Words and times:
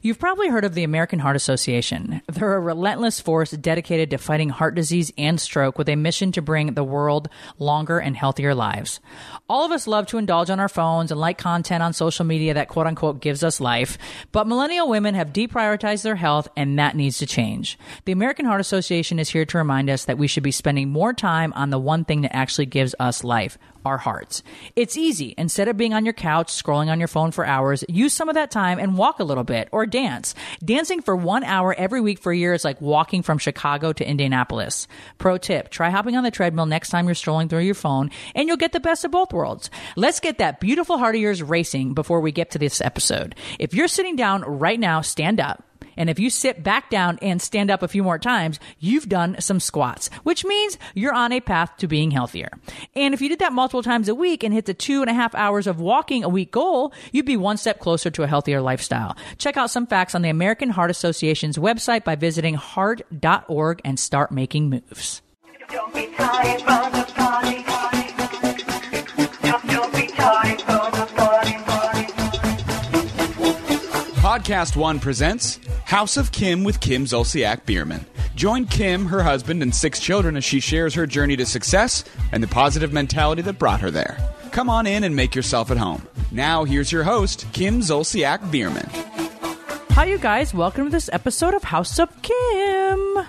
You've 0.00 0.18
probably 0.18 0.48
heard 0.48 0.64
of 0.64 0.74
the 0.74 0.84
American 0.84 1.18
Heart 1.18 1.34
Association. 1.34 2.22
They're 2.28 2.54
a 2.54 2.60
relentless 2.60 3.20
force 3.20 3.50
dedicated 3.50 4.10
to 4.10 4.18
fighting 4.18 4.48
heart 4.48 4.76
disease 4.76 5.12
and 5.18 5.40
stroke 5.40 5.76
with 5.76 5.88
a 5.88 5.96
mission 5.96 6.30
to 6.32 6.42
bring 6.42 6.74
the 6.74 6.84
world 6.84 7.28
longer 7.58 7.98
and 7.98 8.16
healthier 8.16 8.54
lives. 8.54 9.00
All 9.48 9.64
of 9.64 9.72
us 9.72 9.88
love 9.88 10.06
to 10.08 10.18
indulge 10.18 10.50
on 10.50 10.60
our 10.60 10.68
phones 10.68 11.10
and 11.10 11.20
like 11.20 11.36
content 11.36 11.82
on 11.82 11.92
social 11.92 12.24
media 12.24 12.54
that 12.54 12.68
quote 12.68 12.86
unquote 12.86 13.20
gives 13.20 13.42
us 13.42 13.60
life, 13.60 13.98
but 14.30 14.46
millennial 14.46 14.88
women 14.88 15.16
have 15.16 15.32
deprioritized 15.32 16.02
their 16.02 16.16
health 16.16 16.46
and 16.56 16.78
that 16.78 16.94
needs 16.94 17.18
to 17.18 17.26
change. 17.26 17.76
The 18.04 18.12
American 18.12 18.46
Heart 18.46 18.60
Association 18.60 19.18
is 19.18 19.30
here 19.30 19.44
to 19.46 19.58
remind 19.58 19.90
us 19.90 20.04
that 20.04 20.18
we 20.18 20.28
should 20.28 20.44
be 20.44 20.52
spending 20.52 20.90
more 20.90 21.12
time 21.12 21.52
on 21.54 21.70
the 21.70 21.78
one 21.78 22.04
thing 22.04 22.20
that 22.20 22.36
actually 22.36 22.66
gives 22.66 22.94
us 23.00 23.24
life 23.24 23.58
our 23.84 23.98
hearts. 23.98 24.42
It's 24.76 24.96
easy. 24.96 25.34
Instead 25.38 25.68
of 25.68 25.76
being 25.76 25.94
on 25.94 26.04
your 26.04 26.14
couch 26.14 26.52
scrolling 26.52 26.90
on 26.90 26.98
your 26.98 27.08
phone 27.08 27.30
for 27.30 27.46
hours, 27.46 27.84
use 27.88 28.12
some 28.12 28.28
of 28.28 28.34
that 28.34 28.50
time 28.50 28.78
and 28.78 28.96
walk 28.98 29.20
a 29.20 29.24
little 29.24 29.44
bit 29.44 29.68
or 29.72 29.86
dance. 29.86 30.34
Dancing 30.64 31.02
for 31.02 31.16
one 31.16 31.44
hour 31.44 31.74
every 31.74 32.00
week 32.00 32.18
for 32.18 32.32
a 32.32 32.36
year 32.36 32.54
is 32.54 32.64
like 32.64 32.80
walking 32.80 33.22
from 33.22 33.38
Chicago 33.38 33.92
to 33.92 34.08
Indianapolis. 34.08 34.88
Pro 35.18 35.38
tip 35.38 35.70
try 35.70 35.90
hopping 35.90 36.16
on 36.16 36.24
the 36.24 36.30
treadmill 36.30 36.66
next 36.66 36.90
time 36.90 37.06
you're 37.06 37.14
strolling 37.14 37.48
through 37.48 37.60
your 37.60 37.74
phone, 37.74 38.10
and 38.34 38.48
you'll 38.48 38.56
get 38.56 38.72
the 38.72 38.80
best 38.80 39.04
of 39.04 39.10
both 39.10 39.32
worlds. 39.32 39.70
Let's 39.96 40.20
get 40.20 40.38
that 40.38 40.60
beautiful 40.60 40.98
heart 40.98 41.14
of 41.14 41.20
yours 41.20 41.42
racing 41.42 41.94
before 41.94 42.20
we 42.20 42.32
get 42.32 42.50
to 42.52 42.58
this 42.58 42.80
episode. 42.80 43.34
If 43.58 43.74
you're 43.74 43.88
sitting 43.88 44.16
down 44.16 44.42
right 44.42 44.78
now, 44.78 45.00
stand 45.00 45.40
up. 45.40 45.67
And 45.98 46.08
if 46.08 46.18
you 46.18 46.30
sit 46.30 46.62
back 46.62 46.88
down 46.88 47.18
and 47.20 47.42
stand 47.42 47.70
up 47.70 47.82
a 47.82 47.88
few 47.88 48.02
more 48.02 48.18
times, 48.18 48.58
you've 48.78 49.08
done 49.08 49.36
some 49.40 49.60
squats, 49.60 50.08
which 50.22 50.44
means 50.46 50.78
you're 50.94 51.12
on 51.12 51.32
a 51.32 51.40
path 51.40 51.76
to 51.78 51.86
being 51.88 52.12
healthier. 52.12 52.48
And 52.94 53.12
if 53.12 53.20
you 53.20 53.28
did 53.28 53.40
that 53.40 53.52
multiple 53.52 53.82
times 53.82 54.08
a 54.08 54.14
week 54.14 54.42
and 54.42 54.54
hit 54.54 54.64
the 54.64 54.72
two 54.72 55.02
and 55.02 55.10
a 55.10 55.14
half 55.14 55.34
hours 55.34 55.66
of 55.66 55.80
walking 55.80 56.24
a 56.24 56.28
week 56.28 56.52
goal, 56.52 56.94
you'd 57.12 57.26
be 57.26 57.36
one 57.36 57.58
step 57.58 57.80
closer 57.80 58.10
to 58.10 58.22
a 58.22 58.26
healthier 58.26 58.62
lifestyle. 58.62 59.16
Check 59.36 59.56
out 59.58 59.70
some 59.70 59.86
facts 59.86 60.14
on 60.14 60.22
the 60.22 60.30
American 60.30 60.70
Heart 60.70 60.90
Association's 60.90 61.58
website 61.58 62.04
by 62.04 62.14
visiting 62.14 62.54
heart.org 62.54 63.80
and 63.84 63.98
start 63.98 64.30
making 64.30 64.70
moves. 64.70 65.20
Podcast 74.48 74.76
One 74.76 74.98
presents 74.98 75.60
House 75.84 76.16
of 76.16 76.32
Kim 76.32 76.64
with 76.64 76.80
Kim 76.80 77.04
Zolciak 77.04 77.66
Biermann. 77.66 78.06
Join 78.34 78.64
Kim, 78.64 79.04
her 79.04 79.22
husband, 79.22 79.62
and 79.62 79.74
six 79.74 80.00
children 80.00 80.38
as 80.38 80.44
she 80.44 80.58
shares 80.58 80.94
her 80.94 81.06
journey 81.06 81.36
to 81.36 81.44
success 81.44 82.02
and 82.32 82.42
the 82.42 82.46
positive 82.46 82.90
mentality 82.90 83.42
that 83.42 83.58
brought 83.58 83.82
her 83.82 83.90
there. 83.90 84.16
Come 84.50 84.70
on 84.70 84.86
in 84.86 85.04
and 85.04 85.14
make 85.14 85.34
yourself 85.34 85.70
at 85.70 85.76
home. 85.76 86.08
Now, 86.32 86.64
here's 86.64 86.90
your 86.90 87.02
host, 87.02 87.44
Kim 87.52 87.80
Zolciak 87.80 88.50
Biermann. 88.50 88.88
Hi, 89.90 90.06
you 90.06 90.16
guys. 90.16 90.54
Welcome 90.54 90.84
to 90.84 90.90
this 90.90 91.10
episode 91.12 91.52
of 91.52 91.62
House 91.62 91.98
of 91.98 92.08
Kim. 92.22 93.26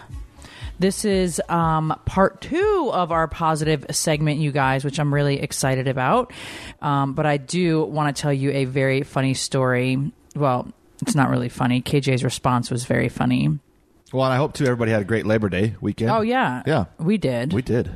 This 0.79 1.03
is 1.03 1.41
um, 1.49 1.99
part 2.05 2.39
two 2.39 2.91
of 2.93 3.11
our 3.11 3.27
positive 3.27 3.85
segment, 3.91 4.39
you 4.39 4.53
guys, 4.53 4.85
which 4.85 5.01
I'm 5.01 5.13
really 5.13 5.41
excited 5.41 5.89
about. 5.89 6.31
Um, 6.81 7.11
but 7.13 7.25
I 7.25 7.35
do 7.35 7.83
want 7.83 8.15
to 8.15 8.21
tell 8.21 8.31
you 8.31 8.51
a 8.51 8.63
very 8.63 9.01
funny 9.01 9.33
story. 9.33 10.13
Well, 10.33 10.71
it's 11.01 11.15
not 11.15 11.29
really 11.29 11.49
funny. 11.49 11.81
KJ's 11.81 12.23
response 12.23 12.69
was 12.69 12.85
very 12.85 13.09
funny. 13.09 13.59
Well, 14.11 14.25
and 14.25 14.33
I 14.33 14.37
hope 14.37 14.53
too 14.53 14.65
everybody 14.65 14.91
had 14.91 15.01
a 15.01 15.05
great 15.05 15.25
Labor 15.25 15.49
Day 15.49 15.75
weekend. 15.81 16.11
Oh, 16.11 16.21
yeah. 16.21 16.63
Yeah. 16.65 16.85
We 16.97 17.17
did. 17.17 17.53
We 17.53 17.61
did. 17.61 17.91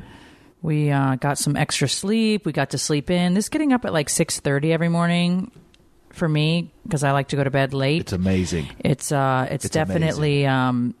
We 0.62 0.90
uh, 0.90 1.16
got 1.16 1.38
some 1.38 1.56
extra 1.56 1.88
sleep. 1.88 2.46
We 2.46 2.52
got 2.52 2.70
to 2.70 2.78
sleep 2.78 3.10
in. 3.10 3.34
This 3.34 3.46
is 3.46 3.48
getting 3.48 3.72
up 3.72 3.84
at 3.84 3.92
like 3.92 4.08
6.30 4.08 4.70
every 4.70 4.88
morning 4.88 5.50
for 6.10 6.28
me 6.28 6.70
because 6.84 7.02
I 7.04 7.10
like 7.10 7.28
to 7.28 7.36
go 7.36 7.44
to 7.44 7.50
bed 7.50 7.74
late. 7.74 8.02
It's 8.02 8.12
amazing. 8.12 8.68
It's 8.78 9.12
uh, 9.12 9.48
it's, 9.50 9.66
It's 9.66 9.74
definitely 9.74 10.46
um, 10.46 10.94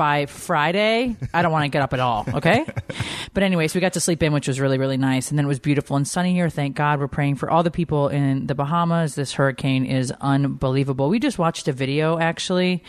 by 0.00 0.24
Friday. 0.24 1.14
I 1.34 1.42
don't 1.42 1.52
want 1.52 1.64
to 1.64 1.68
get 1.68 1.82
up 1.82 1.92
at 1.92 2.00
all. 2.00 2.24
Okay, 2.26 2.64
but 3.34 3.42
anyways, 3.42 3.74
we 3.74 3.82
got 3.82 3.92
to 3.92 4.00
sleep 4.00 4.22
in, 4.22 4.32
which 4.32 4.48
was 4.48 4.58
really 4.58 4.78
really 4.78 4.96
nice, 4.96 5.28
and 5.28 5.36
then 5.38 5.44
it 5.44 5.48
was 5.48 5.58
beautiful 5.58 5.94
and 5.94 6.08
sunny 6.08 6.32
here. 6.32 6.48
Thank 6.48 6.74
God. 6.74 7.00
We're 7.00 7.06
praying 7.06 7.34
for 7.36 7.50
all 7.50 7.62
the 7.62 7.70
people 7.70 8.08
in 8.08 8.46
the 8.46 8.54
Bahamas. 8.54 9.14
This 9.14 9.34
hurricane 9.34 9.84
is 9.84 10.10
unbelievable. 10.22 11.10
We 11.10 11.18
just 11.18 11.38
watched 11.38 11.68
a 11.68 11.74
video 11.74 12.18
actually, 12.18 12.82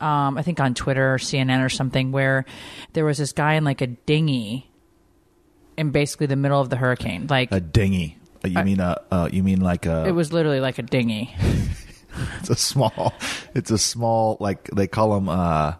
um, 0.00 0.38
I 0.38 0.42
think 0.42 0.58
on 0.58 0.72
Twitter 0.72 1.12
or 1.12 1.18
CNN 1.18 1.62
or 1.62 1.68
something, 1.68 2.12
where 2.12 2.46
there 2.94 3.04
was 3.04 3.18
this 3.18 3.32
guy 3.32 3.54
in 3.54 3.64
like 3.64 3.82
a 3.82 3.88
dinghy 3.88 4.70
in 5.76 5.90
basically 5.90 6.28
the 6.28 6.36
middle 6.36 6.62
of 6.62 6.70
the 6.70 6.76
hurricane. 6.76 7.26
Like 7.28 7.52
A 7.52 7.60
dinghy. 7.60 8.16
Uh, 8.42 8.48
You 8.48 8.64
mean 8.64 8.80
a? 8.80 9.02
Uh, 9.10 9.28
you 9.30 9.42
mean 9.42 9.60
like 9.60 9.84
a? 9.84 10.06
it 10.06 10.12
was 10.12 10.32
literally 10.32 10.60
like 10.60 10.78
a 10.78 10.82
dinghy. 10.82 11.34
It's 12.38 12.48
a 12.48 12.54
small. 12.54 13.12
It's 13.56 13.72
a 13.72 13.76
small. 13.78 14.36
Like 14.38 14.70
they 14.70 14.86
call 14.86 15.14
them. 15.16 15.28
Uh, 15.28 15.74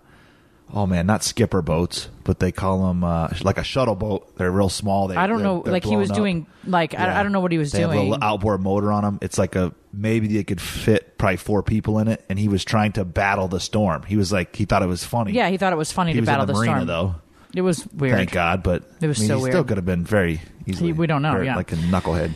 oh 0.75 0.87
man, 0.87 1.07
not 1.07 1.23
skipper 1.23 1.63
boats, 1.63 2.09
but 2.25 2.41
they 2.41 2.53
call 2.53 2.89
them 2.89 3.03
uh, 3.05 3.29
like 3.43 3.57
a 3.59 3.65
shuttle 3.65 3.95
boat. 3.95 4.37
They're 4.37 4.51
real 4.51 4.69
small. 4.69 5.09
They, 5.09 5.17
I 5.17 5.27
don't 5.27 5.43
know. 5.43 5.63
Like 5.65 5.85
he 5.85 5.97
was 5.97 6.11
up. 6.11 6.17
doing 6.17 6.47
like 6.67 6.95
I, 6.95 7.05
Yeah. 7.07 7.21
I 7.21 7.23
don't 7.23 7.33
know 7.33 7.41
what 7.41 7.53
he 7.53 7.59
was 7.59 7.73
they 7.73 7.81
Have 7.81 7.91
a 7.91 7.95
doing. 7.95 8.11
little 8.11 8.25
outboard 8.25 8.61
motor 8.61 8.93
on 8.93 9.05
them. 9.05 9.19
It's 9.23 9.39
like 9.39 9.55
a 9.57 9.73
maybe 9.93 10.27
they 10.27 10.45
could 10.45 10.61
fit 10.61 11.17
probably 11.17 11.37
four 11.37 11.63
people 11.63 11.99
in 12.01 12.09
it, 12.09 12.25
and 12.29 12.39
he 12.39 12.49
was 12.49 12.65
trying 12.65 12.93
to 12.93 13.05
battle 13.05 13.49
the 13.49 13.61
storm. 13.61 14.03
He 14.03 14.17
was 14.17 14.33
like 14.33 14.55
he 14.57 14.65
thought 14.65 14.83
it 14.83 14.87
was 14.89 15.05
funny. 15.05 15.33
Yeah, 15.33 15.49
he 15.49 15.57
thought 15.57 15.73
it 15.73 15.77
was 15.77 15.93
funny 15.93 16.11
he 16.11 16.17
to 16.17 16.21
was 16.23 16.27
battle 16.27 16.47
the, 16.47 16.53
the 16.53 16.59
marina 16.59 16.75
storm. 16.79 16.87
though. 16.89 17.15
It 17.55 17.63
was 17.63 17.87
weird. 17.93 18.17
Thank 18.17 18.33
God, 18.33 18.65
but 18.65 18.83
It 19.01 19.07
was 19.07 19.19
I 19.19 19.21
mean, 19.21 19.29
so 19.29 19.37
he 19.37 19.43
weird. 19.45 19.53
still 19.53 19.65
could 19.65 19.77
have 19.77 19.87
been 19.87 20.05
very 20.05 20.41
easily. 20.67 20.93
we 20.93 21.07
don't 21.07 21.23
know, 21.23 21.41
yeah. 21.41 21.55
like 21.55 21.71
a 21.71 21.77
knucklehead. 21.77 22.33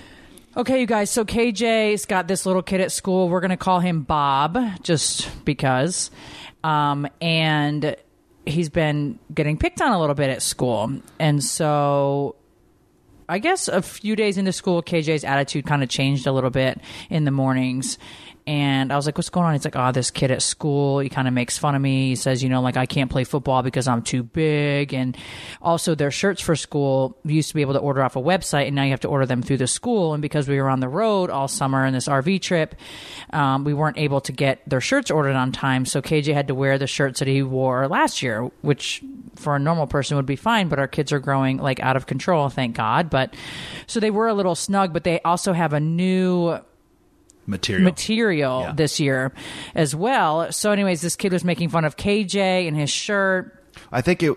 Okay, 0.56 0.81
you 0.81 0.87
guys. 0.87 1.10
So 1.10 1.25
KJ's 1.25 2.04
got 2.06 2.28
this 2.28 2.47
little 2.47 2.62
kid 2.62 2.81
at 2.81 2.93
school. 2.93 3.28
We're 3.28 3.41
gonna 3.41 3.56
call 3.56 3.81
him 3.81 4.03
Bob, 4.03 4.56
just 4.82 5.28
because. 5.44 6.10
Um, 6.65 7.09
and 7.21 7.97
he's 8.48 8.69
been 8.69 9.19
getting 9.34 9.56
picked 9.56 9.81
on 9.81 9.92
a 9.92 10.00
little 10.00 10.14
bit 10.14 10.31
at 10.31 10.42
school, 10.42 11.00
and 11.19 11.42
so 11.42 12.36
I 13.28 13.38
guess 13.38 13.69
a 13.69 13.82
few 13.82 14.16
days 14.16 14.38
into 14.38 14.53
school, 14.53 14.82
KJ's 14.82 15.22
attitude 15.22 15.66
kind 15.66 15.82
of 15.82 15.91
changed 15.91 16.26
a 16.26 16.32
little 16.32 16.50
bit 16.50 16.81
in 17.10 17.25
the 17.25 17.31
mornings. 17.31 17.98
And 18.48 18.91
I 18.91 18.97
was 18.97 19.04
like, 19.04 19.19
what's 19.19 19.28
going 19.28 19.44
on? 19.44 19.53
He's 19.53 19.66
like, 19.66 19.76
oh, 19.76 19.92
this 19.92 20.10
kid 20.10 20.31
at 20.31 20.41
school, 20.41 21.00
he 21.00 21.10
kind 21.10 21.28
of 21.28 21.34
makes 21.34 21.59
fun 21.59 21.75
of 21.75 21.82
me. 21.82 22.09
He 22.09 22.16
says, 22.16 22.42
you 22.42 22.48
know, 22.48 22.62
like 22.62 22.78
I 22.78 22.86
can't 22.86 23.10
play 23.10 23.25
football 23.25 23.62
because 23.62 23.86
I'm 23.86 24.00
too 24.00 24.22
big. 24.22 24.94
And 24.94 25.19
also 25.60 25.94
their 25.94 26.10
shirts 26.10 26.41
for 26.41 26.56
school, 26.56 27.19
used 27.26 27.50
to 27.50 27.54
be 27.54 27.60
able 27.60 27.75
to 27.75 27.78
order 27.78 28.03
off 28.03 28.16
a 28.16 28.22
website 28.22 28.66
and 28.66 28.75
now 28.75 28.84
you 28.84 28.91
have 28.92 29.00
to 29.00 29.09
order 29.09 29.26
them 29.26 29.42
through 29.42 29.59
the 29.59 29.66
school. 29.66 30.14
And 30.14 30.22
because 30.22 30.48
we 30.48 30.59
were 30.62 30.70
on 30.70 30.81
the 30.81 30.88
road 30.88 31.28
all 31.28 31.47
summer 31.47 31.84
in 31.84 31.92
this 31.92 32.09
RV 32.09 32.41
trip, 32.41 32.75
um, 33.34 33.64
we 33.64 33.75
weren't 33.75 33.98
able 33.98 34.22
to 34.22 34.32
get 34.32 34.66
their 34.66 34.80
shirts 34.80 35.10
ordered 35.10 35.36
on 35.36 35.53
time. 35.53 35.84
So 35.84 36.00
KJ 36.00 36.32
had 36.32 36.48
to 36.48 36.54
wear 36.54 36.78
the 36.78 36.86
shirts 36.86 37.19
that 37.19 37.28
he 37.28 37.42
wore 37.42 37.86
last 37.86 38.22
year, 38.22 38.50
which 38.62 39.04
for 39.36 39.56
a 39.56 39.59
normal 39.59 39.86
person 39.86 40.16
would 40.16 40.25
be 40.25 40.36
fine, 40.36 40.69
but 40.69 40.78
our 40.78 40.88
kids 40.88 41.12
are 41.12 41.21
growing 41.21 41.59
like 41.59 41.80
out 41.80 41.97
of 41.97 42.06
control, 42.06 42.48
thank 42.48 42.74
God. 42.74 43.10
But 43.10 43.34
so 43.86 44.00
they 44.00 44.10
were 44.10 44.27
a 44.27 44.33
little 44.33 44.54
snug, 44.54 44.95
but 44.95 45.04
they 45.04 45.21
also 45.21 45.53
have 45.53 45.74
a 45.74 45.80
new 45.80 46.59
Material. 47.48 47.84
material 47.84 48.60
Yeah. 48.62 48.72
this 48.72 49.00
year 49.00 49.33
as 49.74 49.97
well. 49.97 50.53
So, 50.53 50.71
anyways, 50.71 51.00
this 51.00 51.16
kid 51.16 51.33
was 51.33 51.42
making 51.45 51.71
fun 51.71 51.84
of 51.84 51.97
KJ 51.97 52.68
and 52.68 52.77
his 52.77 52.91
shirt. 52.91 53.54
I 53.91 54.00
think 54.03 54.22
it 54.22 54.34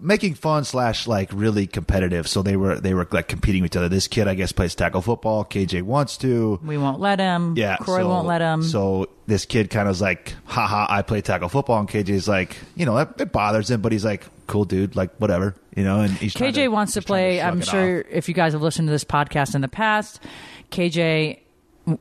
making 0.00 0.34
fun 0.34 0.64
slash 0.64 1.06
like 1.06 1.30
really 1.32 1.66
competitive. 1.66 2.28
So 2.28 2.42
they 2.42 2.56
were 2.56 2.78
they 2.78 2.92
were 2.94 3.08
like 3.10 3.28
competing 3.28 3.62
with 3.62 3.72
each 3.72 3.76
other. 3.76 3.88
This 3.88 4.06
kid, 4.08 4.28
I 4.28 4.34
guess, 4.34 4.52
plays 4.52 4.74
tackle 4.74 5.00
football. 5.00 5.44
KJ 5.44 5.82
wants 5.82 6.18
to. 6.18 6.60
We 6.62 6.76
won't 6.76 7.00
let 7.00 7.18
him. 7.18 7.54
Yeah, 7.56 7.76
Kroy 7.76 8.00
so- 8.00 8.08
won't 8.08 8.26
let 8.26 8.40
him. 8.40 8.62
So 8.62 9.08
this 9.26 9.46
kid 9.46 9.70
kind 9.70 9.88
of 9.88 9.92
is 9.94 10.02
like, 10.02 10.34
haha, 10.44 10.86
I 10.90 11.00
play 11.02 11.22
tackle 11.22 11.48
football, 11.48 11.78
and 11.80 11.88
KJ's 11.88 12.28
like, 12.28 12.56
you 12.76 12.84
know, 12.84 12.98
it, 12.98 13.08
it 13.18 13.32
bothers 13.32 13.70
him, 13.70 13.80
but 13.80 13.90
he's 13.92 14.04
like, 14.04 14.26
cool, 14.46 14.66
dude, 14.66 14.94
like 14.96 15.14
whatever, 15.16 15.54
you 15.74 15.82
know. 15.84 16.00
And 16.00 16.12
he's 16.12 16.34
trying 16.34 16.52
KJ 16.52 16.70
wants 16.70 16.92
to 16.94 17.00
play. 17.02 17.38
shrug 17.38 17.52
I'm 17.54 17.60
sure 17.62 18.00
off. 18.00 18.06
if 18.10 18.28
you 18.28 18.34
guys 18.34 18.52
have 18.52 18.60
listened 18.60 18.88
to 18.88 18.92
this 18.92 19.04
podcast 19.04 19.54
in 19.54 19.62
the 19.62 19.68
past, 19.68 20.20
KJ 20.70 21.38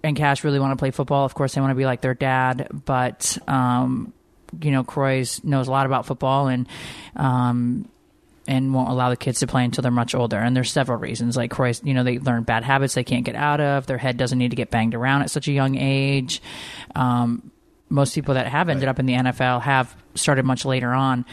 and 0.04 0.16
Kash 0.16 0.44
really 0.44 0.60
want 0.60 0.72
to 0.72 0.82
play 0.82 0.92
football. 0.92 1.26
Of 1.26 1.34
course, 1.34 1.54
they 1.54 1.62
want 1.62 1.72
to 1.72 1.76
be 1.76 1.86
like 1.86 2.02
their 2.02 2.14
dad, 2.14 2.68
but 2.86 3.38
um, 3.48 4.14
you 4.62 4.72
know, 4.72 4.84
Kroy's 4.84 5.44
knows 5.44 5.68
a 5.68 5.72
lot 5.72 5.86
about 5.86 6.06
football, 6.06 6.48
and 6.48 6.68
um, 7.16 7.90
and 8.48 8.74
won't 8.74 8.90
allow 8.90 9.10
the 9.10 9.18
kids 9.18 9.40
to 9.40 9.48
play 9.48 9.64
until 9.64 9.82
they're 9.82 9.92
much 9.92 10.16
older. 10.16 10.38
And 10.38 10.56
there's 10.56 10.72
several 10.72 10.98
reasons. 10.98 11.38
Like 11.38 11.52
Kroy, 11.52 11.74
you 11.84 11.94
know, 11.94 12.04
they 12.04 12.20
learn 12.20 12.44
bad 12.44 12.64
habits 12.64 12.94
they 12.94 13.04
can't 13.04 13.26
get 13.26 13.36
out 13.36 13.62
of. 13.62 13.86
Their 13.86 13.98
head 13.98 14.18
doesn't 14.18 14.38
need 14.38 14.50
to 14.50 14.56
get 14.56 14.70
banged 14.70 14.96
around 14.96 15.22
at 15.22 15.32
such 15.32 15.48
a 15.48 15.52
young 15.52 15.78
age. 15.78 16.42
Um, 16.96 17.52
most 17.94 18.16
people 18.16 18.34
that 18.34 18.48
have 18.48 18.70
ended 18.70 18.88
up 18.90 18.98
in 19.00 19.06
the 19.06 19.14
NFL 19.14 19.62
have 19.62 19.96
started 20.16 20.46
much 20.46 20.66
later 20.66 20.92
on, 20.94 21.26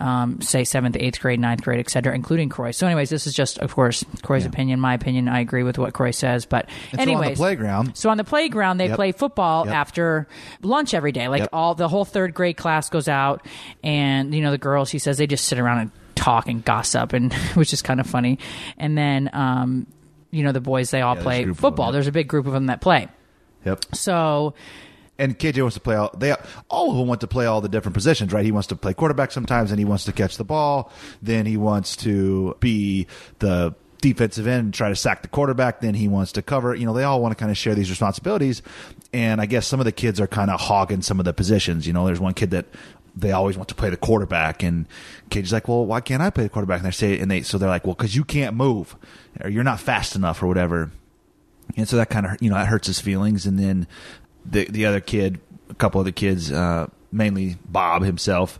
um, 0.00 0.40
say 0.40 0.64
seventh, 0.64 0.96
eighth 0.98 1.20
grade, 1.20 1.38
ninth 1.38 1.62
grade, 1.62 1.78
et 1.78 1.88
cetera, 1.88 2.14
including 2.14 2.48
Kroy. 2.48 2.72
So, 2.72 2.86
anyways, 2.86 3.08
this 3.08 3.26
is 3.26 3.34
just, 3.34 3.58
of 3.58 3.74
course, 3.74 4.04
Kroy's 4.22 4.44
opinion, 4.44 4.80
my 4.80 4.94
opinion. 4.94 5.28
I 5.28 5.40
agree 5.40 5.62
with 5.62 5.78
what 5.78 5.94
Kroy 5.94 6.10
says, 6.10 6.44
but 6.44 6.66
And 6.66 6.74
so 6.74 6.90
on 7.02 7.06
the 7.06 7.12
anyways, 7.12 7.38
playground- 7.38 7.96
So 7.96 8.10
on 8.10 8.16
the 8.16 8.24
playground, 8.24 8.78
they 8.78 8.88
Yep. 8.88 8.96
play 8.96 9.12
football 9.12 9.66
Yep. 9.66 9.74
after 9.74 10.28
lunch 10.62 10.92
every 10.94 11.12
day. 11.12 11.28
Like 11.28 11.40
Yep. 11.42 11.50
all 11.52 11.74
the 11.74 11.88
whole 11.88 12.04
third 12.04 12.34
grade 12.34 12.56
class 12.56 12.88
goes 12.90 13.06
out, 13.08 13.46
and 13.84 14.34
you 14.34 14.42
know 14.42 14.50
the 14.50 14.58
girls. 14.58 14.90
He 14.90 14.98
says 14.98 15.18
they 15.18 15.26
just 15.28 15.44
sit 15.46 15.58
around 15.58 15.78
and 15.78 15.90
talk 16.16 16.48
and 16.48 16.64
gossip, 16.64 17.12
and 17.12 17.32
which 17.54 17.72
is 17.72 17.80
kind 17.82 18.00
of 18.00 18.06
funny. 18.08 18.38
And 18.76 18.98
then, 18.98 19.30
um, 19.32 19.86
you 20.32 20.42
know, 20.42 20.52
the 20.52 20.60
boys 20.60 20.90
they 20.90 21.00
all 21.00 21.14
there's 21.14 21.22
a 21.22 21.24
play 21.24 21.44
them, 21.44 21.54
football. 21.54 21.92
There's 21.92 22.06
a 22.08 22.12
big 22.12 22.26
group 22.28 22.46
of 22.46 22.52
them 22.52 22.66
that 22.66 22.80
play. 22.80 23.08
Yep. 23.64 23.84
So 23.94 24.54
And 25.18 25.38
KJ 25.38 25.60
wants 25.62 25.74
to 25.74 25.80
play 25.80 25.96
all 25.96 26.10
they 26.16 26.34
all 26.70 26.90
of 26.90 26.96
them 26.96 27.08
want 27.08 27.20
to 27.22 27.26
play 27.26 27.46
all 27.46 27.60
the 27.60 27.68
different 27.68 27.94
positions, 27.94 28.32
right? 28.32 28.44
He 28.44 28.52
wants 28.52 28.68
to 28.68 28.76
play 28.76 28.94
quarterback 28.94 29.32
sometimes, 29.32 29.70
and 29.70 29.78
he 29.78 29.84
wants 29.84 30.04
to 30.04 30.12
catch 30.12 30.36
the 30.36 30.44
ball. 30.44 30.92
Then 31.20 31.46
he 31.46 31.56
wants 31.56 31.96
to 31.96 32.56
be 32.60 33.06
the 33.40 33.74
defensive 34.00 34.46
end 34.46 34.64
and 34.66 34.74
try 34.74 34.88
to 34.88 34.96
sack 34.96 35.22
the 35.22 35.28
quarterback. 35.28 35.80
Then 35.80 35.94
he 35.94 36.06
wants 36.06 36.32
to 36.32 36.42
cover. 36.42 36.74
You 36.74 36.86
know, 36.86 36.92
they 36.92 37.02
all 37.02 37.20
want 37.20 37.32
to 37.32 37.36
kind 37.36 37.50
of 37.50 37.56
share 37.56 37.74
these 37.74 37.90
responsibilities. 37.90 38.62
And 39.12 39.40
I 39.40 39.46
guess 39.46 39.66
some 39.66 39.80
of 39.80 39.86
the 39.86 39.92
kids 39.92 40.20
are 40.20 40.28
kind 40.28 40.50
of 40.50 40.60
hogging 40.60 41.02
some 41.02 41.18
of 41.18 41.24
the 41.24 41.32
positions. 41.32 41.86
You 41.86 41.92
know, 41.92 42.06
there's 42.06 42.20
one 42.20 42.34
kid 42.34 42.50
that 42.52 42.66
they 43.16 43.32
always 43.32 43.56
want 43.56 43.68
to 43.70 43.74
play 43.74 43.90
the 43.90 43.96
quarterback, 43.96 44.62
and 44.62 44.86
KJ's 45.30 45.52
like, 45.52 45.66
"Well, 45.66 45.84
why 45.84 46.00
can't 46.00 46.22
I 46.22 46.30
play 46.30 46.44
the 46.44 46.50
quarterback?" 46.50 46.78
And 46.78 46.86
they 46.86 46.92
say, 46.92 47.18
and 47.18 47.28
they 47.28 47.42
so 47.42 47.58
they're 47.58 47.68
like, 47.68 47.84
"Well, 47.84 47.96
because 47.96 48.14
you 48.14 48.22
can't 48.22 48.54
move, 48.54 48.94
or 49.40 49.50
you're 49.50 49.64
not 49.64 49.80
fast 49.80 50.14
enough, 50.14 50.42
or 50.42 50.46
whatever." 50.46 50.92
and 51.76 51.88
so 51.88 51.96
that 51.96 52.10
kind 52.10 52.26
of 52.26 52.36
you 52.40 52.48
know 52.48 52.56
that 52.56 52.66
hurts 52.66 52.86
his 52.86 53.00
feelings 53.00 53.46
and 53.46 53.58
then 53.58 53.86
the 54.50 54.64
the 54.66 54.86
other 54.86 55.00
kid 55.00 55.40
a 55.70 55.74
couple 55.74 56.00
of 56.00 56.04
the 56.04 56.12
kids 56.12 56.50
uh 56.50 56.86
mainly 57.10 57.56
bob 57.66 58.02
himself 58.02 58.58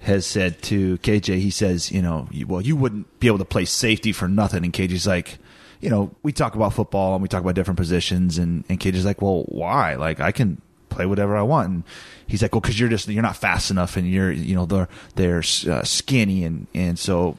has 0.00 0.24
said 0.26 0.62
to 0.62 0.98
kj 0.98 1.38
he 1.38 1.50
says 1.50 1.90
you 1.90 2.00
know 2.00 2.28
well 2.46 2.60
you 2.60 2.76
wouldn't 2.76 3.18
be 3.18 3.26
able 3.26 3.38
to 3.38 3.44
play 3.44 3.64
safety 3.64 4.12
for 4.12 4.28
nothing. 4.28 4.64
And 4.64 4.72
kj's 4.72 5.06
like 5.06 5.38
you 5.80 5.90
know 5.90 6.14
we 6.22 6.32
talk 6.32 6.54
about 6.54 6.74
football 6.74 7.14
and 7.14 7.22
we 7.22 7.28
talk 7.28 7.42
about 7.42 7.54
different 7.54 7.78
positions. 7.78 8.38
And 8.38 8.64
and 8.68 8.78
kj's 8.78 9.04
like 9.04 9.20
well 9.20 9.42
why? 9.48 9.94
Like 9.96 10.20
i 10.20 10.32
can 10.32 10.60
play 10.88 11.06
whatever 11.06 11.36
i 11.36 11.42
want. 11.42 11.68
And 11.68 11.84
he's 12.26 12.42
like 12.42 12.52
well 12.52 12.60
because 12.60 12.78
you're 12.78 12.88
just 12.88 13.08
you're 13.08 13.22
not 13.22 13.36
fast 13.36 13.70
enough 13.70 13.96
and 13.96 14.08
you're 14.08 14.30
you 14.30 14.54
know 14.54 14.66
they're 14.66 14.88
they're 15.16 15.38
uh, 15.68 15.82
skinny 15.82 16.44
and 16.44 16.66
and 16.72 16.98
so 16.98 17.36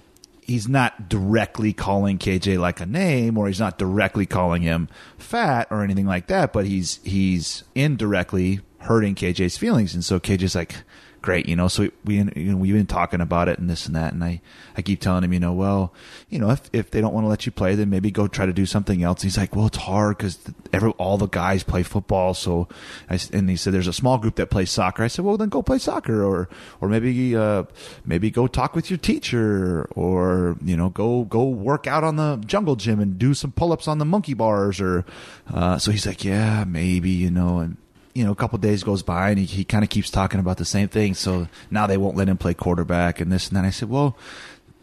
he's 0.47 0.67
not 0.67 1.09
directly 1.09 1.73
calling 1.73 2.17
KJ 2.17 2.57
like 2.57 2.79
a 2.79 2.85
name 2.85 3.37
or 3.37 3.47
he's 3.47 3.59
not 3.59 3.77
directly 3.77 4.25
calling 4.25 4.61
him 4.61 4.87
fat 5.17 5.67
or 5.69 5.83
anything 5.83 6.07
like 6.07 6.27
that, 6.27 6.53
but 6.53 6.65
he's 6.65 6.99
he's 7.03 7.65
indirectly 7.75 8.61
hurting 8.79 9.13
KJ's 9.13 9.57
feelings. 9.57 9.93
And 9.93 10.03
so 10.03 10.19
KJ's 10.19 10.55
like, 10.55 10.75
great, 11.21 11.47
you 11.47 11.55
know, 11.55 11.67
so 11.67 11.89
we, 12.05 12.23
we 12.23 12.53
we've 12.53 12.73
been 12.73 12.85
talking 12.85 13.21
about 13.21 13.47
it 13.47 13.59
and 13.59 13.69
this 13.69 13.85
and 13.85 13.95
that. 13.95 14.13
And 14.13 14.23
I, 14.23 14.41
I 14.75 14.81
keep 14.81 15.01
telling 15.01 15.23
him, 15.23 15.33
you 15.33 15.39
know, 15.39 15.53
well, 15.53 15.93
you 16.29 16.39
know, 16.39 16.49
if, 16.51 16.69
if 16.73 16.91
they 16.91 17.01
don't 17.01 17.13
want 17.13 17.25
to 17.25 17.29
let 17.29 17.45
you 17.45 17.51
play, 17.51 17.75
then 17.75 17.89
maybe 17.89 18.11
go 18.11 18.27
try 18.27 18.45
to 18.45 18.53
do 18.53 18.65
something 18.65 19.03
else. 19.03 19.21
he's 19.21 19.37
like, 19.37 19.55
well, 19.55 19.67
it's 19.67 19.77
hard 19.77 20.17
because 20.17 20.39
every, 20.73 20.91
all 20.91 21.17
the 21.17 21.27
guys 21.27 21.63
play 21.63 21.83
football. 21.83 22.33
So 22.33 22.67
I, 23.09 23.19
and 23.33 23.49
he 23.49 23.55
said, 23.55 23.73
there's 23.73 23.87
a 23.87 23.93
small 23.93 24.17
group 24.17 24.35
that 24.35 24.49
plays 24.49 24.71
soccer. 24.71 25.03
I 25.03 25.07
said, 25.07 25.25
well, 25.25 25.37
then 25.37 25.49
go 25.49 25.61
play 25.61 25.79
soccer 25.79 26.23
or, 26.23 26.49
or 26.81 26.89
maybe, 26.89 27.35
uh, 27.35 27.63
maybe 28.05 28.31
go 28.31 28.47
talk 28.47 28.75
with 28.75 28.89
your 28.89 28.97
teacher 28.97 29.87
or, 29.91 30.57
you 30.63 30.77
know, 30.77 30.89
go, 30.89 31.23
go 31.25 31.45
work 31.45 31.87
out 31.87 32.03
on 32.03 32.15
the 32.15 32.37
jungle 32.45 32.75
gym 32.75 32.99
and 32.99 33.17
do 33.17 33.33
some 33.33 33.51
pull 33.51 33.71
ups 33.71 33.87
on 33.87 33.97
the 33.97 34.05
monkey 34.05 34.33
bars 34.33 34.79
or, 34.79 35.05
uh, 35.53 35.77
so 35.77 35.91
he's 35.91 36.05
like, 36.05 36.23
yeah, 36.23 36.63
maybe, 36.65 37.09
you 37.09 37.31
know, 37.31 37.59
and, 37.59 37.77
you 38.17 38.23
know, 38.23 38.31
a 38.31 38.35
couple 38.35 38.57
days 38.57 38.83
goes 38.83 39.03
by 39.03 39.29
and 39.29 39.37
he, 39.37 39.45
he 39.45 39.63
kind 39.63 39.83
of 39.83 39.91
keeps 39.91 40.09
talking 40.09 40.39
about 40.39 40.57
the 40.57 40.65
same 40.65 40.87
thing. 40.87 41.13
So 41.13 41.47
now 41.69 41.85
they 41.85 41.97
won't 41.97 42.17
let 42.17 42.27
him 42.27 42.37
play 42.37 42.55
quarterback 42.55 43.21
and 43.21 43.31
this 43.31 43.47
and 43.47 43.55
that. 43.55 43.63
I 43.63 43.69
said, 43.69 43.89
well, 43.89 44.17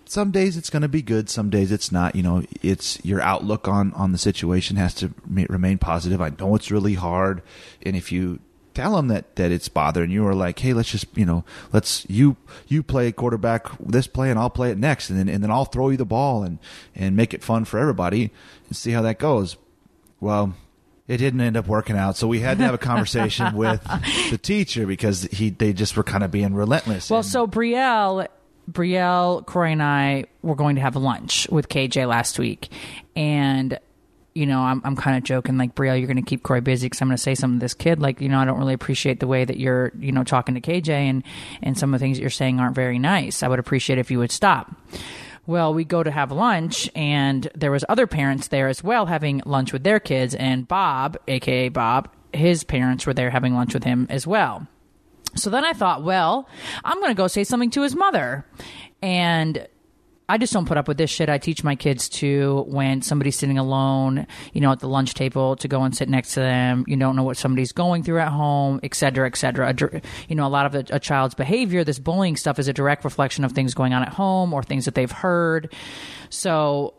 some 0.05 0.31
days 0.31 0.57
it's 0.57 0.71
going 0.71 0.83
to 0.83 0.89
be 0.89 1.03
good. 1.03 1.29
Some 1.29 1.51
days 1.51 1.73
it's 1.73 1.91
not. 1.91 2.15
You 2.15 2.23
know, 2.23 2.45
it's 2.63 3.05
your 3.05 3.21
outlook 3.21 3.67
on, 3.67 3.93
on 3.95 4.13
the 4.13 4.19
situation 4.19 4.77
has 4.77 4.95
to 4.95 5.13
remain 5.27 5.79
positive. 5.79 6.21
I 6.21 6.31
know 6.39 6.55
it's 6.55 6.71
really 6.71 6.95
hard. 6.95 7.43
And 7.83 7.97
if 7.97 8.13
you 8.13 8.39
tell 8.73 8.97
him 8.97 9.09
that, 9.09 9.35
that 9.35 9.51
it's 9.51 9.69
bothering 9.69 10.13
you 10.13 10.25
or 10.25 10.35
like, 10.35 10.61
Hey, 10.61 10.73
let's 10.73 10.93
just, 10.93 11.07
you 11.17 11.27
know, 11.27 11.45
let's, 11.73 12.09
you, 12.09 12.37
you 12.69 12.85
play 12.85 13.11
quarterback 13.11 13.67
this 13.81 14.07
play 14.07 14.31
and 14.31 14.39
I'll 14.39 14.49
play 14.49 14.71
it 14.71 14.79
next. 14.79 15.11
And 15.11 15.19
then, 15.19 15.29
and 15.29 15.43
then 15.43 15.51
I'll 15.51 15.65
throw 15.65 15.89
you 15.89 15.97
the 15.97 16.05
ball 16.05 16.45
and, 16.45 16.61
and 16.95 17.17
make 17.17 17.35
it 17.35 17.43
fun 17.43 17.65
for 17.65 17.81
everybody 17.81 18.31
and 18.69 18.77
see 18.77 18.93
how 18.93 19.03
that 19.03 19.19
goes. 19.19 19.57
Well, 20.21 20.55
it 21.07 21.19
didn't 21.19 21.41
end 21.41 21.57
up 21.57 21.67
working 21.67 21.97
out, 21.97 22.17
so 22.17 22.27
we 22.27 22.41
had 22.41 22.59
to 22.59 22.65
have 22.65 22.75
a 22.75 22.79
conversation 22.93 23.55
with 23.57 23.83
the 24.31 24.39
teacher 24.39 24.87
because 24.87 25.23
he 25.25 25.51
they 25.51 25.73
just 25.73 25.97
were 25.97 26.03
kind 26.05 26.25
of 26.25 26.31
being 26.31 26.55
relentless. 26.55 27.11
Well, 27.11 27.21
And- 27.21 27.27
so 27.27 27.47
Brielle, 27.47 28.27
Brielle, 28.71 29.45
Kroy, 29.45 29.73
and 29.73 29.83
I 29.83 30.25
were 30.43 30.55
going 30.55 30.77
to 30.77 30.81
have 30.81 30.97
lunch 30.97 31.47
with 31.51 31.69
KJ 31.69 32.09
last 32.09 32.39
week, 32.39 32.71
and 33.15 33.79
you 34.35 34.47
know, 34.47 34.61
I'm 34.61 34.81
I'm 34.85 34.97
kind 34.97 35.17
of 35.17 35.23
joking, 35.23 35.59
like 35.59 35.75
Brielle, 35.75 35.97
you're 35.99 36.09
going 36.09 36.17
to 36.17 36.23
keep 36.29 36.43
Kroy 36.43 36.61
busy 36.61 36.87
because 36.87 37.01
I'm 37.03 37.09
going 37.09 37.17
to 37.17 37.23
say 37.23 37.35
something 37.37 37.61
to 37.61 37.65
this 37.65 37.75
kid, 37.75 38.01
like 38.01 38.21
you 38.21 38.29
know, 38.29 38.39
I 38.41 38.45
don't 38.45 38.59
really 38.59 38.75
appreciate 38.75 39.21
the 39.21 39.27
way 39.29 39.45
that 39.45 39.59
you're, 39.59 39.93
you 39.99 40.11
know, 40.11 40.25
talking 40.25 40.55
to 40.57 40.61
KJ, 40.61 40.89
and 40.89 41.23
and 41.63 41.79
some 41.79 41.93
of 41.95 42.01
the 42.01 42.05
things 42.05 42.17
that 42.17 42.23
you're 42.23 42.31
saying 42.31 42.59
aren't 42.59 42.75
very 42.75 42.99
nice. 42.99 43.43
I 43.43 43.49
would 43.49 43.59
appreciate 43.61 43.99
if 43.99 44.11
you 44.11 44.19
would 44.19 44.33
stop. 44.33 44.73
Well, 45.47 45.75
we 45.75 45.85
go 45.85 46.03
to 46.03 46.11
have 46.11 46.33
lunch, 46.33 46.91
and 46.95 47.49
there 47.55 47.71
was 47.71 47.85
other 47.89 48.07
parents 48.07 48.49
there 48.49 48.69
as 48.69 48.83
well 48.83 49.07
having 49.07 49.43
lunch 49.45 49.73
with 49.73 49.85
their 49.85 50.01
kids, 50.01 50.35
and 50.35 50.67
Bob, 50.67 51.19
aka 51.29 51.69
Bob, 51.69 52.09
his 52.33 52.65
parents 52.65 53.07
were 53.07 53.15
there 53.15 53.31
having 53.31 53.55
lunch 53.55 53.75
with 53.75 53.85
him 53.85 54.07
as 54.09 54.27
well. 54.27 54.67
So 55.37 55.51
then 55.51 55.65
I 55.65 55.73
thought, 55.73 56.03
well, 56.03 56.49
I'm 56.85 56.99
going 57.01 57.11
to 57.11 57.17
go 57.17 57.27
say 57.27 57.45
something 57.45 57.71
to 57.71 57.83
his 57.83 57.95
mother. 57.95 58.47
And 59.03 59.67
I 60.27 60.39
just 60.39 60.53
don't 60.55 60.67
put 60.67 60.79
up 60.79 60.89
with 60.89 60.97
this 60.97 61.11
shit. 61.11 61.29
I 61.29 61.37
teach 61.37 61.63
my 61.63 61.77
kids 61.77 62.09
to 62.11 62.65
when 62.67 63.03
somebody's 63.03 63.37
sitting 63.37 63.59
alone, 63.59 64.27
you 64.55 64.61
know, 64.63 64.73
at 64.73 64.81
the 64.81 64.89
lunch 64.89 65.13
table 65.13 65.57
to 65.57 65.69
go 65.69 65.83
and 65.83 65.95
sit 65.95 66.09
next 66.09 66.35
to 66.35 66.41
them. 66.41 66.85
You 66.89 66.97
don't 66.97 67.15
know 67.15 67.25
what 67.25 67.37
somebody's 67.37 67.73
going 67.73 68.05
through 68.05 68.21
at 68.21 68.29
home, 68.29 68.81
et 68.83 68.95
cetera, 68.95 69.27
et 69.27 69.37
cetera. 69.37 69.75
You 70.29 70.37
know, 70.37 70.47
a 70.47 70.49
lot 70.49 70.65
of 70.65 70.75
a, 70.75 70.97
a 70.97 70.99
child's 70.99 71.35
behavior, 71.35 71.85
this 71.85 71.99
bullying 71.99 72.37
stuff 72.37 72.59
is 72.59 72.69
a 72.69 72.73
direct 72.73 73.05
reflection 73.05 73.45
of 73.45 73.53
things 73.53 73.75
going 73.75 73.93
on 73.93 74.03
at 74.03 74.09
home 74.09 74.55
or 74.55 74.63
things 74.63 74.87
that 74.87 74.95
they've 74.95 75.11
heard. 75.11 75.75
So 76.31 76.95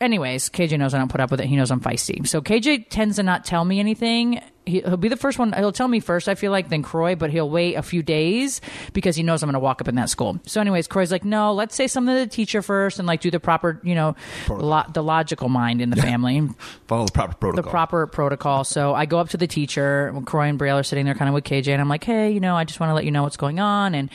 anyways, 0.00 0.48
KJ 0.50 0.78
knows 0.78 0.94
I 0.94 0.98
don't 0.98 1.10
put 1.10 1.20
up 1.20 1.32
with 1.32 1.40
it. 1.40 1.46
He 1.46 1.56
knows 1.56 1.72
I'm 1.72 1.80
feisty. 1.80 2.26
So 2.26 2.40
KJ 2.40 2.88
tends 2.88 3.16
to 3.16 3.24
not 3.24 3.44
tell 3.44 3.64
me 3.64 3.80
anything. 3.80 4.40
He, 4.66 4.80
he'll 4.80 4.96
be 4.96 5.08
the 5.08 5.16
first 5.16 5.38
one. 5.38 5.52
He'll 5.52 5.72
tell 5.72 5.88
me 5.88 6.00
first, 6.00 6.28
I 6.28 6.34
feel 6.34 6.50
like, 6.50 6.68
then 6.70 6.82
Kroy, 6.82 7.16
but 7.16 7.30
he'll 7.30 7.50
wait 7.50 7.74
a 7.74 7.82
few 7.82 8.02
days 8.02 8.60
because 8.92 9.14
he 9.16 9.22
knows 9.22 9.42
I'm 9.42 9.48
going 9.48 9.54
to 9.54 9.58
walk 9.60 9.80
up 9.80 9.88
in 9.88 9.94
that 9.96 10.08
school. 10.08 10.38
So, 10.46 10.60
anyways, 10.60 10.86
Kroy's 10.86 11.12
like, 11.12 11.24
no, 11.24 11.52
let's 11.52 11.74
say 11.74 11.86
something 11.86 12.14
to 12.14 12.20
the 12.20 12.26
teacher 12.26 12.62
first 12.62 12.98
and 12.98 13.06
like 13.06 13.20
do 13.20 13.30
the 13.30 13.40
proper, 13.40 13.80
you 13.84 13.94
know, 13.94 14.16
lo- 14.48 14.84
the 14.92 15.02
logical 15.02 15.48
mind 15.48 15.80
in 15.82 15.90
the 15.90 15.96
family 15.96 16.48
follow 16.86 17.06
the 17.06 17.12
proper 17.12 17.34
protocol. 17.34 17.62
the 17.62 17.70
proper 17.70 18.06
protocol. 18.06 18.64
So 18.64 18.94
I 18.94 19.06
go 19.06 19.18
up 19.18 19.28
to 19.30 19.36
the 19.36 19.46
teacher. 19.46 20.14
Kroy 20.24 20.48
and 20.48 20.58
Brielle 20.58 20.80
are 20.80 20.82
sitting 20.82 21.04
there 21.04 21.14
kind 21.14 21.28
of 21.28 21.34
with 21.34 21.44
KJ, 21.44 21.68
and 21.68 21.80
I'm 21.80 21.88
like, 21.88 22.04
hey, 22.04 22.30
you 22.30 22.40
know, 22.40 22.56
I 22.56 22.64
just 22.64 22.80
want 22.80 22.90
to 22.90 22.94
let 22.94 23.04
you 23.04 23.10
know 23.10 23.22
what's 23.22 23.36
going 23.36 23.60
on. 23.60 23.94
And 23.94 24.08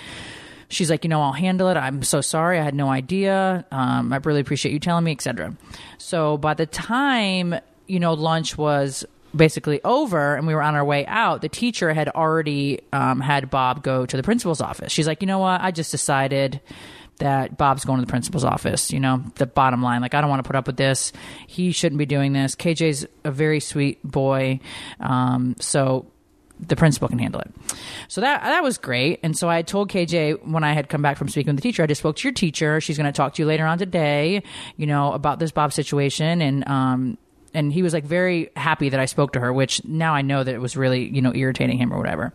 she's 0.70 0.90
like, 0.90 1.04
you 1.04 1.10
know, 1.10 1.22
I'll 1.22 1.32
handle 1.34 1.68
it. 1.70 1.78
I'm 1.78 2.04
so 2.04 2.22
sorry. 2.22 2.60
I 2.60 2.64
had 2.64 2.76
no 2.76 2.90
idea. 2.90 3.66
Um, 3.72 4.12
I 4.14 4.18
really 4.18 4.40
appreciate 4.40 4.72
you 4.72 4.80
telling 4.80 5.04
me, 5.04 5.12
etc. 5.12 5.56
So 5.98 6.38
by 6.38 6.54
the 6.54 6.66
time, 6.66 7.56
you 7.88 8.00
know, 8.00 8.14
lunch 8.14 8.58
was 8.58 9.06
basically 9.36 9.82
over 9.84 10.36
and 10.36 10.48
we 10.48 10.56
were 10.56 10.62
on 10.62 10.76
our 10.76 10.86
way 10.86 11.06
out, 11.06 11.42
the 11.42 11.50
teacher 11.50 11.94
had 11.94 12.10
already 12.10 12.82
um, 12.94 13.20
had 13.20 13.50
Bob 13.50 13.84
go 13.84 14.06
to 14.06 14.18
the 14.18 14.24
principal's 14.24 14.62
office. 14.62 14.92
She's 14.92 15.08
like, 15.08 15.22
you 15.22 15.28
know 15.28 15.40
what? 15.40 15.62
I 15.62 15.72
just 15.72 15.92
decided 15.92 16.62
that 17.20 17.58
Bob's 17.58 17.86
going 17.86 18.00
to 18.00 18.06
the 18.06 18.10
principal's 18.10 18.44
office. 18.44 18.92
You 18.92 19.00
know, 19.00 19.24
the 19.36 19.46
bottom 19.46 19.84
line, 19.84 20.02
like, 20.02 20.14
I 20.14 20.22
don't 20.22 20.30
want 20.30 20.44
to 20.44 20.48
put 20.48 20.56
up 20.56 20.68
with 20.68 20.78
this. 20.78 21.12
He 21.48 21.72
shouldn't 21.72 22.00
be 22.00 22.06
doing 22.06 22.34
this. 22.34 22.56
KJ's 22.56 23.06
a 23.24 23.32
very 23.32 23.60
sweet 23.60 24.02
boy. 24.04 24.60
Um, 25.00 25.56
so 25.60 26.08
the 26.60 26.76
principal 26.76 27.08
can 27.08 27.20
handle 27.20 27.42
it. 27.42 27.52
So 28.08 28.22
that 28.22 28.44
that 28.44 28.64
was 28.64 28.78
great. 28.78 29.20
And 29.24 29.38
so 29.38 29.50
I 29.50 29.62
told 29.62 29.90
KJ 29.90 30.46
when 30.46 30.64
I 30.64 30.74
had 30.74 30.90
come 30.90 31.02
back 31.02 31.18
from 31.18 31.30
speaking 31.30 31.54
with 31.54 31.62
the 31.62 31.62
teacher, 31.62 31.84
I 31.84 31.88
just 31.88 32.00
spoke 32.00 32.18
to 32.18 32.28
your 32.28 32.34
teacher. 32.34 32.82
She's 32.82 32.98
going 32.98 33.06
to 33.06 33.16
talk 33.16 33.36
to 33.36 33.42
you 33.42 33.46
later 33.46 33.66
on 33.66 33.78
today, 33.78 34.44
you 34.76 34.88
know, 34.88 35.14
about 35.14 35.40
this 35.40 35.52
Bob 35.52 35.72
situation. 35.72 36.42
And 36.42 36.68
um, 36.68 37.18
and 37.54 37.72
he 37.74 37.82
was 37.82 37.94
like 37.94 38.04
very 38.04 38.50
happy 38.56 38.90
that 38.90 39.00
I 39.00 39.06
spoke 39.06 39.34
to 39.34 39.40
her, 39.40 39.52
which 39.52 39.84
now 39.86 40.14
I 40.14 40.22
know 40.22 40.44
that 40.44 40.54
it 40.54 40.60
was 40.62 40.76
really 40.78 41.08
you 41.08 41.22
know 41.22 41.34
irritating 41.34 41.78
him 41.78 41.94
or 41.94 41.98
whatever. 41.98 42.34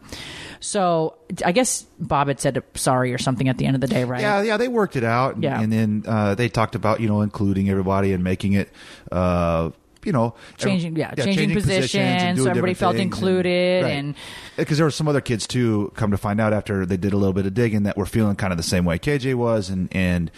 So 0.61 1.17
I 1.45 1.53
guess 1.53 1.83
Bob 1.99 2.29
had 2.29 2.41
said 2.41 2.63
sorry 2.75 3.13
or 3.13 3.19
something 3.19 3.49
at 3.49 3.59
the 3.59 3.67
end 3.67 3.75
of 3.75 3.81
the 3.81 3.87
day, 3.87 4.05
right? 4.05 4.21
Yeah, 4.21 4.43
yeah, 4.43 4.57
they 4.57 4.69
worked 4.69 4.97
it 4.97 5.05
out, 5.05 5.35
and, 5.35 5.45
Yeah. 5.45 5.61
and 5.61 5.73
then 5.73 6.05
uh, 6.07 6.35
they 6.35 6.49
talked 6.49 6.75
about 6.75 7.01
you 7.01 7.09
know 7.09 7.21
including 7.21 7.69
everybody 7.69 8.13
and 8.13 8.25
making 8.25 8.55
it, 8.55 8.71
uh, 9.13 9.71
you 10.05 10.13
know, 10.13 10.35
Changing- 10.59 10.97
yeah, 10.97 11.15
changing 11.15 11.53
positions, 11.55 11.95
and 12.03 12.37
doing 12.37 12.45
so 12.45 12.51
everybody 12.51 12.75
felt 12.75 12.97
included 12.97 13.85
and- 13.85 14.15
because 14.57 14.77
there 14.79 14.87
were 14.87 14.91
some 14.91 15.09
other 15.09 15.21
kids 15.21 15.47
too. 15.47 15.91
Come 15.97 16.11
to 16.13 16.19
find 16.19 16.41
out 16.41 16.53
after 16.53 16.87
they 16.87 16.97
did 16.97 17.13
a 17.13 17.17
little 17.17 17.33
bit 17.33 17.47
of 17.47 17.55
digging 17.55 17.83
that 17.85 17.97
were 17.97 18.07
feeling 18.07 18.37
kind 18.37 18.53
of 18.53 18.57
the 18.57 18.63
same 18.63 18.85
way 18.85 18.99
KJ 18.99 19.35
was, 19.35 19.69
and 19.71 19.89
and 19.93 20.31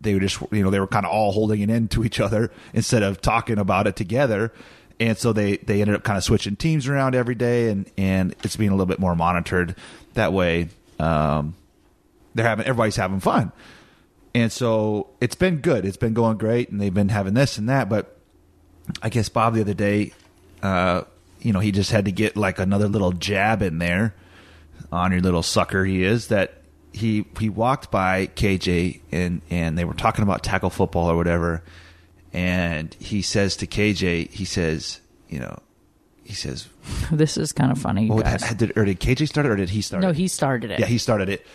they 0.00 0.14
were 0.14 0.20
just 0.20 0.40
you 0.50 0.62
know 0.62 0.70
they 0.70 0.80
were 0.80 0.86
kind 0.86 1.06
of 1.06 1.12
all 1.12 1.32
holding 1.32 1.60
it 1.60 1.70
in 1.70 1.88
to 1.88 2.04
each 2.04 2.20
other 2.20 2.50
instead 2.72 3.02
of 3.02 3.20
talking 3.20 3.58
about 3.58 3.86
it 3.86 3.96
together. 3.96 4.52
And 4.98 5.16
so 5.16 5.32
they, 5.32 5.56
they 5.56 5.80
ended 5.80 5.96
up 5.96 6.02
kind 6.02 6.18
of 6.18 6.24
switching 6.24 6.56
teams 6.56 6.86
around 6.86 7.14
every 7.14 7.34
day, 7.34 7.70
and, 7.70 7.90
and 7.96 8.36
it's 8.44 8.56
being 8.56 8.68
a 8.68 8.74
little 8.74 8.84
bit 8.84 8.98
more 8.98 9.16
monitored. 9.16 9.74
That 10.12 10.34
way, 10.34 10.68
um, 10.98 11.54
they're 12.34 12.46
having 12.46 12.66
everybody's 12.66 12.96
having 12.96 13.20
fun, 13.20 13.52
and 14.34 14.52
so 14.52 15.08
it's 15.20 15.34
been 15.34 15.58
good. 15.58 15.86
It's 15.86 15.96
been 15.96 16.12
going 16.12 16.36
great, 16.36 16.68
and 16.68 16.80
they've 16.80 16.92
been 16.92 17.08
having 17.08 17.32
this 17.32 17.56
and 17.56 17.68
that. 17.70 17.88
But 17.88 18.14
I 19.02 19.08
guess 19.08 19.30
Bob 19.30 19.54
the 19.54 19.62
other 19.62 19.72
day, 19.72 20.12
uh, 20.62 21.02
you 21.40 21.54
know, 21.54 21.60
he 21.60 21.72
just 21.72 21.90
had 21.90 22.04
to 22.04 22.12
get 22.12 22.36
like 22.36 22.58
another 22.58 22.88
little 22.88 23.12
jab 23.12 23.62
in 23.62 23.78
there 23.78 24.14
on 24.92 25.12
your 25.12 25.20
little 25.20 25.42
sucker 25.42 25.84
he 25.84 26.02
is 26.04 26.28
that 26.28 26.59
he 26.92 27.24
he 27.38 27.48
walked 27.48 27.90
by 27.90 28.26
KJ 28.28 29.00
and 29.12 29.42
and 29.50 29.78
they 29.78 29.84
were 29.84 29.94
talking 29.94 30.22
about 30.22 30.42
tackle 30.42 30.70
football 30.70 31.10
or 31.10 31.16
whatever 31.16 31.62
and 32.32 32.94
he 32.98 33.22
says 33.22 33.56
to 33.56 33.66
KJ 33.66 34.30
he 34.30 34.44
says 34.44 35.00
you 35.28 35.38
know 35.38 35.58
he 36.24 36.34
says 36.34 36.68
This 37.10 37.36
is 37.36 37.52
kind 37.52 37.72
of 37.72 37.78
funny, 37.78 38.08
well, 38.08 38.22
did, 38.56 38.72
or 38.76 38.84
did 38.84 39.00
KJ 39.00 39.28
start 39.28 39.46
it 39.46 39.50
or 39.50 39.56
did 39.56 39.70
he 39.70 39.82
start 39.82 40.02
no, 40.02 40.10
it? 40.10 40.16
he 40.16 40.28
started 40.28 40.70
it. 40.70 40.80
yeah 40.80 40.86
he 40.86 40.98
started 40.98 41.28
it 41.28 41.46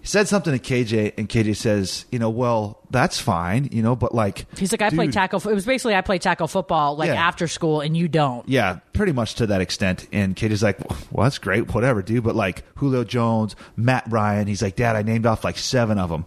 he 0.00 0.06
said 0.06 0.28
something 0.28 0.56
to 0.56 0.58
KJ 0.58 1.14
and 1.18 1.28
KJ 1.28 1.56
says 1.56 2.06
you 2.12 2.18
know 2.18 2.30
well 2.30 2.80
that's 2.90 3.18
fine 3.20 3.68
you 3.72 3.82
know 3.82 3.96
but 3.96 4.14
like 4.14 4.46
He's 4.58 4.72
like, 4.72 4.80
I 4.82 4.90
play 4.90 5.08
tackle. 5.08 5.40
It 5.48 5.54
was 5.54 5.66
basically 5.66 5.94
I 5.94 6.00
play 6.00 6.18
tackle 6.18 6.46
football 6.48 6.96
like 6.96 7.08
Yeah. 7.08 7.26
after 7.26 7.46
school, 7.48 7.80
and 7.80 7.96
you 7.96 8.08
don't. 8.08 8.48
Yeah, 8.48 8.78
pretty 8.92 9.12
much 9.12 9.34
to 9.36 9.46
that 9.48 9.60
extent. 9.60 10.06
And 10.12 10.34
KJ's 10.36 10.62
like, 10.62 10.78
well, 11.12 11.24
that's 11.24 11.38
great, 11.38 11.72
whatever, 11.74 12.02
dude. 12.02 12.24
But 12.24 12.34
like 12.36 12.62
Julio 12.76 13.04
Jones, 13.04 13.56
Matt 13.76 14.04
Ryan, 14.08 14.46
he's 14.46 14.62
like, 14.62 14.76
Dad, 14.76 14.96
I 14.96 15.02
named 15.02 15.26
off 15.26 15.44
like 15.44 15.58
seven 15.58 15.98
of 15.98 16.10
them, 16.10 16.24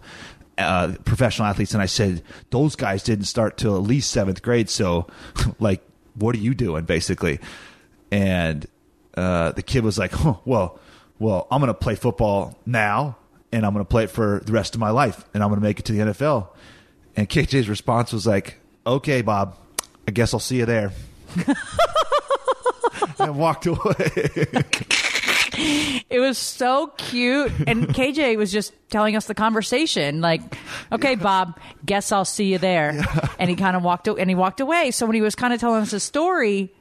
uh, 0.58 0.94
professional 1.04 1.48
athletes. 1.48 1.72
And 1.74 1.82
I 1.82 1.86
said, 1.86 2.22
those 2.50 2.76
guys 2.76 3.02
didn't 3.02 3.24
start 3.26 3.56
till 3.56 3.74
at 3.76 3.82
least 3.82 4.10
seventh 4.10 4.42
grade. 4.42 4.68
So, 4.70 5.06
like, 5.58 5.82
what 6.14 6.34
are 6.34 6.38
you 6.40 6.54
doing, 6.54 6.84
basically? 6.84 7.40
And 8.10 8.66
uh, 9.16 9.52
the 9.52 9.62
kid 9.62 9.84
was 9.84 9.98
like, 9.98 10.12
huh, 10.12 10.34
well, 10.44 10.78
well, 11.18 11.46
I'm 11.50 11.60
going 11.60 11.68
to 11.68 11.74
play 11.74 11.94
football 11.94 12.58
now, 12.66 13.16
and 13.52 13.64
I'm 13.66 13.72
going 13.72 13.84
to 13.84 13.88
play 13.88 14.04
it 14.04 14.10
for 14.10 14.42
the 14.44 14.52
rest 14.52 14.74
of 14.74 14.80
my 14.80 14.90
life, 14.90 15.24
and 15.34 15.42
I'm 15.42 15.50
going 15.50 15.60
to 15.60 15.66
make 15.66 15.78
it 15.78 15.84
to 15.86 15.92
the 15.92 15.98
NFL. 16.12 16.48
And 17.16 17.28
KJ's 17.28 17.68
response 17.68 18.12
was 18.12 18.26
like, 18.26 18.58
okay, 18.86 19.22
Bob, 19.22 19.56
I 20.08 20.10
guess 20.10 20.32
I'll 20.32 20.40
see 20.40 20.56
you 20.56 20.66
there 20.66 20.92
and 23.18 23.36
walked 23.36 23.66
away. 23.66 24.10
It 26.08 26.18
was 26.18 26.38
so 26.38 26.88
cute, 26.96 27.52
and 27.66 27.88
KJ 27.88 28.36
was 28.36 28.50
just 28.50 28.72
telling 28.90 29.16
us 29.16 29.26
the 29.26 29.34
conversation. 29.34 30.20
Like, 30.20 30.40
okay, 30.90 31.14
Bob, 31.14 31.60
guess 31.84 32.10
I'll 32.10 32.24
see 32.24 32.52
you 32.52 32.58
there. 32.58 33.04
And 33.38 33.50
he 33.50 33.56
kind 33.56 33.76
of 33.76 33.82
walked 33.82 34.08
and 34.08 34.30
he 34.30 34.34
walked 34.34 34.60
away. 34.60 34.90
So 34.90 35.06
when 35.06 35.14
he 35.14 35.20
was 35.20 35.34
kind 35.34 35.52
of 35.52 35.60
telling 35.60 35.82
us 35.82 35.90
his 35.90 36.02
story, 36.02 36.72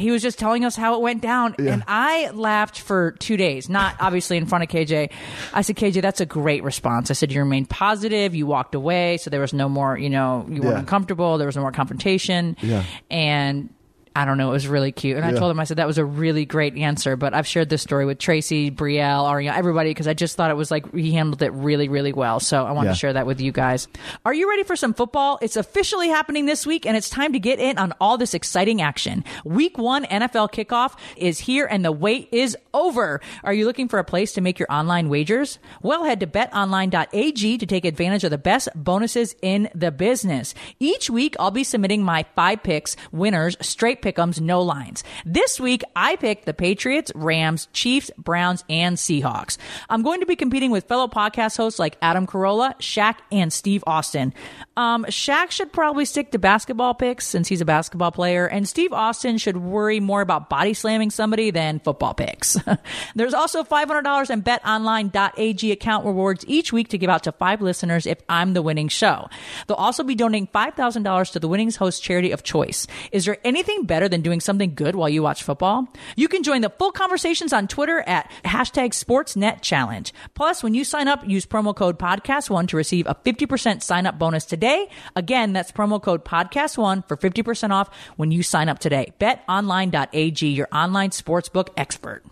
he 0.00 0.10
was 0.10 0.22
just 0.22 0.38
telling 0.38 0.64
us 0.64 0.76
how 0.76 0.94
it 0.94 1.00
went 1.00 1.20
down, 1.22 1.54
and 1.58 1.84
I 1.86 2.30
laughed 2.30 2.80
for 2.80 3.12
two 3.12 3.36
days. 3.36 3.68
Not 3.68 3.96
obviously 4.00 4.36
in 4.36 4.46
front 4.46 4.64
of 4.64 4.70
KJ. 4.70 5.10
I 5.52 5.62
said, 5.62 5.76
KJ, 5.76 6.02
that's 6.02 6.20
a 6.20 6.26
great 6.26 6.62
response. 6.62 7.10
I 7.10 7.14
said 7.14 7.32
you 7.32 7.40
remained 7.40 7.70
positive. 7.70 8.34
You 8.34 8.46
walked 8.46 8.74
away, 8.74 9.18
so 9.18 9.30
there 9.30 9.40
was 9.40 9.52
no 9.52 9.68
more. 9.68 9.96
You 9.96 10.10
know, 10.10 10.46
you 10.48 10.62
weren't 10.62 10.78
uncomfortable. 10.78 11.38
There 11.38 11.46
was 11.46 11.56
no 11.56 11.62
more 11.62 11.72
confrontation. 11.72 12.56
Yeah. 12.62 12.84
and. 13.10 13.72
I 14.14 14.24
don't 14.24 14.38
know. 14.38 14.48
It 14.48 14.52
was 14.52 14.66
really 14.66 14.90
cute, 14.90 15.16
and 15.16 15.24
I 15.24 15.32
told 15.32 15.50
him 15.50 15.60
I 15.60 15.64
said 15.64 15.76
that 15.78 15.86
was 15.86 15.98
a 15.98 16.04
really 16.04 16.44
great 16.44 16.76
answer. 16.76 17.16
But 17.16 17.32
I've 17.32 17.46
shared 17.46 17.68
this 17.68 17.80
story 17.82 18.04
with 18.04 18.18
Tracy, 18.18 18.70
Brielle, 18.70 19.24
Ariana, 19.24 19.56
everybody 19.56 19.90
because 19.90 20.08
I 20.08 20.14
just 20.14 20.36
thought 20.36 20.50
it 20.50 20.56
was 20.56 20.70
like 20.70 20.92
he 20.94 21.12
handled 21.12 21.42
it 21.42 21.52
really, 21.52 21.88
really 21.88 22.12
well. 22.12 22.40
So 22.40 22.64
I 22.66 22.72
want 22.72 22.86
Yeah. 22.86 22.92
to 22.92 22.98
share 22.98 23.12
that 23.12 23.26
with 23.26 23.40
you 23.40 23.52
guys. 23.52 23.86
Are 24.24 24.34
you 24.34 24.48
ready 24.50 24.64
for 24.64 24.74
some 24.74 24.94
football? 24.94 25.38
It's 25.40 25.56
officially 25.56 26.08
happening 26.08 26.46
this 26.46 26.66
week, 26.66 26.86
and 26.86 26.96
it's 26.96 27.08
time 27.08 27.32
to 27.34 27.38
get 27.38 27.60
in 27.60 27.78
on 27.78 27.92
all 28.00 28.18
this 28.18 28.34
exciting 28.34 28.82
action. 28.82 29.24
Week 29.44 29.78
one 29.78 30.04
NFL 30.06 30.48
kickoff 30.52 30.94
is 31.16 31.38
here, 31.38 31.66
and 31.66 31.84
the 31.84 31.92
wait 31.92 32.28
is 32.32 32.56
over. 32.74 33.20
Are 33.44 33.52
you 33.52 33.64
looking 33.64 33.86
for 33.88 34.00
a 34.00 34.04
place 34.04 34.32
to 34.32 34.40
make 34.40 34.58
your 34.58 34.70
online 34.72 35.08
wagers? 35.08 35.58
Well, 35.82 36.02
head 36.04 36.18
to 36.20 36.26
betonline.ag 36.26 37.58
to 37.58 37.66
take 37.66 37.84
advantage 37.84 38.24
of 38.24 38.30
the 38.30 38.38
best 38.38 38.68
bonuses 38.74 39.34
in 39.42 39.68
the 39.74 39.90
business. 39.90 40.54
Each 40.78 41.08
week, 41.10 41.36
I'll 41.38 41.50
be 41.50 41.64
submitting 41.64 42.02
my 42.02 42.24
five 42.34 42.62
picks, 42.62 42.96
winners, 43.12 43.56
straight 43.60 43.99
pick'ems, 44.02 44.40
no 44.40 44.62
lines. 44.62 45.04
This 45.24 45.60
week, 45.60 45.82
I 45.94 46.16
picked 46.16 46.46
the 46.46 46.54
Patriots, 46.54 47.12
Rams, 47.14 47.68
Chiefs, 47.72 48.10
Browns, 48.16 48.64
and 48.68 48.96
Seahawks. 48.96 49.56
I'm 49.88 50.02
going 50.02 50.20
to 50.20 50.26
be 50.26 50.36
competing 50.36 50.70
with 50.70 50.88
fellow 50.88 51.08
podcast 51.08 51.56
hosts 51.56 51.78
like 51.78 51.96
Adam 52.02 52.26
Carolla, 52.26 52.74
Shaq, 52.78 53.16
and 53.30 53.52
Steve 53.52 53.84
Austin. 53.86 54.34
Um, 54.76 55.04
Shaq 55.04 55.50
should 55.50 55.72
probably 55.72 56.04
stick 56.04 56.32
to 56.32 56.38
basketball 56.38 56.94
picks 56.94 57.26
since 57.26 57.48
he's 57.48 57.60
a 57.60 57.64
basketball 57.64 58.12
player, 58.12 58.46
and 58.46 58.68
Steve 58.68 58.92
Austin 58.92 59.38
should 59.38 59.56
worry 59.56 60.00
more 60.00 60.20
about 60.20 60.48
body 60.48 60.74
slamming 60.74 61.10
somebody 61.10 61.50
than 61.50 61.80
football 61.80 62.14
picks. 62.14 62.56
There's 63.14 63.34
also 63.34 63.62
$500 63.64 64.30
in 64.30 64.42
betonline.ag 64.42 65.72
account 65.72 66.06
rewards 66.06 66.44
each 66.48 66.72
week 66.72 66.88
to 66.88 66.98
give 66.98 67.10
out 67.10 67.24
to 67.24 67.32
five 67.32 67.60
listeners 67.60 68.06
if 68.06 68.18
I'm 68.28 68.54
the 68.54 68.62
winning 68.62 68.88
show. 68.88 69.28
They'll 69.66 69.76
also 69.76 70.02
be 70.02 70.14
donating 70.14 70.48
$5,000 70.48 71.32
to 71.32 71.40
the 71.40 71.48
winnings 71.48 71.76
host 71.76 72.02
charity 72.02 72.30
of 72.30 72.42
choice. 72.42 72.86
Is 73.12 73.24
there 73.24 73.38
anything 73.44 73.84
better 73.90 74.08
than 74.08 74.22
doing 74.22 74.38
something 74.38 74.76
good 74.76 74.94
while 74.94 75.08
you 75.08 75.20
watch 75.20 75.42
football? 75.42 75.88
You 76.14 76.28
can 76.28 76.44
join 76.44 76.60
the 76.60 76.70
full 76.70 76.92
conversations 76.92 77.52
on 77.52 77.66
Twitter 77.66 78.00
at 78.06 78.30
hashtag 78.44 78.90
SportsNetChallenge. 78.90 80.12
Plus, 80.34 80.62
when 80.62 80.74
you 80.74 80.84
sign 80.84 81.08
up, 81.08 81.28
use 81.28 81.44
promo 81.44 81.74
code 81.74 81.98
podcast1 81.98 82.68
to 82.68 82.76
receive 82.76 83.08
a 83.08 83.16
50% 83.16 83.82
sign 83.82 84.06
up 84.06 84.16
bonus 84.16 84.44
today. 84.44 84.88
Again, 85.16 85.52
that's 85.52 85.72
promo 85.72 86.00
code 86.00 86.24
podcast1 86.24 87.08
for 87.08 87.16
50% 87.16 87.70
off 87.70 87.90
when 88.16 88.30
you 88.30 88.44
sign 88.44 88.68
up 88.68 88.78
today. 88.78 89.12
BetOnline.ag, 89.18 90.46
your 90.46 90.68
online 90.72 91.10
sportsbook 91.10 91.70
expert. 91.76 92.22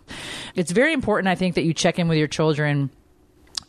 It's 0.55 0.71
very 0.71 0.93
important, 0.93 1.27
I 1.27 1.35
think, 1.35 1.55
that 1.55 1.63
you 1.65 1.73
check 1.73 1.99
in 1.99 2.07
with 2.07 2.17
your 2.17 2.29
children 2.29 2.89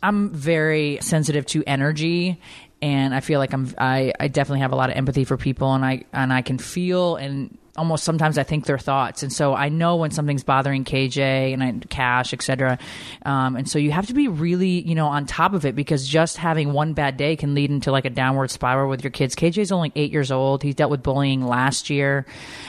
I'm 0.03 0.29
very 0.29 0.97
sensitive 1.01 1.45
to 1.47 1.63
energy 1.67 2.39
and 2.81 3.13
I 3.13 3.19
feel 3.19 3.39
like 3.39 3.53
I'm 3.53 3.73
I, 3.77 4.13
I 4.19 4.27
definitely 4.27 4.61
have 4.61 4.71
a 4.71 4.75
lot 4.75 4.89
of 4.89 4.95
empathy 4.95 5.23
for 5.23 5.37
people 5.37 5.73
and 5.73 5.85
I 5.85 6.03
and 6.11 6.33
I 6.33 6.41
can 6.41 6.57
feel 6.57 7.15
and 7.15 7.57
almost 7.77 8.03
sometimes 8.03 8.37
I 8.37 8.43
think 8.43 8.65
their 8.65 8.77
thoughts. 8.77 9.23
And 9.23 9.31
so 9.31 9.53
I 9.53 9.69
know 9.69 9.95
when 9.95 10.11
something's 10.11 10.43
bothering 10.43 10.83
KJ 10.83 11.53
and 11.53 11.63
I, 11.63 11.71
Kash 11.89 12.33
etc 12.33 12.77
um, 13.23 13.55
and 13.55 13.69
so 13.69 13.79
you 13.79 13.91
have 13.91 14.07
to 14.07 14.13
be 14.13 14.27
really 14.27 14.81
you 14.81 14.95
know 14.95 15.07
on 15.07 15.25
top 15.25 15.53
of 15.53 15.65
it 15.65 15.75
because 15.75 16.07
just 16.07 16.37
having 16.37 16.73
one 16.73 16.93
bad 16.93 17.17
day 17.17 17.35
can 17.35 17.53
lead 17.53 17.69
into 17.69 17.91
like 17.91 18.05
a 18.05 18.09
downward 18.09 18.51
spiral 18.51 18.89
with 18.89 19.03
your 19.03 19.11
kids. 19.11 19.35
KJ's 19.35 19.71
only 19.71 19.91
eight 19.95 20.11
years 20.11 20.31
old. 20.31 20.63
He 20.63 20.73
dealt 20.73 20.91
with 20.91 21.03
bullying 21.03 21.45
last 21.45 21.89
year 21.89 22.25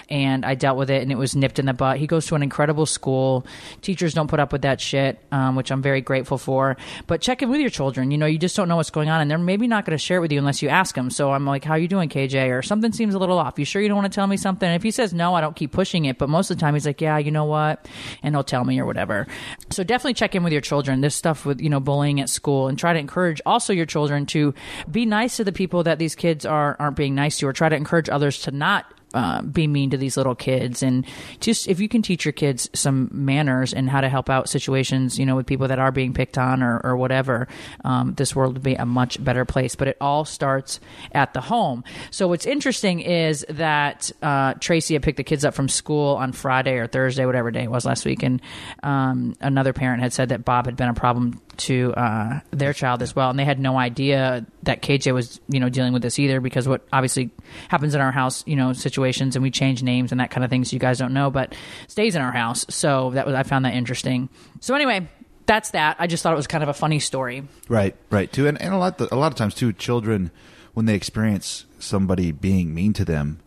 and 0.08 0.44
I 0.44 0.54
dealt 0.54 0.78
with 0.78 0.90
it 0.90 1.02
and 1.02 1.10
it 1.10 1.18
was 1.18 1.34
nipped 1.34 1.58
in 1.58 1.66
the 1.66 1.72
butt. 1.72 1.98
He 1.98 2.06
goes 2.06 2.26
to 2.26 2.34
an 2.34 2.42
incredible 2.42 2.86
school. 2.86 3.46
Teachers 3.80 4.14
don't 4.14 4.28
put 4.28 4.40
up 4.40 4.52
with 4.52 4.62
that 4.62 4.80
shit 4.80 5.18
um, 5.32 5.56
which 5.56 5.70
I'm 5.70 5.82
very 5.82 6.00
grateful 6.00 6.38
for. 6.38 6.76
But 7.06 7.20
check 7.20 7.42
in 7.42 7.50
with 7.50 7.60
your 7.60 7.70
children. 7.70 8.10
You 8.10 8.18
know 8.18 8.26
you 8.26 8.38
just 8.38 8.56
don't 8.56 8.68
know 8.68 8.76
what's 8.76 8.90
going 8.90 9.08
on 9.08 9.20
and 9.20 9.30
they're 9.30 9.38
maybe 9.38 9.66
not 9.66 9.84
going 9.84 9.96
to 9.96 10.02
share 10.02 10.18
it 10.18 10.20
with 10.20 10.32
you 10.32 10.38
unless 10.38 10.62
you 10.62 10.68
ask 10.68 10.94
them 10.94 11.10
so 11.10 11.32
I'm 11.32 11.44
like 11.44 11.64
how 11.64 11.72
are 11.72 11.78
you 11.78 11.88
doing 11.88 12.08
KJ 12.08 12.56
or 12.56 12.62
something 12.62 12.92
seems 12.92 13.14
a 13.14 13.18
little 13.18 13.38
off. 13.38 13.58
You 13.58 13.64
sure 13.64 13.82
you 13.82 13.88
don't 13.88 13.98
want 13.98 14.12
to 14.12 14.14
tell 14.14 14.26
me 14.26 14.36
something? 14.36 14.68
And 14.68 14.76
if 14.76 14.82
he 14.82 14.91
says 14.92 15.12
no 15.12 15.34
I 15.34 15.40
don't 15.40 15.56
keep 15.56 15.72
pushing 15.72 16.04
it. 16.04 16.18
But 16.18 16.28
most 16.28 16.50
of 16.50 16.56
the 16.56 16.60
time 16.60 16.74
he's 16.74 16.86
like 16.86 17.00
yeah 17.00 17.18
you 17.18 17.30
know 17.30 17.44
what? 17.44 17.88
And 18.22 18.34
he'll 18.34 18.44
tell 18.44 18.64
me 18.64 18.78
or 18.78 18.86
whatever. 18.86 19.26
So 19.70 19.82
definitely 19.82 20.14
check 20.14 20.34
in 20.34 20.44
with 20.44 20.52
your 20.52 20.62
children. 20.62 21.00
This 21.00 21.14
stuff 21.14 21.44
with 21.44 21.60
you 21.60 21.70
know 21.70 21.80
bullying 21.80 22.20
at 22.20 22.28
school 22.28 22.68
and 22.68 22.78
try 22.78 22.92
to 22.92 22.98
encourage 22.98 23.40
also 23.44 23.72
your 23.72 23.86
children 23.86 24.26
to 24.26 24.54
be 24.90 25.06
nice 25.06 25.36
to 25.38 25.44
the 25.44 25.52
people 25.52 25.82
that 25.82 25.98
these 25.98 26.14
kids 26.14 26.46
are 26.46 26.76
aren't 26.78 26.96
being 26.96 27.14
nice 27.14 27.38
to 27.38 27.48
or 27.48 27.52
try 27.52 27.68
to 27.68 27.76
encourage 27.76 28.08
others 28.08 28.42
to 28.42 28.50
not 28.50 28.86
uh, 29.14 29.42
be 29.42 29.66
mean 29.66 29.90
to 29.90 29.96
these 29.96 30.16
little 30.16 30.34
kids 30.34 30.82
and 30.82 31.06
just 31.40 31.68
if 31.68 31.80
you 31.80 31.88
can 31.88 32.02
teach 32.02 32.24
your 32.24 32.32
kids 32.32 32.68
some 32.74 33.08
manners 33.12 33.72
and 33.72 33.88
how 33.88 34.00
to 34.00 34.08
help 34.08 34.30
out 34.30 34.48
situations 34.48 35.18
you 35.18 35.26
know 35.26 35.36
with 35.36 35.46
people 35.46 35.68
that 35.68 35.78
are 35.78 35.92
being 35.92 36.12
picked 36.12 36.38
on 36.38 36.62
or, 36.62 36.80
or 36.84 36.96
whatever 36.96 37.48
um, 37.84 38.14
this 38.14 38.34
world 38.34 38.54
would 38.54 38.62
be 38.62 38.74
a 38.74 38.86
much 38.86 39.22
better 39.22 39.44
place. 39.44 39.74
But 39.74 39.88
it 39.88 39.96
all 40.00 40.24
starts 40.24 40.80
at 41.12 41.34
the 41.34 41.40
home. 41.40 41.84
So 42.10 42.28
what's 42.28 42.46
interesting 42.46 43.00
is 43.00 43.44
that 43.48 44.10
uh, 44.22 44.54
tracy 44.54 44.94
had 44.94 45.02
picked 45.02 45.16
the 45.16 45.24
kids 45.24 45.44
up 45.44 45.54
from 45.54 45.68
school 45.68 46.16
on 46.16 46.32
friday 46.32 46.76
or 46.76 46.86
thursday 46.86 47.26
whatever 47.26 47.50
day 47.50 47.64
it 47.64 47.70
was 47.70 47.84
last 47.84 48.04
week. 48.04 48.22
And 48.22 48.40
um, 48.82 49.34
another 49.40 49.72
parent 49.72 50.02
had 50.02 50.12
said 50.12 50.30
that 50.30 50.44
bob 50.44 50.66
had 50.66 50.76
been 50.76 50.88
a 50.88 50.94
problem 50.94 51.40
to 51.58 51.92
uh, 51.94 52.40
their 52.50 52.72
child 52.72 53.02
as 53.02 53.14
well, 53.14 53.30
and 53.30 53.38
they 53.38 53.44
had 53.44 53.58
no 53.58 53.78
idea 53.78 54.46
that 54.62 54.82
KJ 54.82 55.12
was, 55.12 55.40
you 55.48 55.60
know, 55.60 55.68
dealing 55.68 55.92
with 55.92 56.02
this 56.02 56.18
either. 56.18 56.40
Because 56.40 56.68
what 56.68 56.86
obviously 56.92 57.30
happens 57.68 57.94
in 57.94 58.00
our 58.00 58.12
house, 58.12 58.44
you 58.46 58.56
know, 58.56 58.72
situations, 58.72 59.36
and 59.36 59.42
we 59.42 59.50
change 59.50 59.82
names 59.82 60.12
and 60.12 60.20
that 60.20 60.30
kind 60.30 60.44
of 60.44 60.50
thing, 60.50 60.64
so 60.64 60.74
you 60.74 60.80
guys 60.80 60.98
don't 60.98 61.14
know, 61.14 61.30
but 61.30 61.54
stays 61.88 62.16
in 62.16 62.22
our 62.22 62.32
house. 62.32 62.66
So 62.68 63.10
that 63.10 63.26
was 63.26 63.34
I 63.34 63.42
found 63.42 63.64
that 63.64 63.74
interesting. 63.74 64.28
So 64.60 64.74
anyway, 64.74 65.08
that's 65.46 65.70
that. 65.70 65.96
I 65.98 66.06
just 66.06 66.22
thought 66.22 66.32
it 66.32 66.36
was 66.36 66.46
kind 66.46 66.62
of 66.62 66.68
a 66.68 66.74
funny 66.74 66.98
story. 66.98 67.44
Right, 67.68 67.96
right. 68.10 68.32
Too, 68.32 68.46
and, 68.46 68.60
and 68.60 68.72
a 68.72 68.78
lot, 68.78 69.00
a 69.00 69.16
lot 69.16 69.32
of 69.32 69.36
times 69.36 69.54
too, 69.54 69.72
children 69.72 70.30
when 70.74 70.86
they 70.86 70.94
experience 70.94 71.66
somebody 71.78 72.32
being 72.32 72.74
mean 72.74 72.92
to 72.94 73.04
them, 73.04 73.40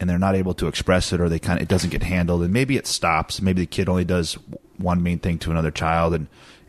and 0.00 0.10
they're 0.10 0.18
not 0.18 0.34
able 0.34 0.54
to 0.54 0.66
express 0.66 1.12
it, 1.12 1.20
or 1.20 1.28
they 1.28 1.38
kind 1.38 1.58
of 1.58 1.62
it 1.62 1.68
doesn't 1.68 1.90
get 1.90 2.02
handled, 2.02 2.42
and 2.42 2.52
maybe 2.52 2.76
it 2.76 2.86
stops. 2.86 3.40
Maybe 3.40 3.62
the 3.62 3.66
kid 3.66 3.88
only 3.88 4.04
does 4.04 4.36
one 4.76 5.02
mean 5.02 5.18
thing 5.18 5.38
to 5.40 5.50
another 5.50 5.70
child, 5.70 6.14
and 6.14 6.26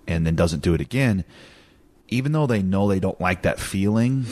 and 0.07 0.25
then 0.25 0.35
doesn't 0.35 0.61
do 0.61 0.73
it 0.73 0.81
again. 0.81 1.23
Even 2.09 2.31
though 2.31 2.47
they 2.47 2.61
know 2.61 2.87
they 2.87 2.99
don't 2.99 3.19
like 3.19 3.41
that 3.43 3.59
feeling, 3.59 4.25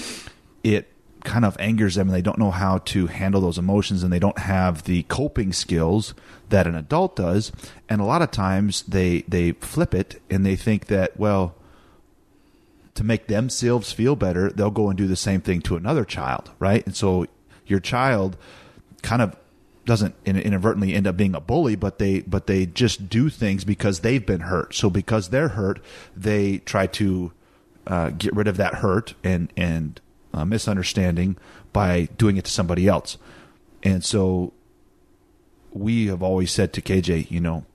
it 0.64 0.92
kind 1.24 1.46
of 1.46 1.56
angers 1.60 1.96
them 1.96 2.08
and 2.08 2.16
they 2.16 2.22
don't 2.22 2.38
know 2.38 2.52
how 2.52 2.80
to 2.80 3.08
handle 3.08 3.42
those 3.42 3.58
emotions 3.58 4.04
and 4.04 4.12
they 4.12 4.20
don't 4.20 4.40
have 4.40 4.84
the 4.84 5.04
coping 5.04 5.54
skills 5.54 6.14
that 6.50 6.68
an 6.68 6.76
adult 6.76 7.16
does 7.16 7.52
and 7.88 8.02
a 8.02 8.06
lot 8.06 8.22
of 8.22 8.32
times 8.32 8.82
they 8.84 9.22
they 9.28 9.52
flip 9.54 9.94
it 9.94 10.22
and 10.30 10.46
they 10.46 10.56
think 10.56 10.88
that 10.88 11.18
well 11.18 11.56
to 12.96 13.04
make 13.04 13.28
themselves 13.28 13.92
feel 13.92 14.16
better 14.16 14.50
they'll 14.50 14.72
go 14.72 14.90
and 14.90 14.98
do 14.98 15.08
the 15.08 15.16
same 15.16 15.42
thing 15.42 15.62
to 15.62 15.76
another 15.76 16.04
child 16.04 16.50
right 16.58 16.86
and 16.86 16.96
so 16.96 17.26
your 17.68 17.80
child 17.80 18.36
kind 19.04 19.22
of 19.22 19.36
doesn't 19.92 20.16
inadvertently 20.26 20.94
end 20.94 21.06
up 21.06 21.18
being 21.18 21.36
a 21.36 21.42
bully 21.42 21.76
but 21.76 22.00
they 22.00 22.22
but 22.22 22.48
they 22.48 22.66
just 22.66 23.10
do 23.10 23.30
things 23.30 23.66
because 23.66 24.00
they've 24.00 24.26
been 24.26 24.42
hurt 24.42 24.74
so 24.74 24.90
because 24.90 25.30
they're 25.30 25.50
hurt 25.50 25.84
they 26.16 26.60
try 26.60 26.88
to 26.88 27.34
uh, 27.88 28.10
get 28.12 28.34
rid 28.34 28.48
of 28.48 28.58
that 28.58 28.76
hurt 28.76 29.14
and 29.24 29.52
and 29.58 30.00
uh, 30.34 30.46
misunderstanding 30.46 31.38
by 31.74 32.08
doing 32.18 32.38
it 32.38 32.46
to 32.46 32.52
somebody 32.52 32.88
else. 32.88 33.18
And 33.84 34.04
so 34.04 34.54
we 35.72 36.08
have 36.08 36.22
always 36.22 36.52
said 36.52 36.74
to 36.74 36.82
KJ, 36.82 37.30
you 37.32 37.40
know, 37.40 37.66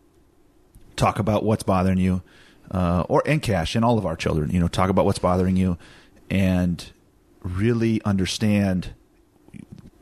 talk 0.97 1.19
about 1.19 1.45
what's 1.45 1.63
bothering 1.63 1.99
you, 1.99 2.23
uh, 2.71 3.05
or 3.09 3.23
and 3.27 3.43
Kash 3.43 3.75
and 3.75 3.85
all 3.85 3.99
of 3.99 4.07
our 4.07 4.17
children, 4.17 4.51
you 4.51 4.61
know, 4.61 4.69
talk 4.69 4.91
about 4.91 5.05
what's 5.05 5.19
bothering 5.19 5.57
you, 5.57 5.77
and 6.31 6.91
really 7.43 8.01
understand 8.05 8.95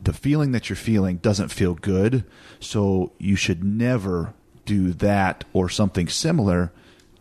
the 0.05 0.13
feeling 0.13 0.53
that 0.53 0.69
you're 0.69 0.77
feeling 0.77 1.17
doesn't 1.19 1.49
feel 1.49 1.75
good. 1.75 2.25
So 2.61 3.13
you 3.19 3.37
should 3.37 3.65
never 3.65 4.35
do 4.65 4.93
that 4.93 5.45
or 5.53 5.69
something 5.69 6.09
similar 6.09 6.73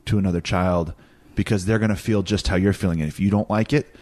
to 0.05 0.17
another 0.17 0.41
child 0.41 0.93
because 1.35 1.65
they're 1.65 1.79
going 1.79 1.89
to 1.89 1.95
feel 1.95 2.23
just 2.23 2.47
how 2.47 2.55
you're 2.55 2.73
feeling. 2.73 3.01
And 3.01 3.07
if 3.09 3.19
you 3.19 3.29
don't 3.29 3.49
like 3.49 3.73
it, 3.73 3.95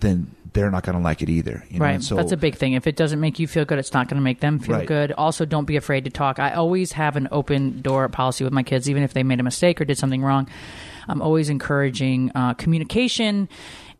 then 0.00 0.30
they're 0.52 0.70
not 0.70 0.84
going 0.84 0.96
to 0.96 1.02
like 1.02 1.22
it 1.22 1.28
either. 1.28 1.64
You 1.70 1.78
know? 1.78 1.84
Right. 1.84 1.94
And 1.94 2.04
so 2.04 2.16
That's 2.16 2.32
a 2.32 2.36
big 2.36 2.56
thing. 2.56 2.72
If 2.74 2.86
it 2.86 2.96
doesn't 2.96 3.20
make 3.20 3.38
you 3.38 3.46
feel 3.46 3.64
good, 3.64 3.78
it's 3.78 3.92
not 3.92 4.08
going 4.08 4.16
to 4.16 4.22
make 4.22 4.40
them 4.40 4.58
feel 4.58 4.76
Right. 4.76 4.86
good. 4.86 5.12
Also, 5.12 5.44
don't 5.44 5.64
be 5.64 5.76
afraid 5.76 6.04
to 6.04 6.10
talk. 6.10 6.38
I 6.38 6.52
always 6.54 6.92
have 6.92 7.16
an 7.16 7.28
open 7.30 7.82
door 7.82 8.08
policy 8.08 8.44
with 8.44 8.52
my 8.52 8.62
kids, 8.62 8.88
even 8.88 9.02
if 9.02 9.12
they 9.12 9.22
made 9.22 9.40
a 9.40 9.42
mistake 9.42 9.80
or 9.80 9.84
did 9.84 9.98
something 9.98 10.22
wrong. 10.22 10.48
I'm 11.08 11.22
always 11.22 11.48
encouraging 11.48 12.30
uh, 12.34 12.54
communication. 12.54 13.48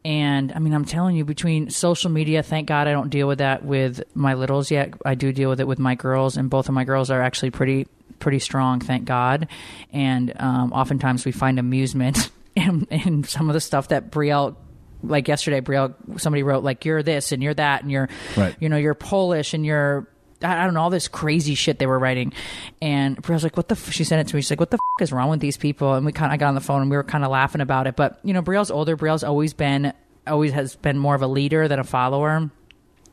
And 0.05 0.53
I 0.53 0.59
mean, 0.61 0.73
I'm 0.75 0.85
telling 0.85 1.17
you, 1.17 1.25
between 1.25 1.71
social 1.71 2.11
media, 2.11 2.43
thank 2.43 2.69
God 2.69 2.87
I 2.89 2.93
don't 2.93 3.11
deal 3.11 3.27
with 3.29 3.39
that 3.39 3.65
with 3.65 4.03
my 4.15 4.35
littles 4.35 4.71
yet. 4.71 4.95
I 5.05 5.15
do 5.15 5.33
deal 5.33 5.51
with 5.51 5.61
it 5.61 5.67
with 5.67 5.79
my 5.79 5.95
girls, 5.97 6.37
and 6.37 6.49
both 6.49 6.69
of 6.69 6.75
my 6.75 6.85
girls 6.85 7.11
are 7.11 7.21
actually 7.21 7.51
pretty 7.51 7.87
pretty 8.21 8.39
strong, 8.41 8.81
thank 8.81 9.05
God. 9.05 9.47
And 9.93 10.33
um, 10.41 10.73
oftentimes 10.73 11.25
we 11.25 11.31
find 11.33 11.59
amusement 11.59 12.31
in, 12.57 12.87
in 12.91 13.23
some 13.25 13.49
of 13.49 13.55
the 13.55 13.61
stuff 13.61 13.89
that 13.89 14.11
Brielle 14.11 14.57
like 15.05 15.29
yesterday, 15.29 15.61
Brielle, 15.61 15.95
somebody 16.21 16.43
wrote 16.43 16.65
like 16.65 16.85
you're 16.85 17.03
this 17.05 17.31
and 17.31 17.41
you're 17.43 17.55
that 17.55 17.83
and 17.83 17.93
you're, 17.93 18.09
Right. 18.37 18.57
you 18.59 18.69
know, 18.69 18.77
you're 18.77 18.95
Polish 18.95 19.55
and 19.55 19.65
you're, 19.65 20.09
I 20.43 20.65
don't 20.65 20.75
know, 20.75 20.83
all 20.83 20.91
this 20.91 21.09
crazy 21.09 21.55
shit 21.55 21.79
they 21.79 21.87
were 21.87 21.99
writing. 21.99 22.33
And 22.81 23.21
Brielle's 23.21 23.43
like, 23.43 23.57
what 23.57 23.69
the, 23.69 23.75
f-? 23.75 23.91
she 23.91 24.05
sent 24.05 24.21
it 24.21 24.31
to 24.31 24.37
me. 24.37 24.43
She's 24.43 24.51
like, 24.51 24.61
what 24.61 24.71
the 24.71 24.77
f- 24.77 25.03
is 25.03 25.13
wrong 25.13 25.31
with 25.31 25.41
these 25.41 25.57
people? 25.57 25.95
And 25.95 26.07
we 26.07 26.13
kind 26.13 26.33
of, 26.33 26.39
got 26.39 26.49
on 26.49 26.55
the 26.55 26.61
phone 26.61 26.83
and 26.83 26.91
we 26.91 26.97
were 26.97 27.05
kind 27.05 27.25
of 27.25 27.31
laughing 27.31 27.61
about 27.61 27.87
it. 27.87 27.97
But, 27.97 28.21
you 28.23 28.33
know, 28.33 28.43
Brielle's 28.43 28.71
older. 28.71 28.97
Brielle's 28.97 29.25
always 29.25 29.53
been, 29.53 29.93
always 30.27 30.53
has 30.53 30.77
been 30.77 30.97
more 30.97 31.15
of 31.15 31.23
a 31.23 31.27
leader 31.27 31.67
than 31.67 31.81
a 31.81 31.85
follower. 31.85 32.51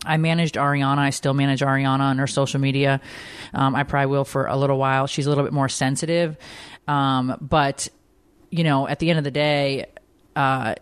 I 0.06 0.18
managed 0.18 0.56
Ariana. 0.56 1.00
I 1.00 1.10
still 1.10 1.34
manage 1.34 1.62
Ariana 1.62 2.02
on 2.02 2.20
her 2.20 2.28
social 2.28 2.60
media. 2.60 3.02
Um, 3.56 3.76
I 3.76 3.84
probably 3.84 4.12
will 4.12 4.26
for 4.26 4.46
a 4.46 4.56
little 4.56 4.78
while. 4.78 5.08
She's 5.08 5.26
a 5.26 5.30
little 5.30 5.44
bit 5.44 5.54
more 5.54 5.70
sensitive. 5.70 6.38
Um, 6.88 7.38
but, 7.42 7.88
you 8.52 8.64
know, 8.64 8.88
at 8.88 9.00
the 9.00 9.10
end 9.10 9.18
of 9.18 9.24
the 9.24 9.32
day, 9.32 9.88
uh, 10.36 10.76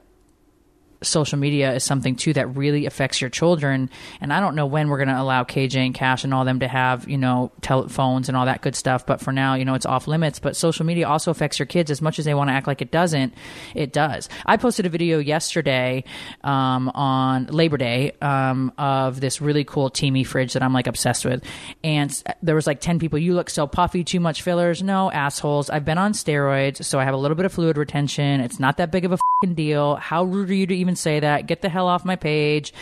social 1.04 1.38
media 1.38 1.74
is 1.74 1.84
something 1.84 2.16
too 2.16 2.34
that 2.34 2.48
really 2.56 2.86
affects 2.86 3.22
your 3.22 3.30
children. 3.30 3.90
And 4.22 4.34
I 4.34 4.40
don't 4.40 4.56
know 4.56 4.66
when 4.66 4.90
we're 4.90 4.98
going 4.98 5.10
to 5.10 5.20
allow 5.20 5.44
KJ 5.44 5.76
and 5.76 5.94
Kash 5.94 6.24
and 6.24 6.34
all 6.34 6.46
them 6.46 6.60
to 6.60 6.68
have, 6.68 7.08
you 7.08 7.18
know, 7.18 7.52
telephones 7.62 8.30
and 8.30 8.38
all 8.38 8.46
that 8.46 8.62
good 8.62 8.76
stuff. 8.76 9.06
But 9.06 9.22
for 9.22 9.32
now, 9.32 9.56
you 9.56 9.66
know, 9.66 9.74
it's 9.74 9.86
off 9.86 10.08
limits. 10.08 10.40
But 10.40 10.56
social 10.56 10.86
media 10.86 11.08
also 11.08 11.32
affects 11.32 11.60
your 11.60 11.66
kids 11.66 11.92
as 11.92 12.02
much 12.02 12.20
as 12.20 12.26
they 12.26 12.34
want 12.34 12.50
to 12.50 12.54
act 12.54 12.68
like 12.68 12.82
it 12.82 12.92
doesn't. 12.92 13.34
It 13.76 13.94
does. 13.94 14.30
I 14.46 14.58
posted 14.58 14.86
a 14.86 14.90
video 14.90 15.20
yesterday 15.20 16.04
um, 16.44 16.90
on 16.90 17.48
Labor 17.48 17.78
Day 17.78 18.12
um, 18.22 18.72
of 18.78 19.20
this 19.20 19.42
really 19.42 19.64
cool 19.64 19.90
Teamy 19.90 20.26
fridge 20.26 20.54
that 20.54 20.64
I'm 20.64 20.74
like 20.74 20.88
obsessed 20.88 21.26
with. 21.26 21.44
And 21.84 22.24
there 22.42 22.56
was 22.56 22.68
like 22.68 22.80
10 22.80 23.00
people, 23.00 23.20
you 23.20 23.34
look 23.34 23.50
so 23.50 23.68
puffy, 23.68 24.04
too 24.04 24.20
much 24.20 24.42
fillers. 24.42 24.82
No, 24.82 25.12
assholes. 25.12 25.70
I've 25.70 25.86
been 25.86 25.98
on 25.98 26.14
steroids, 26.14 26.84
so 26.84 27.00
I 27.00 27.04
have 27.04 27.14
a 27.14 27.18
little 27.18 27.36
bit 27.36 27.46
of 27.46 27.54
fluid 27.54 27.78
retention. 27.78 28.42
It's 28.42 28.60
not 28.60 28.78
that 28.78 28.92
big 28.92 29.06
of 29.06 29.14
a 29.14 29.18
deal. 29.52 29.96
How 29.96 30.24
rude 30.24 30.50
are 30.50 30.54
you 30.54 30.66
to 30.68 30.76
even 30.76 30.93
say 30.96 31.20
that? 31.20 31.48
Get 31.48 31.62
the 31.62 31.70
hell 31.70 31.88
off 31.88 32.06
my 32.06 32.16
page. 32.16 32.74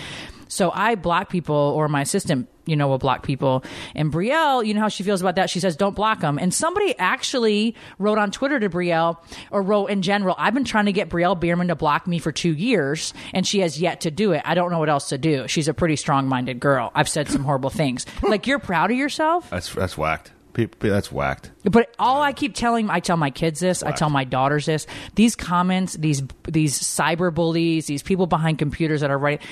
So 0.47 0.69
I 0.73 0.95
block 0.95 1.29
people, 1.29 1.55
or 1.55 1.87
my 1.87 2.01
assistant, 2.01 2.49
you 2.65 2.75
know, 2.75 2.89
will 2.89 2.97
block 2.97 3.23
people. 3.23 3.63
And 3.95 4.11
Brielle, 4.11 4.65
you 4.65 4.73
know 4.73 4.81
how 4.81 4.89
she 4.89 5.01
feels 5.01 5.21
about 5.21 5.35
that. 5.35 5.49
She 5.49 5.61
says, 5.61 5.77
"Don't 5.77 5.95
block 5.95 6.19
them." 6.19 6.37
And 6.37 6.53
somebody 6.53 6.93
actually 6.99 7.73
wrote 7.99 8.17
on 8.17 8.31
Twitter 8.31 8.59
to 8.59 8.69
Brielle, 8.69 9.15
or 9.49 9.61
wrote 9.61 9.85
in 9.85 10.01
general, 10.01 10.35
"I've 10.37 10.53
been 10.53 10.65
trying 10.65 10.87
to 10.87 10.91
get 10.91 11.07
Brielle 11.07 11.39
Biermann 11.39 11.69
to 11.69 11.75
block 11.75 12.05
me 12.05 12.19
for 12.19 12.33
two 12.33 12.53
years, 12.53 13.13
and 13.33 13.47
she 13.47 13.59
has 13.59 13.79
yet 13.79 14.01
to 14.01 14.11
do 14.11 14.33
it. 14.33 14.41
I 14.43 14.53
don't 14.53 14.71
know 14.71 14.79
what 14.79 14.89
else 14.89 15.07
to 15.09 15.17
do. 15.17 15.47
She's 15.47 15.69
a 15.69 15.73
pretty 15.73 15.95
strong-minded 15.95 16.59
girl. 16.59 16.91
I've 16.93 17.07
said 17.07 17.29
some 17.29 17.45
horrible 17.45 17.69
things. 17.69 18.05
Like 18.21 18.45
you're 18.45 18.59
proud 18.59 18.91
of 18.91 18.97
yourself." 18.97 19.49
that's 19.49 19.73
that's 19.73 19.97
whacked. 19.97 20.31
People, 20.53 20.89
that's 20.89 21.11
whacked. 21.11 21.51
But 21.63 21.93
all 21.97 22.21
I 22.21 22.33
keep 22.33 22.55
telling, 22.55 22.89
I 22.89 22.99
tell 22.99 23.17
my 23.17 23.29
kids 23.29 23.59
this, 23.59 23.83
I 23.83 23.91
tell 23.91 24.09
my 24.09 24.23
daughters 24.23 24.65
this. 24.65 24.85
These 25.15 25.35
comments, 25.35 25.93
these 25.93 26.23
these 26.47 26.79
cyber 26.79 27.33
bullies, 27.33 27.87
these 27.87 28.03
people 28.03 28.27
behind 28.27 28.59
computers 28.59 29.01
that 29.01 29.11
are 29.11 29.17
writing, 29.17 29.45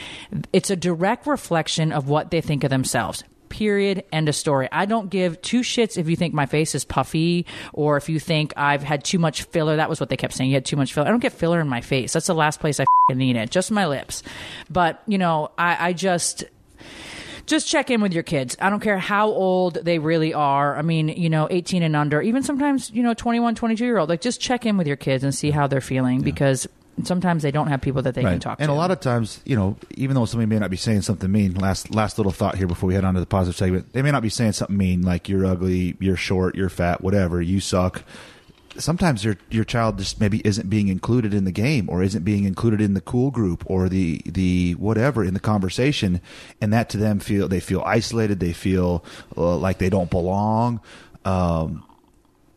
it's 0.52 0.70
a 0.70 0.76
direct 0.76 1.28
reflection 1.28 1.92
of 1.92 2.10
what 2.10 2.32
they 2.32 2.42
think 2.42 2.64
of 2.64 2.70
themselves. 2.70 3.24
Period. 3.50 4.04
End 4.12 4.30
of 4.30 4.36
story. 4.36 4.70
I 4.72 4.86
don't 4.86 5.10
give 5.10 5.42
two 5.42 5.62
shits 5.62 5.98
if 5.98 6.08
you 6.08 6.16
think 6.16 6.34
my 6.36 6.46
face 6.46 6.76
is 6.76 6.86
puffy 6.86 7.48
or 7.74 7.98
if 7.98 8.08
you 8.08 8.20
think 8.20 8.54
I've 8.56 8.84
had 8.84 9.04
too 9.04 9.18
much 9.18 9.44
filler. 9.44 9.78
That 9.78 9.90
was 9.90 10.00
what 10.00 10.10
they 10.10 10.18
kept 10.18 10.34
saying. 10.34 10.52
You 10.52 10.56
had 10.56 10.66
too 10.66 10.76
much 10.76 10.94
filler. 10.94 11.08
I 11.08 11.10
don't 11.10 11.20
get 11.20 11.34
filler 11.34 11.60
in 11.60 11.68
my 11.68 11.82
face. 11.82 12.14
That's 12.14 12.28
the 12.28 12.36
last 12.36 12.60
place 12.60 12.80
I 12.80 12.86
need 13.14 13.36
it. 13.36 13.50
Just 13.50 13.72
my 13.72 13.88
lips. 13.88 14.22
But 14.70 15.02
you 15.08 15.18
know, 15.18 15.50
I, 15.58 15.90
I 15.90 15.94
just 15.94 16.44
just 17.50 17.68
check 17.68 17.90
in 17.90 18.02
with 18.02 18.14
your 18.14 18.24
kids. 18.24 18.56
I 18.62 18.70
don't 18.70 18.80
care 18.80 18.98
how 18.98 19.28
old 19.28 19.76
they 19.76 20.00
really 20.00 20.34
are. 20.34 20.78
I 20.78 20.82
mean, 20.82 21.10
you 21.10 21.30
know, 21.30 21.48
18 21.50 21.84
and 21.84 21.96
under, 21.96 22.22
even 22.22 22.44
sometimes, 22.44 22.92
you 22.92 23.04
know, 23.04 23.14
21, 23.14 23.56
22 23.56 23.84
year 23.84 23.98
old. 23.98 24.10
Like, 24.10 24.22
just 24.22 24.40
check 24.40 24.66
in 24.66 24.78
with 24.78 24.88
your 24.88 24.96
kids 24.96 25.24
and 25.24 25.34
see 25.34 25.52
how 25.52 25.68
they're 25.68 25.82
feeling 25.82 26.22
because 26.22 26.68
sometimes 27.04 27.44
they 27.44 27.52
don't 27.52 27.68
have 27.68 27.82
people 27.82 28.02
that 28.04 28.16
they 28.16 28.22
can 28.22 28.40
talk 28.40 28.60
and 28.60 28.68
to. 28.68 28.72
And 28.72 28.72
a 28.72 28.80
lot 28.80 28.92
of 28.92 29.00
times, 29.00 29.42
you 29.46 29.56
know, 29.56 29.78
even 29.96 30.16
though 30.16 30.26
somebody 30.26 30.48
may 30.48 30.60
not 30.60 30.70
be 30.70 30.78
saying 30.78 31.02
something 31.02 31.32
mean, 31.32 31.56
last 31.56 31.94
last 31.94 32.18
little 32.18 32.32
thought 32.32 32.56
here 32.56 32.68
before 32.68 32.88
we 32.88 32.94
head 32.94 33.04
on 33.04 33.14
to 33.16 33.20
the 33.20 33.26
positive 33.26 33.58
segment, 33.58 33.94
they 33.94 34.02
may 34.02 34.12
not 34.12 34.22
be 34.22 34.30
saying 34.30 34.54
something 34.54 34.78
mean 34.78 35.02
like 35.02 35.30
you're 35.30 35.46
ugly, 35.46 35.96
you're 36.00 36.16
short, 36.16 36.56
you're 36.56 36.70
fat, 36.70 37.02
whatever, 37.02 37.42
you 37.42 37.60
suck. 37.60 38.04
Sometimes 38.78 39.24
your 39.24 39.38
your 39.50 39.64
child 39.64 39.98
just 39.98 40.20
maybe 40.20 40.42
isn't 40.46 40.70
being 40.70 40.88
included 40.88 41.34
in 41.34 41.46
the 41.46 41.52
game 41.52 41.90
or 41.90 42.04
isn't 42.04 42.24
being 42.24 42.44
included 42.44 42.82
in 42.82 42.94
the 42.94 43.02
cool 43.02 43.32
group 43.32 43.64
or 43.66 43.90
the 43.90 44.22
the 44.26 44.74
whatever 44.74 45.24
in 45.24 45.34
the 45.34 45.40
conversation, 45.40 46.22
and 46.62 46.72
that 46.72 46.90
to 46.90 46.98
them 46.98 47.20
feel 47.20 47.48
they 47.48 47.60
feel 47.60 47.82
isolated, 47.86 48.40
they 48.40 48.54
feel 48.54 49.04
uh, 49.36 49.58
like 49.58 49.80
they 49.80 49.90
don't 49.90 50.10
belong. 50.10 50.80
Um, 51.26 51.84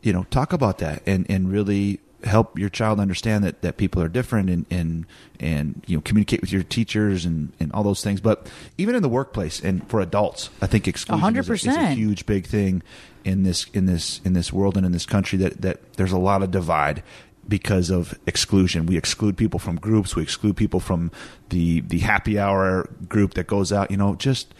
you 0.02 0.12
know, 0.12 0.24
talk 0.30 0.52
about 0.52 0.78
that 0.78 1.02
and, 1.06 1.24
and 1.28 1.50
really 1.50 2.00
help 2.24 2.58
your 2.58 2.68
child 2.68 3.00
understand 3.00 3.44
that, 3.44 3.62
that 3.62 3.76
people 3.76 4.02
are 4.02 4.08
different 4.08 4.50
and, 4.50 4.66
and, 4.70 5.06
and, 5.40 5.82
you 5.86 5.96
know, 5.96 6.00
communicate 6.02 6.40
with 6.40 6.52
your 6.52 6.62
teachers 6.62 7.24
and, 7.24 7.52
and 7.58 7.72
all 7.72 7.82
those 7.82 8.02
things. 8.02 8.20
But 8.20 8.50
even 8.78 8.94
in 8.94 9.02
the 9.02 9.08
workplace 9.08 9.60
and 9.60 9.88
for 9.88 10.00
adults, 10.00 10.50
I 10.60 10.66
think 10.66 10.86
exclusion 10.86 11.36
is 11.36 11.48
a, 11.48 11.52
is 11.52 11.66
a 11.66 11.70
100%. 11.70 11.94
huge, 11.94 12.26
big 12.26 12.46
thing 12.46 12.82
in 13.24 13.42
this, 13.42 13.66
in 13.72 13.86
this, 13.86 14.20
in 14.24 14.32
this 14.32 14.52
world 14.52 14.76
and 14.76 14.86
in 14.86 14.92
this 14.92 15.06
country 15.06 15.38
that, 15.38 15.60
that 15.62 15.94
there's 15.94 16.12
a 16.12 16.18
lot 16.18 16.42
of 16.42 16.50
divide 16.50 17.02
because 17.48 17.90
of 17.90 18.18
exclusion. 18.26 18.86
We 18.86 18.96
exclude 18.96 19.36
people 19.36 19.58
from 19.58 19.76
groups. 19.76 20.14
We 20.14 20.22
exclude 20.22 20.56
people 20.56 20.80
from 20.80 21.10
the, 21.48 21.80
the 21.80 21.98
happy 21.98 22.38
hour 22.38 22.88
group 23.08 23.34
that 23.34 23.46
goes 23.46 23.72
out, 23.72 23.90
you 23.90 23.96
know, 23.96 24.14
just, 24.14 24.54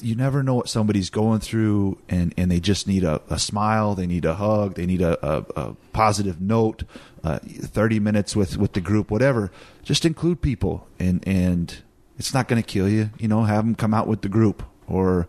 you 0.00 0.14
never 0.14 0.42
know 0.42 0.54
what 0.54 0.68
somebody's 0.68 1.10
going 1.10 1.40
through 1.40 1.98
and, 2.08 2.32
and 2.36 2.50
they 2.50 2.60
just 2.60 2.86
need 2.86 3.04
a, 3.04 3.20
a 3.28 3.38
smile. 3.38 3.94
They 3.94 4.06
need 4.06 4.24
a 4.24 4.34
hug. 4.34 4.74
They 4.74 4.86
need 4.86 5.02
a, 5.02 5.18
a, 5.26 5.44
a 5.56 5.74
positive 5.92 6.40
note 6.40 6.84
uh, 7.24 7.38
30 7.38 8.00
minutes 8.00 8.34
with, 8.34 8.56
with 8.56 8.72
the 8.72 8.80
group 8.80 9.10
whatever. 9.10 9.50
Just 9.82 10.04
include 10.04 10.40
people 10.40 10.86
and 10.98 11.26
and 11.26 11.82
it's 12.18 12.34
not 12.34 12.48
going 12.48 12.62
to 12.62 12.66
kill 12.66 12.88
you. 12.88 13.10
You 13.18 13.28
know 13.28 13.44
have 13.44 13.64
them 13.64 13.74
come 13.74 13.94
out 13.94 14.06
with 14.06 14.22
the 14.22 14.28
group 14.28 14.62
or 14.86 15.26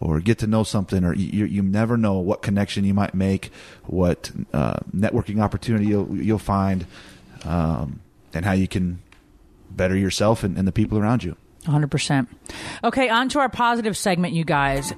or 0.00 0.20
get 0.20 0.38
to 0.38 0.46
know 0.46 0.62
something 0.62 1.04
or 1.04 1.14
you, 1.14 1.44
you 1.44 1.62
never 1.62 1.96
know 1.96 2.18
what 2.18 2.42
connection 2.42 2.84
you 2.84 2.94
might 2.94 3.14
make 3.14 3.50
what 3.86 4.30
uh, 4.52 4.78
networking 4.94 5.40
opportunity 5.42 5.86
you'll, 5.86 6.08
you'll 6.16 6.38
find 6.38 6.86
um, 7.44 8.00
and 8.34 8.44
how 8.44 8.52
you 8.52 8.68
can 8.68 9.00
better 9.70 9.96
yourself 9.96 10.42
and, 10.44 10.56
and 10.56 10.66
the 10.66 10.72
people 10.72 10.98
around 10.98 11.24
you 11.24 11.36
100%. 11.64 12.26
Okay, 12.84 13.08
on 13.10 13.28
to 13.30 13.40
our 13.40 13.48
positive 13.50 13.94
segment, 13.96 14.32
you 14.32 14.44
guys. 14.44 14.92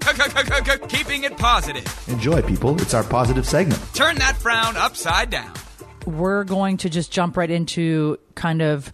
Keeping 0.88 1.24
it 1.24 1.36
positive. 1.36 2.08
enjoy 2.08 2.42
people 2.42 2.80
it's 2.80 2.94
our 2.94 3.02
positive 3.02 3.46
segment 3.46 3.82
Turn 3.94 4.16
that 4.16 4.36
frown 4.36 4.76
upside 4.76 5.30
down. 5.30 5.52
we're 6.06 6.44
going 6.44 6.76
to 6.78 6.88
just 6.90 7.10
jump 7.10 7.36
right 7.36 7.50
into 7.50 8.18
kind 8.34 8.62
of 8.62 8.92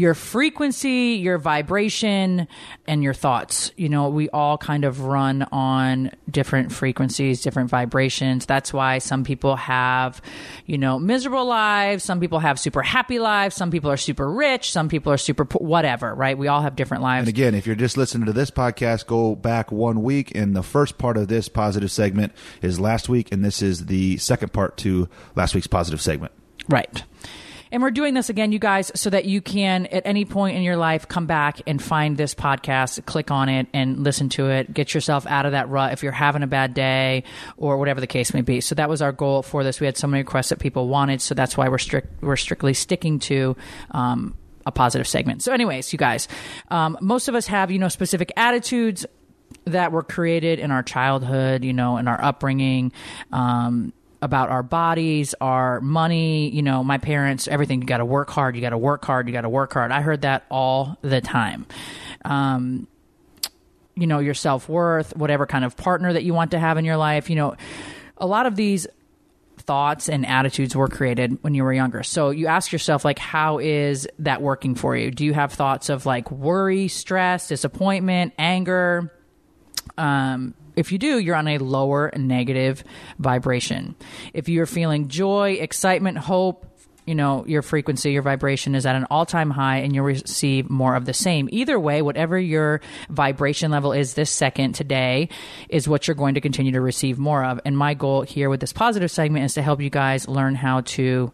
your 0.00 0.14
frequency, 0.14 1.20
your 1.22 1.36
vibration, 1.36 2.48
and 2.86 3.02
your 3.02 3.12
thoughts. 3.12 3.70
You 3.76 3.90
know, 3.90 4.08
we 4.08 4.30
all 4.30 4.56
kind 4.56 4.86
of 4.86 5.02
run 5.02 5.42
on 5.52 6.10
different 6.30 6.72
frequencies, 6.72 7.42
different 7.42 7.68
vibrations. 7.68 8.46
That's 8.46 8.72
why 8.72 8.98
some 8.98 9.24
people 9.24 9.56
have, 9.56 10.22
you 10.64 10.78
know, 10.78 10.98
miserable 10.98 11.44
lives. 11.44 12.02
Some 12.02 12.18
people 12.18 12.38
have 12.38 12.58
super 12.58 12.80
happy 12.80 13.18
lives. 13.18 13.54
Some 13.54 13.70
people 13.70 13.90
are 13.90 13.98
super 13.98 14.32
rich. 14.32 14.72
Some 14.72 14.88
people 14.88 15.12
are 15.12 15.18
super 15.18 15.44
poor, 15.44 15.66
whatever, 15.66 16.14
right? 16.14 16.36
We 16.36 16.48
all 16.48 16.62
have 16.62 16.76
different 16.76 17.02
lives. 17.02 17.28
And 17.28 17.36
again, 17.36 17.54
if 17.54 17.66
you're 17.66 17.76
just 17.76 17.98
listening 17.98 18.24
to 18.26 18.32
this 18.32 18.50
podcast, 18.50 19.06
go 19.06 19.34
back 19.34 19.70
one 19.70 20.02
week. 20.02 20.34
And 20.34 20.56
the 20.56 20.62
first 20.62 20.96
part 20.96 21.18
of 21.18 21.28
this 21.28 21.50
positive 21.50 21.90
segment 21.90 22.32
is 22.62 22.80
last 22.80 23.10
week, 23.10 23.30
and 23.30 23.44
this 23.44 23.60
is 23.60 23.84
the 23.86 24.16
second 24.16 24.54
part 24.54 24.78
to 24.78 25.10
last 25.36 25.54
week's 25.54 25.66
positive 25.66 26.00
segment. 26.00 26.32
Right. 26.70 27.04
And 27.72 27.82
we're 27.82 27.90
doing 27.90 28.14
this 28.14 28.30
again, 28.30 28.50
you 28.52 28.58
guys, 28.58 28.90
so 28.94 29.10
that 29.10 29.26
you 29.26 29.40
can, 29.40 29.86
at 29.86 30.02
any 30.04 30.24
point 30.24 30.56
in 30.56 30.62
your 30.62 30.76
life, 30.76 31.06
come 31.06 31.26
back 31.26 31.60
and 31.66 31.80
find 31.80 32.16
this 32.16 32.34
podcast, 32.34 33.04
click 33.06 33.30
on 33.30 33.48
it, 33.48 33.68
and 33.72 34.02
listen 34.02 34.28
to 34.30 34.50
it. 34.50 34.74
Get 34.74 34.92
yourself 34.92 35.26
out 35.26 35.46
of 35.46 35.52
that 35.52 35.68
rut 35.68 35.92
if 35.92 36.02
you're 36.02 36.12
having 36.12 36.42
a 36.42 36.48
bad 36.48 36.74
day 36.74 37.22
or 37.56 37.78
whatever 37.78 38.00
the 38.00 38.08
case 38.08 38.34
may 38.34 38.40
be. 38.40 38.60
So 38.60 38.74
that 38.74 38.88
was 38.88 39.02
our 39.02 39.12
goal 39.12 39.42
for 39.42 39.62
this. 39.62 39.78
We 39.78 39.86
had 39.86 39.96
so 39.96 40.08
many 40.08 40.22
requests 40.22 40.48
that 40.48 40.58
people 40.58 40.88
wanted, 40.88 41.20
so 41.20 41.34
that's 41.34 41.56
why 41.56 41.68
we're 41.68 41.78
strict. 41.78 42.22
We're 42.22 42.36
strictly 42.36 42.74
sticking 42.74 43.18
to. 43.20 43.56
Um, 43.92 44.36
a 44.66 44.70
positive 44.70 45.08
segment. 45.08 45.42
So, 45.42 45.54
anyways, 45.54 45.90
you 45.90 45.98
guys, 45.98 46.28
um, 46.70 46.98
most 47.00 47.28
of 47.28 47.34
us 47.34 47.46
have, 47.46 47.70
you 47.70 47.78
know, 47.78 47.88
specific 47.88 48.30
attitudes 48.36 49.06
that 49.64 49.90
were 49.90 50.02
created 50.02 50.58
in 50.58 50.70
our 50.70 50.82
childhood, 50.82 51.64
you 51.64 51.72
know, 51.72 51.96
in 51.96 52.06
our 52.06 52.22
upbringing. 52.22 52.92
Um, 53.32 53.94
about 54.22 54.50
our 54.50 54.62
bodies, 54.62 55.34
our 55.40 55.80
money, 55.80 56.50
you 56.50 56.62
know, 56.62 56.84
my 56.84 56.98
parents, 56.98 57.48
everything. 57.48 57.80
You 57.80 57.86
got 57.86 57.98
to 57.98 58.04
work 58.04 58.30
hard. 58.30 58.54
You 58.54 58.60
got 58.60 58.70
to 58.70 58.78
work 58.78 59.04
hard. 59.04 59.26
You 59.26 59.32
got 59.32 59.42
to 59.42 59.48
work 59.48 59.72
hard. 59.72 59.92
I 59.92 60.02
heard 60.02 60.22
that 60.22 60.44
all 60.50 60.98
the 61.02 61.20
time. 61.20 61.66
Um, 62.24 62.86
you 63.94 64.06
know, 64.06 64.18
your 64.18 64.34
self 64.34 64.68
worth, 64.68 65.16
whatever 65.16 65.46
kind 65.46 65.64
of 65.64 65.76
partner 65.76 66.12
that 66.12 66.24
you 66.24 66.34
want 66.34 66.52
to 66.52 66.58
have 66.58 66.78
in 66.78 66.84
your 66.84 66.96
life. 66.96 67.30
You 67.30 67.36
know, 67.36 67.56
a 68.16 68.26
lot 68.26 68.46
of 68.46 68.56
these 68.56 68.86
thoughts 69.58 70.08
and 70.08 70.26
attitudes 70.26 70.74
were 70.74 70.88
created 70.88 71.38
when 71.42 71.54
you 71.54 71.62
were 71.64 71.72
younger. 71.72 72.02
So 72.02 72.30
you 72.30 72.46
ask 72.46 72.72
yourself, 72.72 73.04
like, 73.04 73.18
how 73.18 73.58
is 73.58 74.08
that 74.18 74.42
working 74.42 74.74
for 74.74 74.96
you? 74.96 75.10
Do 75.10 75.24
you 75.24 75.34
have 75.34 75.52
thoughts 75.52 75.88
of 75.88 76.06
like 76.06 76.30
worry, 76.30 76.88
stress, 76.88 77.48
disappointment, 77.48 78.32
anger? 78.38 79.12
Um, 79.96 80.54
if 80.80 80.92
you 80.92 80.98
do, 80.98 81.18
you're 81.18 81.36
on 81.36 81.48
a 81.48 81.58
lower 81.58 82.10
negative 82.16 82.82
vibration. 83.18 83.94
If 84.34 84.48
you're 84.48 84.66
feeling 84.66 85.08
joy, 85.08 85.52
excitement, 85.60 86.18
hope, 86.18 86.66
you 87.06 87.14
know, 87.14 87.44
your 87.46 87.62
frequency, 87.62 88.12
your 88.12 88.22
vibration 88.22 88.74
is 88.74 88.86
at 88.86 88.94
an 88.94 89.06
all 89.10 89.26
time 89.26 89.50
high 89.50 89.78
and 89.78 89.94
you'll 89.94 90.04
receive 90.04 90.70
more 90.70 90.94
of 90.94 91.06
the 91.06 91.12
same. 91.12 91.48
Either 91.50 91.78
way, 91.78 92.02
whatever 92.02 92.38
your 92.38 92.80
vibration 93.08 93.70
level 93.70 93.92
is 93.92 94.14
this 94.14 94.30
second 94.30 94.74
today 94.74 95.28
is 95.68 95.88
what 95.88 96.06
you're 96.06 96.14
going 96.14 96.34
to 96.34 96.40
continue 96.40 96.72
to 96.72 96.80
receive 96.80 97.18
more 97.18 97.44
of. 97.44 97.60
And 97.64 97.76
my 97.76 97.94
goal 97.94 98.22
here 98.22 98.48
with 98.48 98.60
this 98.60 98.72
positive 98.72 99.10
segment 99.10 99.44
is 99.44 99.54
to 99.54 99.62
help 99.62 99.80
you 99.80 99.90
guys 99.90 100.28
learn 100.28 100.54
how 100.54 100.82
to 100.82 101.32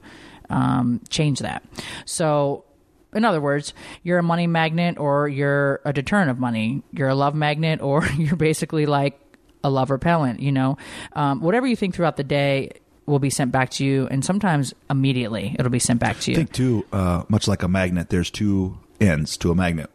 um, 0.48 1.00
change 1.08 1.40
that. 1.40 1.62
So, 2.04 2.64
in 3.12 3.24
other 3.24 3.40
words, 3.40 3.72
you're 4.02 4.18
a 4.18 4.22
money 4.22 4.46
magnet 4.46 4.98
or 4.98 5.28
you're 5.28 5.80
a 5.84 5.92
deterrent 5.92 6.30
of 6.30 6.38
money. 6.38 6.82
You're 6.92 7.08
a 7.08 7.14
love 7.14 7.34
magnet 7.34 7.80
or 7.80 8.06
you're 8.18 8.36
basically 8.36 8.86
like 8.86 9.18
a 9.66 9.70
love 9.70 9.90
repellent, 9.90 10.40
you 10.40 10.52
know? 10.52 10.78
Um, 11.14 11.40
whatever 11.40 11.66
you 11.66 11.76
think 11.76 11.94
throughout 11.94 12.16
the 12.16 12.24
day 12.24 12.70
will 13.04 13.18
be 13.18 13.30
sent 13.30 13.52
back 13.52 13.70
to 13.70 13.84
you, 13.84 14.06
and 14.10 14.24
sometimes 14.24 14.72
immediately 14.88 15.54
it'll 15.58 15.70
be 15.70 15.78
sent 15.78 16.00
back 16.00 16.18
to 16.20 16.30
you. 16.30 16.36
I 16.36 16.38
think 16.38 16.52
too, 16.52 16.86
uh, 16.92 17.24
much 17.28 17.48
like 17.48 17.62
a 17.62 17.68
magnet, 17.68 18.08
there's 18.08 18.30
two 18.30 18.78
ends 19.00 19.36
to 19.38 19.50
a 19.50 19.54
magnet, 19.54 19.90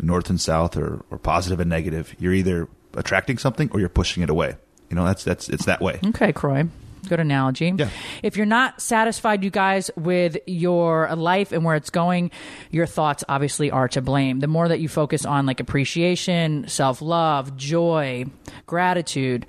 north 0.00 0.28
and 0.28 0.40
south, 0.40 0.76
or, 0.76 1.04
or 1.10 1.18
positive 1.18 1.60
and 1.60 1.70
negative. 1.70 2.14
You're 2.18 2.34
either 2.34 2.68
attracting 2.94 3.38
something 3.38 3.70
or 3.72 3.80
you're 3.80 3.88
pushing 3.88 4.22
it 4.22 4.30
away. 4.30 4.56
You 4.90 4.96
know, 4.96 5.04
that's 5.04 5.24
that's 5.24 5.48
it's 5.48 5.64
that 5.64 5.80
way. 5.80 6.00
Okay, 6.04 6.32
Kroy. 6.32 6.68
Good 7.08 7.20
analogy. 7.20 7.72
Yeah. 7.76 7.88
If 8.22 8.36
you're 8.36 8.46
not 8.46 8.80
satisfied, 8.80 9.42
you 9.42 9.50
guys, 9.50 9.90
with 9.96 10.36
your 10.46 11.14
life 11.14 11.52
and 11.52 11.64
where 11.64 11.74
it's 11.74 11.90
going, 11.90 12.30
your 12.70 12.86
thoughts 12.86 13.24
obviously 13.28 13.70
are 13.70 13.88
to 13.88 14.00
blame. 14.00 14.40
The 14.40 14.46
more 14.46 14.68
that 14.68 14.80
you 14.80 14.88
focus 14.88 15.24
on 15.24 15.44
like 15.44 15.58
appreciation, 15.58 16.68
self 16.68 17.02
love, 17.02 17.56
joy, 17.56 18.26
gratitude, 18.66 19.46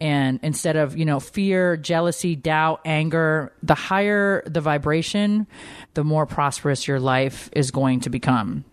and 0.00 0.40
instead 0.42 0.76
of, 0.76 0.96
you 0.96 1.04
know, 1.04 1.20
fear, 1.20 1.76
jealousy, 1.76 2.36
doubt, 2.36 2.80
anger, 2.84 3.52
the 3.62 3.74
higher 3.74 4.42
the 4.46 4.60
vibration, 4.60 5.46
the 5.94 6.04
more 6.04 6.26
prosperous 6.26 6.88
your 6.88 7.00
life 7.00 7.50
is 7.52 7.70
going 7.70 8.00
to 8.00 8.10
become 8.10 8.64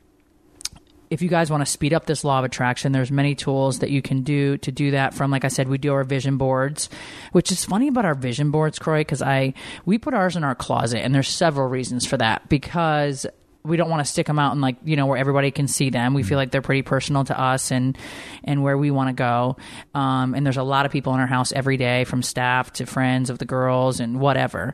if 1.11 1.21
you 1.21 1.27
guys 1.27 1.51
want 1.51 1.59
to 1.63 1.69
speed 1.69 1.93
up 1.93 2.05
this 2.05 2.23
law 2.23 2.39
of 2.39 2.45
attraction, 2.45 2.93
there's 2.93 3.11
many 3.11 3.35
tools 3.35 3.79
that 3.79 3.91
you 3.91 4.01
can 4.01 4.23
do 4.23 4.57
to 4.59 4.71
do 4.71 4.91
that. 4.91 5.13
From 5.13 5.29
like 5.29 5.43
I 5.43 5.49
said, 5.49 5.67
we 5.67 5.77
do 5.77 5.91
our 5.91 6.05
vision 6.05 6.37
boards, 6.37 6.89
which 7.33 7.51
is 7.51 7.65
funny 7.65 7.89
about 7.89 8.05
our 8.05 8.15
vision 8.15 8.49
boards, 8.49 8.79
Kroy, 8.79 9.01
because 9.01 9.21
I 9.21 9.53
we 9.85 9.97
put 9.97 10.13
ours 10.13 10.37
in 10.37 10.45
our 10.45 10.55
closet, 10.55 11.03
and 11.03 11.13
there's 11.13 11.27
several 11.27 11.67
reasons 11.67 12.05
for 12.05 12.15
that. 12.15 12.47
Because 12.47 13.27
we 13.63 13.77
don't 13.77 13.89
want 13.89 14.05
to 14.05 14.11
stick 14.11 14.27
them 14.27 14.39
out 14.39 14.51
and 14.53 14.61
like 14.61 14.77
you 14.83 14.95
know 14.95 15.05
where 15.05 15.17
everybody 15.17 15.51
can 15.51 15.67
see 15.67 15.89
them. 15.89 16.13
We 16.13 16.23
feel 16.23 16.37
like 16.37 16.51
they're 16.51 16.61
pretty 16.61 16.81
personal 16.81 17.23
to 17.25 17.39
us 17.39 17.71
and 17.71 17.97
and 18.43 18.63
where 18.63 18.77
we 18.77 18.91
want 18.91 19.09
to 19.09 19.13
go. 19.13 19.57
Um, 19.93 20.33
and 20.33 20.45
there's 20.45 20.57
a 20.57 20.63
lot 20.63 20.85
of 20.85 20.91
people 20.91 21.13
in 21.13 21.19
our 21.19 21.27
house 21.27 21.51
every 21.51 21.77
day, 21.77 22.03
from 22.03 22.23
staff 22.23 22.73
to 22.73 22.85
friends 22.85 23.29
of 23.29 23.37
the 23.37 23.45
girls 23.45 23.99
and 23.99 24.19
whatever. 24.19 24.73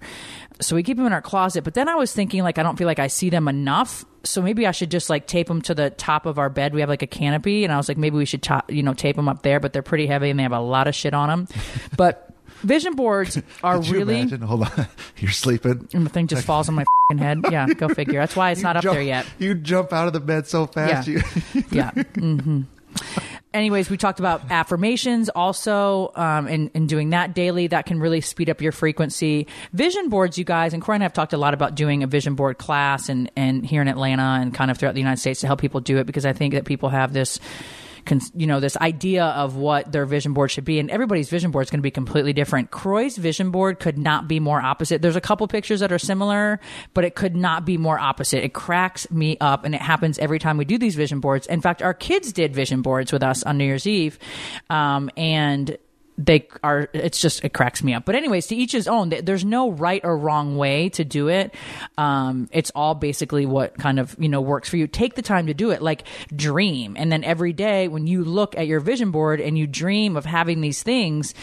So 0.60 0.76
we 0.76 0.84
keep 0.84 0.98
them 0.98 1.06
in 1.06 1.14
our 1.14 1.22
closet. 1.22 1.64
But 1.64 1.74
then 1.74 1.88
I 1.88 1.96
was 1.96 2.14
thinking 2.14 2.44
like 2.44 2.58
I 2.58 2.64
don't 2.64 2.78
feel 2.78 2.88
like 2.88 3.00
I 3.00 3.08
see 3.08 3.30
them 3.30 3.48
enough. 3.48 4.06
So 4.24 4.42
maybe 4.42 4.66
I 4.68 4.72
should 4.72 4.92
just 4.92 5.10
like 5.10 5.28
tape 5.28 5.48
them 5.48 5.62
to 5.64 5.76
the 5.76 5.90
top 5.90 6.26
of 6.26 6.40
our 6.40 6.50
bed. 6.50 6.74
We 6.74 6.82
have 6.82 6.90
like 6.90 7.04
a 7.04 7.08
canopy, 7.08 7.64
and 7.64 7.74
I 7.74 7.78
was 7.78 7.88
like 7.88 7.98
maybe 7.98 8.18
we 8.18 8.26
should 8.26 8.44
top, 8.44 8.72
you 8.72 8.84
know 8.84 8.94
tape 8.94 9.16
them 9.16 9.30
up 9.30 9.42
there. 9.42 9.60
But 9.60 9.74
they're 9.74 9.82
pretty 9.82 10.08
heavy 10.08 10.30
and 10.30 10.40
they 10.40 10.44
have 10.44 10.52
a 10.54 10.60
lot 10.60 10.88
of 10.88 10.96
shit 10.96 11.14
on 11.14 11.30
them. 11.30 11.48
But 11.98 12.27
vision 12.64 12.96
boards 12.96 13.42
are 13.64 13.78
Could 13.78 13.88
you 13.88 13.94
really. 14.00 14.20
imagine? 14.20 14.42
Hold 14.42 14.64
on, 14.64 14.88
you're 15.18 15.32
sleeping. 15.32 15.88
And 15.94 16.06
the 16.06 16.10
thing 16.10 16.28
just 16.28 16.46
falls 16.46 16.70
on 16.70 16.76
my 16.76 16.86
fing 17.10 17.18
head. 17.20 17.40
Yeah, 17.52 17.68
go 17.68 17.88
figure. 17.94 18.20
That's 18.20 18.36
why 18.36 18.52
it's 18.52 18.62
not 18.62 18.76
up 18.78 18.84
Jump- 18.84 18.96
there 18.96 19.04
yet. 19.04 19.26
You 19.40 19.54
jump 19.56 19.94
out 19.94 20.08
of 20.08 20.14
the 20.14 20.20
bed 20.20 20.48
so 20.48 20.66
fast. 20.68 21.08
Yeah. 21.08 21.22
You, 21.54 21.64
yeah. 21.72 21.92
hmm 21.92 22.62
Anyways, 23.54 23.90
we 23.90 23.98
talked 23.98 24.20
about 24.20 24.52
affirmations 24.52 25.30
also, 25.30 26.12
um, 26.16 26.48
and, 26.48 26.70
and 26.76 26.88
doing 26.90 27.12
that 27.12 27.34
daily. 27.34 27.68
That 27.68 27.86
can 27.86 28.00
really 28.00 28.22
speed 28.22 28.50
up 28.50 28.62
your 28.62 28.72
frequency. 28.72 29.48
Vision 29.74 30.10
boards, 30.10 30.38
you 30.38 30.44
guys, 30.44 30.74
and 30.74 30.84
Kroy 30.84 30.96
and 30.96 31.04
I 31.04 31.06
have 31.06 31.14
talked 31.14 31.34
a 31.34 31.38
lot 31.38 31.54
about 31.54 31.74
doing 31.74 32.04
a 32.04 32.08
vision 32.08 32.36
board 32.36 32.58
class 32.58 33.08
and, 33.10 33.32
and 33.36 33.66
here 33.66 33.82
in 33.82 33.88
Atlanta 33.88 34.40
and 34.42 34.54
kind 34.54 34.70
of 34.70 34.78
throughout 34.78 34.94
the 34.96 35.00
United 35.00 35.20
States 35.20 35.40
to 35.42 35.48
help 35.48 35.62
people 35.62 35.80
do 35.80 35.98
it 35.98 36.06
because 36.06 36.26
I 36.26 36.34
think 36.34 36.54
that 36.56 36.66
people 36.66 36.90
have 36.90 37.14
this 37.14 37.40
you 38.36 38.48
know 38.48 38.60
this 38.60 38.78
idea 38.78 39.26
of 39.26 39.56
what 39.56 39.92
their 39.92 40.06
vision 40.06 40.34
board 40.34 40.52
should 40.52 40.66
be 40.66 40.80
and 40.80 40.90
everybody's 40.90 41.30
vision 41.30 41.52
board 41.52 41.66
is 41.66 41.72
going 41.72 41.80
to 41.80 41.84
be 41.84 41.92
completely 41.92 42.34
different. 42.34 42.72
Kroy's 42.72 43.18
vision 43.18 43.52
board 43.52 43.80
could 43.80 43.98
not 43.98 44.28
be 44.28 44.40
more 44.40 44.62
opposite. 44.62 45.02
There's 45.02 45.16
a 45.16 45.22
couple 45.22 45.48
pictures 45.48 45.80
that 45.82 45.92
are 45.92 46.00
similar 46.00 46.60
but 46.94 47.04
it 47.04 47.16
could 47.16 47.36
not 47.36 47.66
be 47.66 47.78
more 47.78 48.00
opposite. 48.00 48.44
It 48.44 48.54
cracks 48.54 49.10
me 49.12 49.38
up 49.40 49.66
and 49.66 49.74
it 49.76 49.82
happens 49.82 50.20
every 50.20 50.40
time 50.40 50.58
we 50.58 50.66
do 50.66 50.78
these 50.78 50.96
vision 50.96 51.20
boards. 51.20 51.48
In 51.48 51.62
fact 51.62 51.82
our 51.82 51.94
kids 51.94 52.34
did 52.34 52.54
vision 52.54 52.82
boards 52.82 53.12
with 53.12 53.24
us 53.24 53.44
on 53.44 53.58
new 53.58 53.66
year's 53.66 53.88
eve 53.88 54.20
um, 54.70 55.10
and 55.18 55.78
they 56.18 56.48
are 56.64 56.90
it's 56.94 57.22
just 57.22 57.44
it 57.44 57.54
cracks 57.54 57.84
me 57.84 57.94
up. 57.94 58.06
But 58.06 58.16
anyways 58.16 58.48
to 58.48 58.56
each 58.56 58.72
his 58.72 58.88
own. 58.88 59.10
There's 59.10 59.46
no 59.46 59.72
right 59.72 60.02
or 60.04 60.18
wrong 60.18 60.58
way 60.58 60.90
to 60.90 61.04
do 61.04 61.30
it. 61.30 61.54
Um 61.98 62.50
it's 62.52 62.72
all 62.74 62.96
basically 62.96 63.46
what 63.46 63.78
kind 63.78 64.00
of 64.00 64.16
you 64.18 64.28
know 64.28 64.42
works 64.42 64.68
for 64.70 64.78
you. 64.78 64.88
Take 64.88 65.16
the 65.16 65.22
time 65.22 65.48
to 65.48 65.54
do 65.54 65.70
it. 65.72 65.82
Like 65.82 66.04
dream. 66.36 66.96
And 66.98 67.12
then 67.12 67.24
every 67.24 67.54
day 67.54 67.88
when 67.88 68.08
you 68.08 68.24
look 68.24 68.58
at 68.58 68.66
your 68.66 68.80
vision 68.80 69.12
board 69.12 69.40
and 69.40 69.58
you 69.58 69.68
dream 69.68 70.18
of 70.18 70.26
having 70.26 70.62
these 70.62 70.82
things 70.82 71.36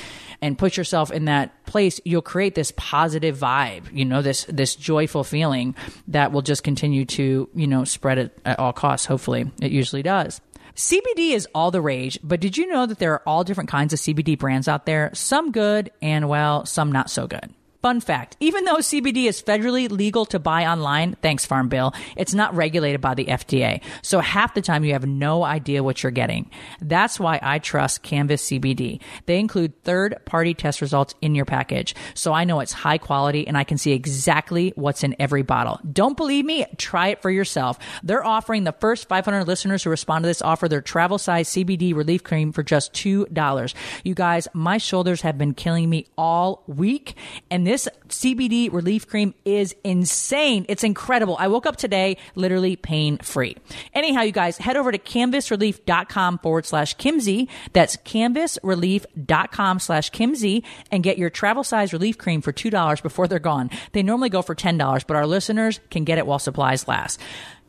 and 0.42 0.58
put 0.58 0.76
yourself 0.76 1.12
in 1.12 1.26
that 1.26 1.64
place 1.66 2.00
you'll 2.04 2.20
create 2.20 2.54
this 2.54 2.72
positive 2.76 3.38
vibe 3.38 3.84
you 3.92 4.04
know 4.04 4.20
this 4.20 4.44
this 4.44 4.74
joyful 4.74 5.24
feeling 5.24 5.74
that 6.08 6.32
will 6.32 6.42
just 6.42 6.62
continue 6.64 7.04
to 7.04 7.48
you 7.54 7.66
know 7.66 7.84
spread 7.84 8.18
at 8.44 8.58
all 8.58 8.72
costs. 8.72 9.06
Hopefully 9.06 9.50
it 9.62 9.70
usually 9.70 10.02
does 10.02 10.40
CBD 10.76 11.30
is 11.30 11.46
all 11.54 11.70
the 11.70 11.80
rage, 11.80 12.18
but 12.24 12.40
did 12.40 12.56
you 12.58 12.66
know 12.66 12.84
that 12.84 12.98
there 12.98 13.12
are 13.12 13.22
all 13.26 13.44
different 13.44 13.70
kinds 13.70 13.92
of 13.92 14.00
CBD 14.00 14.36
brands 14.36 14.66
out 14.66 14.86
there? 14.86 15.10
Some 15.14 15.52
good 15.52 15.92
and, 16.02 16.28
well, 16.28 16.66
some 16.66 16.90
not 16.90 17.10
so 17.10 17.28
good. 17.28 17.54
Fun 17.84 18.00
fact 18.00 18.38
even 18.40 18.64
though 18.64 18.76
CBD 18.76 19.26
is 19.26 19.42
federally 19.42 19.90
legal 19.90 20.24
to 20.24 20.38
buy 20.38 20.64
online, 20.64 21.16
thanks 21.20 21.44
Farm 21.44 21.68
Bill, 21.68 21.92
it's 22.16 22.32
not 22.32 22.56
regulated 22.56 23.02
by 23.02 23.12
the 23.12 23.26
FDA. 23.26 23.82
So 24.00 24.20
half 24.20 24.54
the 24.54 24.62
time 24.62 24.84
you 24.84 24.94
have 24.94 25.04
no 25.04 25.44
idea 25.44 25.82
what 25.82 26.02
you're 26.02 26.10
getting. 26.10 26.50
That's 26.80 27.20
why 27.20 27.38
I 27.42 27.58
trust 27.58 28.02
Canvas 28.02 28.48
CBD. 28.48 29.02
They 29.26 29.38
include 29.38 29.82
third 29.82 30.16
party 30.24 30.54
test 30.54 30.80
results 30.80 31.14
in 31.20 31.34
your 31.34 31.44
package. 31.44 31.94
So 32.14 32.32
I 32.32 32.44
know 32.44 32.60
it's 32.60 32.72
high 32.72 32.96
quality 32.96 33.46
and 33.46 33.54
I 33.54 33.64
can 33.64 33.76
see 33.76 33.92
exactly 33.92 34.72
what's 34.76 35.04
in 35.04 35.14
every 35.18 35.42
bottle. 35.42 35.78
Don't 35.92 36.16
believe 36.16 36.46
me? 36.46 36.64
Try 36.78 37.08
it 37.08 37.20
for 37.20 37.30
yourself. 37.30 37.78
They're 38.02 38.24
offering 38.24 38.64
the 38.64 38.72
first 38.72 39.10
500 39.10 39.44
listeners 39.46 39.82
who 39.82 39.90
respond 39.90 40.22
to 40.22 40.26
this 40.26 40.40
offer 40.40 40.70
their 40.70 40.80
travel 40.80 41.18
size 41.18 41.50
CBD 41.50 41.94
relief 41.94 42.24
cream 42.24 42.50
for 42.50 42.62
just 42.62 42.94
$2. 42.94 43.74
You 44.04 44.14
guys, 44.14 44.48
my 44.54 44.78
shoulders 44.78 45.20
have 45.20 45.36
been 45.36 45.52
killing 45.52 45.90
me 45.90 46.06
all 46.16 46.64
week 46.66 47.14
and 47.50 47.66
this 47.66 47.73
this 47.74 47.88
CBD 48.08 48.72
relief 48.72 49.08
cream 49.08 49.34
is 49.44 49.74
insane. 49.82 50.64
It's 50.68 50.84
incredible. 50.84 51.36
I 51.40 51.48
woke 51.48 51.66
up 51.66 51.74
today 51.74 52.18
literally 52.36 52.76
pain 52.76 53.18
free. 53.18 53.56
Anyhow, 53.92 54.20
you 54.20 54.30
guys 54.30 54.58
head 54.58 54.76
over 54.76 54.92
to 54.92 54.98
canvasrelief.com 54.98 56.38
forward 56.38 56.66
slash 56.66 56.96
Kimsey. 56.96 57.48
That's 57.72 57.96
canvasrelief.com 57.96 59.80
slash 59.80 60.12
Kimsey 60.12 60.62
and 60.92 61.02
get 61.02 61.18
your 61.18 61.30
travel 61.30 61.64
size 61.64 61.92
relief 61.92 62.16
cream 62.16 62.42
for 62.42 62.52
$2 62.52 63.02
before 63.02 63.26
they're 63.26 63.40
gone. 63.40 63.70
They 63.90 64.04
normally 64.04 64.28
go 64.28 64.40
for 64.40 64.54
$10, 64.54 65.04
but 65.08 65.16
our 65.16 65.26
listeners 65.26 65.80
can 65.90 66.04
get 66.04 66.18
it 66.18 66.28
while 66.28 66.38
supplies 66.38 66.86
last. 66.86 67.20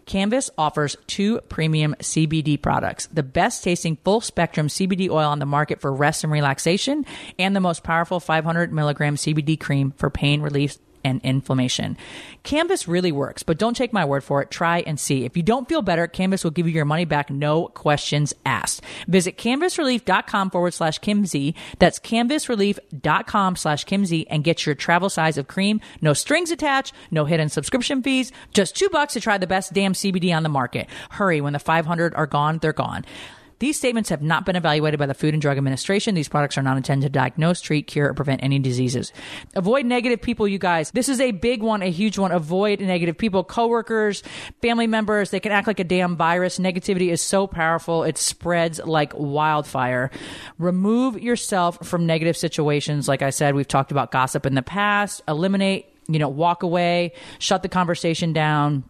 Canvas 0.06 0.50
offers 0.58 0.96
two 1.08 1.39
premium 1.50 1.96
CBD 2.00 2.62
products, 2.62 3.08
the 3.08 3.24
best 3.24 3.63
tasting 3.63 3.98
full 4.04 4.22
spectrum 4.22 4.68
CBD 4.68 5.10
oil 5.10 5.30
on 5.30 5.39
the 5.39 5.46
market 5.46 5.82
for 5.82 5.91
rest 5.91 6.24
and 6.24 6.32
relaxation, 6.32 7.06
and 7.39 7.56
the 7.56 7.60
most 7.60 7.84
powerful 7.84 8.20
500 8.20 8.72
milligram 8.72 9.15
CBD 9.15 9.60
cream 9.60 9.94
for 9.98 10.10
pain 10.10 10.41
relief 10.41 10.78
and 11.06 11.22
inflammation. 11.24 11.96
Canvas 12.44 12.88
really 12.88 13.12
works, 13.12 13.44
but 13.44 13.58
don't 13.58 13.78
take 13.78 13.94
my 13.94 14.04
word 14.04 14.24
for 14.24 14.41
it. 14.41 14.52
Try 14.52 14.80
and 14.80 15.00
see. 15.00 15.24
If 15.24 15.38
you 15.38 15.44
don't 15.44 15.70
feel 15.70 15.82
better, 15.82 16.08
Canvas 16.08 16.44
will 16.44 16.52
give 16.52 16.68
you 16.68 16.74
your 16.74 16.84
money 16.84 17.06
back, 17.06 17.30
no 17.30 17.68
questions 17.68 18.34
asked. 18.46 18.82
Visit 19.08 19.38
canvasrelief.com 19.38 20.50
forward 20.50 20.74
slash 20.74 21.00
Kimsey. 21.00 21.54
That's 21.80 22.00
canvasrelief.com 22.00 23.56
slash 23.56 23.86
Kimsey 23.86 24.26
and 24.30 24.44
get 24.44 24.65
your 24.65 24.76
travel 24.76 25.10
size 25.10 25.38
of 25.38 25.48
cream. 25.48 25.80
No 26.02 26.13
strings 26.13 26.52
attached, 26.52 26.94
no 27.12 27.26
hidden 27.26 27.50
subscription 27.50 28.02
fees, 28.02 28.32
just 28.52 28.76
two 28.76 28.89
bucks 28.89 29.13
to 29.13 29.22
try 29.22 29.38
the 29.38 29.48
best 29.48 29.74
damn 29.74 29.94
CBD 29.94 30.36
on 30.36 30.44
the 30.44 30.50
market. 30.50 30.88
Hurry, 31.12 31.39
when 31.39 31.54
the 31.54 31.60
500 31.60 32.15
are 32.15 32.28
gone, 32.28 32.58
they're 32.58 32.74
gone. 32.74 33.06
These 33.60 33.78
statements 33.78 34.10
have 34.10 34.22
not 34.22 34.46
been 34.46 34.56
evaluated 34.56 35.00
by 35.00 35.06
the 35.06 35.13
Food 35.13 35.34
and 35.34 35.41
Drug 35.41 35.58
Administration. 35.58 36.15
These 36.15 36.28
products 36.28 36.58
are 36.58 36.62
not 36.62 36.78
intended 36.78 37.06
to 37.06 37.10
diagnose, 37.10 37.62
treat, 37.62 37.88
cure, 37.88 38.10
or 38.10 38.13
prevent 38.13 38.44
any 38.44 38.60
diseases. 38.60 39.13
Avoid 39.56 39.86
negative 39.86 40.22
people, 40.22 40.48
you 40.48 40.58
guys. 40.58 40.91
This 40.91 41.10
is 41.10 41.22
a 41.22 41.32
big 41.32 41.63
one, 41.63 41.82
a 41.82 41.89
huge 41.89 42.18
one. 42.18 42.32
Avoid 42.32 42.82
negative 42.82 43.18
people, 43.18 43.44
coworkers, 43.44 44.24
family 44.62 44.88
members. 44.88 45.30
They 45.30 45.39
can 45.39 45.52
act 45.52 45.68
like 45.68 45.80
a 45.80 45.84
damn 45.84 46.15
virus. 46.18 46.60
Negativity 46.60 47.10
is 47.10 47.22
so 47.22 47.48
powerful, 47.48 48.04
it 48.04 48.18
spreads 48.18 48.80
like 48.80 49.13
wildfire. 49.15 50.12
Remove 50.58 51.22
yourself 51.22 51.86
from 51.88 52.06
negative 52.06 52.36
situations. 52.36 53.08
Like 53.08 53.22
I 53.22 53.30
said, 53.30 53.56
we've 53.56 53.68
talked 53.68 53.91
about 53.91 54.12
gossip 54.12 54.46
in 54.46 54.56
the 54.56 54.62
past. 54.62 55.22
Eliminate, 55.28 55.88
you 56.08 56.20
know, 56.20 56.30
walk 56.30 56.63
away, 56.63 57.13
shut 57.39 57.63
the 57.63 57.70
conversation 57.70 58.34
down. 58.34 58.84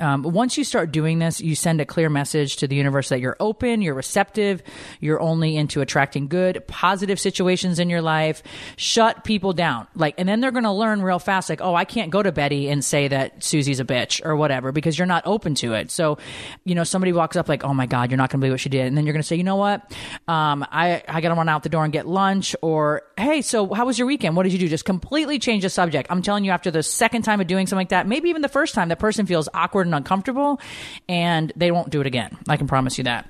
Um, 0.00 0.22
once 0.22 0.58
you 0.58 0.64
start 0.64 0.90
doing 0.90 1.18
this, 1.18 1.40
you 1.40 1.54
send 1.54 1.80
a 1.80 1.86
clear 1.86 2.08
message 2.08 2.56
to 2.56 2.66
the 2.66 2.74
universe 2.74 3.10
that 3.10 3.20
you're 3.20 3.36
open, 3.38 3.80
you're 3.80 3.94
receptive, 3.94 4.62
you're 5.00 5.20
only 5.20 5.56
into 5.56 5.80
attracting 5.80 6.26
good, 6.26 6.66
positive 6.66 7.20
situations 7.20 7.78
in 7.78 7.88
your 7.88 8.02
life. 8.02 8.42
Shut 8.76 9.24
people 9.24 9.52
down. 9.52 9.86
Like, 9.94 10.14
and 10.18 10.28
then 10.28 10.40
they're 10.40 10.50
going 10.50 10.64
to 10.64 10.72
learn 10.72 11.02
real 11.02 11.18
fast, 11.18 11.48
like, 11.48 11.60
oh, 11.60 11.74
I 11.74 11.84
can't 11.84 12.10
go 12.10 12.22
to 12.22 12.32
Betty 12.32 12.68
and 12.68 12.84
say 12.84 13.08
that 13.08 13.44
Susie's 13.44 13.78
a 13.78 13.84
bitch 13.84 14.24
or 14.24 14.34
whatever 14.36 14.72
because 14.72 14.98
you're 14.98 15.06
not 15.06 15.22
open 15.26 15.54
to 15.56 15.74
it. 15.74 15.90
So, 15.90 16.18
you 16.64 16.74
know, 16.74 16.84
somebody 16.84 17.12
walks 17.12 17.36
up 17.36 17.48
like, 17.48 17.62
oh 17.62 17.74
my 17.74 17.86
God, 17.86 18.10
you're 18.10 18.18
not 18.18 18.30
going 18.30 18.40
to 18.40 18.44
believe 18.44 18.54
what 18.54 18.60
she 18.60 18.68
did. 18.68 18.86
And 18.86 18.96
then 18.96 19.06
you're 19.06 19.12
going 19.12 19.22
to 19.22 19.26
say, 19.28 19.36
you 19.36 19.44
know 19.44 19.56
what? 19.56 19.80
Um, 20.26 20.66
I, 20.70 21.02
I 21.06 21.20
got 21.20 21.28
to 21.28 21.34
run 21.34 21.48
out 21.48 21.62
the 21.62 21.68
door 21.68 21.84
and 21.84 21.92
get 21.92 22.06
lunch 22.06 22.56
or, 22.62 23.02
hey, 23.16 23.42
so 23.42 23.72
how 23.72 23.86
was 23.86 23.98
your 23.98 24.06
weekend? 24.06 24.36
What 24.36 24.44
did 24.44 24.52
you 24.52 24.58
do? 24.58 24.68
Just 24.68 24.84
completely 24.84 25.38
change 25.38 25.62
the 25.62 25.70
subject. 25.70 26.08
I'm 26.10 26.22
telling 26.22 26.44
you, 26.44 26.50
after 26.50 26.70
the 26.70 26.82
second 26.82 27.22
time 27.22 27.40
of 27.40 27.46
doing 27.46 27.66
something 27.66 27.80
like 27.80 27.88
that, 27.90 28.06
maybe 28.06 28.28
even 28.30 28.42
the 28.42 28.48
first 28.48 28.74
time, 28.74 28.88
the 28.88 28.96
person 28.96 29.26
feels 29.26 29.48
awkward 29.54 29.86
and 29.86 29.94
uncomfortable 29.94 30.60
and 31.08 31.52
they 31.56 31.70
won't 31.70 31.90
do 31.90 32.00
it 32.00 32.06
again. 32.06 32.36
I 32.48 32.56
can 32.56 32.66
promise 32.66 32.98
you 32.98 33.04
that. 33.04 33.28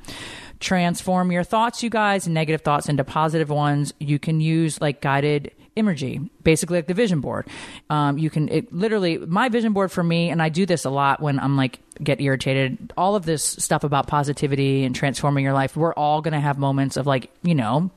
Transform 0.60 1.32
your 1.32 1.44
thoughts, 1.44 1.82
you 1.82 1.90
guys, 1.90 2.26
negative 2.26 2.62
thoughts 2.62 2.88
into 2.88 3.04
positive 3.04 3.50
ones. 3.50 3.92
You 3.98 4.18
can 4.18 4.40
use 4.40 4.80
like 4.80 5.00
guided 5.00 5.52
imagery, 5.76 6.20
basically 6.42 6.78
like 6.78 6.86
the 6.86 6.94
vision 6.94 7.20
board. 7.20 7.48
Um, 7.90 8.16
you 8.18 8.30
can 8.30 8.48
it 8.48 8.72
literally 8.72 9.18
my 9.18 9.48
vision 9.48 9.72
board 9.72 9.90
for 9.90 10.02
me, 10.02 10.30
and 10.30 10.40
I 10.40 10.48
do 10.48 10.64
this 10.64 10.84
a 10.84 10.90
lot 10.90 11.20
when 11.20 11.38
I'm 11.38 11.56
like 11.56 11.80
get 12.02 12.20
irritated. 12.20 12.92
All 12.96 13.16
of 13.16 13.26
this 13.26 13.44
stuff 13.44 13.84
about 13.84 14.06
positivity 14.06 14.84
and 14.84 14.94
transforming 14.94 15.44
your 15.44 15.52
life, 15.52 15.76
we're 15.76 15.92
all 15.94 16.22
gonna 16.22 16.40
have 16.40 16.56
moments 16.56 16.96
of 16.96 17.06
like 17.06 17.30
you 17.42 17.54
know 17.54 17.90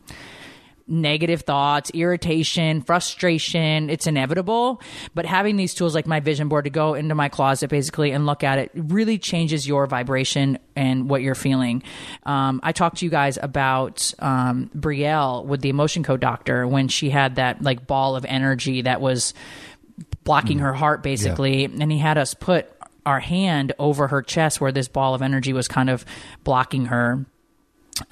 negative 0.87 1.41
thoughts, 1.41 1.91
irritation, 1.93 2.81
frustration. 2.81 3.89
It's 3.89 4.07
inevitable. 4.07 4.81
But 5.13 5.25
having 5.25 5.57
these 5.57 5.73
tools 5.73 5.93
like 5.93 6.07
my 6.07 6.19
vision 6.19 6.47
board 6.47 6.65
to 6.65 6.69
go 6.69 6.93
into 6.93 7.15
my 7.15 7.29
closet 7.29 7.69
basically 7.69 8.11
and 8.11 8.25
look 8.25 8.43
at 8.43 8.59
it 8.59 8.71
really 8.73 9.17
changes 9.17 9.67
your 9.67 9.85
vibration 9.85 10.59
and 10.75 11.09
what 11.09 11.21
you're 11.21 11.35
feeling. 11.35 11.83
Um, 12.23 12.59
I 12.63 12.71
talked 12.71 12.97
to 12.97 13.05
you 13.05 13.11
guys 13.11 13.37
about 13.41 14.13
um, 14.19 14.71
Brielle 14.75 15.45
with 15.45 15.61
the 15.61 15.69
emotion 15.69 16.03
code 16.03 16.21
doctor 16.21 16.67
when 16.67 16.87
she 16.87 17.09
had 17.09 17.35
that 17.35 17.61
like 17.61 17.85
ball 17.85 18.15
of 18.15 18.25
energy 18.25 18.83
that 18.83 19.01
was 19.01 19.33
blocking 20.23 20.59
her 20.59 20.73
heart 20.73 21.03
basically. 21.03 21.65
And 21.65 21.91
he 21.91 21.97
had 21.97 22.17
us 22.17 22.33
put 22.33 22.71
our 23.05 23.19
hand 23.19 23.73
over 23.79 24.07
her 24.07 24.21
chest 24.21 24.59
where 24.59 24.71
this 24.71 24.87
ball 24.89 25.15
of 25.15 25.21
energy 25.21 25.53
was 25.53 25.67
kind 25.67 25.89
of 25.89 26.05
blocking 26.43 26.87
her 26.87 27.25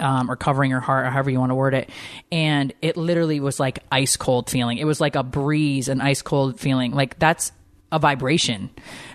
um, 0.00 0.30
or 0.30 0.36
covering 0.36 0.70
her 0.70 0.80
heart, 0.80 1.06
or 1.06 1.10
however 1.10 1.30
you 1.30 1.38
want 1.38 1.50
to 1.50 1.54
word 1.54 1.74
it. 1.74 1.90
And 2.30 2.72
it 2.82 2.96
literally 2.96 3.40
was 3.40 3.60
like 3.60 3.80
ice 3.90 4.16
cold 4.16 4.50
feeling. 4.50 4.78
It 4.78 4.84
was 4.84 5.00
like 5.00 5.16
a 5.16 5.22
breeze, 5.22 5.88
an 5.88 6.00
ice 6.00 6.22
cold 6.22 6.60
feeling. 6.60 6.92
Like 6.92 7.18
that's 7.18 7.52
a 7.92 7.98
vibration. 7.98 8.70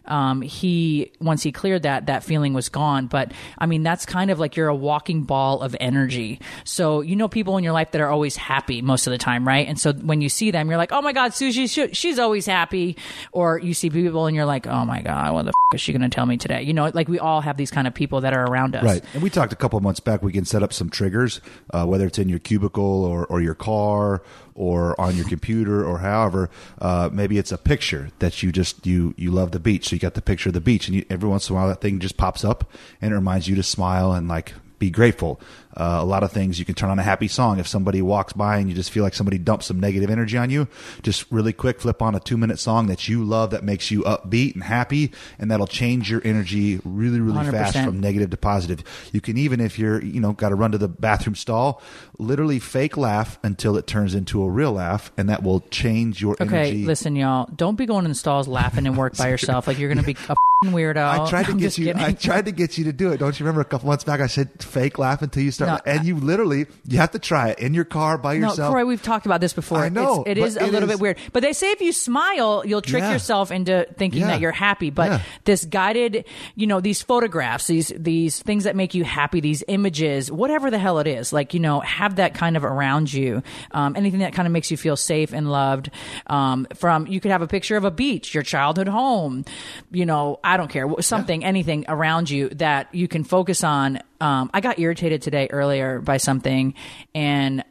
Um, 0.05 0.41
he 0.41 1.11
once 1.19 1.43
he 1.43 1.51
cleared 1.51 1.83
that, 1.83 2.07
that 2.07 2.23
feeling 2.23 2.53
was 2.53 2.69
gone. 2.69 3.07
But 3.07 3.33
I 3.57 3.65
mean, 3.65 3.83
that's 3.83 4.05
kind 4.05 4.31
of 4.31 4.39
like 4.39 4.55
you're 4.55 4.67
a 4.69 4.75
walking 4.75 5.23
ball 5.23 5.61
of 5.61 5.75
energy. 5.79 6.39
So 6.63 7.01
you 7.01 7.15
know 7.15 7.27
people 7.27 7.57
in 7.57 7.63
your 7.63 7.73
life 7.73 7.91
that 7.91 8.01
are 8.01 8.09
always 8.09 8.35
happy 8.35 8.81
most 8.81 9.07
of 9.07 9.11
the 9.11 9.17
time, 9.17 9.47
right? 9.47 9.67
And 9.67 9.79
so 9.79 9.93
when 9.93 10.21
you 10.21 10.29
see 10.29 10.49
them, 10.51 10.69
you're 10.69 10.77
like, 10.77 10.91
oh 10.91 11.01
my 11.01 11.13
god, 11.13 11.33
Susie, 11.33 11.67
she- 11.67 11.93
she's 11.93 12.17
always 12.17 12.45
happy. 12.45 12.97
Or 13.31 13.59
you 13.59 13.73
see 13.73 13.89
people 13.89 14.25
and 14.25 14.35
you're 14.35 14.45
like, 14.45 14.65
oh 14.67 14.85
my 14.85 15.01
god, 15.01 15.33
what 15.33 15.43
the 15.43 15.49
f- 15.49 15.75
is 15.75 15.81
she 15.81 15.91
going 15.93 16.01
to 16.01 16.09
tell 16.09 16.25
me 16.25 16.37
today? 16.37 16.63
You 16.63 16.73
know, 16.73 16.89
like 16.93 17.07
we 17.07 17.19
all 17.19 17.41
have 17.41 17.57
these 17.57 17.71
kind 17.71 17.87
of 17.87 17.93
people 17.93 18.21
that 18.21 18.33
are 18.33 18.43
around 18.45 18.75
us. 18.75 18.83
Right. 18.83 19.03
And 19.13 19.21
we 19.21 19.29
talked 19.29 19.53
a 19.53 19.55
couple 19.57 19.79
months 19.81 19.99
back, 19.99 20.23
we 20.23 20.31
can 20.31 20.45
set 20.45 20.63
up 20.63 20.73
some 20.73 20.89
triggers, 20.89 21.41
uh, 21.73 21.85
whether 21.85 22.07
it's 22.07 22.17
in 22.19 22.27
your 22.29 22.39
cubicle 22.39 23.05
or, 23.05 23.25
or 23.27 23.41
your 23.41 23.55
car 23.55 24.23
or 24.55 24.99
on 24.99 25.15
your 25.15 25.25
computer 25.27 25.85
or 25.85 25.99
however. 25.99 26.49
Uh, 26.79 27.09
maybe 27.13 27.37
it's 27.37 27.51
a 27.51 27.57
picture 27.57 28.09
that 28.19 28.41
you 28.43 28.51
just, 28.51 28.60
you, 28.83 29.13
you 29.17 29.31
love 29.31 29.51
the 29.51 29.59
beach. 29.59 29.89
So 29.89 29.95
you 29.95 29.99
got 29.99 30.13
the 30.13 30.21
picture 30.21 30.49
of 30.49 30.53
the 30.53 30.61
beach 30.61 30.87
and 30.87 30.95
you, 30.95 31.05
every 31.09 31.29
once 31.29 31.49
in 31.49 31.55
a 31.55 31.59
while 31.59 31.67
that 31.67 31.81
thing 31.81 31.99
just 31.99 32.17
pops 32.17 32.43
up 32.43 32.69
and 33.01 33.11
it 33.11 33.15
reminds 33.15 33.47
you 33.47 33.55
to 33.55 33.63
smile 33.63 34.13
and 34.13 34.27
like 34.27 34.53
be 34.79 34.89
grateful. 34.89 35.39
Uh, 35.75 35.99
a 36.01 36.05
lot 36.05 36.23
of 36.23 36.31
things 36.31 36.59
you 36.59 36.65
can 36.65 36.75
turn 36.75 36.89
on 36.89 36.99
a 36.99 37.03
happy 37.03 37.27
song. 37.27 37.59
If 37.59 37.67
somebody 37.67 38.01
walks 38.01 38.33
by 38.33 38.57
and 38.57 38.69
you 38.69 38.75
just 38.75 38.91
feel 38.91 39.03
like 39.03 39.13
somebody 39.13 39.37
dumps 39.37 39.67
some 39.67 39.79
negative 39.79 40.09
energy 40.09 40.37
on 40.37 40.49
you, 40.49 40.67
just 41.01 41.25
really 41.31 41.53
quick 41.53 41.79
flip 41.81 42.01
on 42.01 42.13
a 42.15 42.19
two 42.19 42.37
minute 42.37 42.59
song 42.59 42.87
that 42.87 43.07
you 43.07 43.23
love 43.23 43.51
that 43.51 43.63
makes 43.63 43.89
you 43.91 44.01
upbeat 44.03 44.53
and 44.53 44.63
happy, 44.63 45.11
and 45.39 45.49
that'll 45.49 45.67
change 45.67 46.11
your 46.11 46.21
energy 46.25 46.79
really, 46.83 47.19
really 47.19 47.49
fast 47.49 47.75
100%. 47.77 47.85
from 47.85 47.99
negative 47.99 48.29
to 48.31 48.37
positive. 48.37 48.83
You 49.13 49.21
can 49.21 49.37
even, 49.37 49.59
if 49.61 49.79
you're, 49.79 50.03
you 50.03 50.19
know, 50.19 50.33
got 50.33 50.49
to 50.49 50.55
run 50.55 50.71
to 50.73 50.77
the 50.77 50.87
bathroom 50.87 51.35
stall, 51.35 51.81
literally 52.17 52.59
fake 52.59 52.97
laugh 52.97 53.39
until 53.43 53.77
it 53.77 53.87
turns 53.87 54.13
into 54.13 54.43
a 54.43 54.49
real 54.49 54.73
laugh, 54.73 55.11
and 55.17 55.29
that 55.29 55.41
will 55.43 55.61
change 55.71 56.21
your 56.21 56.33
Okay, 56.33 56.43
energy. 56.43 56.69
Okay, 56.69 56.85
listen, 56.85 57.15
y'all. 57.15 57.49
Don't 57.55 57.75
be 57.77 57.85
going 57.85 58.05
in 58.05 58.13
stalls 58.13 58.47
laughing 58.47 58.87
and 58.87 58.97
work 58.97 59.15
by 59.17 59.29
yourself 59.29 59.67
like 59.67 59.77
you're 59.79 59.93
going 59.93 60.03
to 60.05 60.13
be 60.13 60.17
a 60.29 60.35
weirdo. 60.65 60.97
I 61.25 61.29
tried 61.29 61.45
to 61.47 61.51
I'm 61.53 61.57
get 61.57 61.77
you. 61.77 61.85
kidding. 61.85 62.01
I 62.01 62.11
tried 62.13 62.45
to 62.45 62.51
get 62.51 62.77
you 62.77 62.83
to 62.85 62.93
do 62.93 63.11
it. 63.11 63.17
Don't 63.17 63.39
you 63.39 63.45
remember 63.45 63.61
a 63.61 63.65
couple 63.65 63.87
months 63.87 64.03
back? 64.03 64.19
I 64.19 64.27
said 64.27 64.49
fake 64.61 64.99
laugh 64.99 65.21
until 65.21 65.43
you 65.43 65.51
start, 65.65 65.85
No, 65.85 65.91
and 65.91 66.05
you 66.05 66.15
literally 66.17 66.65
you 66.87 66.97
have 66.97 67.11
to 67.11 67.19
try 67.19 67.49
it 67.49 67.59
in 67.59 67.73
your 67.73 67.85
car 67.85 68.17
by 68.17 68.33
yourself. 68.33 68.57
No. 68.59 68.71
Kroy, 68.71 68.85
we've 68.85 69.01
talked 69.01 69.25
about 69.25 69.41
this 69.41 69.53
before. 69.53 69.79
I 69.79 69.89
know, 69.89 70.23
It's, 70.25 70.55
it 70.55 70.61
a 70.61 70.65
it 70.65 70.71
little 70.71 70.89
is- 70.89 70.95
bit 70.95 70.99
weird. 70.99 71.17
But 71.33 71.43
they 71.43 71.53
say 71.53 71.71
if 71.71 71.81
you 71.81 71.91
smile, 71.91 72.63
you'll 72.65 72.81
trick 72.81 73.03
Yeah. 73.03 73.11
yourself 73.13 73.51
into 73.51 73.85
thinking 73.97 74.21
Yeah. 74.21 74.27
that 74.27 74.39
you're 74.41 74.51
happy. 74.51 74.89
But 74.89 75.11
Yeah. 75.11 75.21
this 75.45 75.65
guided, 75.65 76.25
you 76.55 76.67
know, 76.67 76.79
these 76.81 77.01
photographs, 77.01 77.67
these 77.67 77.91
these 77.95 78.41
things 78.41 78.63
that 78.65 78.75
make 78.75 78.93
you 78.93 79.03
happy, 79.03 79.39
these 79.41 79.63
images, 79.67 80.31
whatever 80.31 80.69
the 80.71 80.79
hell 80.79 80.99
it 80.99 81.07
is, 81.07 81.31
like 81.33 81.53
you 81.53 81.59
know, 81.59 81.79
have 81.81 82.15
that 82.15 82.33
kind 82.33 82.57
of 82.57 82.63
around 82.65 83.11
you. 83.13 83.43
Um, 83.71 83.95
anything 83.95 84.19
that 84.21 84.33
kind 84.33 84.47
of 84.47 84.51
makes 84.51 84.71
you 84.71 84.77
feel 84.77 84.95
safe 84.95 85.33
and 85.33 85.49
loved. 85.51 85.89
Um, 86.27 86.67
from 86.75 87.07
you 87.07 87.19
could 87.19 87.31
have 87.31 87.41
a 87.41 87.47
picture 87.47 87.77
of 87.77 87.85
a 87.85 87.91
beach, 87.91 88.33
your 88.33 88.43
childhood 88.43 88.87
home, 88.87 89.45
you 89.91 90.05
know, 90.05 90.39
I 90.43 90.57
don't 90.57 90.69
care, 90.69 90.87
something, 91.01 91.43
anything 91.43 91.85
around 91.87 92.29
you 92.29 92.49
that 92.49 92.93
you 92.93 93.07
can 93.07 93.23
focus 93.23 93.63
on. 93.63 93.99
Um, 94.21 94.51
I 94.53 94.61
got 94.61 94.79
irritated 94.79 95.23
today 95.23 95.47
earlier 95.49 95.99
by 95.99 96.17
something, 96.17 96.75
and 97.15 97.65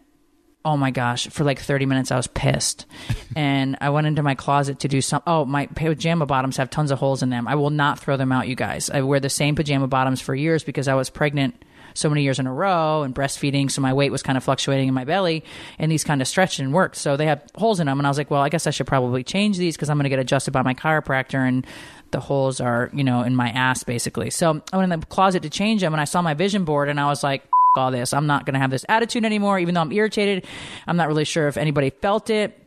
oh 0.64 0.76
my 0.76 0.90
gosh, 0.90 1.28
for 1.28 1.44
like 1.44 1.60
30 1.60 1.86
minutes 1.86 2.10
I 2.10 2.16
was 2.16 2.26
pissed. 2.26 2.86
and 3.36 3.78
I 3.80 3.90
went 3.90 4.08
into 4.08 4.22
my 4.22 4.34
closet 4.34 4.80
to 4.80 4.88
do 4.88 5.00
some 5.00 5.22
oh, 5.26 5.44
my 5.44 5.66
pajama 5.66 6.26
bottoms 6.26 6.56
have 6.56 6.68
tons 6.68 6.90
of 6.90 6.98
holes 6.98 7.22
in 7.22 7.30
them. 7.30 7.46
I 7.46 7.54
will 7.54 7.70
not 7.70 8.00
throw 8.00 8.16
them 8.16 8.32
out, 8.32 8.48
you 8.48 8.56
guys. 8.56 8.90
I 8.90 9.02
wear 9.02 9.20
the 9.20 9.30
same 9.30 9.54
pajama 9.54 9.86
bottoms 9.86 10.20
for 10.20 10.34
years 10.34 10.64
because 10.64 10.88
I 10.88 10.94
was 10.94 11.08
pregnant 11.08 11.64
so 11.94 12.08
many 12.08 12.22
years 12.22 12.38
in 12.38 12.46
a 12.46 12.52
row 12.52 13.02
and 13.02 13.14
breastfeeding, 13.14 13.70
so 13.70 13.80
my 13.80 13.92
weight 13.92 14.12
was 14.12 14.22
kind 14.22 14.36
of 14.36 14.44
fluctuating 14.44 14.88
in 14.88 14.94
my 14.94 15.04
belly, 15.04 15.44
and 15.78 15.90
these 15.90 16.04
kind 16.04 16.20
of 16.22 16.28
stretched 16.28 16.58
and 16.58 16.72
worked. 16.72 16.96
So 16.96 17.16
they 17.16 17.26
have 17.26 17.42
holes 17.54 17.80
in 17.80 17.86
them, 17.86 17.98
and 17.98 18.06
I 18.06 18.10
was 18.10 18.18
like, 18.18 18.30
well, 18.30 18.42
I 18.42 18.48
guess 18.48 18.66
I 18.66 18.70
should 18.70 18.86
probably 18.86 19.24
change 19.24 19.58
these 19.58 19.76
because 19.76 19.90
I'm 19.90 19.96
going 19.96 20.04
to 20.04 20.10
get 20.10 20.18
adjusted 20.18 20.52
by 20.52 20.62
my 20.62 20.74
chiropractor, 20.74 21.46
and 21.46 21.66
the 22.10 22.20
holes 22.20 22.60
are, 22.60 22.90
you 22.92 23.04
know, 23.04 23.22
in 23.22 23.34
my 23.36 23.50
ass 23.50 23.84
basically. 23.84 24.30
So 24.30 24.62
I 24.72 24.76
went 24.76 24.92
in 24.92 25.00
the 25.00 25.06
closet 25.06 25.42
to 25.42 25.50
change 25.50 25.80
them, 25.80 25.94
and 25.94 26.00
I 26.00 26.04
saw 26.04 26.22
my 26.22 26.34
vision 26.34 26.64
board, 26.64 26.88
and 26.88 26.98
I 27.00 27.06
was 27.06 27.22
like, 27.22 27.42
all 27.76 27.92
this. 27.92 28.12
I'm 28.12 28.26
not 28.26 28.46
going 28.46 28.54
to 28.54 28.60
have 28.60 28.72
this 28.72 28.84
attitude 28.88 29.24
anymore, 29.24 29.56
even 29.60 29.74
though 29.74 29.80
I'm 29.80 29.92
irritated. 29.92 30.44
I'm 30.88 30.96
not 30.96 31.06
really 31.06 31.24
sure 31.24 31.46
if 31.46 31.56
anybody 31.56 31.90
felt 31.90 32.28
it. 32.28 32.58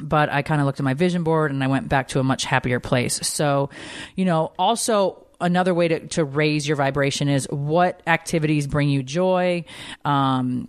but 0.00 0.30
I 0.30 0.42
kind 0.42 0.60
of 0.60 0.66
looked 0.66 0.80
at 0.80 0.84
my 0.84 0.94
vision 0.94 1.22
board 1.22 1.50
and 1.50 1.62
I 1.62 1.66
went 1.66 1.88
back 1.88 2.08
to 2.08 2.20
a 2.20 2.24
much 2.24 2.44
happier 2.44 2.80
place. 2.80 3.26
So, 3.26 3.70
you 4.14 4.24
know, 4.24 4.52
also 4.58 5.26
another 5.40 5.74
way 5.74 5.88
to, 5.88 6.06
to 6.08 6.24
raise 6.24 6.66
your 6.66 6.76
vibration 6.76 7.28
is 7.28 7.46
what 7.50 8.00
activities 8.06 8.66
bring 8.66 8.88
you 8.88 9.02
joy. 9.02 9.64
Um, 10.04 10.68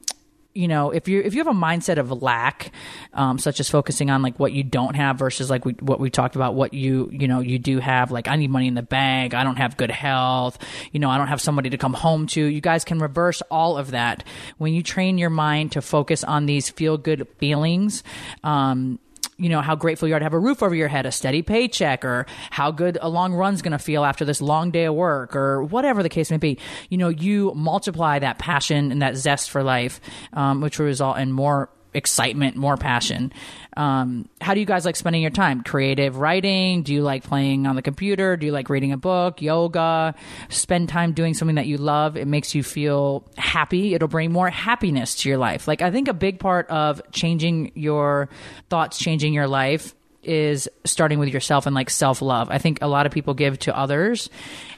you 0.58 0.68
know, 0.68 0.92
if 0.92 1.08
you 1.08 1.22
if 1.22 1.36
you 1.36 1.40
have 1.40 1.56
a 1.56 1.58
mindset 1.58 1.98
of 1.98 2.12
lack, 2.12 2.72
um, 3.14 3.38
such 3.38 3.60
as 3.60 3.70
focusing 3.70 4.10
on 4.10 4.24
like 4.24 4.40
what 4.40 4.52
you 4.52 4.64
don't 4.64 4.96
have 4.96 5.20
versus 5.20 5.50
like 5.50 5.64
we, 5.66 5.74
what 5.74 6.00
we 6.00 6.10
talked 6.10 6.36
about, 6.36 6.56
what 6.56 6.74
you 6.74 7.10
you 7.12 7.28
know 7.28 7.40
you 7.40 7.60
do 7.60 7.80
have, 7.80 8.12
like 8.12 8.28
I 8.28 8.36
need 8.36 8.50
money 8.50 8.68
in 8.68 8.74
the 8.74 8.82
bank, 8.82 9.34
I 9.34 9.44
don't 9.44 9.58
have 9.58 9.78
good 9.78 9.92
health, 9.92 10.58
you 10.92 11.00
know, 11.00 11.10
I 11.10 11.18
don't 11.18 11.28
have 11.28 11.42
somebody 11.42 11.70
to 11.70 11.78
come 11.78 11.94
home 11.94 12.26
to. 12.28 12.44
You 12.44 12.62
guys 12.62 12.84
can 12.84 12.98
reverse 12.98 13.42
all 13.52 13.78
of 13.78 13.92
that 13.92 14.24
when 14.58 14.74
you 14.74 14.82
train 14.82 15.18
your 15.18 15.30
mind 15.30 15.74
to 15.74 15.82
focus 15.82 16.24
on 16.24 16.48
these 16.48 16.70
feel 16.70 16.98
good 16.98 17.28
feelings. 17.38 18.04
Um, 18.44 19.00
you 19.38 19.50
know 19.50 19.62
how 19.62 19.76
grateful 19.76 20.08
you 20.08 20.16
are 20.16 20.20
to 20.20 20.26
have 20.26 20.34
a 20.34 20.40
roof 20.40 20.64
over 20.64 20.74
your 20.74 20.88
head, 20.88 21.06
a 21.06 21.12
steady 21.12 21.42
paycheck, 21.42 22.04
or 22.04 22.26
how 22.50 22.72
good 22.72 22.98
a 23.02 23.10
long 23.10 23.34
run's 23.34 23.62
going 23.62 23.72
to 23.72 23.80
feel 23.80 24.04
after 24.04 24.26
this 24.26 24.42
long 24.42 24.72
day 24.72 24.86
of 24.86 24.96
work, 24.96 25.36
or 25.36 25.64
whatever 25.64 26.04
the 26.04 26.10
case 26.10 26.32
may 26.32 26.38
be. 26.38 26.58
You 26.90 26.98
know, 26.98 27.10
you 27.10 27.54
multiply 27.56 28.20
that 28.20 28.40
passion 28.40 28.92
and 28.92 29.02
that 29.02 29.16
zest 29.16 29.50
for 29.50 29.64
life, 29.64 30.02
um, 30.34 30.62
which 30.62 30.80
will 30.80 30.88
result 30.88 31.18
in 31.18 31.32
more 31.32 31.70
excitement, 31.94 32.56
more 32.56 32.78
passion. 32.78 33.32
Um, 33.76 34.28
how 34.42 34.54
do 34.54 34.60
you 34.60 34.66
guys 34.66 34.86
like 34.86 34.96
spending 34.96 35.22
your 35.22 35.32
time? 35.32 35.64
Creative 35.64 36.18
writing? 36.18 36.84
Do 36.84 36.94
you 36.94 37.02
like 37.02 37.24
playing 37.24 37.68
on 37.68 37.76
the 37.76 37.82
computer? 37.82 38.38
Do 38.38 38.46
you 38.46 38.52
like 38.52 38.70
reading 38.70 38.92
a 38.92 38.98
book? 38.98 39.42
Yoga? 39.42 40.16
Spend 40.50 40.90
time 40.90 41.14
doing 41.14 41.34
something 41.34 41.56
that 41.56 41.68
you 41.68 41.78
love. 41.78 42.18
It 42.18 42.28
makes 42.28 42.56
you 42.56 42.64
feel 42.64 43.24
happy. 43.38 43.94
It'll 43.94 44.08
bring 44.08 44.32
more 44.32 44.50
happiness 44.50 45.16
to 45.16 45.30
your 45.30 45.38
life. 45.38 45.68
Like, 45.68 45.82
I 45.82 45.92
think 45.92 46.08
a 46.08 46.14
big 46.14 46.40
part 46.40 46.68
of 46.70 47.02
changing 47.12 47.72
your 47.76 48.30
thoughts, 48.70 48.98
changing 48.98 49.34
your 49.34 49.48
life 49.48 49.94
is 50.24 50.68
starting 50.84 51.20
with 51.20 51.30
yourself 51.30 51.66
and 51.66 51.76
like 51.76 51.90
self 51.90 52.22
love. 52.22 52.50
I 52.50 52.58
think 52.58 52.80
a 52.82 52.88
lot 52.88 53.06
of 53.06 53.12
people 53.12 53.34
give 53.34 53.60
to 53.60 53.78
others 53.78 54.30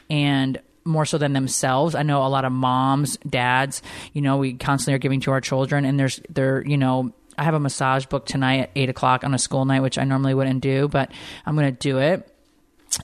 and 0.10 0.60
more 0.90 1.06
so 1.06 1.18
than 1.18 1.34
themselves. 1.34 1.96
I 1.96 2.04
know 2.04 2.26
a 2.26 2.28
lot 2.28 2.44
of 2.44 2.52
moms, 2.52 3.18
dads, 3.18 3.82
you 4.14 4.22
know, 4.22 4.38
we 4.38 4.54
constantly 4.54 4.96
are 4.96 5.00
giving 5.00 5.22
to 5.22 5.32
our 5.32 5.42
children 5.42 5.86
and 5.86 6.00
there's, 6.00 6.20
they're, 6.30 6.66
you 6.66 6.78
know, 6.78 7.14
I 7.38 7.44
have 7.44 7.54
a 7.54 7.60
massage 7.60 8.06
book 8.06 8.26
tonight 8.26 8.60
at 8.60 8.72
eight 8.76 8.90
o'clock 8.90 9.24
on 9.24 9.34
a 9.34 9.40
school 9.40 9.64
night, 9.64 9.82
which 9.82 9.98
I 9.98 10.04
normally 10.04 10.34
wouldn't 10.34 10.62
do, 10.62 10.90
but 10.90 11.12
I'm 11.46 11.56
going 11.56 11.74
to 11.74 11.80
do 11.80 12.00
it. 12.00 12.30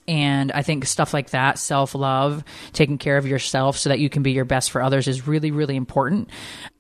And 0.07 0.51
I 0.51 0.61
think 0.61 0.85
stuff 0.85 1.13
like 1.13 1.29
that, 1.29 1.57
self 1.57 1.95
love, 1.95 2.43
taking 2.73 2.97
care 2.97 3.17
of 3.17 3.25
yourself 3.25 3.77
so 3.77 3.89
that 3.89 3.99
you 3.99 4.09
can 4.09 4.23
be 4.23 4.31
your 4.31 4.43
best 4.43 4.71
for 4.71 4.81
others 4.81 5.07
is 5.07 5.27
really, 5.27 5.51
really 5.51 5.75
important. 5.75 6.29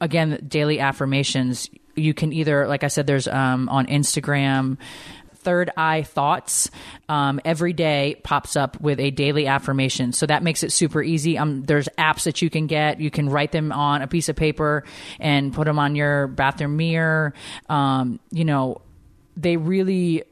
Again, 0.01 0.43
daily 0.47 0.79
affirmations. 0.79 1.69
You 1.95 2.13
can 2.13 2.33
either, 2.33 2.67
like 2.67 2.83
I 2.83 2.87
said, 2.87 3.07
there's 3.07 3.27
um, 3.27 3.69
on 3.69 3.85
Instagram, 3.85 4.77
third 5.45 5.69
eye 5.77 6.03
thoughts 6.03 6.69
um, 7.07 7.39
every 7.45 7.71
day 7.71 8.19
pops 8.23 8.55
up 8.55 8.81
with 8.81 8.99
a 8.99 9.11
daily 9.11 9.47
affirmation. 9.47 10.11
So 10.11 10.25
that 10.25 10.43
makes 10.43 10.63
it 10.63 10.71
super 10.71 11.01
easy. 11.01 11.37
Um, 11.37 11.63
there's 11.63 11.87
apps 11.97 12.23
that 12.23 12.41
you 12.41 12.49
can 12.49 12.67
get. 12.67 12.99
You 12.99 13.11
can 13.11 13.29
write 13.29 13.51
them 13.51 13.71
on 13.71 14.01
a 14.01 14.07
piece 14.07 14.27
of 14.27 14.35
paper 14.35 14.83
and 15.19 15.53
put 15.53 15.65
them 15.65 15.79
on 15.79 15.95
your 15.95 16.27
bathroom 16.27 16.75
mirror. 16.75 17.33
Um, 17.69 18.19
you 18.31 18.43
know 18.43 18.81
they 19.37 19.57
really 19.57 20.23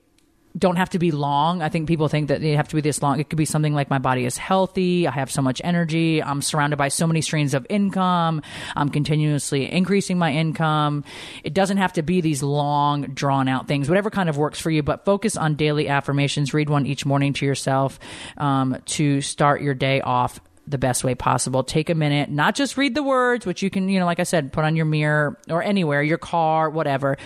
don't 0.58 0.76
have 0.76 0.92
to 0.92 1.00
be 1.00 1.12
long. 1.12 1.62
I 1.62 1.70
think 1.70 1.88
people 1.88 2.08
think 2.08 2.28
that 2.28 2.42
they 2.42 2.52
have 2.52 2.68
to 2.68 2.76
be 2.76 2.82
this 2.82 3.02
long. 3.02 3.20
It 3.20 3.30
could 3.30 3.38
be 3.38 3.46
something 3.46 3.74
like 3.74 3.90
my 3.90 3.98
body 3.98 4.26
is 4.26 4.38
healthy. 4.38 5.08
I 5.08 5.12
have 5.12 5.32
so 5.32 5.42
much 5.42 5.60
energy. 5.64 6.22
I'm 6.22 6.42
surrounded 6.44 6.78
by 6.78 6.90
so 6.90 7.08
many 7.08 7.22
streams 7.22 7.56
of 7.56 7.66
income. 7.70 8.42
I'm 8.76 8.90
continuously 8.90 9.72
increasing 9.72 10.20
my 10.20 10.32
income. 10.32 11.06
It 11.44 11.56
doesn't 11.56 11.78
have 11.78 11.94
to 11.94 12.04
be 12.04 12.22
these 12.22 12.44
long, 12.44 13.02
drawn 13.14 13.48
out 13.48 13.68
things, 13.68 13.90
whatever 13.90 14.12
kind 14.12 14.30
of 14.30 14.38
works 14.38 14.60
for 14.60 14.70
you, 14.70 14.84
but 14.84 15.06
focus 15.06 15.36
on 15.38 15.56
daily 15.56 15.90
affirmations. 15.90 16.54
Read 16.54 16.70
one 16.70 16.86
each 16.86 17.06
morning 17.06 17.34
to 17.34 17.46
yourself 17.46 18.00
um, 18.38 18.78
to 18.86 19.22
start 19.22 19.62
your 19.62 19.74
day 19.74 20.02
off 20.02 20.40
the 20.68 20.78
best 20.78 21.04
way 21.04 21.16
possible. 21.16 21.64
Take 21.64 21.90
a 21.90 21.96
minute, 21.96 22.30
not 22.30 22.54
just 22.54 22.78
read 22.78 22.94
the 22.94 23.04
words, 23.04 23.46
which 23.46 23.64
you 23.64 23.72
can, 23.72 23.90
you 23.90 24.00
know, 24.00 24.06
like 24.06 24.20
I 24.20 24.24
said, 24.24 24.54
put 24.54 24.64
on 24.64 24.76
your 24.76 24.86
mirror 24.86 25.40
or 25.50 25.64
anywhere, 25.64 26.04
your 26.04 26.20
car, 26.20 26.70
whatever, 26.70 27.18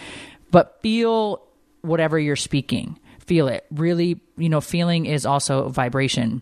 but 0.50 0.80
feel 0.82 1.44
whatever 1.82 2.18
you're 2.18 2.36
speaking. 2.38 2.98
Feel 3.28 3.48
it. 3.48 3.66
Really, 3.72 4.20
you 4.38 4.50
know, 4.50 4.62
feeling 4.62 5.06
is 5.06 5.26
also 5.26 5.70
vibration. 5.70 6.42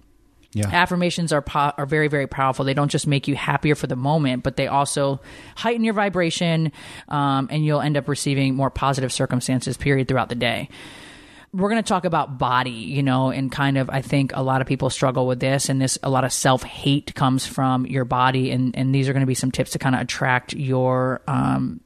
Yeah. 0.53 0.69
Affirmations 0.71 1.33
are 1.33 1.41
po- 1.41 1.73
are 1.77 1.85
very 1.85 2.07
very 2.07 2.27
powerful. 2.27 2.63
They 2.63 2.73
don't 2.73 2.89
just 2.89 3.07
make 3.07 3.27
you 3.27 3.35
happier 3.35 3.75
for 3.75 3.87
the 3.87 3.97
moment, 3.97 4.43
but 4.43 4.55
they 4.55 4.67
also 4.67 5.19
heighten 5.57 5.83
your 5.83 5.93
vibration, 5.93 6.71
um, 7.09 7.49
and 7.51 7.65
you'll 7.65 7.81
end 7.81 7.97
up 7.97 8.07
receiving 8.07 8.55
more 8.55 8.69
positive 8.69 9.11
circumstances. 9.11 9.75
Period 9.75 10.07
throughout 10.07 10.29
the 10.29 10.35
day 10.35 10.69
we're 11.55 11.69
going 11.69 11.81
to 11.81 11.87
talk 11.87 12.03
about 12.03 12.37
body, 12.37 12.69
you 12.69 13.01
know, 13.01 13.29
and 13.29 13.49
kind 13.49 13.77
of, 13.77 13.89
I 13.89 14.01
think 14.01 14.31
a 14.35 14.43
lot 14.43 14.59
of 14.59 14.67
people 14.67 14.89
struggle 14.89 15.25
with 15.25 15.39
this 15.39 15.69
and 15.69 15.81
this, 15.81 15.97
a 16.03 16.09
lot 16.09 16.25
of 16.25 16.33
self 16.33 16.63
hate 16.63 17.15
comes 17.15 17.45
from 17.45 17.85
your 17.85 18.03
body. 18.03 18.51
And, 18.51 18.75
and 18.75 18.93
these 18.93 19.07
are 19.07 19.13
going 19.13 19.21
to 19.21 19.27
be 19.27 19.35
some 19.35 19.51
tips 19.51 19.71
to 19.71 19.79
kind 19.79 19.95
of 19.95 20.01
attract 20.01 20.53
your, 20.53 21.21
um, 21.27 21.79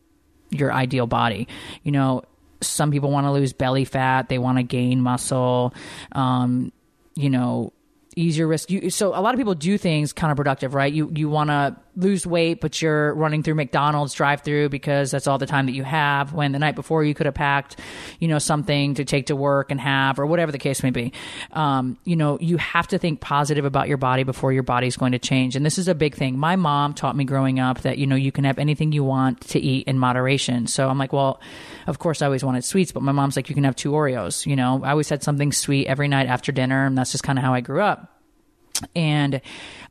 your 0.50 0.74
ideal 0.74 1.06
body. 1.06 1.48
You 1.84 1.92
know, 1.92 2.24
some 2.62 2.92
people 2.92 3.12
want 3.12 3.26
to 3.26 3.32
lose 3.32 3.54
belly 3.54 3.86
fat, 3.86 4.30
they 4.30 4.38
want 4.38 4.58
to 4.58 4.64
gain 4.64 5.02
muscle, 5.02 5.74
um, 6.12 6.72
you 7.16 7.30
know, 7.30 7.74
easier 8.16 8.48
risk. 8.48 8.70
You, 8.70 8.90
so 8.90 9.10
a 9.10 9.22
lot 9.22 9.34
of 9.34 9.38
people 9.38 9.56
do 9.56 9.78
things 9.78 10.14
counterproductive, 10.14 10.74
right? 10.74 10.92
You 10.92 11.12
you 11.16 11.30
want 11.30 11.50
to 11.50 11.76
lose 11.96 12.26
weight, 12.26 12.62
but 12.62 12.82
you're 12.82 13.14
running 13.14 13.44
through 13.44 13.56
McDonald's 13.56 14.14
drive-through 14.14 14.70
because 14.70 15.12
that's 15.12 15.28
all 15.28 15.38
the 15.38 15.46
time 15.46 15.66
that 15.66 15.74
you 15.74 15.84
have. 15.84 16.34
When 16.34 16.52
the 16.52 16.60
night 16.60 16.76
before 16.76 17.04
you 17.04 17.14
could 17.14 17.26
have 17.26 17.36
packed, 17.36 17.80
you 18.20 18.28
know, 18.28 18.40
something 18.40 18.96
to 18.96 19.06
take 19.06 19.28
to 19.28 19.36
work 19.36 19.72
and 19.72 19.80
have, 19.80 20.20
or 20.20 20.26
whatever 20.26 20.52
the 20.52 20.58
case 20.58 20.84
may 20.84 20.92
be. 20.92 21.14
Um, 21.52 21.98
you 22.04 22.16
know, 22.16 22.38
you 22.40 22.58
have 22.58 22.88
to 22.90 22.98
think 22.98 23.20
positive 23.20 23.66
about 23.66 23.88
your 23.88 23.98
body 23.98 24.24
before 24.24 24.54
your 24.54 24.64
body's 24.64 24.98
going 24.98 25.12
to 25.14 25.20
change. 25.20 25.56
And 25.56 25.66
this 25.66 25.78
is 25.78 25.88
a 25.88 25.96
big 25.96 26.16
thing. 26.16 26.38
My 26.38 26.56
mom 26.56 26.94
taught 26.94 27.16
me 27.16 27.24
growing 27.24 27.60
up 27.60 27.82
that 27.82 27.98
you 27.98 28.08
know 28.08 28.16
you 28.16 28.32
can 28.32 28.44
have 28.44 28.60
anything 28.60 28.92
you 28.92 29.04
want 29.04 29.42
to 29.50 29.60
eat 29.60 29.88
in 29.88 30.00
moderation. 30.00 30.68
So 30.68 30.90
I'm 30.90 30.98
like, 30.98 31.14
well, 31.14 31.42
of 31.88 32.00
course 32.00 32.22
I 32.22 32.26
always 32.26 32.44
wanted 32.44 32.64
sweets, 32.64 32.92
but 32.92 33.04
my 33.04 33.12
mom's 33.12 33.36
like, 33.36 33.50
you 33.50 33.56
can 33.56 33.64
have 33.64 33.76
two 33.76 33.92
Oreos. 33.92 34.46
You 34.46 34.56
know, 34.56 34.82
I 34.84 34.92
always 34.92 35.10
had 35.10 35.24
something 35.24 35.52
sweet 35.52 35.88
every 35.88 36.08
night 36.08 36.28
after 36.28 36.52
dinner, 36.52 36.86
and 36.86 36.98
that's 36.98 37.12
just 37.12 37.24
kind 37.24 37.40
of 37.40 37.44
how 37.46 37.54
I 37.54 37.62
grew 37.62 37.82
up 37.82 38.19
and 38.96 39.42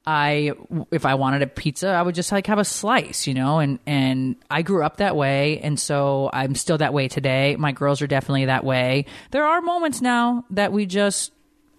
I 0.07 0.53
if 0.91 1.05
I 1.05 1.15
wanted 1.15 1.43
a 1.43 1.47
pizza, 1.47 1.89
I 1.89 2.03
would 2.03 2.15
just 2.15 2.33
like 2.33 2.47
have 2.47 2.59
a 2.59 2.65
slice, 2.65 3.27
you 3.27 3.35
know, 3.35 3.59
and 3.59 3.79
and 3.87 4.37
I 4.51 4.63
grew 4.63 4.85
up 4.85 4.99
that 4.99 5.17
way 5.17 5.61
and 5.61 5.79
so 5.79 6.31
I'm 6.33 6.55
still 6.55 6.79
that 6.79 6.95
way 6.95 7.09
today. 7.09 7.57
My 7.57 7.73
girls 7.73 8.01
are 8.01 8.07
definitely 8.07 8.47
that 8.47 8.65
way. 8.65 9.05
There 9.31 9.45
are 9.45 9.61
moments 9.61 10.01
now 10.01 10.45
that 10.51 10.73
we 10.73 10.87
just 10.87 11.33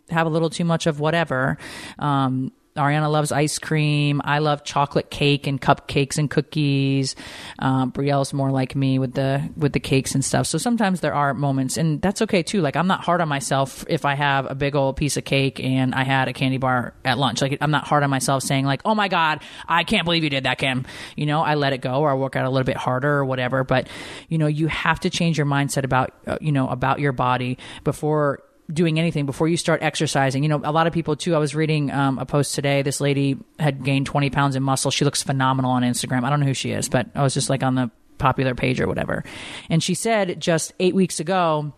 have 0.10 0.28
a 0.28 0.30
little 0.30 0.50
too 0.50 0.66
much 0.66 0.86
of 0.88 1.00
whatever. 1.00 1.58
Um 1.98 2.52
Ariana 2.80 3.12
loves 3.12 3.32
ice 3.32 3.60
cream. 3.60 4.22
I 4.24 4.40
love 4.40 4.64
chocolate 4.64 5.10
cake 5.10 5.48
and 5.48 5.62
cupcakes 5.62 6.18
and 6.18 6.30
cookies. 6.30 7.16
Um, 7.60 7.92
Brielle's 7.92 8.34
more 8.34 8.52
like 8.52 8.76
me 8.76 9.00
with 9.00 9.14
the 9.14 9.50
with 9.56 9.74
the 9.74 9.80
cakes 9.80 10.16
and 10.16 10.24
stuff. 10.24 10.48
So 10.48 10.58
sometimes 10.58 11.02
there 11.02 11.14
are 11.14 11.34
moments, 11.34 11.78
and 11.78 12.02
that's 12.02 12.22
okay 12.24 12.44
too. 12.44 12.62
Like 12.62 12.76
I'm 12.76 12.88
not 12.88 13.04
hard 13.04 13.22
on 13.22 13.28
myself 13.28 13.86
if 13.88 14.06
I 14.06 14.16
have 14.16 14.50
a 14.50 14.56
big 14.56 14.76
old 14.76 14.96
piece 14.96 15.18
of 15.18 15.26
cake 15.26 15.60
and 15.60 15.94
I 15.94 16.04
had 16.04 16.28
a 16.28 16.34
candy 16.34 16.58
bar 16.58 16.94
at 17.06 17.18
lunch. 17.18 17.42
Like 17.42 17.58
I'm 17.62 17.72
not 17.72 17.88
hard 17.88 18.04
on 18.04 18.10
myself 18.10 18.44
saying 18.44 18.66
like, 18.66 18.82
"Oh 18.86 18.96
my 18.96 19.08
god, 19.08 19.42
I 19.68 19.84
can't 19.84 20.06
believe 20.06 20.24
you 20.24 20.30
did 20.30 20.46
that, 20.46 20.58
Kim." 20.58 20.86
You 21.16 21.26
know, 21.26 21.42
I 21.42 21.56
let 21.56 21.74
it 21.74 21.82
go 21.82 22.02
or 22.02 22.12
I 22.12 22.14
work 22.14 22.36
out 22.36 22.46
a 22.46 22.50
little 22.50 22.66
bit 22.66 22.78
harder 22.78 23.12
or 23.18 23.26
whatever. 23.26 23.64
But 23.64 23.90
you 24.30 24.38
know, 24.38 24.48
you 24.48 24.68
have 24.68 25.00
to 25.02 25.10
change 25.10 25.38
your 25.38 25.48
mindset 25.48 25.84
about 25.84 26.14
uh, 26.26 26.38
you 26.42 26.52
know 26.52 26.68
about 26.70 27.00
your 27.00 27.12
body 27.12 27.58
before 27.84 28.44
doing 28.72 29.00
anything 29.00 29.26
before 29.26 29.48
you 29.48 29.58
start 29.58 29.82
exercising. 29.82 30.44
You 30.44 30.50
know, 30.50 30.62
a 30.64 30.72
lot 30.72 30.88
of 30.88 30.94
people 30.94 31.16
too. 31.16 31.36
I 31.36 31.40
was 31.40 31.56
reading 31.56 31.92
um, 31.92 32.20
a 32.20 32.26
post 32.26 32.56
today. 32.56 32.82
This 32.82 33.02
lady 33.02 33.38
had 33.60 33.84
gained 33.84 34.06
20 34.06 34.30
pounds 34.30 34.56
in 34.56 34.64
muscle. 34.64 34.92
She 34.92 35.06
looks 35.06 35.24
phenomenal 35.24 35.72
on 35.72 35.84
Instagram. 35.84 36.24
I 36.24 36.30
don't 36.30 36.40
know 36.40 36.46
who 36.46 36.54
she 36.54 36.72
is, 36.72 36.90
but 36.90 37.08
I 37.16 37.24
was 37.24 37.34
just 37.34 37.50
like 37.50 37.64
on 37.64 37.76
the 37.76 37.92
popular 38.18 38.54
page 38.54 38.80
or 38.80 38.88
whatever. 38.88 39.24
And 39.70 39.82
she 39.82 39.96
said 39.96 40.40
just 40.40 40.74
eight 40.80 40.94
weeks 40.94 41.20
ago, 41.20 41.74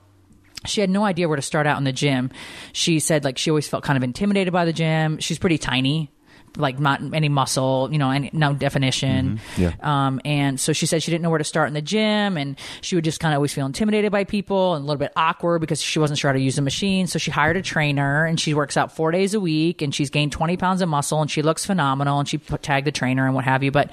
she 0.65 0.81
had 0.81 0.89
no 0.89 1.03
idea 1.03 1.27
where 1.27 1.37
to 1.37 1.41
start 1.41 1.65
out 1.65 1.77
in 1.77 1.85
the 1.85 1.93
gym. 1.93 2.29
She 2.73 2.99
said 2.99 3.23
like 3.23 3.37
she 3.37 3.49
always 3.49 3.67
felt 3.67 3.83
kind 3.83 3.97
of 3.97 4.03
intimidated 4.03 4.51
by 4.51 4.65
the 4.65 4.73
gym. 4.73 5.19
She's 5.19 5.39
pretty 5.39 5.57
tiny 5.57 6.11
like 6.57 6.79
not 6.79 7.01
any 7.13 7.29
muscle, 7.29 7.89
you 7.91 7.97
know, 7.97 8.11
any 8.11 8.29
no 8.33 8.53
definition. 8.53 9.39
Mm-hmm. 9.57 9.61
Yeah. 9.61 9.73
Um, 9.81 10.19
and 10.25 10.59
so 10.59 10.73
she 10.73 10.85
said 10.85 11.01
she 11.01 11.11
didn't 11.11 11.23
know 11.23 11.29
where 11.29 11.37
to 11.37 11.43
start 11.43 11.67
in 11.67 11.73
the 11.73 11.81
gym, 11.81 12.37
and 12.37 12.57
she 12.81 12.95
would 12.95 13.03
just 13.03 13.19
kind 13.19 13.33
of 13.33 13.37
always 13.37 13.53
feel 13.53 13.65
intimidated 13.65 14.11
by 14.11 14.23
people 14.23 14.75
and 14.75 14.83
a 14.83 14.85
little 14.85 14.99
bit 14.99 15.13
awkward 15.15 15.59
because 15.59 15.81
she 15.81 15.99
wasn't 15.99 16.19
sure 16.19 16.29
how 16.29 16.33
to 16.33 16.41
use 16.41 16.55
the 16.55 16.61
machine. 16.61 17.07
So 17.07 17.19
she 17.19 17.31
hired 17.31 17.57
a 17.57 17.61
trainer, 17.61 18.25
and 18.25 18.39
she 18.39 18.53
works 18.53 18.77
out 18.77 18.95
four 18.95 19.11
days 19.11 19.33
a 19.33 19.39
week, 19.39 19.81
and 19.81 19.93
she's 19.93 20.09
gained 20.09 20.31
twenty 20.31 20.57
pounds 20.57 20.81
of 20.81 20.89
muscle, 20.89 21.21
and 21.21 21.31
she 21.31 21.41
looks 21.41 21.65
phenomenal, 21.65 22.19
and 22.19 22.27
she 22.27 22.37
put, 22.37 22.61
tagged 22.61 22.87
the 22.87 22.91
trainer 22.91 23.25
and 23.25 23.35
what 23.35 23.45
have 23.45 23.63
you. 23.63 23.71
But 23.71 23.91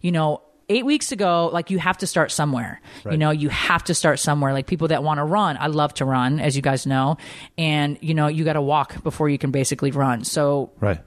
you 0.00 0.12
know. 0.12 0.42
Eight 0.68 0.84
weeks 0.84 1.12
ago, 1.12 1.48
like 1.52 1.70
you 1.70 1.78
have 1.78 1.96
to 1.98 2.08
start 2.08 2.32
somewhere. 2.32 2.80
Right. 3.04 3.12
You 3.12 3.18
know, 3.18 3.30
you 3.30 3.50
have 3.50 3.84
to 3.84 3.94
start 3.94 4.18
somewhere. 4.18 4.52
Like 4.52 4.66
people 4.66 4.88
that 4.88 5.00
want 5.04 5.18
to 5.18 5.24
run, 5.24 5.56
I 5.60 5.68
love 5.68 5.94
to 5.94 6.04
run, 6.04 6.40
as 6.40 6.56
you 6.56 6.62
guys 6.62 6.88
know, 6.88 7.18
and 7.56 7.96
you 8.00 8.14
know, 8.14 8.26
you 8.26 8.42
got 8.42 8.54
to 8.54 8.60
walk 8.60 9.00
before 9.04 9.28
you 9.28 9.38
can 9.38 9.52
basically 9.52 9.92
run. 9.92 10.24
So 10.24 10.72
Right. 10.80 10.98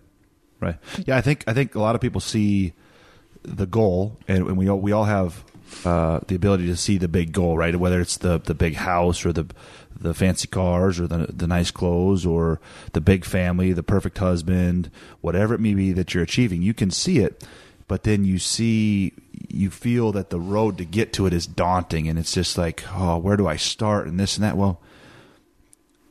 Right. 0.59 0.77
Yeah, 1.05 1.17
I 1.17 1.21
think 1.21 1.43
I 1.47 1.53
think 1.53 1.75
a 1.75 1.79
lot 1.79 1.95
of 1.95 2.01
people 2.01 2.21
see 2.21 2.73
the 3.43 3.65
goal, 3.65 4.17
and, 4.27 4.47
and 4.47 4.57
we 4.57 4.67
all 4.69 4.79
we 4.79 4.91
all 4.91 5.05
have 5.05 5.43
uh, 5.85 6.19
the 6.27 6.35
ability 6.35 6.65
to 6.67 6.75
see 6.75 6.97
the 6.97 7.07
big 7.07 7.31
goal, 7.31 7.57
right? 7.57 7.75
Whether 7.75 8.01
it's 8.01 8.17
the 8.17 8.39
the 8.39 8.53
big 8.53 8.75
house 8.75 9.25
or 9.25 9.31
the 9.31 9.47
the 9.99 10.13
fancy 10.13 10.47
cars 10.47 10.99
or 10.99 11.07
the 11.07 11.27
the 11.29 11.47
nice 11.47 11.71
clothes 11.71 12.25
or 12.25 12.59
the 12.93 13.01
big 13.01 13.25
family, 13.25 13.71
the 13.73 13.83
perfect 13.83 14.17
husband, 14.17 14.91
whatever 15.21 15.53
it 15.53 15.59
may 15.59 15.73
be 15.73 15.91
that 15.93 16.13
you're 16.13 16.23
achieving, 16.23 16.61
you 16.61 16.73
can 16.73 16.91
see 16.91 17.19
it, 17.19 17.45
but 17.87 18.03
then 18.03 18.25
you 18.25 18.39
see 18.39 19.13
you 19.47 19.69
feel 19.69 20.11
that 20.11 20.29
the 20.29 20.39
road 20.39 20.77
to 20.77 20.85
get 20.85 21.13
to 21.13 21.25
it 21.25 21.33
is 21.33 21.47
daunting 21.47 22.07
and 22.07 22.19
it's 22.19 22.33
just 22.33 22.57
like, 22.57 22.83
oh, 22.93 23.17
where 23.17 23.37
do 23.37 23.47
I 23.47 23.55
start 23.55 24.07
and 24.07 24.19
this 24.19 24.37
and 24.37 24.43
that. 24.43 24.57
Well, 24.57 24.81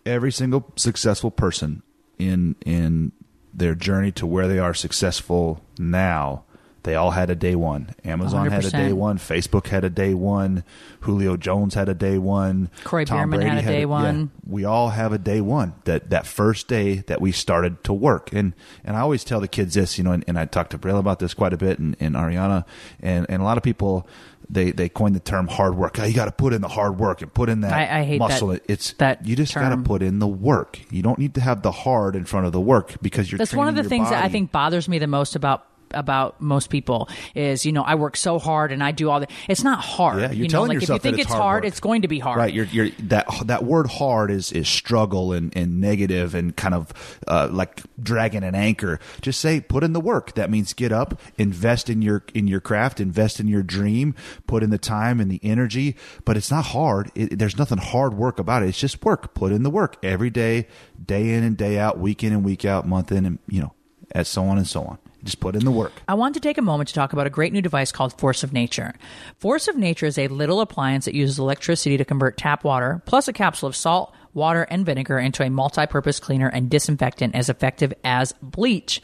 every 0.06 0.32
single 0.32 0.72
successful 0.76 1.30
person 1.30 1.82
in 2.18 2.56
in 2.64 3.12
their 3.58 3.74
journey 3.74 4.12
to 4.12 4.26
where 4.26 4.48
they 4.48 4.58
are 4.58 4.74
successful 4.74 5.62
now. 5.78 6.44
They 6.84 6.94
all 6.94 7.10
had 7.10 7.28
a 7.28 7.34
day 7.34 7.54
one. 7.54 7.94
Amazon 8.04 8.50
had 8.50 8.64
a 8.64 8.70
day 8.70 8.92
one. 8.92 9.18
Facebook 9.18 9.66
had 9.66 9.84
a 9.84 9.90
day 9.90 10.14
one. 10.14 10.64
Julio 11.00 11.36
jones 11.36 11.74
had 11.74 11.88
a 11.88 11.94
day 11.94 12.16
one. 12.16 12.70
Kroy 12.84 13.04
Tom 13.04 13.18
Biermann 13.18 13.40
Brady 13.40 13.56
had 13.56 13.74
a 13.74 13.76
day 13.78 13.84
one. 13.84 14.30
we 14.46 14.64
all 14.64 14.90
have 14.90 15.12
a 15.12 15.18
day 15.18 15.40
one. 15.42 15.74
That 15.84 16.08
that 16.10 16.26
first 16.26 16.66
day 16.66 17.02
that 17.08 17.20
we 17.20 17.30
started 17.32 17.84
to 17.84 17.92
work. 17.92 18.32
And 18.32 18.54
and 18.84 18.96
i 18.96 19.00
always 19.00 19.22
tell 19.22 19.40
the 19.40 19.48
kids 19.48 19.74
this 19.74 19.98
you 19.98 20.04
know 20.04 20.12
and, 20.12 20.24
and 20.26 20.38
i 20.38 20.44
talked 20.46 20.70
to 20.70 20.78
Brielle 20.78 20.98
about 20.98 21.18
this 21.18 21.34
quite 21.34 21.52
a 21.52 21.58
bit 21.58 21.78
and, 21.78 21.94
and 22.00 22.14
ariana. 22.14 22.64
And 23.00 23.26
and 23.28 23.42
a 23.42 23.44
lot 23.44 23.58
of 23.58 23.62
people 23.64 24.08
they 24.50 24.70
they 24.72 24.88
coined 24.88 25.14
the 25.14 25.20
term 25.20 25.46
hard 25.48 25.76
work. 25.76 25.98
Oh, 25.98 26.04
you 26.04 26.14
got 26.14 26.24
to 26.26 26.32
put 26.32 26.52
in 26.52 26.60
the 26.62 26.68
hard 26.68 26.98
work 26.98 27.22
and 27.22 27.32
put 27.32 27.48
in 27.48 27.60
that 27.60 27.72
I- 27.72 28.00
I 28.00 28.04
hate 28.04 28.18
muscle. 28.18 28.48
that- 28.48 28.64
it's 28.68 28.92
that 28.94 29.26
you 29.26 29.36
just 29.36 29.54
got 29.54 29.68
to 29.70 29.76
put 29.76 30.02
in 30.02 30.18
the 30.18 30.26
work. 30.28 30.80
You 30.90 31.02
don't 31.02 31.18
need 31.18 31.34
to 31.34 31.40
have 31.40 31.62
the 31.62 31.72
hard 31.72 32.16
in 32.16 32.24
front 32.24 32.46
of 32.46 32.52
the 32.52 32.60
work 32.60 32.96
because 33.02 33.30
you're. 33.30 33.38
That's 33.38 33.52
one 33.54 33.68
of 33.68 33.74
the 33.76 33.84
things 33.84 34.08
that 34.10 34.24
I 34.24 34.28
think 34.28 34.50
bothers 34.52 34.88
me 34.88 34.98
the 34.98 35.06
most 35.06 35.36
about 35.36 35.64
about 35.92 36.40
most 36.40 36.70
people 36.70 37.08
is 37.34 37.66
you 37.66 37.72
know 37.72 37.82
I 37.82 37.96
work 37.96 38.16
so 38.16 38.38
hard 38.38 38.72
and 38.72 38.82
I 38.82 38.92
do 38.92 39.10
all 39.10 39.20
that. 39.20 39.30
It's 39.48 39.64
not 39.64 39.80
hard. 39.80 40.20
Yeah, 40.20 40.26
you're 40.28 40.34
you 40.34 40.42
know, 40.44 40.48
telling 40.48 40.68
like 40.68 40.74
yourself 40.76 41.00
if 41.00 41.04
you 41.04 41.10
think 41.10 41.22
it's 41.22 41.32
hard 41.32 41.58
hard, 41.58 41.64
it's 41.64 41.80
going 41.80 42.02
to 42.02 42.08
be 42.08 42.18
hard. 42.18 42.38
Right, 42.38 42.52
you're, 42.52 42.66
you're 42.66 42.90
that 43.00 43.26
that 43.44 43.64
word 43.64 43.88
hard 43.88 44.30
is 44.30 44.52
is 44.52 44.68
struggle 44.68 45.32
and, 45.32 45.54
and 45.56 45.80
negative 45.80 46.34
and 46.34 46.56
kind 46.56 46.74
of 46.74 47.20
uh, 47.26 47.48
like 47.50 47.82
dragging 48.00 48.44
an 48.44 48.54
anchor. 48.54 49.00
Just 49.20 49.40
say 49.40 49.60
put 49.60 49.82
in 49.82 49.92
the 49.92 50.00
work. 50.00 50.34
That 50.34 50.50
means 50.50 50.72
get 50.72 50.92
up, 50.92 51.20
invest 51.36 51.90
in 51.90 52.02
your 52.02 52.24
in 52.34 52.46
your 52.46 52.60
craft, 52.60 53.00
invest 53.00 53.40
in 53.40 53.48
your 53.48 53.62
dream, 53.62 54.14
put 54.46 54.62
in 54.62 54.70
the 54.70 54.78
time 54.78 55.20
and 55.20 55.30
the 55.30 55.40
energy. 55.42 55.96
But 56.24 56.36
it's 56.36 56.50
not 56.50 56.66
hard. 56.66 57.10
It, 57.14 57.38
there's 57.38 57.58
nothing 57.58 57.78
hard 57.78 58.14
work 58.14 58.38
about 58.38 58.62
it. 58.62 58.68
It's 58.68 58.78
just 58.78 59.04
work. 59.04 59.34
Put 59.34 59.52
in 59.52 59.62
the 59.62 59.70
work 59.70 59.96
every 60.02 60.30
day, 60.30 60.68
day 61.04 61.34
in 61.34 61.42
and 61.42 61.56
day 61.56 61.78
out, 61.78 61.98
week 61.98 62.22
in 62.22 62.32
and 62.32 62.44
week 62.44 62.64
out, 62.64 62.86
month 62.86 63.12
in 63.12 63.24
and 63.24 63.38
you 63.48 63.60
know, 63.60 63.74
and 64.12 64.26
so 64.26 64.44
on 64.44 64.58
and 64.58 64.66
so 64.66 64.82
on. 64.82 64.98
Just 65.24 65.40
put 65.40 65.56
in 65.56 65.64
the 65.64 65.70
work. 65.70 65.92
I 66.06 66.14
want 66.14 66.34
to 66.34 66.40
take 66.40 66.58
a 66.58 66.62
moment 66.62 66.88
to 66.88 66.94
talk 66.94 67.12
about 67.12 67.26
a 67.26 67.30
great 67.30 67.52
new 67.52 67.60
device 67.60 67.90
called 67.90 68.18
Force 68.18 68.44
of 68.44 68.52
Nature. 68.52 68.94
Force 69.38 69.66
of 69.66 69.76
Nature 69.76 70.06
is 70.06 70.18
a 70.18 70.28
little 70.28 70.60
appliance 70.60 71.06
that 71.06 71.14
uses 71.14 71.38
electricity 71.38 71.96
to 71.96 72.04
convert 72.04 72.36
tap 72.36 72.64
water 72.64 73.02
plus 73.04 73.26
a 73.26 73.32
capsule 73.32 73.68
of 73.68 73.74
salt, 73.76 74.14
water, 74.32 74.62
and 74.70 74.86
vinegar 74.86 75.18
into 75.18 75.42
a 75.42 75.50
multi 75.50 75.86
purpose 75.86 76.20
cleaner 76.20 76.48
and 76.48 76.70
disinfectant 76.70 77.34
as 77.34 77.48
effective 77.48 77.92
as 78.04 78.32
bleach. 78.40 79.02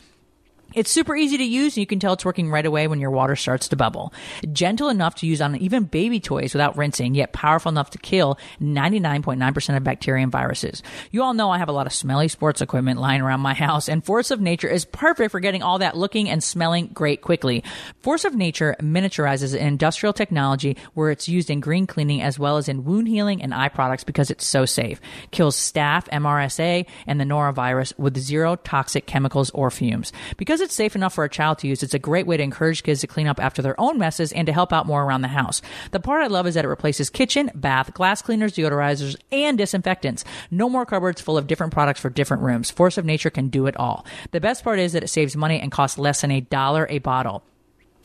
It's 0.75 0.91
super 0.91 1.15
easy 1.15 1.39
to 1.39 1.45
use, 1.45 1.77
and 1.77 1.83
you 1.83 1.87
can 1.87 2.01
tell 2.01 2.15
it's 2.15 2.25
working 2.25 2.51
right 2.51 2.67
away 2.67 2.89
when 2.89 2.99
your 2.99 3.13
water 3.13 3.37
starts 3.37 3.69
to 3.69 3.77
bubble. 3.77 4.13
Gentle 4.53 4.89
enough 4.89 5.15
to 5.17 5.27
use 5.27 5.41
on 5.41 5.55
even 5.55 5.85
baby 5.85 6.19
toys 6.19 6.53
without 6.53 6.77
rinsing, 6.77 7.15
yet 7.15 7.33
powerful 7.33 7.71
enough 7.71 7.91
to 7.91 7.99
kill 7.99 8.39
99.9% 8.61 9.77
of 9.77 9.85
bacteria 9.85 10.25
and 10.25 10.33
viruses. 10.33 10.83
You 11.13 11.23
all 11.23 11.33
know 11.33 11.51
I 11.51 11.59
have 11.59 11.69
a 11.69 11.73
lot 11.73 11.87
of 11.87 11.93
smelly 11.93 12.27
sports 12.27 12.61
equipment 12.61 12.99
lying 12.99 13.21
around 13.21 13.41
my 13.41 13.55
house, 13.65 13.89
and 13.89 14.05
Force 14.05 14.33
of 14.33 14.41
Nature 14.41 14.67
is 14.67 14.85
perfect 14.85 15.31
for 15.31 15.39
getting 15.39 15.63
all 15.63 15.79
that 15.79 15.97
looking 15.97 16.29
and 16.29 16.43
smelling 16.43 16.89
great 16.89 17.23
quickly. 17.23 17.63
Force 18.01 18.25
of 18.25 18.35
Nature 18.35 18.75
miniaturizes 18.81 19.55
industrial 19.57 20.13
technology 20.13 20.77
where 20.95 21.13
it's 21.13 21.29
used 21.29 21.51
in 21.51 21.61
green 21.61 21.87
cleaning 21.87 22.21
as 22.21 22.37
well 22.37 22.57
as 22.57 22.69
in 22.69 22.85
wound 22.85 23.07
healing 23.07 23.43
and 23.43 23.55
eye 23.55 23.69
products 23.69 24.03
because 24.03 24.29
it's 24.29 24.45
so 24.45 24.65
safe. 24.67 25.01
Kills 25.31 25.57
staph, 25.57 26.09
MRSA, 26.09 26.85
and 27.07 27.21
the 27.21 27.25
norovirus 27.25 27.97
with 27.97 28.17
zero 28.19 28.57
toxic 28.57 29.07
chemicals 29.07 29.51
or 29.51 29.71
fumes. 29.71 30.13
Because 30.37 30.64
it's 30.65 30.75
safe 30.75 30.97
enough 30.97 31.15
for 31.15 31.25
a 31.25 31.29
child 31.29 31.59
to 31.59 31.69
use, 31.69 31.83
it's 31.83 31.95
a 31.95 31.99
great 31.99 32.27
way 32.27 32.37
to 32.37 32.43
encourage 32.43 32.83
kids 32.83 33.01
to 33.03 33.07
clean 33.07 33.29
up 33.29 33.39
after 33.39 33.63
their 33.63 33.79
own 33.81 33.99
messes 33.99 34.33
and 34.33 34.47
to 34.47 34.53
help 34.53 34.73
out 34.73 34.87
more 34.87 35.05
around 35.05 35.21
the 35.21 35.29
house. 35.29 35.63
The 35.93 36.01
part 36.01 36.25
I 36.25 36.27
love 36.27 36.47
is 36.47 36.55
that 36.55 36.65
it 36.65 36.69
replaces 36.69 37.11
kitchen, 37.11 37.51
bath, 37.55 37.95
glass 37.95 38.23
cleaners, 38.23 38.55
deodorizers, 38.55 39.17
and 39.31 39.57
disinfectants. 39.57 40.25
No 40.51 40.69
more 40.69 40.87
cupboards 40.87 41.21
full 41.21 41.39
of 41.39 41.47
different 41.47 41.73
products 41.73 42.01
for 42.01 42.11
different 42.11 42.43
rooms. 42.43 42.71
Force 42.71 42.99
of 42.99 43.05
Nature 43.05 43.31
can 43.31 43.49
do 43.49 43.67
it 43.67 43.77
all. 43.77 44.05
The 44.33 44.41
best 44.41 44.65
part 44.65 44.79
is 44.79 44.93
that 44.95 45.05
it 45.05 45.09
saves 45.09 45.37
money 45.37 45.61
and 45.61 45.71
costs 45.71 45.99
less 45.99 46.23
than 46.23 46.31
a 46.31 46.41
dollar 46.41 46.87
a 46.91 46.99
bottle. 46.99 47.45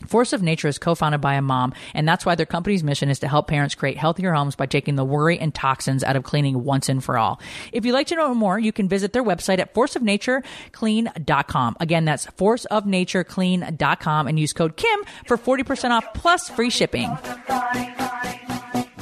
Force 0.07 0.33
of 0.33 0.41
Nature 0.41 0.67
is 0.67 0.77
co-founded 0.77 1.21
by 1.21 1.35
a 1.35 1.41
mom, 1.41 1.73
and 1.93 2.07
that's 2.07 2.25
why 2.25 2.35
their 2.35 2.45
company's 2.45 2.83
mission 2.83 3.09
is 3.09 3.19
to 3.19 3.27
help 3.27 3.47
parents 3.47 3.75
create 3.75 3.97
healthier 3.97 4.33
homes 4.33 4.55
by 4.55 4.65
taking 4.65 4.95
the 4.95 5.03
worry 5.03 5.37
and 5.37 5.53
toxins 5.53 6.03
out 6.03 6.15
of 6.15 6.23
cleaning 6.23 6.63
once 6.63 6.89
and 6.89 7.03
for 7.03 7.17
all. 7.17 7.39
If 7.71 7.85
you'd 7.85 7.93
like 7.93 8.07
to 8.07 8.15
know 8.15 8.33
more, 8.33 8.57
you 8.57 8.71
can 8.71 8.87
visit 8.87 9.13
their 9.13 9.23
website 9.23 9.59
at 9.59 9.73
forceofnatureclean.com. 9.73 11.77
Again, 11.79 12.05
that's 12.05 12.25
forceofnatureclean.com 12.25 14.27
and 14.27 14.39
use 14.39 14.53
code 14.53 14.77
KIM 14.77 14.99
for 15.25 15.37
40% 15.37 15.91
off 15.91 16.13
plus 16.13 16.49
free 16.49 16.69
shipping. 16.69 17.15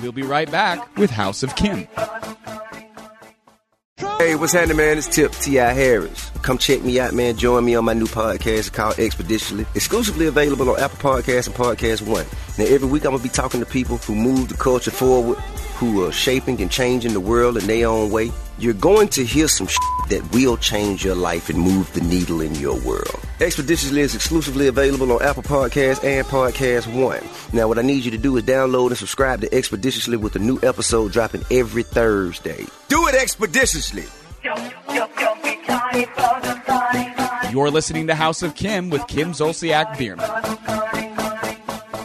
We'll 0.02 0.12
be 0.12 0.24
right 0.24 0.50
back 0.50 0.98
with 0.98 1.10
House 1.10 1.44
of 1.44 1.56
Kim. 1.56 1.88
Hey, 3.98 4.36
what's 4.36 4.54
happening, 4.54 4.78
man? 4.78 5.00
It's 5.00 5.08
Tip 5.08 5.32
T.I. 5.32 5.74
Harris. 5.74 6.30
Come 6.44 6.60
check 6.60 6.84
me 6.84 7.00
out, 7.00 7.14
man. 7.14 7.36
Join 7.36 7.66
me 7.66 7.74
on 7.74 7.84
my 7.86 7.94
new 7.94 8.06
podcast 8.06 8.72
called 8.72 9.00
Expeditiously. 9.00 9.66
Exclusively 9.74 10.28
available 10.28 10.70
on 10.70 10.80
Apple 10.80 10.98
Podcasts 10.98 11.48
and 11.48 11.56
Podcast 11.56 12.06
One. 12.06 12.26
Now, 12.58 12.66
every 12.66 12.90
week 12.90 13.06
I'm 13.06 13.12
going 13.12 13.20
to 13.20 13.24
be 13.24 13.30
talking 13.30 13.60
to 13.60 13.68
people 13.68 13.98
who 13.98 14.16
move 14.16 14.50
the 14.50 14.56
culture 14.56 14.90
forward, 14.90 15.38
who 15.78 16.04
are 16.04 16.12
shaping 16.12 16.60
and 16.60 16.72
changing 16.72 17.14
the 17.14 17.20
world 17.20 17.56
in 17.56 17.68
their 17.68 17.88
own 17.88 18.10
way. 18.10 18.32
You're 18.58 18.74
going 18.74 19.10
to 19.10 19.24
hear 19.24 19.48
some 19.48 19.68
shit 19.68 19.80
that 20.10 20.32
will 20.34 20.58
change 20.58 21.06
your 21.06 21.14
life 21.14 21.50
and 21.50 21.60
move 21.60 21.94
the 21.94 22.02
needle 22.02 22.42
in 22.42 22.56
your 22.56 22.76
world. 22.80 23.20
Expeditiously 23.40 24.02
is 24.02 24.16
exclusively 24.16 24.66
available 24.66 25.12
on 25.12 25.22
Apple 25.22 25.44
Podcasts 25.44 26.04
and 26.04 26.26
Podcast 26.26 26.92
One. 26.92 27.22
Now, 27.54 27.68
what 27.68 27.78
I 27.78 27.84
need 27.84 28.04
you 28.04 28.10
to 28.10 28.18
do 28.18 28.36
is 28.38 28.44
download 28.44 28.88
and 28.88 28.98
subscribe 28.98 29.42
to 29.42 29.54
Expeditiously 29.54 30.18
with 30.18 30.36
a 30.36 30.40
new 30.40 30.60
episode 30.64 31.12
dropping 31.12 31.44
every 31.52 31.84
Thursday. 31.84 32.66
Do 32.88 33.08
it 33.08 33.14
expeditiously. 33.14 34.06
You're 37.52 37.70
listening 37.70 38.08
to 38.08 38.16
House 38.16 38.42
of 38.42 38.56
Kim 38.56 38.90
with 38.90 39.06
Kim 39.06 39.34
Zolciak 39.34 39.96
Biermann. 40.00 41.07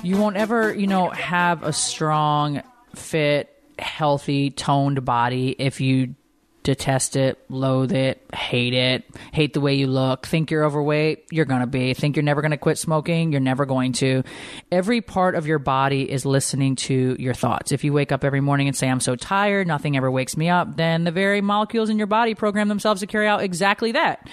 You 0.02 0.16
won't 0.16 0.36
ever, 0.36 0.74
you 0.74 0.86
know, 0.86 1.10
have 1.10 1.62
a 1.62 1.72
strong, 1.72 2.62
fit, 2.94 3.48
healthy, 3.78 4.50
toned 4.50 5.04
body 5.04 5.54
if 5.58 5.80
you 5.80 6.14
detest 6.62 7.16
it, 7.16 7.38
loathe 7.48 7.92
it, 7.92 8.24
hate 8.34 8.74
it, 8.74 9.04
hate 9.32 9.52
the 9.52 9.60
way 9.60 9.74
you 9.74 9.86
look, 9.86 10.26
think 10.26 10.50
you're 10.50 10.64
overweight, 10.64 11.26
you're 11.30 11.44
going 11.44 11.60
to 11.60 11.66
be. 11.66 11.94
Think 11.94 12.16
you're 12.16 12.22
never 12.22 12.40
going 12.40 12.52
to 12.52 12.56
quit 12.56 12.78
smoking, 12.78 13.32
you're 13.32 13.40
never 13.40 13.66
going 13.66 13.92
to. 13.94 14.22
Every 14.70 15.00
part 15.00 15.34
of 15.34 15.46
your 15.46 15.58
body 15.58 16.10
is 16.10 16.24
listening 16.24 16.76
to 16.76 17.16
your 17.18 17.34
thoughts. 17.34 17.72
If 17.72 17.84
you 17.84 17.92
wake 17.92 18.12
up 18.12 18.24
every 18.24 18.40
morning 18.40 18.68
and 18.68 18.76
say, 18.76 18.88
I'm 18.88 19.00
so 19.00 19.16
tired, 19.16 19.66
nothing 19.66 19.96
ever 19.96 20.10
wakes 20.10 20.36
me 20.36 20.48
up, 20.48 20.76
then 20.76 21.04
the 21.04 21.10
very 21.10 21.40
molecules 21.40 21.90
in 21.90 21.98
your 21.98 22.06
body 22.06 22.34
program 22.34 22.68
themselves 22.68 23.00
to 23.00 23.06
carry 23.06 23.26
out 23.26 23.42
exactly 23.42 23.92
that 23.92 24.28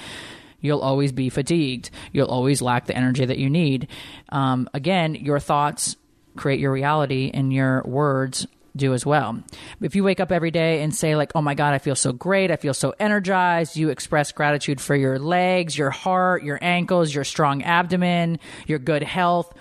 you'll 0.62 0.80
always 0.80 1.12
be 1.12 1.30
fatigued. 1.30 1.90
You'll 2.12 2.28
always 2.28 2.62
lack 2.62 2.86
the 2.86 2.96
energy 2.96 3.26
that 3.26 3.38
you 3.38 3.50
need. 3.50 3.88
Um, 4.30 4.70
again, 4.74 5.16
your 5.16 5.40
thoughts 5.40 5.96
create 6.36 6.60
your 6.60 6.72
reality, 6.72 7.32
and 7.34 7.52
your 7.52 7.84
words 7.84 8.48
do 8.76 8.94
as 8.94 9.06
well. 9.06 9.44
If 9.82 9.96
you 9.96 10.04
wake 10.04 10.20
up 10.20 10.32
every 10.32 10.52
day 10.52 10.82
and 10.84 10.94
say, 10.94 11.16
like, 11.16 11.32
oh 11.36 11.42
my 11.42 11.54
God, 11.54 11.74
I 11.74 11.80
feel 11.80 11.96
so 11.96 12.14
great, 12.14 12.52
I 12.52 12.56
feel 12.56 12.74
so 12.74 12.94
energized, 13.00 13.76
you 13.76 13.90
express 13.90 14.32
gratitude 14.32 14.80
for 14.80 14.96
your 14.96 15.20
legs, 15.20 15.78
your 15.78 15.90
heart, 15.90 16.44
your 16.44 16.60
ankles, 16.62 17.14
your 17.14 17.24
strong 17.24 17.64
abdomen, 17.64 18.40
your 18.68 18.80
good 18.80 19.04
health. 19.04 19.54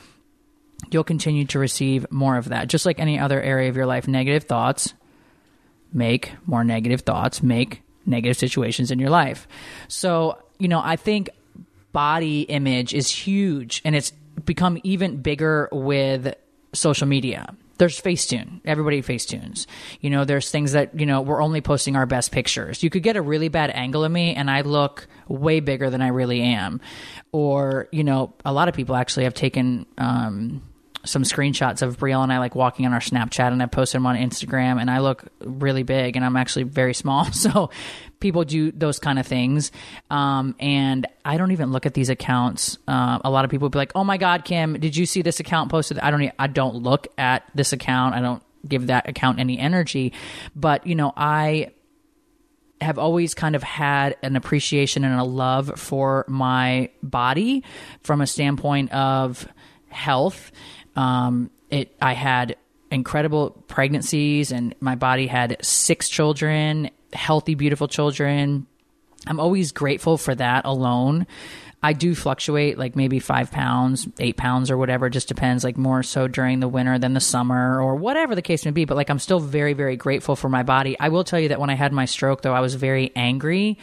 You'll 0.90 1.04
continue 1.04 1.46
to 1.46 1.58
receive 1.58 2.06
more 2.12 2.36
of 2.36 2.50
that. 2.50 2.68
Just 2.68 2.86
like 2.86 3.00
any 3.00 3.18
other 3.18 3.42
area 3.42 3.68
of 3.68 3.76
your 3.76 3.86
life, 3.86 4.06
negative 4.06 4.44
thoughts 4.44 4.94
make 5.92 6.32
more 6.46 6.64
negative 6.64 7.00
thoughts, 7.00 7.42
make 7.42 7.82
negative 8.06 8.36
situations 8.36 8.90
in 8.90 8.98
your 8.98 9.10
life. 9.10 9.48
So, 9.88 10.38
you 10.58 10.68
know, 10.68 10.80
I 10.82 10.96
think 10.96 11.30
body 11.92 12.42
image 12.42 12.94
is 12.94 13.10
huge 13.10 13.82
and 13.84 13.94
it's 13.96 14.12
become 14.44 14.78
even 14.82 15.18
bigger 15.22 15.68
with 15.72 16.34
social 16.72 17.06
media. 17.06 17.54
There's 17.78 18.00
Facetune. 18.00 18.60
Everybody 18.64 19.02
Facetunes. 19.02 19.66
You 20.00 20.10
know, 20.10 20.24
there's 20.24 20.50
things 20.50 20.72
that, 20.72 20.98
you 20.98 21.06
know, 21.06 21.20
we're 21.20 21.40
only 21.40 21.60
posting 21.60 21.94
our 21.94 22.06
best 22.06 22.32
pictures. 22.32 22.82
You 22.82 22.90
could 22.90 23.04
get 23.04 23.16
a 23.16 23.22
really 23.22 23.48
bad 23.48 23.70
angle 23.70 24.04
of 24.04 24.10
me 24.10 24.34
and 24.34 24.50
I 24.50 24.62
look 24.62 25.06
way 25.28 25.60
bigger 25.60 25.88
than 25.88 26.02
I 26.02 26.08
really 26.08 26.42
am. 26.42 26.80
Or, 27.30 27.88
you 27.92 28.02
know, 28.02 28.34
a 28.44 28.52
lot 28.52 28.68
of 28.68 28.74
people 28.74 28.96
actually 28.96 29.24
have 29.24 29.34
taken 29.34 29.86
um 29.96 30.62
some 31.04 31.22
screenshots 31.22 31.80
of 31.80 31.96
Brielle 31.98 32.22
and 32.22 32.32
I 32.32 32.38
like 32.38 32.54
walking 32.54 32.84
on 32.84 32.92
our 32.92 33.00
Snapchat 33.00 33.52
and 33.52 33.62
I 33.62 33.66
posted 33.66 34.00
them 34.00 34.06
on 34.06 34.16
Instagram 34.16 34.80
and 34.80 34.90
I 34.90 34.98
look 34.98 35.24
really 35.40 35.84
big 35.84 36.16
and 36.16 36.24
I'm 36.24 36.36
actually 36.36 36.64
very 36.64 36.94
small. 36.94 37.26
So 37.38 37.70
people 38.20 38.44
do 38.44 38.72
those 38.72 38.98
kind 38.98 39.18
of 39.18 39.26
things. 39.26 39.70
Um, 40.10 40.54
and 40.58 41.06
I 41.24 41.36
don't 41.36 41.52
even 41.52 41.72
look 41.72 41.86
at 41.86 41.94
these 41.94 42.08
accounts. 42.08 42.78
Uh, 42.86 43.18
a 43.24 43.30
lot 43.30 43.44
of 43.44 43.50
people 43.50 43.68
be 43.68 43.78
like, 43.78 43.92
"Oh 43.94 44.04
my 44.04 44.16
God, 44.16 44.44
Kim, 44.44 44.78
did 44.78 44.96
you 44.96 45.06
see 45.06 45.22
this 45.22 45.40
account 45.40 45.70
posted?" 45.70 45.98
I 45.98 46.10
don't. 46.10 46.22
e- 46.22 46.32
I 46.38 46.46
don't 46.46 46.76
look 46.76 47.08
at 47.16 47.44
this 47.54 47.72
account. 47.72 48.14
I 48.14 48.20
don't 48.20 48.42
give 48.66 48.88
that 48.88 49.08
account 49.08 49.38
any 49.38 49.58
energy. 49.58 50.12
But 50.56 50.86
you 50.86 50.94
know, 50.94 51.12
I 51.16 51.72
have 52.80 52.98
always 52.98 53.34
kind 53.34 53.56
of 53.56 53.62
had 53.62 54.16
an 54.22 54.36
appreciation 54.36 55.04
and 55.04 55.18
a 55.18 55.24
love 55.24 55.72
for 55.76 56.24
my 56.28 56.90
body 57.02 57.64
from 58.02 58.20
a 58.20 58.26
standpoint 58.26 58.92
of 58.92 59.48
health. 59.88 60.52
Um, 60.94 61.50
it 61.70 61.96
I 62.00 62.14
had 62.14 62.56
incredible 62.90 63.50
pregnancies, 63.68 64.52
and 64.52 64.74
my 64.80 64.94
body 64.94 65.26
had 65.26 65.56
six 65.60 66.08
children, 66.08 66.90
healthy, 67.12 67.54
beautiful 67.54 67.88
children. 67.88 68.66
I'm 69.26 69.40
always 69.40 69.72
grateful 69.72 70.16
for 70.16 70.34
that 70.34 70.64
alone. 70.64 71.26
I 71.82 71.92
do 71.92 72.14
fluctuate, 72.14 72.76
like 72.76 72.96
maybe 72.96 73.20
five 73.20 73.52
pounds, 73.52 74.08
eight 74.18 74.36
pounds, 74.36 74.70
or 74.70 74.76
whatever. 74.76 75.06
It 75.06 75.10
just 75.10 75.28
depends, 75.28 75.62
like 75.62 75.76
more 75.76 76.02
so 76.02 76.26
during 76.26 76.58
the 76.58 76.68
winter 76.68 76.98
than 76.98 77.14
the 77.14 77.20
summer, 77.20 77.80
or 77.80 77.94
whatever 77.94 78.34
the 78.34 78.42
case 78.42 78.64
may 78.64 78.72
be. 78.72 78.84
But 78.84 78.96
like, 78.96 79.10
I'm 79.10 79.20
still 79.20 79.38
very, 79.38 79.74
very 79.74 79.96
grateful 79.96 80.34
for 80.34 80.48
my 80.48 80.64
body. 80.64 80.98
I 80.98 81.08
will 81.08 81.22
tell 81.22 81.38
you 81.38 81.48
that 81.48 81.60
when 81.60 81.70
I 81.70 81.74
had 81.74 81.92
my 81.92 82.04
stroke, 82.04 82.42
though, 82.42 82.54
I 82.54 82.60
was 82.60 82.74
very 82.74 83.12
angry 83.14 83.78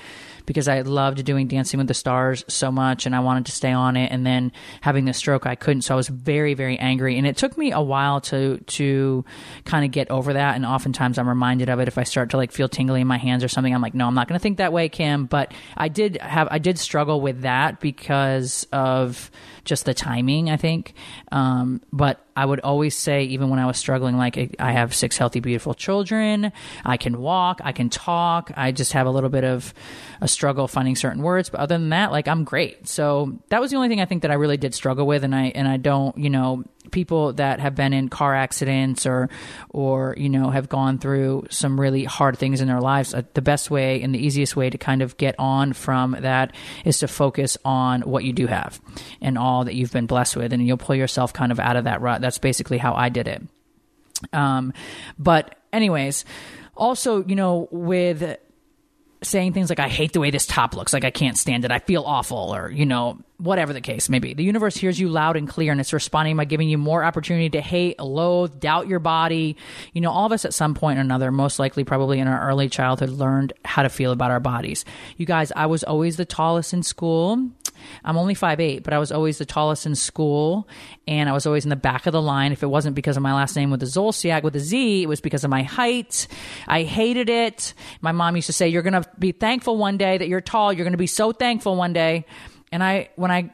because 0.45 0.67
I 0.67 0.81
loved 0.81 1.23
doing 1.25 1.47
Dancing 1.47 1.77
with 1.77 1.87
the 1.87 1.93
Stars 1.93 2.43
so 2.47 2.71
much 2.71 3.05
and 3.05 3.15
I 3.15 3.19
wanted 3.19 3.45
to 3.47 3.51
stay 3.51 3.71
on 3.71 3.97
it. 3.97 4.11
And 4.11 4.25
then 4.25 4.51
having 4.81 5.05
the 5.05 5.13
stroke, 5.13 5.45
I 5.45 5.55
couldn't. 5.55 5.81
So 5.81 5.93
I 5.93 5.97
was 5.97 6.07
very, 6.07 6.53
very 6.53 6.77
angry. 6.77 7.17
And 7.17 7.25
it 7.27 7.37
took 7.37 7.57
me 7.57 7.71
a 7.71 7.81
while 7.81 8.21
to, 8.21 8.57
to 8.57 9.25
kind 9.65 9.85
of 9.85 9.91
get 9.91 10.09
over 10.09 10.33
that. 10.33 10.55
And 10.55 10.65
oftentimes 10.65 11.17
I'm 11.17 11.29
reminded 11.29 11.69
of 11.69 11.79
it 11.79 11.87
if 11.87 11.97
I 11.97 12.03
start 12.03 12.31
to 12.31 12.37
like 12.37 12.51
feel 12.51 12.69
tingly 12.69 13.01
in 13.01 13.07
my 13.07 13.17
hands 13.17 13.43
or 13.43 13.47
something. 13.47 13.73
I'm 13.73 13.81
like, 13.81 13.93
no, 13.93 14.07
I'm 14.07 14.15
not 14.15 14.27
going 14.27 14.39
to 14.39 14.43
think 14.43 14.57
that 14.57 14.73
way, 14.73 14.89
Kim. 14.89 15.25
But 15.25 15.53
I 15.75 15.87
did 15.87 16.17
have, 16.21 16.47
I 16.51 16.59
did 16.59 16.77
struggle 16.79 17.21
with 17.21 17.41
that 17.41 17.79
because 17.79 18.67
of 18.71 19.31
just 19.65 19.85
the 19.85 19.93
timing, 19.93 20.49
I 20.49 20.57
think. 20.57 20.93
Um, 21.31 21.81
but 21.91 22.23
I 22.35 22.45
would 22.45 22.59
always 22.61 22.95
say, 22.95 23.23
even 23.23 23.49
when 23.49 23.59
I 23.59 23.65
was 23.65 23.77
struggling, 23.77 24.17
like 24.17 24.55
I 24.59 24.71
have 24.71 24.93
six 24.93 25.17
healthy, 25.17 25.39
beautiful 25.39 25.73
children. 25.73 26.51
I 26.85 26.97
can 26.97 27.19
walk. 27.19 27.59
I 27.63 27.71
can 27.71 27.89
talk. 27.89 28.51
I 28.55 28.71
just 28.71 28.93
have 28.93 29.07
a 29.07 29.11
little 29.11 29.29
bit 29.29 29.43
of 29.43 29.73
a 30.21 30.27
struggle 30.27 30.67
finding 30.67 30.95
certain 30.95 31.21
words. 31.23 31.49
But 31.49 31.61
other 31.61 31.75
than 31.75 31.89
that, 31.89 32.11
like 32.11 32.27
I'm 32.27 32.43
great. 32.43 32.87
So 32.87 33.39
that 33.49 33.59
was 33.59 33.71
the 33.71 33.77
only 33.77 33.89
thing 33.89 34.01
I 34.01 34.05
think 34.05 34.21
that 34.21 34.31
I 34.31 34.35
really 34.35 34.57
did 34.57 34.73
struggle 34.73 35.07
with. 35.07 35.23
And 35.23 35.35
I, 35.35 35.45
and 35.55 35.67
I 35.67 35.77
don't, 35.77 36.17
you 36.17 36.29
know, 36.29 36.63
people 36.91 37.33
that 37.33 37.59
have 37.59 37.75
been 37.75 37.93
in 37.93 38.09
car 38.09 38.35
accidents 38.35 39.05
or, 39.05 39.29
or, 39.69 40.15
you 40.17 40.29
know, 40.29 40.49
have 40.49 40.69
gone 40.69 40.97
through 40.97 41.47
some 41.49 41.79
really 41.79 42.03
hard 42.03 42.37
things 42.37 42.61
in 42.61 42.67
their 42.67 42.81
lives, 42.81 43.13
uh, 43.13 43.23
the 43.33 43.41
best 43.41 43.71
way 43.71 44.01
and 44.01 44.13
the 44.13 44.19
easiest 44.19 44.55
way 44.55 44.69
to 44.69 44.77
kind 44.77 45.01
of 45.01 45.17
get 45.17 45.35
on 45.39 45.73
from 45.73 46.15
that 46.19 46.55
is 46.83 46.99
to 46.99 47.07
focus 47.07 47.57
on 47.65 48.01
what 48.01 48.23
you 48.23 48.33
do 48.33 48.47
have 48.47 48.79
and 49.21 49.37
all 49.37 49.65
that 49.65 49.75
you've 49.75 49.91
been 49.91 50.05
blessed 50.05 50.35
with. 50.35 50.53
And 50.53 50.65
you'll 50.65 50.77
pull 50.77 50.95
yourself 50.95 51.33
kind 51.33 51.51
of 51.51 51.59
out 51.59 51.75
of 51.75 51.83
that 51.85 52.01
rut. 52.01 52.21
That's 52.21 52.37
basically 52.37 52.77
how 52.77 52.93
I 52.93 53.09
did 53.09 53.27
it. 53.27 53.41
Um, 54.33 54.73
but 55.19 55.55
anyways, 55.73 56.25
also, 56.75 57.23
you 57.25 57.35
know, 57.35 57.67
with 57.71 58.37
saying 59.25 59.53
things 59.53 59.69
like, 59.69 59.79
I 59.79 59.87
hate 59.87 60.13
the 60.13 60.19
way 60.19 60.31
this 60.31 60.45
top 60.45 60.75
looks, 60.75 60.93
like 60.93 61.03
I 61.03 61.11
can't 61.11 61.37
stand 61.37 61.65
it, 61.65 61.71
I 61.71 61.79
feel 61.79 62.03
awful, 62.03 62.55
or, 62.55 62.69
you 62.71 62.85
know, 62.85 63.19
whatever 63.37 63.73
the 63.73 63.81
case 63.81 64.07
may 64.07 64.19
be. 64.19 64.33
The 64.33 64.43
universe 64.43 64.77
hears 64.77 64.99
you 64.99 65.09
loud 65.09 65.35
and 65.35 65.47
clear 65.47 65.71
and 65.71 65.81
it's 65.81 65.91
responding 65.91 66.37
by 66.37 66.45
giving 66.45 66.69
you 66.69 66.77
more 66.77 67.03
opportunity 67.03 67.49
to 67.49 67.61
hate, 67.61 67.99
loathe, 67.99 68.59
doubt 68.59 68.87
your 68.87 68.99
body. 68.99 69.57
You 69.93 70.01
know, 70.01 70.11
all 70.11 70.25
of 70.25 70.31
us 70.31 70.45
at 70.45 70.53
some 70.53 70.73
point 70.73 70.99
or 70.99 71.01
another, 71.01 71.31
most 71.31 71.59
likely 71.59 71.83
probably 71.83 72.19
in 72.19 72.27
our 72.27 72.47
early 72.49 72.69
childhood, 72.69 73.09
learned 73.09 73.53
how 73.65 73.83
to 73.83 73.89
feel 73.89 74.11
about 74.11 74.31
our 74.31 74.39
bodies. 74.39 74.85
You 75.17 75.25
guys, 75.25 75.51
I 75.55 75.65
was 75.65 75.83
always 75.83 76.17
the 76.17 76.25
tallest 76.25 76.73
in 76.73 76.83
school. 76.83 77.49
I'm 78.03 78.17
only 78.17 78.35
5'8, 78.35 78.83
but 78.83 78.93
I 78.93 78.99
was 78.99 79.11
always 79.11 79.37
the 79.37 79.45
tallest 79.45 79.85
in 79.85 79.95
school, 79.95 80.67
and 81.07 81.29
I 81.29 81.33
was 81.33 81.45
always 81.45 81.65
in 81.65 81.69
the 81.69 81.75
back 81.75 82.05
of 82.05 82.13
the 82.13 82.21
line. 82.21 82.51
If 82.51 82.63
it 82.63 82.67
wasn't 82.67 82.95
because 82.95 83.17
of 83.17 83.23
my 83.23 83.33
last 83.33 83.55
name 83.55 83.71
with 83.71 83.79
the 83.79 83.85
Zolciak 83.85 84.43
with 84.43 84.55
a 84.55 84.59
Z, 84.59 85.03
it 85.03 85.07
was 85.07 85.21
because 85.21 85.43
of 85.43 85.49
my 85.49 85.63
height. 85.63 86.27
I 86.67 86.83
hated 86.83 87.29
it. 87.29 87.73
My 88.01 88.11
mom 88.11 88.35
used 88.35 88.47
to 88.47 88.53
say, 88.53 88.67
You're 88.67 88.83
going 88.83 89.01
to 89.01 89.09
be 89.17 89.31
thankful 89.31 89.77
one 89.77 89.97
day 89.97 90.17
that 90.17 90.27
you're 90.27 90.41
tall. 90.41 90.73
You're 90.73 90.85
going 90.85 90.93
to 90.93 90.97
be 90.97 91.07
so 91.07 91.31
thankful 91.31 91.75
one 91.75 91.93
day. 91.93 92.25
And 92.71 92.83
I, 92.83 93.09
when 93.15 93.31
I 93.31 93.53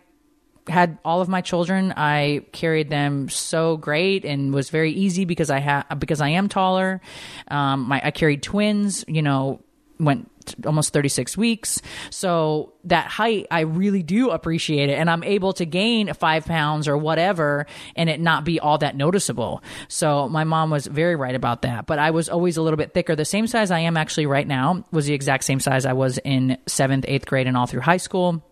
had 0.67 0.97
all 1.03 1.21
of 1.21 1.27
my 1.27 1.41
children, 1.41 1.93
I 1.95 2.45
carried 2.51 2.89
them 2.89 3.29
so 3.29 3.77
great 3.77 4.25
and 4.25 4.53
was 4.53 4.69
very 4.69 4.91
easy 4.91 5.25
because 5.25 5.49
I 5.49 5.59
ha- 5.59 5.85
because 5.97 6.21
I 6.21 6.29
am 6.29 6.49
taller. 6.49 7.01
Um, 7.47 7.87
my 7.87 8.01
I 8.03 8.11
carried 8.11 8.41
twins, 8.43 9.03
you 9.07 9.21
know, 9.21 9.61
went 9.99 10.30
almost 10.65 10.93
36 10.93 11.37
weeks. 11.37 11.81
So 12.09 12.73
that 12.85 13.07
height, 13.07 13.47
I 13.51 13.61
really 13.61 14.03
do 14.03 14.29
appreciate 14.29 14.89
it. 14.89 14.93
And 14.93 15.09
I'm 15.09 15.23
able 15.23 15.53
to 15.53 15.65
gain 15.65 16.13
five 16.13 16.45
pounds 16.45 16.87
or 16.87 16.97
whatever 16.97 17.65
and 17.95 18.09
it 18.09 18.19
not 18.19 18.43
be 18.43 18.59
all 18.59 18.77
that 18.79 18.95
noticeable. 18.95 19.63
So 19.87 20.29
my 20.29 20.43
mom 20.43 20.69
was 20.69 20.87
very 20.87 21.15
right 21.15 21.35
about 21.35 21.63
that. 21.63 21.85
But 21.85 21.99
I 21.99 22.11
was 22.11 22.29
always 22.29 22.57
a 22.57 22.61
little 22.61 22.77
bit 22.77 22.93
thicker. 22.93 23.15
The 23.15 23.25
same 23.25 23.47
size 23.47 23.71
I 23.71 23.79
am 23.79 23.97
actually 23.97 24.25
right 24.25 24.47
now 24.47 24.85
was 24.91 25.05
the 25.05 25.13
exact 25.13 25.43
same 25.43 25.59
size 25.59 25.85
I 25.85 25.93
was 25.93 26.17
in 26.19 26.57
seventh, 26.67 27.05
eighth 27.07 27.25
grade 27.25 27.47
and 27.47 27.57
all 27.57 27.67
through 27.67 27.81
high 27.81 27.97
school 27.97 28.43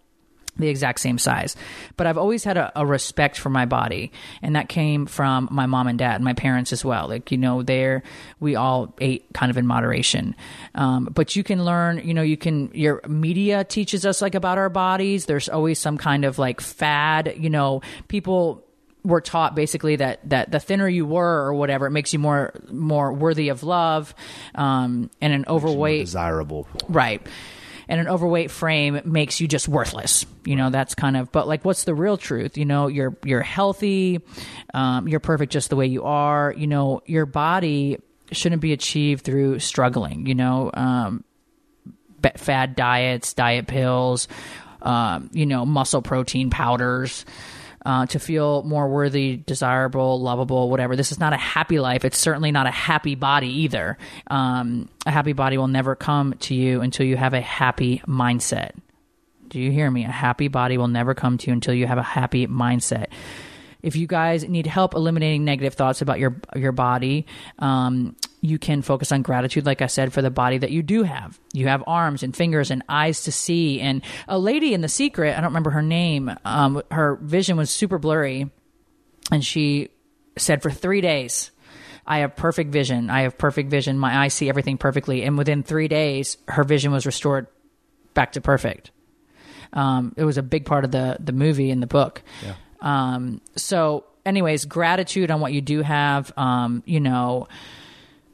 the 0.59 0.67
exact 0.67 0.99
same 0.99 1.17
size. 1.17 1.55
But 1.97 2.07
I've 2.07 2.17
always 2.17 2.43
had 2.43 2.57
a, 2.57 2.71
a, 2.75 2.85
respect 2.85 3.37
for 3.37 3.49
my 3.49 3.65
body, 3.65 4.11
and 4.41 4.55
that 4.55 4.69
came 4.69 5.05
from 5.05 5.47
my 5.51 5.65
mom 5.65 5.87
and 5.87 5.97
dad, 5.97 6.15
and 6.15 6.23
my 6.23 6.33
parents 6.33 6.73
as 6.73 6.83
well. 6.83 7.07
Like 7.07 7.31
you 7.31 7.37
know, 7.37 7.63
there 7.63 8.03
we 8.39 8.55
all 8.55 8.93
ate 8.99 9.25
kind 9.33 9.49
of 9.49 9.57
in 9.57 9.65
moderation. 9.65 10.35
Um, 10.75 11.05
but 11.05 11.35
you 11.35 11.43
can 11.43 11.65
learn. 11.65 12.05
You 12.05 12.13
know, 12.13 12.21
you 12.21 12.37
can. 12.37 12.71
Your 12.73 13.01
media 13.07 13.63
teaches 13.63 14.05
us 14.05 14.21
like 14.21 14.35
about 14.35 14.57
our 14.57 14.69
bodies. 14.69 15.25
There's 15.25 15.49
always 15.49 15.79
some 15.79 15.97
kind 15.97 16.25
of 16.25 16.37
like 16.37 16.61
fad. 16.61 17.35
You 17.37 17.49
know, 17.49 17.81
people 18.07 18.65
were 19.03 19.21
taught 19.21 19.55
basically 19.55 19.95
that 19.95 20.19
that 20.29 20.51
the 20.51 20.59
thinner 20.59 20.87
you 20.87 21.05
were 21.05 21.45
or 21.45 21.53
whatever 21.53 21.87
it 21.87 21.91
makes 21.91 22.11
you 22.11 22.19
more 22.19 22.53
more 22.69 23.13
worthy 23.13 23.47
of 23.47 23.63
love 23.63 24.13
um 24.55 25.09
and 25.21 25.31
an 25.31 25.45
overweight 25.47 26.05
desirable. 26.05 26.67
right 26.89 27.25
and 27.89 27.99
an 27.99 28.07
overweight 28.07 28.51
frame 28.51 29.01
makes 29.03 29.41
you 29.41 29.47
just 29.47 29.67
worthless. 29.67 30.25
You 30.45 30.55
know, 30.55 30.69
that's 30.69 30.93
kind 30.93 31.17
of. 31.17 31.31
But 31.31 31.47
like, 31.47 31.65
what's 31.65 31.83
the 31.83 31.95
real 31.95 32.17
truth? 32.17 32.55
You 32.55 32.65
know, 32.65 32.87
you're 32.87 33.17
you're 33.25 33.41
healthy, 33.41 34.21
um, 34.73 35.07
you're 35.07 35.19
perfect 35.19 35.51
just 35.51 35.71
the 35.71 35.75
way 35.75 35.87
you 35.87 36.03
are. 36.03 36.53
You 36.55 36.67
know, 36.67 37.01
your 37.07 37.25
body 37.25 37.97
shouldn't 38.31 38.61
be 38.61 38.73
achieved 38.73 39.25
through 39.25 39.59
struggling. 39.59 40.27
You 40.27 40.35
know, 40.35 40.69
um, 40.73 41.23
fad 42.35 42.75
diets, 42.75 43.33
diet 43.33 43.65
pills, 43.65 44.27
um, 44.83 45.31
you 45.33 45.47
know, 45.47 45.65
muscle 45.65 46.03
protein 46.03 46.51
powders. 46.51 47.25
Uh, 47.85 48.05
to 48.05 48.19
feel 48.19 48.61
more 48.63 48.89
worthy, 48.89 49.37
desirable, 49.37 50.21
lovable, 50.21 50.69
whatever. 50.69 50.97
This 50.97 51.13
is 51.13 51.19
not 51.19 51.31
a 51.31 51.37
happy 51.37 51.79
life. 51.79 52.03
It's 52.03 52.17
certainly 52.17 52.51
not 52.51 52.67
a 52.67 52.71
happy 52.71 53.15
body 53.15 53.47
either. 53.47 53.97
Um, 54.27 54.89
a 55.05 55.11
happy 55.11 55.31
body 55.31 55.57
will 55.57 55.69
never 55.69 55.95
come 55.95 56.33
to 56.41 56.53
you 56.53 56.81
until 56.81 57.05
you 57.05 57.15
have 57.15 57.33
a 57.33 57.39
happy 57.39 57.99
mindset. 58.05 58.71
Do 59.47 59.59
you 59.59 59.71
hear 59.71 59.89
me? 59.89 60.03
A 60.03 60.11
happy 60.11 60.47
body 60.47 60.77
will 60.77 60.87
never 60.89 61.13
come 61.13 61.37
to 61.39 61.47
you 61.47 61.53
until 61.53 61.73
you 61.73 61.87
have 61.87 61.97
a 61.97 62.03
happy 62.03 62.47
mindset. 62.47 63.07
If 63.81 63.95
you 63.95 64.07
guys 64.07 64.47
need 64.47 64.67
help 64.67 64.93
eliminating 64.93 65.45
negative 65.45 65.73
thoughts 65.73 66.01
about 66.01 66.19
your 66.19 66.35
your 66.55 66.71
body, 66.71 67.25
um, 67.59 68.15
you 68.41 68.59
can 68.59 68.81
focus 68.81 69.11
on 69.11 69.21
gratitude, 69.21 69.65
like 69.65 69.81
I 69.81 69.87
said, 69.87 70.13
for 70.13 70.21
the 70.21 70.29
body 70.29 70.57
that 70.57 70.71
you 70.71 70.83
do 70.83 71.03
have. 71.03 71.39
You 71.53 71.67
have 71.67 71.83
arms 71.87 72.23
and 72.23 72.35
fingers 72.35 72.71
and 72.71 72.83
eyes 72.89 73.23
to 73.23 73.31
see. 73.31 73.79
And 73.79 74.01
a 74.27 74.37
lady 74.37 74.73
in 74.73 74.81
The 74.81 74.89
Secret, 74.89 75.37
I 75.37 75.41
don't 75.41 75.51
remember 75.51 75.71
her 75.71 75.81
name, 75.81 76.31
um, 76.45 76.81
her 76.91 77.15
vision 77.15 77.57
was 77.57 77.69
super 77.69 77.97
blurry, 77.97 78.49
and 79.31 79.43
she 79.43 79.89
said 80.37 80.61
for 80.61 80.71
three 80.71 81.01
days. 81.01 81.51
I 82.07 82.19
have 82.19 82.35
perfect 82.35 82.71
vision. 82.71 83.11
I 83.11 83.21
have 83.21 83.37
perfect 83.37 83.69
vision. 83.69 83.99
My 83.99 84.23
eyes 84.23 84.33
see 84.33 84.49
everything 84.49 84.79
perfectly. 84.79 85.21
And 85.21 85.37
within 85.37 85.61
three 85.61 85.87
days, 85.87 86.37
her 86.47 86.63
vision 86.63 86.91
was 86.91 87.05
restored 87.05 87.45
back 88.15 88.31
to 88.31 88.41
perfect. 88.41 88.89
Um, 89.73 90.13
it 90.17 90.23
was 90.23 90.39
a 90.39 90.41
big 90.41 90.65
part 90.65 90.85
of 90.85 90.91
the 90.91 91.17
the 91.19 91.33
movie 91.33 91.69
and 91.69 91.83
the 91.83 91.87
book. 91.87 92.23
Yeah. 92.43 92.55
Um, 92.81 93.41
so, 93.55 94.05
anyways, 94.25 94.65
gratitude 94.65 95.31
on 95.31 95.41
what 95.41 95.53
you 95.53 95.61
do 95.61 95.81
have. 95.81 96.31
Um, 96.37 96.83
you 96.85 96.99
know, 96.99 97.47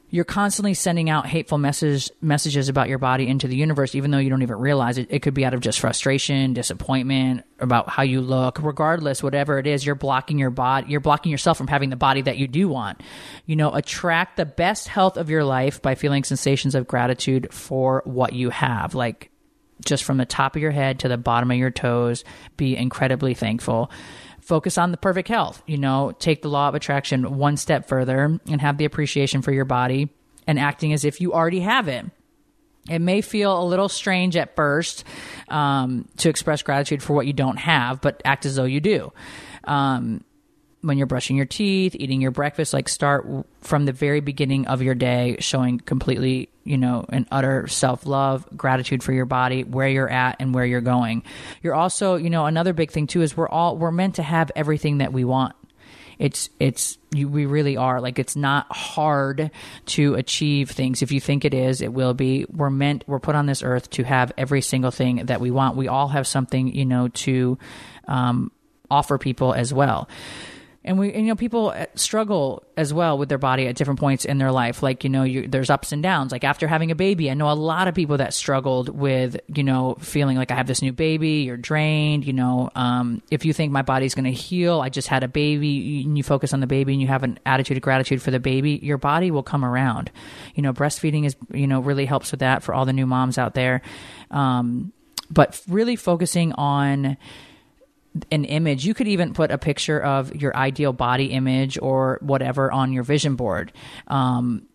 you're 0.08 0.24
constantly 0.24 0.74
sending 0.74 1.10
out 1.10 1.26
hateful 1.26 1.58
message, 1.58 2.10
messages 2.20 2.68
about 2.68 2.88
your 2.88 2.98
body 2.98 3.26
into 3.26 3.48
the 3.48 3.56
universe, 3.56 3.94
even 3.94 4.12
though 4.12 4.18
you 4.18 4.30
don't 4.30 4.42
even 4.42 4.56
realize 4.56 4.98
it. 4.98 5.08
It 5.10 5.20
could 5.20 5.34
be 5.34 5.44
out 5.44 5.52
of 5.52 5.60
just 5.60 5.80
frustration, 5.80 6.52
disappointment 6.54 7.44
about 7.58 7.88
how 7.88 8.04
you 8.04 8.20
look. 8.20 8.60
Regardless, 8.62 9.22
whatever 9.22 9.58
it 9.58 9.66
is, 9.66 9.84
you're 9.84 9.96
blocking 9.96 10.38
your 10.38 10.50
body. 10.50 10.86
You're 10.88 11.00
blocking 11.00 11.32
yourself 11.32 11.58
from 11.58 11.66
having 11.66 11.90
the 11.90 11.96
body 11.96 12.22
that 12.22 12.38
you 12.38 12.46
do 12.46 12.68
want. 12.68 13.02
You 13.46 13.56
know, 13.56 13.74
attract 13.74 14.36
the 14.36 14.46
best 14.46 14.86
health 14.86 15.16
of 15.16 15.28
your 15.28 15.44
life 15.44 15.82
by 15.82 15.96
feeling 15.96 16.22
sensations 16.22 16.76
of 16.76 16.86
gratitude 16.86 17.52
for 17.52 18.02
what 18.04 18.32
you 18.32 18.50
have. 18.50 18.94
Like 18.94 19.30
just 19.84 20.04
from 20.04 20.18
the 20.18 20.24
top 20.24 20.56
of 20.56 20.62
your 20.62 20.70
head 20.70 21.00
to 21.00 21.08
the 21.08 21.18
bottom 21.18 21.50
of 21.50 21.56
your 21.56 21.70
toes, 21.70 22.24
be 22.56 22.76
incredibly 22.76 23.34
thankful. 23.34 23.90
Focus 24.46 24.78
on 24.78 24.92
the 24.92 24.96
perfect 24.96 25.26
health. 25.26 25.60
You 25.66 25.76
know, 25.76 26.12
take 26.20 26.40
the 26.40 26.48
law 26.48 26.68
of 26.68 26.76
attraction 26.76 27.36
one 27.36 27.56
step 27.56 27.88
further 27.88 28.38
and 28.46 28.60
have 28.60 28.78
the 28.78 28.84
appreciation 28.84 29.42
for 29.42 29.50
your 29.50 29.64
body 29.64 30.08
and 30.46 30.56
acting 30.56 30.92
as 30.92 31.04
if 31.04 31.20
you 31.20 31.32
already 31.32 31.58
have 31.60 31.88
it. 31.88 32.06
It 32.88 33.00
may 33.00 33.22
feel 33.22 33.60
a 33.60 33.66
little 33.66 33.88
strange 33.88 34.36
at 34.36 34.54
first 34.54 35.02
um, 35.48 36.06
to 36.18 36.28
express 36.28 36.62
gratitude 36.62 37.02
for 37.02 37.14
what 37.14 37.26
you 37.26 37.32
don't 37.32 37.56
have, 37.56 38.00
but 38.00 38.22
act 38.24 38.46
as 38.46 38.54
though 38.54 38.62
you 38.62 38.80
do. 38.80 39.12
Um, 39.64 40.22
when 40.86 40.98
you're 40.98 41.06
brushing 41.06 41.36
your 41.36 41.46
teeth, 41.46 41.96
eating 41.98 42.20
your 42.20 42.30
breakfast, 42.30 42.72
like 42.72 42.88
start 42.88 43.26
from 43.60 43.84
the 43.84 43.92
very 43.92 44.20
beginning 44.20 44.66
of 44.66 44.82
your 44.82 44.94
day, 44.94 45.36
showing 45.40 45.80
completely, 45.80 46.48
you 46.64 46.78
know, 46.78 47.04
an 47.08 47.26
utter 47.30 47.66
self 47.66 48.06
love, 48.06 48.46
gratitude 48.56 49.02
for 49.02 49.12
your 49.12 49.26
body, 49.26 49.64
where 49.64 49.88
you're 49.88 50.08
at 50.08 50.36
and 50.38 50.54
where 50.54 50.64
you're 50.64 50.80
going. 50.80 51.22
You're 51.62 51.74
also, 51.74 52.16
you 52.16 52.30
know, 52.30 52.46
another 52.46 52.72
big 52.72 52.90
thing 52.92 53.06
too 53.06 53.22
is 53.22 53.36
we're 53.36 53.48
all 53.48 53.76
we're 53.76 53.90
meant 53.90 54.16
to 54.16 54.22
have 54.22 54.52
everything 54.54 54.98
that 54.98 55.12
we 55.12 55.24
want. 55.24 55.54
It's 56.18 56.48
it's 56.58 56.96
you, 57.10 57.28
we 57.28 57.44
really 57.44 57.76
are. 57.76 58.00
Like 58.00 58.18
it's 58.18 58.36
not 58.36 58.66
hard 58.70 59.50
to 59.86 60.14
achieve 60.14 60.70
things. 60.70 61.02
If 61.02 61.12
you 61.12 61.20
think 61.20 61.44
it 61.44 61.52
is 61.52 61.82
it 61.82 61.92
will 61.92 62.14
be. 62.14 62.46
We're 62.50 62.70
meant 62.70 63.04
we're 63.06 63.20
put 63.20 63.34
on 63.34 63.46
this 63.46 63.62
earth 63.62 63.90
to 63.90 64.04
have 64.04 64.32
every 64.38 64.62
single 64.62 64.90
thing 64.90 65.26
that 65.26 65.40
we 65.40 65.50
want. 65.50 65.76
We 65.76 65.88
all 65.88 66.08
have 66.08 66.26
something 66.26 66.74
you 66.74 66.86
know 66.86 67.08
to 67.08 67.58
um, 68.08 68.50
offer 68.88 69.18
people 69.18 69.52
as 69.52 69.74
well 69.74 70.08
and 70.86 70.98
we 70.98 71.12
and, 71.12 71.26
you 71.26 71.32
know 71.32 71.36
people 71.36 71.70
uh, 71.70 71.86
struggle 71.94 72.62
as 72.76 72.94
well 72.94 73.18
with 73.18 73.28
their 73.28 73.38
body 73.38 73.66
at 73.66 73.76
different 73.76 74.00
points 74.00 74.24
in 74.24 74.38
their 74.38 74.52
life. 74.52 74.82
Like 74.82 75.04
you 75.04 75.10
know 75.10 75.22
you, 75.22 75.46
there's 75.46 75.68
ups 75.68 75.92
and 75.92 76.02
downs. 76.02 76.32
Like 76.32 76.44
after 76.44 76.66
having 76.66 76.90
a 76.90 76.94
baby 76.94 77.30
i 77.30 77.34
know 77.34 77.50
a 77.50 77.54
lot 77.54 77.88
of 77.88 77.94
people 77.94 78.18
that 78.18 78.32
struggled 78.32 78.88
with 78.88 79.36
you 79.54 79.64
know 79.64 79.96
feeling 80.00 80.36
like 80.36 80.50
i 80.50 80.54
have 80.54 80.66
this 80.66 80.82
new 80.82 80.92
baby 80.92 81.42
you're 81.42 81.56
drained 81.56 82.24
you 82.24 82.32
know 82.32 82.70
um, 82.74 83.22
if 83.30 83.44
you 83.44 83.52
think 83.52 83.72
my 83.72 83.82
body's 83.82 84.14
going 84.14 84.24
to 84.24 84.30
heal 84.30 84.80
i 84.80 84.88
just 84.88 85.08
had 85.08 85.22
a 85.22 85.28
baby 85.28 86.02
and 86.04 86.16
you 86.16 86.22
focus 86.22 86.52
on 86.52 86.60
the 86.60 86.66
baby 86.66 86.92
and 86.92 87.02
you 87.02 87.08
have 87.08 87.22
an 87.22 87.38
attitude 87.44 87.76
of 87.76 87.82
gratitude 87.82 88.22
for 88.22 88.30
the 88.30 88.40
baby 88.40 88.78
your 88.82 88.98
body 88.98 89.30
will 89.30 89.42
come 89.42 89.64
around. 89.64 90.10
You 90.54 90.62
know 90.62 90.72
breastfeeding 90.72 91.26
is 91.26 91.36
you 91.52 91.66
know 91.66 91.80
really 91.80 92.06
helps 92.06 92.30
with 92.30 92.40
that 92.40 92.62
for 92.62 92.74
all 92.74 92.86
the 92.86 92.92
new 92.92 93.06
moms 93.06 93.38
out 93.38 93.54
there. 93.54 93.82
Um, 94.30 94.92
but 95.30 95.60
really 95.68 95.96
focusing 95.96 96.52
on 96.52 97.16
an 98.30 98.44
image. 98.44 98.86
You 98.86 98.94
could 98.94 99.08
even 99.08 99.34
put 99.34 99.50
a 99.50 99.58
picture 99.58 100.00
of 100.00 100.34
your 100.34 100.56
ideal 100.56 100.92
body 100.92 101.26
image 101.26 101.78
or 101.80 102.18
whatever 102.22 102.70
on 102.72 102.92
your 102.92 103.02
vision 103.02 103.36
board. 103.36 103.72
Um, 104.06 104.66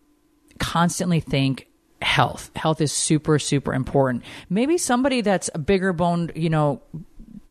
constantly 0.58 1.20
think 1.20 1.68
health. 2.00 2.50
Health 2.54 2.80
is 2.80 2.92
super, 2.92 3.38
super 3.38 3.72
important. 3.72 4.24
Maybe 4.50 4.78
somebody 4.78 5.20
that's 5.20 5.50
a 5.54 5.58
bigger 5.58 5.92
boned, 5.92 6.32
you 6.34 6.50
know, 6.50 6.82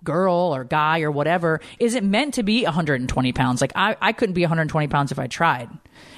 girl 0.04 0.56
or 0.56 0.64
guy 0.64 1.02
or 1.02 1.12
whatever 1.12 1.62
isn't 1.80 2.10
meant 2.10 2.36
to 2.36 2.44
be 2.44 2.64
120 2.64 3.34
pounds. 3.34 3.62
Like 3.62 3.74
I, 3.76 3.96
I 4.02 4.14
couldn't 4.14 4.34
be 4.34 4.42
120 4.42 4.88
pounds 4.88 5.12
if 5.12 5.20
I 5.20 5.28
tried. 5.28 5.70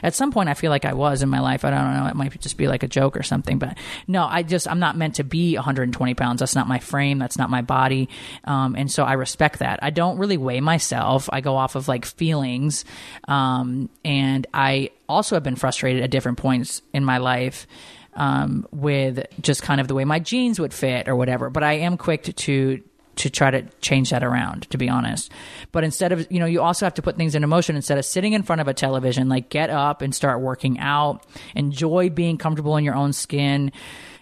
At 0.02 0.14
some 0.14 0.32
point, 0.32 0.50
I 0.50 0.54
feel 0.54 0.70
like 0.70 0.86
I 0.86 0.94
was 0.94 1.24
in 1.24 1.30
my 1.30 1.40
life. 1.40 1.66
I 1.66 1.72
don't 1.72 1.94
know. 1.94 2.08
It 2.08 2.16
might 2.16 2.40
just 2.40 2.58
be 2.58 2.68
like 2.68 2.84
a 2.84 2.88
joke 2.88 3.18
or 3.18 3.24
something, 3.24 3.60
but 3.60 3.78
no, 4.08 4.26
I 4.26 4.44
just 4.44 4.68
I'm 4.68 4.80
not 4.80 4.98
meant 4.98 5.16
to 5.16 5.24
be 5.24 5.56
120 5.56 6.14
pounds. 6.14 6.40
That's 6.40 6.56
not 6.56 6.68
my 6.68 6.80
frame. 6.80 7.20
That's 7.20 7.38
not 7.38 7.50
my 7.50 7.62
body, 7.62 8.10
um, 8.46 8.76
and 8.76 8.92
so 8.92 9.04
I 9.04 9.14
respect 9.14 9.60
that. 9.60 9.80
I 9.82 9.90
don't 9.90 10.18
really 10.18 10.38
weigh 10.38 10.62
myself. 10.62 11.30
I 11.32 11.42
go 11.42 11.56
off 11.56 11.76
of 11.76 11.88
like 11.88 12.06
feelings, 12.06 12.86
um, 13.28 13.90
and 14.06 14.48
I 14.54 14.92
also 15.10 15.36
have 15.36 15.44
been 15.44 15.56
frustrated 15.56 16.04
at 16.04 16.12
different 16.12 16.38
points 16.38 16.82
in 16.94 17.04
my 17.04 17.18
life 17.18 17.68
um, 18.16 18.68
with 18.72 19.26
just 19.42 19.64
kind 19.64 19.82
of 19.82 19.88
the 19.88 19.96
way 19.96 20.06
my 20.06 20.20
jeans 20.20 20.60
would 20.60 20.74
fit 20.74 21.08
or 21.08 21.16
whatever. 21.16 21.50
But 21.50 21.64
I 21.64 21.74
am 21.74 21.98
quick 21.98 22.24
to, 22.24 22.34
to 22.34 22.84
to 23.16 23.30
try 23.30 23.52
to 23.52 23.62
change 23.82 24.10
that 24.10 24.24
around 24.24 24.70
to 24.70 24.78
be 24.78 24.90
honest 24.90 25.32
but 25.72 25.84
instead 25.84 26.12
of 26.12 26.26
you 26.32 26.40
know 26.40 26.46
you 26.46 26.62
also 26.62 26.86
have 26.86 26.94
to 26.94 27.02
put 27.02 27.18
things 27.18 27.36
into 27.36 27.48
motion 27.48 27.76
instead 27.76 27.98
of 27.98 28.06
sitting 28.06 28.34
in 28.34 28.44
front 28.44 28.62
of 28.62 28.68
a 28.68 28.74
television 28.74 29.30
like 29.30 29.50
get 29.50 29.70
up 29.70 30.02
and 30.02 30.14
start 30.14 30.42
working 30.42 30.80
out 30.80 31.26
enjoy 31.56 32.10
being 32.10 32.38
comfortable 32.38 32.78
in 32.78 32.84
your 32.84 32.96
own 32.96 33.14
skin 33.14 33.72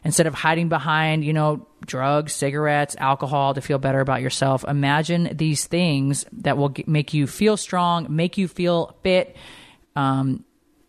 instead 0.03 0.27
of 0.27 0.33
hiding 0.33 0.69
behind 0.69 1.23
you 1.23 1.33
know 1.33 1.65
drugs 1.85 2.33
cigarettes 2.33 2.95
alcohol 2.99 3.53
to 3.53 3.61
feel 3.61 3.79
better 3.79 3.99
about 3.99 4.21
yourself 4.21 4.63
imagine 4.67 5.29
these 5.33 5.65
things 5.67 6.25
that 6.31 6.57
will 6.57 6.73
make 6.87 7.13
you 7.13 7.27
feel 7.27 7.57
strong 7.57 8.07
make 8.09 8.37
you 8.37 8.47
feel 8.47 8.95
fit 9.03 9.35
um, 9.95 10.43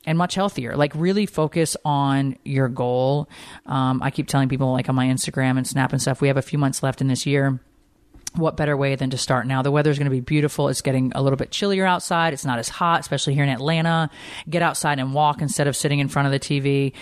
and 0.04 0.18
much 0.18 0.34
healthier. 0.34 0.76
Like 0.76 0.92
really 0.94 1.26
focus 1.26 1.76
on 1.84 2.36
your 2.44 2.68
goal. 2.68 3.28
Um, 3.66 4.02
I 4.02 4.10
keep 4.10 4.26
telling 4.26 4.48
people 4.48 4.72
like 4.72 4.88
on 4.88 4.94
my 4.94 5.06
Instagram 5.06 5.56
and 5.56 5.66
Snap 5.66 5.92
and 5.92 6.00
stuff, 6.00 6.20
we 6.20 6.28
have 6.28 6.36
a 6.36 6.42
few 6.42 6.58
months 6.58 6.82
left 6.82 7.00
in 7.00 7.08
this 7.08 7.26
year. 7.26 7.60
What 8.34 8.56
better 8.56 8.76
way 8.76 8.94
than 8.96 9.10
to 9.10 9.18
start 9.18 9.46
now? 9.46 9.60
The 9.62 9.70
weather's 9.70 9.98
going 9.98 10.06
to 10.06 10.10
be 10.10 10.20
beautiful. 10.20 10.68
It's 10.68 10.80
getting 10.80 11.12
a 11.14 11.20
little 11.22 11.36
bit 11.36 11.50
chillier 11.50 11.84
outside. 11.84 12.32
It's 12.32 12.44
not 12.46 12.58
as 12.58 12.68
hot, 12.68 13.00
especially 13.00 13.34
here 13.34 13.44
in 13.44 13.50
Atlanta. 13.50 14.08
Get 14.48 14.62
outside 14.62 14.98
and 14.98 15.12
walk 15.12 15.42
instead 15.42 15.66
of 15.66 15.76
sitting 15.76 15.98
in 15.98 16.08
front 16.08 16.26
of 16.26 16.32
the 16.32 16.40
TV. 16.40 16.92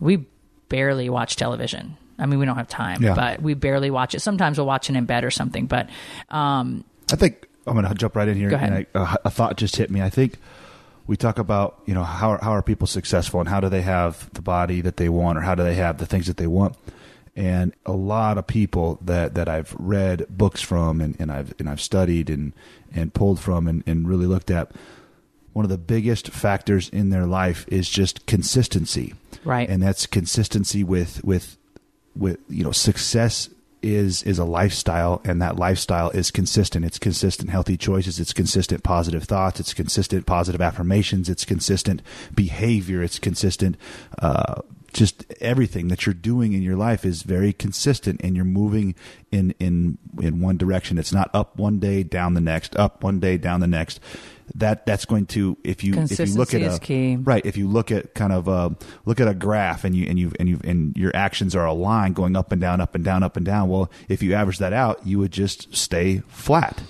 We 0.00 0.24
barely 0.68 1.08
watch 1.08 1.36
television. 1.36 1.96
I 2.18 2.26
mean, 2.26 2.38
we 2.40 2.44
don't 2.44 2.56
have 2.56 2.68
time, 2.68 3.02
Yeah. 3.02 3.14
but 3.14 3.40
we 3.40 3.54
barely 3.54 3.90
watch 3.90 4.14
it. 4.14 4.20
Sometimes 4.20 4.58
we'll 4.58 4.66
watch 4.66 4.90
it 4.90 4.96
in 4.96 5.04
bed 5.04 5.24
or 5.24 5.30
something. 5.30 5.66
But 5.66 5.88
um, 6.28 6.84
I 7.12 7.16
think 7.16 7.46
I'm 7.66 7.74
going 7.74 7.86
to 7.86 7.94
jump 7.94 8.16
right 8.16 8.28
in 8.28 8.36
here. 8.36 8.50
Go 8.50 8.56
ahead. 8.56 8.72
And 8.72 8.86
I, 8.94 8.98
a, 9.00 9.18
a 9.26 9.30
thought 9.30 9.56
just 9.56 9.76
hit 9.76 9.90
me. 9.90 10.02
I 10.02 10.10
think 10.10 10.34
we 11.06 11.16
talk 11.16 11.38
about 11.38 11.80
you 11.86 11.94
know 11.94 12.04
how 12.04 12.38
how 12.42 12.50
are 12.52 12.62
people 12.62 12.86
successful 12.86 13.40
and 13.40 13.48
how 13.48 13.60
do 13.60 13.68
they 13.68 13.82
have 13.82 14.28
the 14.34 14.42
body 14.42 14.80
that 14.80 14.96
they 14.96 15.08
want 15.08 15.38
or 15.38 15.40
how 15.40 15.54
do 15.54 15.62
they 15.62 15.74
have 15.74 15.98
the 15.98 16.06
things 16.06 16.26
that 16.26 16.36
they 16.36 16.46
want. 16.46 16.76
And 17.36 17.74
a 17.86 17.92
lot 17.92 18.38
of 18.38 18.46
people 18.46 18.98
that, 19.02 19.34
that 19.34 19.48
I've 19.48 19.74
read 19.78 20.26
books 20.28 20.60
from 20.60 21.00
and, 21.00 21.16
and 21.20 21.30
I've 21.30 21.54
and 21.58 21.68
I've 21.68 21.80
studied 21.80 22.28
and, 22.28 22.52
and 22.94 23.14
pulled 23.14 23.40
from 23.40 23.68
and, 23.68 23.82
and 23.86 24.08
really 24.08 24.26
looked 24.26 24.50
at, 24.50 24.72
one 25.52 25.64
of 25.64 25.68
the 25.68 25.78
biggest 25.78 26.28
factors 26.28 26.88
in 26.90 27.10
their 27.10 27.26
life 27.26 27.64
is 27.68 27.88
just 27.88 28.26
consistency. 28.26 29.14
Right. 29.44 29.68
And 29.68 29.82
that's 29.82 30.06
consistency 30.06 30.84
with 30.84 31.22
with 31.24 31.56
with 32.16 32.38
you 32.48 32.64
know 32.64 32.72
success 32.72 33.48
is 33.82 34.22
is 34.24 34.38
a 34.38 34.44
lifestyle 34.44 35.22
and 35.24 35.40
that 35.40 35.56
lifestyle 35.56 36.10
is 36.10 36.30
consistent. 36.30 36.84
It's 36.84 36.98
consistent 36.98 37.50
healthy 37.50 37.76
choices. 37.76 38.20
It's 38.20 38.32
consistent 38.32 38.82
positive 38.82 39.24
thoughts. 39.24 39.58
It's 39.58 39.74
consistent 39.74 40.26
positive 40.26 40.60
affirmations. 40.60 41.28
It's 41.28 41.44
consistent 41.44 42.02
behavior. 42.34 43.02
It's 43.02 43.18
consistent 43.18 43.76
uh, 44.18 44.60
just 44.92 45.24
everything 45.40 45.88
that 45.88 46.06
you're 46.06 46.14
doing 46.14 46.52
in 46.52 46.62
your 46.62 46.76
life 46.76 47.04
is 47.04 47.22
very 47.22 47.52
consistent 47.52 48.20
and 48.24 48.34
you're 48.36 48.44
moving 48.44 48.94
in 49.30 49.54
in 49.58 49.98
in 50.20 50.40
one 50.40 50.56
direction. 50.56 50.98
It's 50.98 51.12
not 51.12 51.30
up 51.34 51.56
one 51.58 51.78
day 51.78 52.02
down 52.02 52.34
the 52.34 52.40
next 52.40 52.76
up 52.76 53.02
one 53.02 53.20
day 53.20 53.36
down 53.36 53.60
the 53.60 53.66
next. 53.66 54.00
That 54.56 54.84
that's 54.84 55.04
going 55.04 55.26
to 55.26 55.56
if 55.62 55.84
you 55.84 55.94
if 55.96 56.18
you 56.18 56.34
look 56.34 56.54
at 56.54 56.60
a 56.62 56.78
key. 56.80 57.14
right 57.16 57.46
if 57.46 57.56
you 57.56 57.68
look 57.68 57.92
at 57.92 58.14
kind 58.14 58.32
of 58.32 58.48
uh 58.48 58.70
look 59.04 59.20
at 59.20 59.28
a 59.28 59.34
graph 59.34 59.84
and 59.84 59.94
you 59.94 60.06
and 60.08 60.18
you 60.18 60.32
and 60.40 60.48
you 60.48 60.60
and 60.64 60.96
your 60.96 61.12
actions 61.14 61.54
are 61.54 61.66
aligned 61.66 62.16
going 62.16 62.34
up 62.34 62.50
and 62.50 62.60
down 62.60 62.80
up 62.80 62.96
and 62.96 63.04
down 63.04 63.22
up 63.22 63.36
and 63.36 63.46
down. 63.46 63.68
Well 63.68 63.88
if 64.08 64.24
you 64.24 64.34
average 64.34 64.58
that 64.58 64.72
out 64.72 65.06
you 65.06 65.20
would 65.20 65.30
just 65.30 65.76
stay 65.76 66.22
flat. 66.26 66.82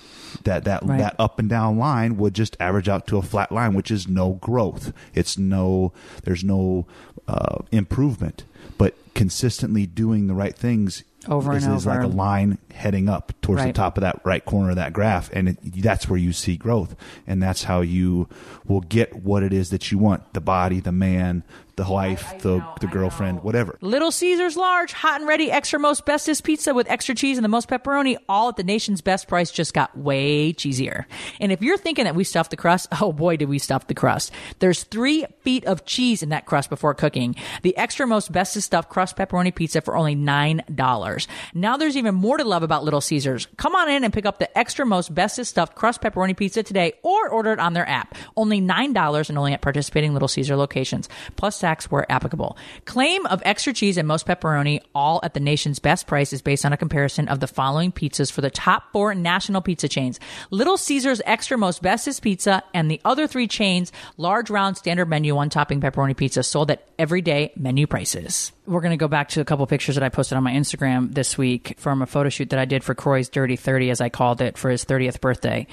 That 0.45 0.65
that 0.65 0.87
Right. 0.87 1.01
that 1.01 1.17
up 1.19 1.39
and 1.39 1.51
down 1.51 1.77
line 1.77 2.17
would 2.17 2.33
just 2.35 2.57
average 2.61 2.89
out 2.89 3.07
to 3.09 3.19
a 3.19 3.23
flat 3.23 3.53
line 3.53 3.75
which 3.75 3.91
is 3.91 4.09
no 4.09 4.35
growth. 4.41 4.95
It's 5.13 5.37
no 5.37 5.93
there's 6.25 6.43
no 6.43 6.87
uh, 7.31 7.63
improvement 7.71 8.45
but 8.79 8.95
consistently 9.15 9.87
doing 9.87 10.27
the 10.27 10.35
right 10.35 10.57
things 10.57 11.05
Over 11.29 11.55
is, 11.57 11.65
and 11.65 11.77
is 11.77 11.87
like 11.87 12.03
a 12.03 12.07
line 12.07 12.59
heading 12.73 13.09
up 13.09 13.33
towards 13.43 13.63
the 13.63 13.73
top 13.73 13.97
of 13.99 14.03
that 14.03 14.21
right 14.25 14.45
corner 14.45 14.71
of 14.71 14.77
that 14.77 14.93
graph 14.93 15.31
and 15.33 15.51
it, 15.51 15.59
that's 15.83 16.09
where 16.09 16.19
you 16.19 16.33
see 16.33 16.57
growth 16.57 16.97
and 17.27 17.43
that's 17.43 17.65
how 17.65 17.83
you 17.83 18.29
will 18.67 18.81
get 18.81 19.17
what 19.17 19.43
it 19.43 19.53
is 19.53 19.71
that 19.71 19.93
you 19.93 19.99
want. 19.99 20.33
The 20.33 20.41
body 20.41 20.81
the 20.81 20.93
man 20.93 21.43
the 21.81 21.91
wife 21.91 22.39
the, 22.41 22.63
the 22.81 22.87
girlfriend 22.87 23.43
whatever 23.43 23.79
Little 23.81 24.11
Caesars 24.11 24.57
large, 24.57 24.93
hot 24.93 25.21
and 25.21 25.29
ready, 25.29 25.51
extra 25.51 25.79
most 25.79 26.05
bestest 26.05 26.45
pizza 26.45 26.75
with 26.75 26.89
extra 26.91 27.15
cheese 27.15 27.39
and 27.39 27.45
the 27.45 27.49
most 27.49 27.69
pepperoni, 27.69 28.17
all 28.29 28.51
at 28.51 28.57
the 28.57 28.63
nation's 28.63 29.01
best 29.01 29.27
price, 29.27 29.51
just 29.51 29.75
got 29.75 29.97
way 29.97 30.53
cheesier. 30.53 31.07
And 31.41 31.51
if 31.51 31.63
you're 31.63 31.79
thinking 31.79 32.05
that 32.05 32.15
we 32.15 32.25
stuffed 32.25 32.51
the 32.51 32.57
crust, 32.57 32.89
oh 33.01 33.13
boy, 33.13 33.37
did 33.37 33.49
we 33.49 33.59
stuff 33.59 33.87
the 33.87 33.95
crust. 33.95 34.33
There's 34.59 34.85
three 34.85 35.25
feet 35.41 35.65
of 35.65 35.85
cheese 35.87 36.23
in 36.23 36.29
that 36.29 36.47
crust 36.47 36.69
before 36.69 36.95
cooking. 36.95 37.37
The 37.63 37.77
extra 37.77 38.07
most 38.07 38.31
bestest 38.31 38.67
stuffed 38.67 38.91
crust 38.91 39.17
pepperoni 39.17 39.55
pizza 39.55 39.81
for 39.81 39.97
only 39.97 40.15
$9. 40.15 41.27
Now 41.55 41.77
there's 41.77 41.97
even 41.97 42.15
more 42.15 42.37
to 42.37 42.45
love 42.45 42.63
about 42.63 42.85
Little 42.85 43.01
Caesars. 43.01 43.49
Come 43.57 43.75
on 43.75 43.89
in 43.89 44.05
and 44.05 44.13
pick 44.13 44.27
up 44.27 44.39
the 44.39 44.59
extra 44.59 44.85
most 44.85 45.15
bestest 45.15 45.51
stuffed 45.51 45.75
crust 45.75 46.03
pepperoni 46.03 46.37
pizza 46.37 46.63
today 46.63 46.93
or 47.03 47.29
order 47.29 47.53
it 47.53 47.59
on 47.59 47.73
their 47.73 47.89
app. 47.89 48.15
Only 48.37 48.61
$9 48.61 49.29
and 49.29 49.39
only 49.39 49.53
at 49.55 49.63
participating 49.63 50.13
Little 50.13 50.29
Caesar 50.29 50.57
locations. 50.57 51.09
Plus 51.37 51.57
tax 51.71 51.91
where 51.91 52.11
applicable. 52.11 52.57
Claim 52.85 53.27
of 53.27 53.43
extra 53.45 53.73
cheese 53.73 53.97
and 53.97 54.09
most 54.09 54.27
pepperoni, 54.27 54.81
all 54.95 55.21
at 55.23 55.35
the 55.35 55.41
nation's 55.41 55.79
best 55.79 56.07
price, 56.07 56.33
is 56.33 56.43
based 56.43 56.65
on 56.65 56.73
a 56.73 56.77
comparison 56.77 57.29
of 57.29 57.39
the 57.39 57.47
following 57.47 57.93
pizzas 57.93 58.33
for 58.33 58.41
the 58.41 58.51
top 58.51 58.93
four 58.93 59.15
national 59.15 59.61
pizza 59.63 59.89
chains. 59.89 60.19
Little 60.51 60.77
Caesars 60.77 61.23
Extra 61.25 61.57
Most 61.57 61.83
Bestest 61.83 62.23
Pizza 62.23 62.63
and 62.75 62.91
the 62.91 63.01
other 63.05 63.27
three 63.27 63.47
chains, 63.47 63.93
large 64.17 64.51
round 64.51 64.77
standard 64.77 65.07
menu, 65.07 65.35
one 65.35 65.51
topping 65.51 65.81
pepperoni 65.81 66.17
pizza 66.17 66.43
sold 66.43 66.71
at 66.71 66.89
everyday 66.99 67.53
menu 67.57 67.87
prices. 67.87 68.53
We're 68.67 68.81
going 68.81 68.91
to 68.91 69.03
go 69.03 69.09
back 69.09 69.31
to 69.31 69.41
a 69.41 69.45
couple 69.45 69.67
pictures 69.67 69.95
that 69.97 70.05
I 70.05 70.11
posted 70.11 70.37
on 70.37 70.45
my 70.45 70.53
Instagram 70.53 71.13
this 71.13 71.39
week 71.39 71.75
from 71.79 72.03
a 72.03 72.07
photo 72.07 72.29
shoot 72.29 72.51
that 72.51 72.59
I 72.59 72.67
did 72.67 72.85
for 72.85 72.95
Kroy's 72.95 73.29
Dirty 73.29 73.57
30, 73.57 73.91
as 73.91 74.01
I 74.01 74.09
called 74.09 74.41
it, 74.41 74.59
for 74.59 74.71
his 74.71 74.85
30th 74.85 75.21
birthday. 75.21 75.67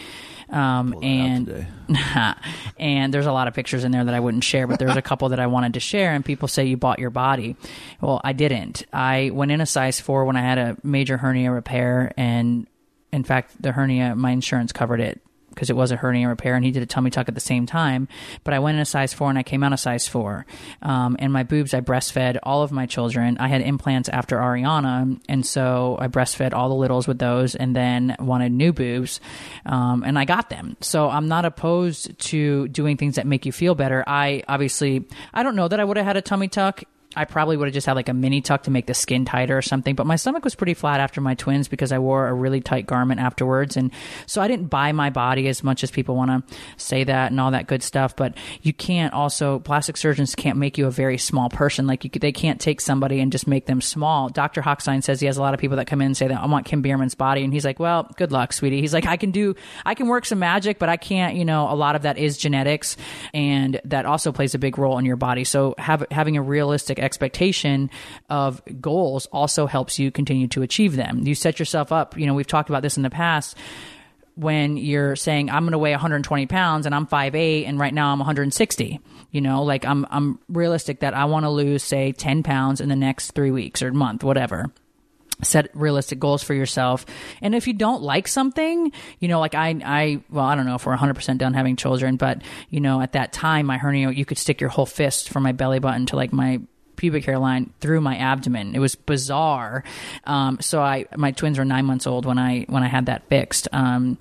Um, 0.49 0.97
and 1.03 1.67
and 2.79 3.13
there's 3.13 3.25
a 3.25 3.31
lot 3.31 3.47
of 3.47 3.53
pictures 3.53 3.83
in 3.83 3.91
there 3.91 4.05
that 4.05 4.13
I 4.13 4.19
wouldn't 4.19 4.43
share, 4.43 4.67
but 4.67 4.79
there's 4.79 4.95
a 4.95 5.01
couple 5.01 5.29
that 5.29 5.39
I 5.39 5.47
wanted 5.47 5.73
to 5.73 5.79
share, 5.79 6.13
and 6.13 6.23
people 6.23 6.47
say 6.47 6.65
you 6.65 6.77
bought 6.77 6.99
your 6.99 7.09
body. 7.09 7.55
Well, 8.01 8.21
I 8.23 8.33
didn't. 8.33 8.83
I 8.93 9.31
went 9.33 9.51
in 9.51 9.61
a 9.61 9.65
size 9.65 9.99
four 9.99 10.25
when 10.25 10.35
I 10.35 10.41
had 10.41 10.57
a 10.57 10.77
major 10.83 11.17
hernia 11.17 11.51
repair, 11.51 12.13
and 12.17 12.67
in 13.11 13.23
fact, 13.23 13.61
the 13.61 13.71
hernia, 13.71 14.15
my 14.15 14.31
insurance 14.31 14.71
covered 14.71 15.01
it 15.01 15.21
because 15.57 15.71
it 15.71 15.75
was 15.75 15.91
a 15.91 15.95
hernia 15.95 16.27
repair 16.27 16.55
and 16.55 16.63
he 16.63 16.69
did 16.69 16.83
a 16.83 16.85
tummy 16.85 17.09
tuck 17.09 17.27
at 17.27 17.33
the 17.33 17.41
same 17.41 17.65
time. 17.65 18.07
But 18.43 18.53
I 18.53 18.59
went 18.59 18.75
in 18.75 18.81
a 18.81 18.85
size 18.85 19.11
four 19.11 19.29
and 19.29 19.39
I 19.39 19.43
came 19.43 19.63
out 19.63 19.73
a 19.73 19.77
size 19.77 20.07
four. 20.07 20.45
Um, 20.83 21.15
and 21.17 21.33
my 21.33 21.41
boobs, 21.41 21.73
I 21.73 21.81
breastfed 21.81 22.37
all 22.43 22.61
of 22.61 22.71
my 22.71 22.85
children. 22.85 23.37
I 23.39 23.47
had 23.47 23.61
implants 23.61 24.07
after 24.07 24.37
Ariana. 24.37 25.19
And 25.27 25.43
so 25.43 25.97
I 25.99 26.09
breastfed 26.09 26.53
all 26.53 26.69
the 26.69 26.75
littles 26.75 27.07
with 27.07 27.17
those 27.17 27.55
and 27.55 27.75
then 27.75 28.15
wanted 28.19 28.51
new 28.51 28.71
boobs. 28.71 29.19
Um, 29.65 30.03
and 30.05 30.19
I 30.19 30.25
got 30.25 30.49
them. 30.49 30.77
So 30.81 31.09
I'm 31.09 31.27
not 31.27 31.43
opposed 31.43 32.19
to 32.19 32.67
doing 32.67 32.97
things 32.97 33.15
that 33.15 33.25
make 33.25 33.47
you 33.47 33.51
feel 33.51 33.73
better. 33.73 34.03
I 34.05 34.43
obviously, 34.47 35.07
I 35.33 35.41
don't 35.41 35.55
know 35.55 35.67
that 35.67 35.79
I 35.79 35.83
would 35.83 35.97
have 35.97 36.05
had 36.05 36.17
a 36.17 36.21
tummy 36.21 36.49
tuck 36.49 36.83
I 37.17 37.25
probably 37.25 37.57
would 37.57 37.67
have 37.67 37.73
just 37.73 37.87
had 37.87 37.95
like 37.95 38.09
a 38.09 38.13
mini 38.13 38.41
tuck 38.41 38.63
to 38.63 38.71
make 38.71 38.85
the 38.85 38.93
skin 38.93 39.25
tighter 39.25 39.57
or 39.57 39.61
something. 39.61 39.95
But 39.95 40.05
my 40.05 40.15
stomach 40.15 40.43
was 40.43 40.55
pretty 40.55 40.73
flat 40.73 40.99
after 40.99 41.19
my 41.19 41.35
twins 41.35 41.67
because 41.67 41.91
I 41.91 41.99
wore 41.99 42.27
a 42.27 42.33
really 42.33 42.61
tight 42.61 42.85
garment 42.85 43.19
afterwards. 43.19 43.75
And 43.75 43.91
so 44.25 44.41
I 44.41 44.47
didn't 44.47 44.67
buy 44.67 44.91
my 44.91 45.09
body 45.09 45.47
as 45.47 45.63
much 45.63 45.83
as 45.83 45.91
people 45.91 46.15
want 46.15 46.47
to 46.47 46.55
say 46.77 47.03
that 47.03 47.31
and 47.31 47.39
all 47.39 47.51
that 47.51 47.67
good 47.67 47.83
stuff. 47.83 48.15
But 48.15 48.35
you 48.61 48.73
can't 48.73 49.13
also, 49.13 49.59
plastic 49.59 49.97
surgeons 49.97 50.35
can't 50.35 50.57
make 50.57 50.77
you 50.77 50.87
a 50.87 50.91
very 50.91 51.17
small 51.17 51.49
person. 51.49 51.87
Like 51.87 52.03
you, 52.03 52.09
they 52.09 52.31
can't 52.31 52.61
take 52.61 52.81
somebody 52.81 53.19
and 53.19 53.31
just 53.31 53.47
make 53.47 53.65
them 53.65 53.81
small. 53.81 54.29
Dr. 54.29 54.61
Hochstein 54.61 55.03
says 55.03 55.19
he 55.19 55.25
has 55.25 55.37
a 55.37 55.41
lot 55.41 55.53
of 55.53 55.59
people 55.59 55.77
that 55.77 55.87
come 55.87 56.01
in 56.01 56.07
and 56.07 56.17
say 56.17 56.27
that 56.27 56.39
I 56.39 56.45
want 56.45 56.65
Kim 56.65 56.81
Biermann's 56.81 57.15
body. 57.15 57.43
And 57.43 57.51
he's 57.51 57.65
like, 57.65 57.79
well, 57.79 58.09
good 58.17 58.31
luck, 58.31 58.53
sweetie. 58.53 58.81
He's 58.81 58.93
like, 58.93 59.05
I 59.05 59.17
can 59.17 59.31
do, 59.31 59.55
I 59.85 59.95
can 59.95 60.07
work 60.07 60.25
some 60.25 60.39
magic, 60.39 60.79
but 60.79 60.89
I 60.89 60.97
can't, 60.97 61.35
you 61.35 61.45
know, 61.45 61.71
a 61.71 61.75
lot 61.75 61.95
of 61.95 62.03
that 62.03 62.17
is 62.17 62.37
genetics 62.37 62.95
and 63.33 63.81
that 63.85 64.05
also 64.05 64.31
plays 64.31 64.53
a 64.53 64.59
big 64.59 64.77
role 64.77 64.97
in 64.97 65.05
your 65.05 65.15
body. 65.15 65.43
So 65.43 65.75
have, 65.77 66.05
having 66.11 66.37
a 66.37 66.41
realistic 66.41 66.99
expectation 67.07 67.89
of 68.29 68.61
goals 68.79 69.25
also 69.31 69.65
helps 69.65 69.97
you 69.97 70.11
continue 70.11 70.47
to 70.49 70.61
achieve 70.61 70.95
them. 70.95 71.25
You 71.25 71.33
set 71.33 71.57
yourself 71.57 71.91
up, 71.91 72.15
you 72.17 72.27
know, 72.27 72.35
we've 72.35 72.45
talked 72.45 72.69
about 72.69 72.83
this 72.83 72.97
in 72.97 73.03
the 73.03 73.09
past 73.09 73.57
when 74.35 74.77
you're 74.77 75.15
saying 75.15 75.49
I'm 75.49 75.63
going 75.63 75.71
to 75.71 75.79
weigh 75.79 75.91
120 75.91 76.45
pounds 76.45 76.85
and 76.85 76.93
I'm 76.93 77.07
5'8 77.07 77.67
and 77.67 77.79
right 77.79 77.93
now 77.93 78.11
I'm 78.11 78.19
160. 78.19 78.99
You 79.31 79.41
know, 79.41 79.63
like 79.63 79.83
I'm 79.83 80.05
I'm 80.11 80.39
realistic 80.47 80.99
that 80.99 81.15
I 81.15 81.25
want 81.25 81.45
to 81.45 81.49
lose 81.49 81.83
say 81.83 82.11
10 82.11 82.43
pounds 82.43 82.79
in 82.79 82.87
the 82.87 82.95
next 82.95 83.31
3 83.31 83.49
weeks 83.49 83.81
or 83.81 83.91
month, 83.91 84.23
whatever 84.23 84.71
set 85.43 85.69
realistic 85.75 86.19
goals 86.19 86.41
for 86.41 86.55
yourself 86.55 87.05
and 87.41 87.53
if 87.53 87.67
you 87.67 87.73
don't 87.73 88.01
like 88.01 88.27
something 88.27 88.91
you 89.19 89.27
know 89.27 89.39
like 89.39 89.53
i 89.53 89.69
i 89.85 90.19
well 90.31 90.45
i 90.45 90.55
don't 90.55 90.65
know 90.65 90.73
if 90.73 90.85
we're 90.85 90.97
100% 90.97 91.37
done 91.37 91.53
having 91.53 91.75
children 91.75 92.15
but 92.15 92.41
you 92.71 92.79
know 92.79 92.99
at 93.01 93.11
that 93.11 93.31
time 93.31 93.67
my 93.67 93.77
hernia 93.77 94.09
you 94.09 94.25
could 94.25 94.39
stick 94.39 94.59
your 94.59 94.69
whole 94.71 94.87
fist 94.87 95.29
from 95.29 95.43
my 95.43 95.51
belly 95.51 95.77
button 95.77 96.07
to 96.07 96.15
like 96.15 96.33
my 96.33 96.59
pubic 96.97 97.23
hair 97.23 97.39
line 97.39 97.71
through 97.79 98.01
my 98.01 98.17
abdomen. 98.17 98.75
It 98.75 98.79
was 98.79 98.95
bizarre. 98.95 99.83
Um, 100.25 100.57
so 100.59 100.81
i 100.81 101.05
my 101.15 101.31
twins 101.31 101.57
were 101.57 101.65
nine 101.65 101.85
months 101.85 102.05
old 102.05 102.25
when 102.25 102.37
i 102.37 102.65
when 102.67 102.83
i 102.83 102.87
had 102.87 103.05
that 103.05 103.29
fixed. 103.29 103.69
Um, 103.71 104.17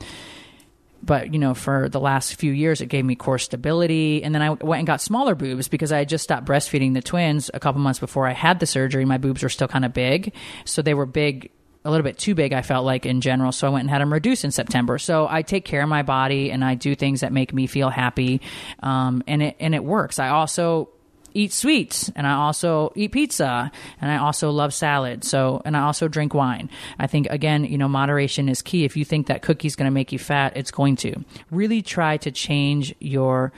but 1.03 1.33
you 1.33 1.39
know 1.39 1.55
for 1.55 1.89
the 1.89 2.01
last 2.01 2.35
few 2.37 2.53
years 2.53 2.81
it 2.81 2.87
gave 2.87 3.05
me 3.05 3.17
core 3.17 3.39
stability. 3.39 4.23
And 4.23 4.35
then 4.35 4.43
i 4.43 4.51
went 4.51 4.79
and 4.79 4.87
got 4.87 5.01
smaller 5.01 5.35
boobs 5.35 5.69
because 5.69 5.91
i 5.91 5.99
had 5.99 6.09
just 6.09 6.25
stopped 6.25 6.47
breastfeeding 6.47 6.95
the 6.95 7.03
twins 7.03 7.51
a 7.53 7.59
couple 7.59 7.81
months 7.81 7.99
before 7.99 8.29
i 8.29 8.33
had 8.33 8.61
the 8.61 8.67
surgery. 8.67 9.05
My 9.05 9.19
boobs 9.19 9.43
were 9.43 9.49
still 9.49 9.69
kind 9.69 9.85
of 9.85 9.93
big. 9.93 10.33
So 10.65 10.83
they 10.83 10.95
were 10.95 11.07
big 11.07 11.51
a 11.85 11.91
little 11.91 12.05
bit 12.05 12.19
too 12.19 12.35
big 12.35 12.53
i 12.53 12.63
felt 12.63 12.85
like 12.85 13.07
in 13.07 13.21
general. 13.21 13.53
So 13.53 13.67
i 13.67 13.71
went 13.71 13.83
and 13.83 13.91
had 13.91 14.01
them 14.01 14.13
reduced 14.13 14.45
in 14.45 14.51
september. 14.51 14.99
So 14.99 15.27
i 15.29 15.43
take 15.43 15.65
care 15.65 15.83
of 15.83 15.89
my 15.89 16.03
body 16.03 16.51
and 16.51 16.65
i 16.65 16.75
do 16.75 16.95
things 16.95 17.21
that 17.21 17.33
make 17.33 17.55
me 17.55 17.67
feel 17.67 17.89
happy. 17.89 18.43
Um, 18.81 19.23
and 19.27 19.43
it 19.43 19.57
and 19.61 19.75
it 19.75 19.83
works. 19.83 20.19
I 20.19 20.29
also 20.29 20.91
eat 21.37 21.53
sweets 21.53 22.11
and 22.17 22.27
I 22.27 22.33
also 22.33 22.93
eat 22.97 23.13
pizza 23.13 23.71
and 24.01 24.11
I 24.11 24.17
also 24.17 24.51
love 24.51 24.73
salad. 24.73 25.23
So, 25.23 25.63
and 25.65 25.77
I 25.77 25.83
also 25.83 26.09
drink 26.09 26.35
wine. 26.35 26.71
I 26.99 27.07
think 27.07 27.29
again, 27.31 27.65
you 27.65 27.79
know, 27.79 27.89
moderation 27.89 28.49
is 28.49 28.63
key. 28.63 28.85
If 28.85 28.97
you 28.97 29.05
think 29.05 29.27
that 29.27 29.43
cookie's 29.43 29.77
going 29.77 29.87
to 29.87 29.95
make 29.95 30.13
you 30.13 30.19
fat, 30.19 30.57
it's 30.57 30.71
going 30.71 30.97
to. 30.97 31.25
Really 31.51 31.83
try 31.83 32.17
to 32.19 32.31
change 32.31 32.95
your 32.99 33.53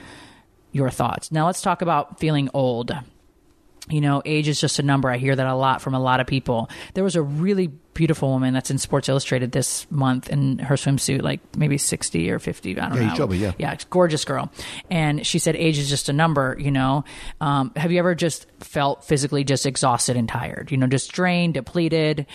your 0.71 0.89
thoughts. 0.89 1.31
Now 1.31 1.47
let's 1.47 1.61
talk 1.61 1.81
about 1.81 2.19
feeling 2.19 2.49
old. 2.53 2.91
You 3.89 4.01
know, 4.01 4.21
age 4.25 4.47
is 4.47 4.59
just 4.61 4.79
a 4.79 4.83
number. 4.83 5.09
I 5.09 5.17
hear 5.17 5.35
that 5.35 5.47
a 5.47 5.55
lot 5.55 5.81
from 5.81 5.93
a 5.95 5.99
lot 5.99 6.19
of 6.19 6.27
people. 6.27 6.69
There 6.93 7.03
was 7.03 7.15
a 7.15 7.21
really 7.23 7.71
beautiful 7.95 8.29
woman 8.29 8.53
that's 8.53 8.71
in 8.71 8.77
Sports 8.77 9.09
Illustrated 9.09 9.51
this 9.51 9.85
month 9.91 10.29
in 10.29 10.59
her 10.59 10.75
swimsuit, 10.75 11.21
like 11.21 11.41
maybe 11.57 11.77
60 11.77 12.31
or 12.31 12.39
50. 12.39 12.79
I 12.79 12.87
don't 12.89 12.97
Yeah, 13.01 13.13
know. 13.15 13.27
me, 13.27 13.37
yeah. 13.37 13.51
Yeah, 13.57 13.73
it's 13.73 13.83
gorgeous 13.85 14.23
girl. 14.23 14.51
And 14.89 15.25
she 15.27 15.37
said 15.39 15.55
age 15.57 15.77
is 15.79 15.89
just 15.89 16.07
a 16.07 16.13
number, 16.13 16.55
you 16.59 16.71
know. 16.71 17.03
Um, 17.41 17.71
have 17.75 17.91
you 17.91 17.99
ever 17.99 18.15
just 18.15 18.45
felt 18.59 19.03
physically 19.03 19.43
just 19.43 19.65
exhausted 19.65 20.15
and 20.15 20.29
tired? 20.29 20.71
You 20.71 20.77
know, 20.77 20.87
just 20.87 21.11
drained, 21.11 21.55
depleted. 21.55 22.25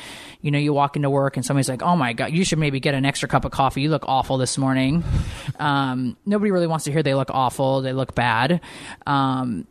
You 0.43 0.51
know, 0.51 0.59
you 0.59 0.75
walk 0.75 0.97
into 0.97 1.09
work 1.09 1.37
and 1.39 1.47
somebody's 1.47 1.69
like, 1.71 1.83
oh 1.83 1.97
my 1.97 2.13
God, 2.13 2.33
you 2.33 2.45
should 2.45 2.59
maybe 2.59 2.79
get 2.81 2.95
an 2.95 3.07
extra 3.07 3.29
cup 3.29 3.45
of 3.47 3.53
coffee. 3.53 3.81
You 3.83 3.91
look 3.91 4.05
awful 4.07 4.37
this 4.37 4.59
morning. 4.59 5.03
um, 5.59 6.17
nobody 6.27 6.51
really 6.51 6.67
wants 6.67 6.85
to 6.87 6.93
hear 6.93 7.03
they 7.03 7.15
look 7.15 7.31
awful, 7.31 7.81
they 7.81 7.93
look 7.95 8.15
bad. 8.15 8.61
Um, 9.07 9.67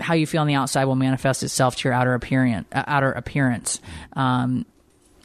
how 0.00 0.14
you 0.14 0.26
feel 0.26 0.40
on 0.40 0.46
the 0.46 0.54
outside 0.54 0.84
will 0.84 0.96
manifest 0.96 1.42
itself 1.42 1.76
to 1.76 1.88
your 1.88 1.94
outer 1.94 2.14
appearance. 2.14 2.66
Uh, 2.72 2.84
outer 2.86 3.12
appearance. 3.12 3.80
Um, 4.14 4.66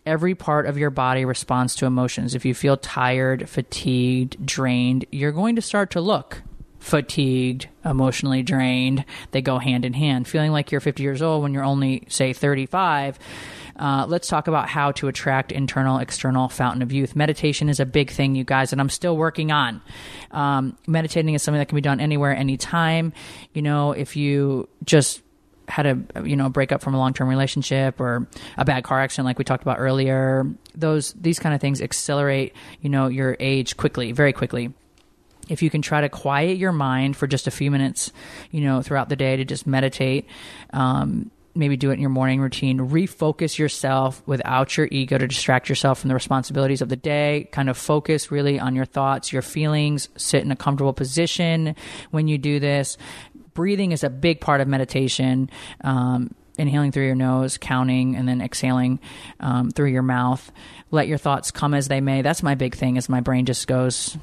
every 0.06 0.36
part 0.36 0.66
of 0.66 0.78
your 0.78 0.90
body 0.90 1.26
responds 1.26 1.76
to 1.76 1.86
emotions. 1.86 2.36
If 2.36 2.46
you 2.46 2.54
feel 2.54 2.78
tired, 2.78 3.50
fatigued, 3.50 4.46
drained, 4.46 5.06
you're 5.12 5.32
going 5.32 5.56
to 5.56 5.62
start 5.62 5.92
to 5.92 6.02
look 6.02 6.42
fatigued, 6.80 7.68
emotionally 7.84 8.44
drained. 8.44 9.06
They 9.32 9.42
go 9.42 9.58
hand 9.58 9.86
in 9.86 9.94
hand. 9.94 10.28
Feeling 10.28 10.52
like 10.52 10.72
you're 10.72 10.82
50 10.82 11.02
years 11.02 11.22
old 11.22 11.42
when 11.42 11.54
you're 11.54 11.64
only, 11.64 12.04
say, 12.10 12.32
35. 12.32 13.18
Uh, 13.78 14.06
let's 14.08 14.28
talk 14.28 14.48
about 14.48 14.70
how 14.70 14.92
to 14.94 15.08
attract 15.08 15.52
internal, 15.52 15.98
external 15.98 16.48
fountain 16.50 16.82
of 16.82 16.92
youth. 16.92 17.16
Meditation 17.16 17.70
is 17.70 17.80
a 17.80 17.86
big 17.86 18.10
thing, 18.10 18.36
you 18.36 18.44
guys, 18.44 18.72
and 18.72 18.80
I'm 18.80 18.90
still 18.90 19.18
working 19.18 19.52
on. 19.52 19.82
Um, 20.32 20.78
meditating 20.88 21.34
is 21.34 21.44
something 21.44 21.60
that 21.60 21.68
can 21.68 21.76
be 21.76 21.82
done 21.82 22.00
anywhere, 22.00 22.36
anytime. 22.36 23.14
You 23.54 23.62
know, 23.62 23.92
if 23.92 24.16
you 24.16 24.70
just 24.84 25.22
had 25.68 25.86
a 25.86 26.24
you 26.24 26.36
know 26.36 26.50
breakup 26.50 26.82
from 26.82 26.94
a 26.94 26.98
long-term 26.98 27.28
relationship 27.28 28.00
or 28.00 28.28
a 28.58 28.66
bad 28.66 28.84
car 28.84 29.02
accident 29.02 29.26
like 29.26 29.40
we 29.40 29.44
talked 29.44 29.64
about 29.64 29.80
earlier 29.80 30.46
those 30.76 31.14
these 31.14 31.40
kind 31.40 31.56
of 31.56 31.62
things 31.62 31.82
accelerate 31.82 32.54
you 32.82 32.90
know 32.90 33.08
your 33.08 33.36
age 33.40 33.76
quickly 33.76 34.12
very 34.12 34.32
quickly 34.32 34.72
if 35.50 35.62
you 35.62 35.70
can 35.70 35.82
try 35.82 36.02
to 36.02 36.10
quiet 36.10 36.58
your 36.58 36.72
mind 36.72 37.16
for 37.16 37.26
just 37.26 37.48
a 37.48 37.52
few 37.52 37.72
minutes 37.72 38.12
you 38.52 38.62
know 38.62 38.82
throughout 38.84 39.10
the 39.10 39.16
day 39.16 39.38
to 39.38 39.46
just 39.46 39.66
meditate 39.66 40.28
um, 40.72 41.32
maybe 41.56 41.78
do 41.78 41.90
it 41.90 41.94
in 41.94 42.02
your 42.02 42.10
morning 42.10 42.42
routine. 42.42 42.80
Refocus 42.80 43.58
yourself 43.58 44.22
without 44.26 44.76
your 44.78 44.88
ego 44.92 45.18
to 45.18 45.28
distract 45.28 45.70
yourself 45.70 46.00
from 46.00 46.10
the 46.10 46.14
responsibilities 46.14 46.82
of 46.82 46.90
the 46.90 46.96
day. 46.96 47.48
Kind 47.52 47.70
of 47.70 47.78
focus 47.78 48.32
really 48.32 48.60
on 48.60 48.76
your 48.76 48.86
thoughts 48.86 49.32
your 49.32 49.42
feelings. 49.42 50.10
Sit 50.18 50.44
in 50.44 50.52
a 50.52 50.56
comfortable 50.56 50.94
position 50.94 51.76
when 52.12 52.28
you 52.28 52.38
do 52.38 52.60
this. 52.60 52.98
Breathing 53.54 53.92
is 53.92 54.04
a 54.04 54.10
big 54.10 54.42
part 54.42 54.62
of 54.62 54.68
meditation. 54.68 55.50
Um, 55.82 56.36
inhaling 56.58 56.92
through 56.92 57.06
your 57.06 57.16
nose 57.16 57.58
counting 57.58 58.16
and 58.16 58.28
then 58.28 58.42
exhaling 58.42 59.00
um, 59.42 59.72
through 59.72 59.90
your 59.90 60.02
mouth. 60.02 60.52
Let 60.90 61.08
your 61.08 61.18
thoughts 61.18 61.52
come 61.52 61.74
as 61.74 61.90
they 61.90 62.00
may. 62.00 62.22
That's 62.22 62.44
my 62.44 62.56
big 62.56 62.76
thing 62.76 62.96
is 62.96 63.10
my 63.10 63.20
brain 63.20 63.46
just 63.46 63.68
goes 63.68 64.18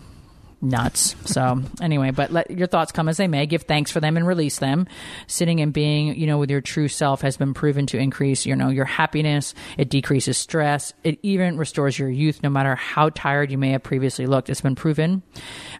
nuts. 0.63 1.17
So 1.25 1.61
anyway, 1.81 2.13
but 2.13 2.31
let 2.31 2.51
your 2.51 2.69
thoughts 2.69 2.93
come 2.93 3.09
as 3.09 3.17
they 3.17 3.27
may. 3.27 3.47
Give 3.47 3.63
thanks 3.63 3.91
for 3.91 4.01
them 4.01 4.17
and 4.17 4.27
release 4.27 4.59
them. 4.59 4.87
Sitting 5.27 5.61
and 5.61 5.73
being, 5.73 6.17
you 6.17 6.27
know, 6.27 6.39
with 6.39 6.51
your 6.51 6.61
true 6.61 6.89
self 6.89 7.21
has 7.23 7.37
been 7.37 7.53
proven 7.53 7.87
to 7.87 7.99
increase, 7.99 8.47
you 8.47 8.55
know, 8.55 8.69
your 8.69 8.85
happiness. 8.85 9.55
It 9.77 9.91
decreases 9.91 10.39
stress. 10.39 10.95
It 11.03 11.19
even 11.23 11.59
restores 11.59 11.99
your 11.99 12.09
youth, 12.09 12.43
no 12.43 12.49
matter 12.49 12.77
how 12.77 13.11
tired 13.11 13.51
you 13.51 13.59
may 13.59 13.71
have 13.71 13.83
previously 13.83 14.27
looked. 14.27 14.49
It's 14.49 14.61
been 14.61 14.77
proven. 14.77 15.23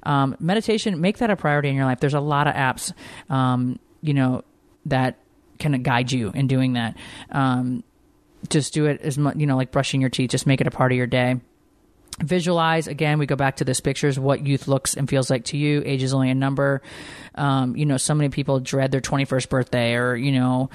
Um, 0.03 0.37
meditation, 0.41 1.01
make 1.01 1.19
that 1.19 1.31
a 1.31 1.37
priority 1.37 1.69
in 1.69 1.77
your 1.77 1.85
life. 1.85 2.01
There's 2.01 2.15
a 2.15 2.21
lot 2.21 2.49
of 2.49 2.55
apps, 2.55 2.93
um, 3.31 3.79
you 4.03 4.15
know, 4.15 4.43
that 4.87 5.19
can 5.61 5.81
guide 5.83 6.11
you 6.11 6.33
in 6.35 6.49
doing 6.49 6.73
that. 6.73 6.97
Um, 7.31 7.85
just 8.49 8.75
do 8.75 8.87
it 8.87 9.01
as 9.03 9.17
much, 9.17 9.37
you 9.37 9.47
know, 9.47 9.57
like 9.57 9.71
brushing 9.71 10.01
your 10.01 10.11
teeth. 10.11 10.31
Just 10.31 10.47
make 10.47 10.61
it 10.61 10.67
a 10.67 10.73
part 10.73 10.91
of 10.91 10.99
your 10.99 11.07
day 11.07 11.41
visualize 12.21 12.87
again 12.87 13.19
we 13.19 13.27
go 13.27 13.37
back 13.37 13.57
to 13.57 13.65
this 13.65 13.81
pictures 13.81 14.19
what 14.19 14.47
youth 14.47 14.69
looks 14.69 14.95
and 14.95 15.09
feels 15.09 15.31
like 15.31 15.45
to 15.47 15.57
you. 15.57 15.83
Age 15.85 16.03
is 16.03 16.15
only 16.15 16.31
a 16.31 16.35
number. 16.35 16.83
Um, 17.35 17.77
you 17.77 17.87
know 17.87 17.97
so 17.97 18.15
many 18.15 18.29
people 18.29 18.61
dread 18.61 18.93
their 18.93 19.01
21st 19.01 19.49
birthday 19.49 19.95
or 19.95 20.15
you 20.15 20.33
know 20.33 20.71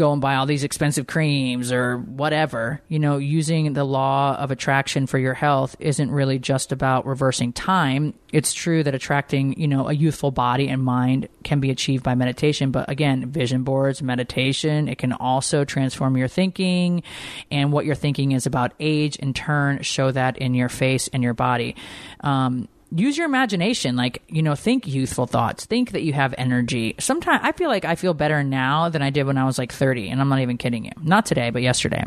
go 0.00 0.12
and 0.12 0.22
buy 0.22 0.36
all 0.36 0.46
these 0.46 0.64
expensive 0.64 1.06
creams 1.06 1.70
or 1.70 1.98
whatever 1.98 2.80
you 2.88 2.98
know 2.98 3.18
using 3.18 3.74
the 3.74 3.84
law 3.84 4.34
of 4.36 4.50
attraction 4.50 5.06
for 5.06 5.18
your 5.18 5.34
health 5.34 5.76
isn't 5.78 6.10
really 6.10 6.38
just 6.38 6.72
about 6.72 7.04
reversing 7.04 7.52
time. 7.52 8.14
It's 8.32 8.54
true 8.54 8.82
that 8.82 8.94
attracting 8.94 9.60
you 9.60 9.68
know 9.68 9.88
a 9.88 9.92
youthful 9.92 10.30
body 10.30 10.68
and 10.68 10.82
mind 10.82 11.28
can 11.44 11.60
be 11.60 11.70
achieved 11.70 12.02
by 12.02 12.14
meditation 12.14 12.70
but 12.70 12.88
again 12.88 13.30
vision 13.30 13.62
boards 13.62 14.02
meditation 14.02 14.88
it 14.88 14.96
can 14.96 15.12
also 15.12 15.64
transform 15.64 16.16
your 16.16 16.28
thinking 16.28 17.02
and 17.50 17.70
what 17.70 17.84
your 17.84 17.94
thinking 17.94 18.32
is 18.32 18.46
about 18.46 18.72
age 18.80 19.16
in 19.16 19.34
turn 19.34 19.82
show 19.82 20.10
that 20.10 20.38
in 20.38 20.54
your 20.54 20.70
face 20.70 21.08
and 21.08 21.22
your 21.22 21.34
body. 21.34 21.76
Um, 22.20 22.68
use 22.94 23.16
your 23.16 23.26
imagination. 23.26 23.96
Like, 23.96 24.22
you 24.28 24.42
know, 24.42 24.54
think 24.54 24.86
youthful 24.86 25.26
thoughts. 25.26 25.64
Think 25.64 25.92
that 25.92 26.02
you 26.02 26.12
have 26.12 26.34
energy. 26.38 26.94
Sometimes 26.98 27.40
I 27.42 27.52
feel 27.52 27.68
like 27.68 27.84
I 27.84 27.94
feel 27.94 28.14
better 28.14 28.42
now 28.42 28.88
than 28.88 29.02
I 29.02 29.10
did 29.10 29.24
when 29.24 29.38
I 29.38 29.44
was 29.44 29.58
like 29.58 29.72
30. 29.72 30.08
And 30.08 30.20
I'm 30.20 30.28
not 30.28 30.40
even 30.40 30.58
kidding 30.58 30.84
you. 30.84 30.92
Not 31.02 31.26
today, 31.26 31.50
but 31.50 31.62
yesterday. 31.62 32.04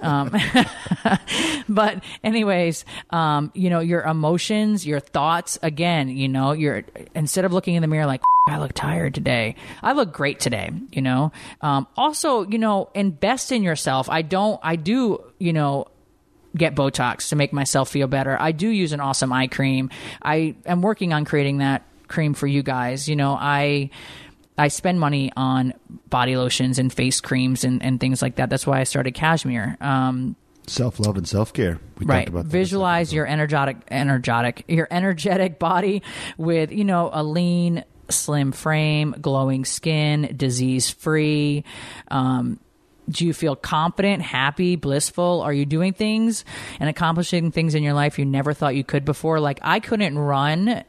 Um, 0.00 0.34
but, 1.68 2.02
anyways, 2.22 2.84
um, 3.10 3.50
you 3.54 3.70
know, 3.70 3.80
your 3.80 4.02
emotions, 4.02 4.86
your 4.86 5.00
thoughts, 5.00 5.58
again, 5.62 6.08
you 6.08 6.28
know, 6.28 6.52
you're 6.52 6.84
instead 7.14 7.44
of 7.44 7.52
looking 7.52 7.74
in 7.74 7.82
the 7.82 7.88
mirror 7.88 8.06
like, 8.06 8.22
I 8.48 8.58
look 8.58 8.72
tired 8.72 9.14
today. 9.14 9.54
I 9.82 9.92
look 9.92 10.12
great 10.12 10.40
today, 10.40 10.70
you 10.92 11.02
know. 11.02 11.30
Um, 11.60 11.86
also, 11.96 12.42
you 12.46 12.58
know, 12.58 12.90
invest 12.94 13.52
in 13.52 13.62
yourself. 13.62 14.08
I 14.08 14.22
don't, 14.22 14.58
I 14.62 14.76
do, 14.76 15.22
you 15.38 15.52
know, 15.52 15.86
get 16.56 16.74
Botox 16.74 17.28
to 17.30 17.36
make 17.36 17.52
myself 17.52 17.90
feel 17.90 18.06
better. 18.06 18.36
I 18.40 18.52
do 18.52 18.68
use 18.68 18.92
an 18.92 19.00
awesome 19.00 19.32
eye 19.32 19.46
cream. 19.46 19.90
I 20.22 20.56
am 20.66 20.82
working 20.82 21.12
on 21.12 21.24
creating 21.24 21.58
that 21.58 21.82
cream 22.08 22.34
for 22.34 22.46
you 22.46 22.62
guys. 22.62 23.08
You 23.08 23.16
know, 23.16 23.36
I 23.38 23.90
I 24.58 24.68
spend 24.68 25.00
money 25.00 25.32
on 25.36 25.74
body 26.08 26.36
lotions 26.36 26.78
and 26.78 26.92
face 26.92 27.20
creams 27.20 27.64
and, 27.64 27.82
and 27.82 27.98
things 27.98 28.20
like 28.20 28.36
that. 28.36 28.50
That's 28.50 28.66
why 28.66 28.80
I 28.80 28.84
started 28.84 29.12
Kashmere. 29.14 29.76
Um, 29.80 30.36
Self 30.66 31.00
love 31.00 31.16
and 31.16 31.26
self 31.26 31.52
care. 31.52 31.80
We 31.98 32.06
right 32.06 32.18
talked 32.18 32.28
about 32.28 32.44
that. 32.44 32.50
visualize 32.50 33.12
your 33.12 33.26
energetic 33.26 33.78
energetic 33.90 34.64
your 34.68 34.86
energetic 34.88 35.58
body 35.58 36.02
with 36.36 36.70
you 36.70 36.84
know 36.84 37.10
a 37.12 37.24
lean 37.24 37.82
slim 38.08 38.52
frame 38.52 39.16
glowing 39.20 39.64
skin 39.64 40.32
disease 40.36 40.88
free 40.90 41.64
um, 42.08 42.60
do 43.10 43.26
you 43.26 43.34
feel 43.34 43.56
confident 43.56 44.22
happy 44.22 44.76
blissful? 44.76 45.42
Are 45.42 45.52
you 45.52 45.66
doing 45.66 45.92
things 45.92 46.44
and 46.78 46.88
accomplishing 46.88 47.50
things 47.50 47.74
in 47.74 47.82
your 47.82 47.94
life 47.94 48.18
you 48.18 48.24
never 48.24 48.52
thought 48.52 48.74
you 48.74 48.84
could 48.84 49.04
before? 49.04 49.40
Like 49.40 49.58
i 49.62 49.80
couldn't 49.80 50.18
run 50.18 50.84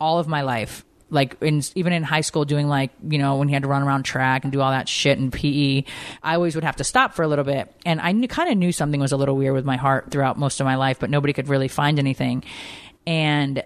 all 0.00 0.18
of 0.18 0.28
my 0.28 0.42
life. 0.42 0.84
Like 1.08 1.36
in 1.40 1.62
even 1.76 1.92
in 1.92 2.02
high 2.02 2.22
school 2.22 2.44
doing 2.44 2.66
like 2.66 2.90
you 3.08 3.18
know 3.18 3.36
when 3.36 3.48
you 3.48 3.54
had 3.54 3.62
to 3.62 3.68
run 3.68 3.82
around 3.82 4.02
track 4.04 4.42
and 4.44 4.52
do 4.52 4.60
all 4.60 4.72
that 4.72 4.88
shit 4.88 5.18
in 5.18 5.30
PE 5.30 5.84
I 6.22 6.34
always 6.34 6.56
would 6.56 6.64
have 6.64 6.76
to 6.76 6.84
stop 6.84 7.14
for 7.14 7.22
a 7.22 7.28
little 7.28 7.44
bit. 7.44 7.72
And 7.84 8.00
I 8.00 8.12
kind 8.26 8.50
of 8.50 8.58
knew 8.58 8.72
something 8.72 9.00
was 9.00 9.12
a 9.12 9.16
little 9.16 9.36
weird 9.36 9.54
with 9.54 9.64
my 9.64 9.76
heart 9.76 10.10
throughout 10.10 10.36
most 10.36 10.60
of 10.60 10.64
my 10.64 10.74
life 10.76 10.98
but 10.98 11.10
nobody 11.10 11.32
could 11.32 11.48
really 11.48 11.68
find 11.68 11.98
anything. 11.98 12.42
And 13.06 13.62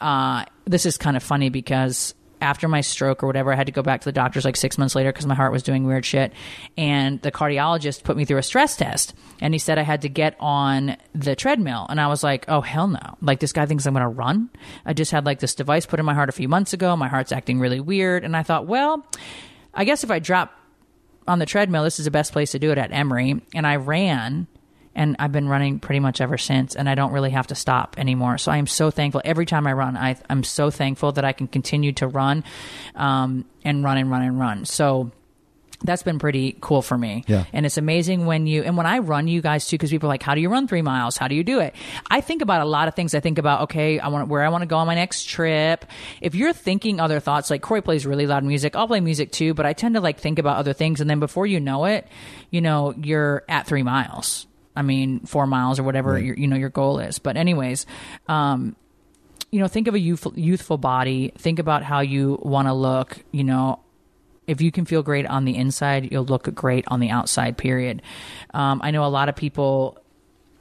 uh, 0.00 0.44
this 0.64 0.86
is 0.86 0.96
kind 0.96 1.16
of 1.16 1.22
funny 1.22 1.48
because 1.48 2.14
after 2.40 2.68
my 2.68 2.80
stroke 2.80 3.22
or 3.22 3.26
whatever, 3.26 3.52
I 3.52 3.56
had 3.56 3.66
to 3.66 3.72
go 3.72 3.82
back 3.82 4.00
to 4.02 4.04
the 4.04 4.12
doctors 4.12 4.44
like 4.44 4.56
six 4.56 4.76
months 4.78 4.94
later 4.94 5.12
because 5.12 5.26
my 5.26 5.34
heart 5.34 5.52
was 5.52 5.62
doing 5.62 5.86
weird 5.86 6.04
shit. 6.04 6.32
And 6.76 7.20
the 7.22 7.32
cardiologist 7.32 8.02
put 8.02 8.16
me 8.16 8.24
through 8.24 8.38
a 8.38 8.42
stress 8.42 8.76
test 8.76 9.14
and 9.40 9.54
he 9.54 9.58
said 9.58 9.78
I 9.78 9.82
had 9.82 10.02
to 10.02 10.08
get 10.08 10.36
on 10.38 10.96
the 11.14 11.34
treadmill. 11.34 11.86
And 11.88 12.00
I 12.00 12.08
was 12.08 12.22
like, 12.22 12.44
oh, 12.48 12.60
hell 12.60 12.88
no. 12.88 13.16
Like, 13.22 13.40
this 13.40 13.52
guy 13.52 13.66
thinks 13.66 13.86
I'm 13.86 13.94
going 13.94 14.02
to 14.02 14.08
run. 14.08 14.50
I 14.84 14.92
just 14.92 15.12
had 15.12 15.24
like 15.24 15.40
this 15.40 15.54
device 15.54 15.86
put 15.86 15.98
in 15.98 16.06
my 16.06 16.14
heart 16.14 16.28
a 16.28 16.32
few 16.32 16.48
months 16.48 16.72
ago. 16.72 16.96
My 16.96 17.08
heart's 17.08 17.32
acting 17.32 17.58
really 17.58 17.80
weird. 17.80 18.24
And 18.24 18.36
I 18.36 18.42
thought, 18.42 18.66
well, 18.66 19.06
I 19.72 19.84
guess 19.84 20.04
if 20.04 20.10
I 20.10 20.18
drop 20.18 20.52
on 21.26 21.38
the 21.38 21.46
treadmill, 21.46 21.84
this 21.84 21.98
is 21.98 22.04
the 22.04 22.10
best 22.10 22.32
place 22.32 22.52
to 22.52 22.58
do 22.58 22.70
it 22.70 22.78
at 22.78 22.92
Emory. 22.92 23.42
And 23.54 23.66
I 23.66 23.76
ran 23.76 24.46
and 24.96 25.14
I've 25.18 25.30
been 25.30 25.46
running 25.46 25.78
pretty 25.78 26.00
much 26.00 26.20
ever 26.20 26.38
since, 26.38 26.74
and 26.74 26.88
I 26.88 26.96
don't 26.96 27.12
really 27.12 27.30
have 27.30 27.46
to 27.48 27.54
stop 27.54 27.96
anymore. 27.98 28.38
So 28.38 28.50
I 28.50 28.56
am 28.56 28.66
so 28.66 28.90
thankful. 28.90 29.20
Every 29.24 29.46
time 29.46 29.66
I 29.66 29.74
run, 29.74 29.96
I, 29.96 30.16
I'm 30.28 30.42
so 30.42 30.70
thankful 30.70 31.12
that 31.12 31.24
I 31.24 31.32
can 31.32 31.46
continue 31.46 31.92
to 31.92 32.08
run 32.08 32.42
um, 32.94 33.44
and 33.62 33.84
run 33.84 33.98
and 33.98 34.10
run 34.10 34.22
and 34.22 34.40
run. 34.40 34.64
So 34.64 35.12
that's 35.84 36.02
been 36.02 36.18
pretty 36.18 36.56
cool 36.62 36.80
for 36.80 36.96
me. 36.96 37.24
Yeah. 37.26 37.44
And 37.52 37.66
it's 37.66 37.76
amazing 37.76 38.24
when 38.24 38.46
you, 38.46 38.62
and 38.62 38.78
when 38.78 38.86
I 38.86 39.00
run 39.00 39.28
you 39.28 39.42
guys 39.42 39.68
too, 39.68 39.76
because 39.76 39.90
people 39.90 40.08
are 40.08 40.14
like, 40.14 40.22
how 40.22 40.34
do 40.34 40.40
you 40.40 40.48
run 40.48 40.66
three 40.66 40.80
miles? 40.80 41.18
How 41.18 41.28
do 41.28 41.34
you 41.34 41.44
do 41.44 41.60
it? 41.60 41.74
I 42.10 42.22
think 42.22 42.40
about 42.40 42.62
a 42.62 42.64
lot 42.64 42.88
of 42.88 42.94
things. 42.94 43.14
I 43.14 43.20
think 43.20 43.36
about, 43.36 43.62
okay, 43.64 43.98
I 43.98 44.08
want 44.08 44.28
where 44.28 44.42
I 44.42 44.48
want 44.48 44.62
to 44.62 44.66
go 44.66 44.78
on 44.78 44.86
my 44.86 44.94
next 44.94 45.24
trip. 45.24 45.84
If 46.22 46.34
you're 46.34 46.54
thinking 46.54 46.98
other 46.98 47.20
thoughts, 47.20 47.50
like 47.50 47.60
Kroy 47.60 47.82
plays 47.82 48.06
really 48.06 48.26
loud 48.26 48.44
music, 48.44 48.74
I'll 48.74 48.86
play 48.86 49.00
music 49.00 49.30
too, 49.30 49.52
but 49.52 49.66
I 49.66 49.74
tend 49.74 49.94
to 49.96 50.00
like 50.00 50.18
think 50.18 50.38
about 50.38 50.56
other 50.56 50.72
things. 50.72 51.02
And 51.02 51.10
then 51.10 51.20
before 51.20 51.46
you 51.46 51.60
know 51.60 51.84
it, 51.84 52.08
you 52.50 52.62
know, 52.62 52.94
you're 52.96 53.44
at 53.46 53.66
three 53.66 53.82
miles. 53.82 54.46
I 54.76 54.82
mean, 54.82 55.20
four 55.20 55.46
miles 55.46 55.78
or 55.78 55.82
whatever 55.82 56.18
your, 56.18 56.36
you 56.36 56.46
know 56.46 56.56
your 56.56 56.70
goal 56.70 56.98
is. 56.98 57.18
But 57.18 57.36
anyways, 57.36 57.86
um, 58.28 58.76
you 59.50 59.60
know, 59.60 59.68
think 59.68 59.88
of 59.88 59.94
a 59.94 59.98
youthful, 59.98 60.32
youthful 60.36 60.78
body. 60.78 61.32
Think 61.38 61.58
about 61.58 61.82
how 61.82 62.00
you 62.00 62.38
want 62.42 62.68
to 62.68 62.74
look. 62.74 63.18
You 63.32 63.44
know, 63.44 63.80
if 64.46 64.60
you 64.60 64.70
can 64.70 64.84
feel 64.84 65.02
great 65.02 65.26
on 65.26 65.44
the 65.44 65.56
inside, 65.56 66.12
you'll 66.12 66.24
look 66.24 66.52
great 66.54 66.84
on 66.88 67.00
the 67.00 67.10
outside. 67.10 67.56
Period. 67.56 68.02
Um, 68.52 68.80
I 68.82 68.90
know 68.90 69.04
a 69.04 69.08
lot 69.08 69.28
of 69.28 69.36
people. 69.36 69.98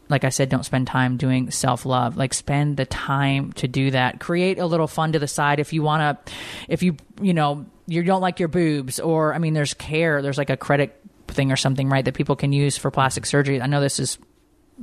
Like 0.07 0.23
I 0.23 0.29
said, 0.29 0.49
don't 0.49 0.63
spend 0.63 0.85
time 0.85 1.17
doing 1.17 1.49
self 1.49 1.83
love. 1.83 2.15
Like 2.15 2.33
spend 2.35 2.77
the 2.77 2.85
time 2.85 3.53
to 3.53 3.67
do 3.67 3.89
that. 3.91 4.19
Create 4.19 4.59
a 4.59 4.65
little 4.67 4.87
fun 4.87 5.13
to 5.13 5.19
the 5.19 5.27
side 5.27 5.59
if 5.59 5.73
you 5.73 5.81
want 5.81 6.25
to. 6.25 6.33
If 6.69 6.83
you 6.83 6.95
you 7.19 7.33
know 7.33 7.65
you 7.87 8.03
don't 8.03 8.21
like 8.21 8.39
your 8.39 8.47
boobs, 8.47 8.99
or 8.99 9.33
I 9.33 9.39
mean, 9.39 9.53
there's 9.53 9.73
care. 9.73 10.21
There's 10.21 10.37
like 10.37 10.51
a 10.51 10.57
credit 10.57 10.99
thing 11.27 11.51
or 11.51 11.55
something, 11.55 11.89
right? 11.89 12.05
That 12.05 12.13
people 12.13 12.35
can 12.35 12.53
use 12.53 12.77
for 12.77 12.91
plastic 12.91 13.25
surgery. 13.25 13.61
I 13.61 13.67
know 13.67 13.81
this 13.81 13.99
is 13.99 14.17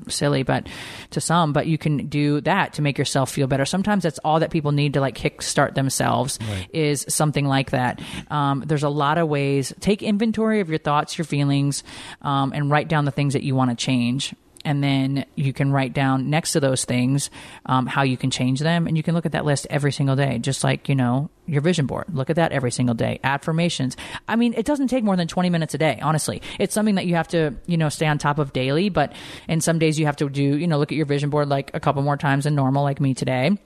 silly 0.09 0.43
but 0.43 0.67
to 1.11 1.21
some 1.21 1.53
but 1.53 1.67
you 1.67 1.77
can 1.77 2.07
do 2.09 2.41
that 2.41 2.73
to 2.73 2.81
make 2.81 2.97
yourself 2.97 3.31
feel 3.31 3.47
better 3.47 3.67
sometimes 3.67 4.03
that's 4.03 4.19
all 4.21 4.41
that 4.41 4.51
people 4.51 4.73
need 4.73 4.95
to 4.95 5.01
like 5.01 5.15
kickstart 5.15 5.75
themselves 5.75 6.39
is 6.73 7.05
something 7.11 7.47
like 7.47 7.73
that 7.73 8.01
um, 8.31 8.63
there's 8.67 8.85
a 8.85 8.89
lot 8.89 9.19
of 9.19 9.29
ways 9.29 9.73
take 9.81 10.03
inventory 10.03 10.61
of 10.61 10.71
your 10.71 10.79
thoughts 10.79 11.19
your 11.19 11.27
feelings 11.27 11.85
um, 12.23 12.53
and 12.55 12.71
write 12.71 12.89
down 12.89 13.05
the 13.05 13.11
things 13.11 13.35
that 13.35 13.43
you 13.43 13.55
want 13.55 13.69
to 13.71 13.77
change 13.77 14.35
and 14.65 14.83
then 14.83 15.25
you 15.35 15.53
can 15.53 15.73
write 15.73 15.93
down 15.93 16.31
next 16.31 16.53
to 16.53 16.61
those 16.61 16.85
things 16.85 17.31
um, 17.67 17.87
how 17.87 18.03
you 18.03 18.17
can 18.17 18.31
change 18.31 18.61
them. 18.61 18.87
And 18.87 18.97
you 18.97 19.03
can 19.03 19.15
look 19.15 19.27
at 19.27 19.33
that 19.33 19.45
list 19.45 19.67
every 19.71 19.93
single 19.93 20.17
day 20.17 20.39
just 20.39 20.65
like 20.65 20.89
you 20.89 20.95
know 20.95 21.31
your 21.47 21.61
vision 21.61 21.87
board. 21.87 22.07
Look 22.13 22.31
at 22.31 22.37
that 22.37 22.53
every 22.53 22.71
single 22.71 22.95
day. 22.95 23.21
Affirmations. 23.25 23.97
I 24.29 24.37
mean 24.37 24.55
it 24.55 24.67
doesn't 24.67 24.89
take 24.89 25.05
more 25.05 25.17
than 25.17 25.29
20 25.29 25.51
minutes 25.51 25.75
a 25.75 25.79
day 25.79 25.99
honestly. 26.03 26.43
It's 26.59 26.75
something 26.75 26.97
that 26.97 27.07
you 27.07 27.15
have 27.17 27.29
to 27.29 27.55
you 27.67 27.77
know 27.77 27.89
stay 27.89 28.07
on 28.07 28.19
top 28.19 28.39
of 28.39 28.53
daily 28.53 28.89
but 28.89 29.13
in 29.49 29.61
some 29.61 29.79
days 29.79 29.99
you 29.99 30.07
have 30.07 30.17
to 30.17 30.29
do 30.29 30.43
you 30.43 30.67
know 30.67 30.79
look 30.79 30.93
at 30.93 30.97
your 30.97 31.07
vision 31.07 31.31
board 31.31 31.49
like 31.49 31.71
a 31.75 31.81
couple 31.81 32.03
more 32.03 32.17
times 32.17 32.45
than 32.45 32.55
normal 32.55 32.83
like 32.83 33.01
me 33.01 33.15
today 33.15 33.57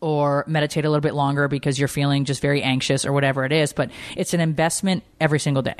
or 0.00 0.44
meditate 0.46 0.84
a 0.84 0.88
little 0.88 1.02
bit 1.02 1.14
longer 1.14 1.48
because 1.48 1.78
you're 1.78 1.88
feeling 1.88 2.24
just 2.24 2.40
very 2.40 2.62
anxious 2.62 3.04
or 3.04 3.12
whatever 3.12 3.44
it 3.44 3.52
is 3.52 3.72
but 3.72 3.90
it's 4.16 4.34
an 4.34 4.40
investment 4.40 5.02
every 5.20 5.38
single 5.38 5.62
day 5.62 5.76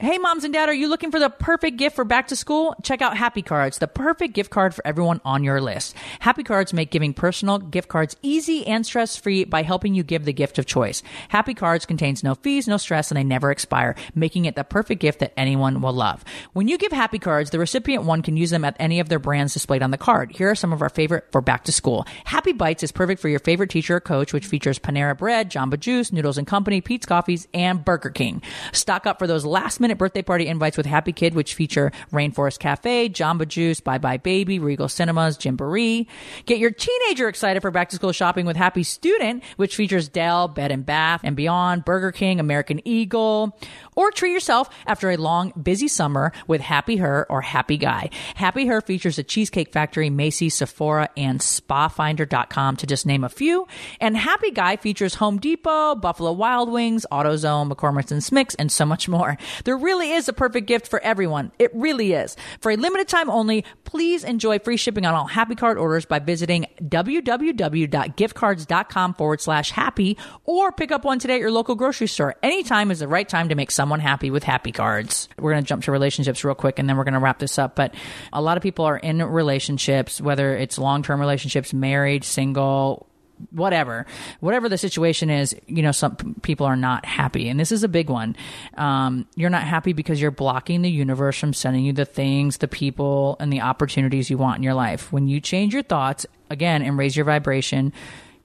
Hey, 0.00 0.16
moms 0.16 0.44
and 0.44 0.54
dad, 0.54 0.68
are 0.68 0.74
you 0.74 0.86
looking 0.86 1.10
for 1.10 1.18
the 1.18 1.28
perfect 1.28 1.76
gift 1.76 1.96
for 1.96 2.04
back 2.04 2.28
to 2.28 2.36
school? 2.36 2.76
Check 2.84 3.02
out 3.02 3.16
Happy 3.16 3.42
Cards, 3.42 3.78
the 3.78 3.88
perfect 3.88 4.32
gift 4.32 4.48
card 4.48 4.72
for 4.72 4.86
everyone 4.86 5.20
on 5.24 5.42
your 5.42 5.60
list. 5.60 5.96
Happy 6.20 6.44
Cards 6.44 6.72
make 6.72 6.92
giving 6.92 7.12
personal 7.12 7.58
gift 7.58 7.88
cards 7.88 8.14
easy 8.22 8.64
and 8.64 8.86
stress 8.86 9.16
free 9.16 9.42
by 9.42 9.64
helping 9.64 9.96
you 9.96 10.04
give 10.04 10.24
the 10.24 10.32
gift 10.32 10.56
of 10.56 10.66
choice. 10.66 11.02
Happy 11.30 11.52
Cards 11.52 11.84
contains 11.84 12.22
no 12.22 12.36
fees, 12.36 12.68
no 12.68 12.76
stress, 12.76 13.10
and 13.10 13.18
they 13.18 13.24
never 13.24 13.50
expire, 13.50 13.96
making 14.14 14.44
it 14.44 14.54
the 14.54 14.62
perfect 14.62 15.00
gift 15.00 15.18
that 15.18 15.32
anyone 15.36 15.80
will 15.80 15.92
love. 15.92 16.24
When 16.52 16.68
you 16.68 16.78
give 16.78 16.92
Happy 16.92 17.18
Cards, 17.18 17.50
the 17.50 17.58
recipient 17.58 18.04
one 18.04 18.22
can 18.22 18.36
use 18.36 18.50
them 18.50 18.64
at 18.64 18.76
any 18.78 19.00
of 19.00 19.08
their 19.08 19.18
brands 19.18 19.52
displayed 19.52 19.82
on 19.82 19.90
the 19.90 19.98
card. 19.98 20.30
Here 20.30 20.48
are 20.48 20.54
some 20.54 20.72
of 20.72 20.80
our 20.80 20.90
favorite 20.90 21.26
for 21.32 21.40
back 21.40 21.64
to 21.64 21.72
school. 21.72 22.06
Happy 22.24 22.52
Bites 22.52 22.84
is 22.84 22.92
perfect 22.92 23.20
for 23.20 23.28
your 23.28 23.40
favorite 23.40 23.70
teacher 23.70 23.96
or 23.96 24.00
coach, 24.00 24.32
which 24.32 24.46
features 24.46 24.78
Panera 24.78 25.18
Bread, 25.18 25.50
Jamba 25.50 25.76
Juice, 25.76 26.12
Noodles 26.12 26.38
and 26.38 26.46
Company, 26.46 26.80
Peet's 26.80 27.04
Coffees, 27.04 27.48
and 27.52 27.84
Burger 27.84 28.10
King. 28.10 28.42
Stock 28.70 29.04
up 29.04 29.18
for 29.18 29.26
those 29.26 29.44
last 29.44 29.80
minute 29.80 29.87
birthday 29.96 30.22
party 30.22 30.46
invites 30.46 30.76
with 30.76 30.86
Happy 30.86 31.12
Kid, 31.12 31.34
which 31.34 31.54
feature 31.54 31.92
Rainforest 32.12 32.58
Cafe, 32.58 33.08
Jamba 33.08 33.46
Juice, 33.46 33.80
Buy 33.80 33.98
Buy 33.98 34.16
Baby, 34.18 34.58
Regal 34.58 34.88
Cinemas, 34.88 35.38
Gymboree. 35.38 36.06
Get 36.46 36.58
your 36.58 36.70
teenager 36.70 37.28
excited 37.28 37.62
for 37.62 37.70
back 37.70 37.88
to 37.90 37.96
school 37.96 38.12
shopping 38.12 38.46
with 38.46 38.56
Happy 38.56 38.82
Student, 38.82 39.42
which 39.56 39.76
features 39.76 40.08
Dell, 40.08 40.48
Bed 40.48 40.70
and 40.70 40.84
Bath, 40.84 41.20
and 41.24 41.36
Beyond, 41.36 41.84
Burger 41.84 42.12
King, 42.12 42.40
American 42.40 42.80
Eagle. 42.86 43.56
Or 43.98 44.12
treat 44.12 44.32
yourself 44.32 44.70
after 44.86 45.10
a 45.10 45.16
long, 45.16 45.52
busy 45.60 45.88
summer 45.88 46.30
with 46.46 46.60
Happy 46.60 46.98
Her 46.98 47.26
or 47.28 47.40
Happy 47.40 47.76
Guy. 47.76 48.10
Happy 48.36 48.66
Her 48.66 48.80
features 48.80 49.18
a 49.18 49.24
Cheesecake 49.24 49.72
Factory, 49.72 50.08
Macy's, 50.08 50.54
Sephora, 50.54 51.08
and 51.16 51.40
SpaFinder.com 51.40 52.76
to 52.76 52.86
just 52.86 53.06
name 53.06 53.24
a 53.24 53.28
few. 53.28 53.66
And 54.00 54.16
Happy 54.16 54.52
Guy 54.52 54.76
features 54.76 55.16
Home 55.16 55.38
Depot, 55.38 55.96
Buffalo 55.96 56.30
Wild 56.30 56.70
Wings, 56.70 57.06
AutoZone, 57.10 57.72
McCormick's 57.72 58.12
and 58.12 58.22
Schmick's, 58.22 58.54
and 58.54 58.70
so 58.70 58.86
much 58.86 59.08
more. 59.08 59.36
There 59.64 59.76
really 59.76 60.12
is 60.12 60.28
a 60.28 60.32
perfect 60.32 60.68
gift 60.68 60.86
for 60.86 61.00
everyone. 61.00 61.50
It 61.58 61.74
really 61.74 62.12
is. 62.12 62.36
For 62.60 62.70
a 62.70 62.76
limited 62.76 63.08
time 63.08 63.28
only, 63.28 63.64
please 63.82 64.22
enjoy 64.22 64.60
free 64.60 64.76
shipping 64.76 65.06
on 65.06 65.14
all 65.14 65.26
Happy 65.26 65.56
Card 65.56 65.76
orders 65.76 66.04
by 66.04 66.20
visiting 66.20 66.66
www.giftcards.com 66.82 69.14
forward 69.14 69.40
slash 69.40 69.72
happy 69.72 70.16
or 70.44 70.70
pick 70.70 70.92
up 70.92 71.04
one 71.04 71.18
today 71.18 71.34
at 71.34 71.40
your 71.40 71.50
local 71.50 71.74
grocery 71.74 72.06
store. 72.06 72.36
Anytime 72.44 72.92
is 72.92 73.00
the 73.00 73.08
right 73.08 73.28
time 73.28 73.48
to 73.48 73.56
make 73.56 73.72
someone 73.88 74.00
happy 74.00 74.30
with 74.30 74.44
Happy 74.44 74.70
Cards. 74.70 75.30
We're 75.38 75.52
going 75.52 75.64
to 75.64 75.66
jump 75.66 75.84
to 75.84 75.92
relationships 75.92 76.44
real 76.44 76.54
quick 76.54 76.78
and 76.78 76.86
then 76.86 76.98
we're 76.98 77.04
going 77.04 77.14
to 77.14 77.20
wrap 77.20 77.38
this 77.38 77.58
up. 77.58 77.74
But 77.74 77.94
a 78.34 78.42
lot 78.42 78.58
of 78.58 78.62
people 78.62 78.84
are 78.84 78.98
in 78.98 79.22
relationships, 79.22 80.20
whether 80.20 80.54
it's 80.54 80.76
long 80.76 81.02
term 81.02 81.20
relationships, 81.20 81.72
married, 81.72 82.22
single, 82.22 83.06
whatever 83.52 84.04
whatever 84.40 84.68
the 84.68 84.76
situation 84.76 85.30
is 85.30 85.54
you 85.68 85.80
know 85.80 85.92
some 85.92 86.34
people 86.42 86.66
are 86.66 86.74
not 86.74 87.04
happy 87.04 87.48
and 87.48 87.60
this 87.60 87.70
is 87.70 87.84
a 87.84 87.88
big 87.88 88.10
one 88.10 88.34
um, 88.74 89.28
you're 89.36 89.48
not 89.48 89.62
happy 89.62 89.92
because 89.92 90.20
you're 90.20 90.32
blocking 90.32 90.82
the 90.82 90.90
universe 90.90 91.38
from 91.38 91.54
sending 91.54 91.84
you 91.84 91.92
the 91.92 92.04
things 92.04 92.56
the 92.56 92.66
people 92.66 93.36
and 93.38 93.52
the 93.52 93.60
opportunities 93.60 94.28
you 94.28 94.36
want 94.36 94.56
in 94.56 94.64
your 94.64 94.74
life 94.74 95.12
when 95.12 95.28
you 95.28 95.40
change 95.40 95.72
your 95.72 95.84
thoughts 95.84 96.26
again 96.50 96.82
and 96.82 96.98
raise 96.98 97.14
your 97.14 97.24
vibration 97.24 97.92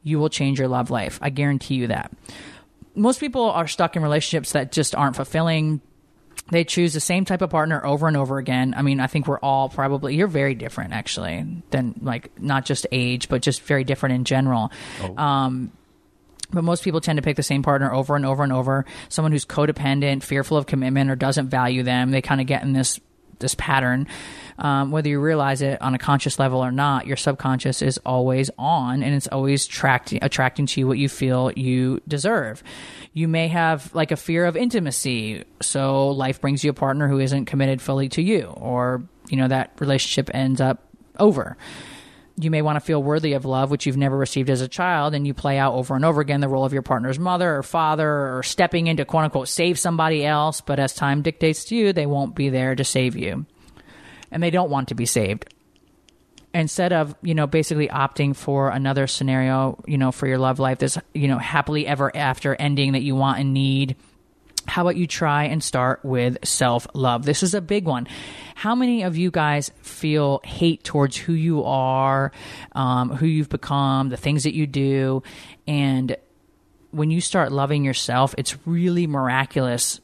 you 0.03 0.19
will 0.19 0.29
change 0.29 0.59
your 0.59 0.67
love 0.67 0.91
life. 0.91 1.17
I 1.21 1.29
guarantee 1.29 1.75
you 1.75 1.87
that. 1.87 2.11
Most 2.95 3.19
people 3.19 3.49
are 3.49 3.67
stuck 3.67 3.95
in 3.95 4.03
relationships 4.03 4.51
that 4.51 4.71
just 4.71 4.95
aren't 4.95 5.15
fulfilling. 5.15 5.81
They 6.51 6.63
choose 6.63 6.93
the 6.93 6.99
same 6.99 7.25
type 7.25 7.41
of 7.41 7.49
partner 7.49 7.83
over 7.85 8.07
and 8.07 8.17
over 8.17 8.37
again. 8.37 8.73
I 8.75 8.81
mean, 8.81 8.99
I 8.99 9.07
think 9.07 9.27
we're 9.27 9.39
all 9.39 9.69
probably, 9.69 10.15
you're 10.15 10.27
very 10.27 10.55
different 10.55 10.93
actually 10.93 11.63
than 11.71 11.95
like 12.01 12.39
not 12.39 12.65
just 12.65 12.85
age, 12.91 13.29
but 13.29 13.41
just 13.41 13.61
very 13.61 13.83
different 13.83 14.15
in 14.15 14.25
general. 14.25 14.71
Um, 15.17 15.71
but 16.51 16.63
most 16.63 16.83
people 16.83 17.01
tend 17.01 17.17
to 17.17 17.23
pick 17.23 17.35
the 17.35 17.43
same 17.43 17.63
partner 17.63 17.91
over 17.91 18.15
and 18.15 18.25
over 18.25 18.43
and 18.43 18.53
over. 18.53 18.85
Someone 19.09 19.31
who's 19.31 19.45
codependent, 19.45 20.21
fearful 20.23 20.57
of 20.57 20.67
commitment, 20.67 21.09
or 21.09 21.15
doesn't 21.15 21.49
value 21.49 21.81
them. 21.81 22.11
They 22.11 22.21
kind 22.21 22.41
of 22.41 22.47
get 22.47 22.61
in 22.61 22.73
this 22.73 22.99
this 23.43 23.55
pattern. 23.55 24.07
Um, 24.57 24.91
whether 24.91 25.09
you 25.09 25.19
realize 25.19 25.61
it 25.61 25.81
on 25.81 25.93
a 25.93 25.97
conscious 25.97 26.39
level 26.39 26.63
or 26.63 26.71
not, 26.71 27.05
your 27.05 27.17
subconscious 27.17 27.81
is 27.81 27.99
always 28.05 28.49
on, 28.57 29.03
and 29.03 29.13
it's 29.13 29.27
always 29.27 29.65
attracting 29.65 30.19
attracting 30.23 30.65
to 30.67 30.79
you 30.79 30.87
what 30.87 30.97
you 30.97 31.09
feel 31.09 31.51
you 31.51 32.01
deserve. 32.07 32.63
You 33.13 33.27
may 33.27 33.47
have 33.49 33.93
like 33.93 34.11
a 34.11 34.15
fear 34.15 34.45
of 34.45 34.55
intimacy, 34.55 35.43
so 35.61 36.09
life 36.09 36.41
brings 36.41 36.63
you 36.63 36.71
a 36.71 36.73
partner 36.73 37.07
who 37.07 37.19
isn't 37.19 37.45
committed 37.45 37.81
fully 37.81 38.09
to 38.09 38.21
you, 38.21 38.45
or 38.57 39.03
you 39.29 39.37
know 39.37 39.47
that 39.47 39.71
relationship 39.79 40.29
ends 40.33 40.61
up 40.61 40.83
over 41.19 41.57
you 42.35 42.49
may 42.49 42.61
want 42.61 42.77
to 42.77 42.79
feel 42.79 43.01
worthy 43.01 43.33
of 43.33 43.45
love, 43.45 43.69
which 43.69 43.85
you've 43.85 43.97
never 43.97 44.17
received 44.17 44.49
as 44.49 44.61
a 44.61 44.67
child, 44.67 45.13
and 45.13 45.27
you 45.27 45.33
play 45.33 45.57
out 45.57 45.73
over 45.73 45.95
and 45.95 46.03
over 46.03 46.19
again 46.19 46.41
the 46.41 46.49
role 46.49 46.65
of 46.65 46.73
your 46.73 46.81
partner's 46.81 47.19
mother 47.19 47.55
or 47.55 47.63
father 47.63 48.09
or 48.09 48.43
stepping 48.43 48.87
in 48.87 48.97
to 48.97 49.05
quote 49.05 49.25
unquote 49.25 49.47
save 49.47 49.77
somebody 49.77 50.25
else. 50.25 50.61
But 50.61 50.79
as 50.79 50.93
time 50.93 51.21
dictates 51.21 51.65
to 51.65 51.75
you, 51.75 51.93
they 51.93 52.05
won't 52.05 52.35
be 52.35 52.49
there 52.49 52.75
to 52.75 52.83
save 52.83 53.15
you. 53.15 53.45
And 54.31 54.41
they 54.41 54.49
don't 54.49 54.71
want 54.71 54.87
to 54.87 54.95
be 54.95 55.05
saved. 55.05 55.53
Instead 56.55 56.93
of, 56.93 57.15
you 57.21 57.35
know, 57.35 57.47
basically 57.47 57.87
opting 57.87 58.35
for 58.35 58.69
another 58.69 59.07
scenario, 59.07 59.83
you 59.87 59.97
know, 59.97 60.11
for 60.11 60.27
your 60.27 60.37
love 60.37 60.59
life, 60.59 60.79
this, 60.79 60.97
you 61.13 61.27
know, 61.27 61.39
happily 61.39 61.85
ever 61.87 62.15
after 62.15 62.55
ending 62.55 62.93
that 62.93 63.01
you 63.01 63.15
want 63.15 63.39
and 63.39 63.53
need, 63.53 63.95
how 64.67 64.81
about 64.81 64.95
you 64.95 65.07
try 65.07 65.45
and 65.45 65.63
start 65.63 66.03
with 66.03 66.37
self 66.45 66.87
love? 66.93 67.25
This 67.25 67.43
is 67.43 67.53
a 67.53 67.61
big 67.61 67.85
one. 67.85 68.07
How 68.55 68.75
many 68.75 69.03
of 69.03 69.17
you 69.17 69.31
guys 69.31 69.71
feel 69.81 70.41
hate 70.43 70.83
towards 70.83 71.17
who 71.17 71.33
you 71.33 71.63
are, 71.63 72.31
um, 72.73 73.09
who 73.09 73.25
you've 73.25 73.49
become, 73.49 74.09
the 74.09 74.17
things 74.17 74.43
that 74.43 74.53
you 74.53 74.67
do? 74.67 75.23
And 75.67 76.15
when 76.91 77.11
you 77.11 77.21
start 77.21 77.51
loving 77.51 77.83
yourself, 77.83 78.35
it's 78.37 78.55
really 78.65 79.07
miraculous 79.07 79.99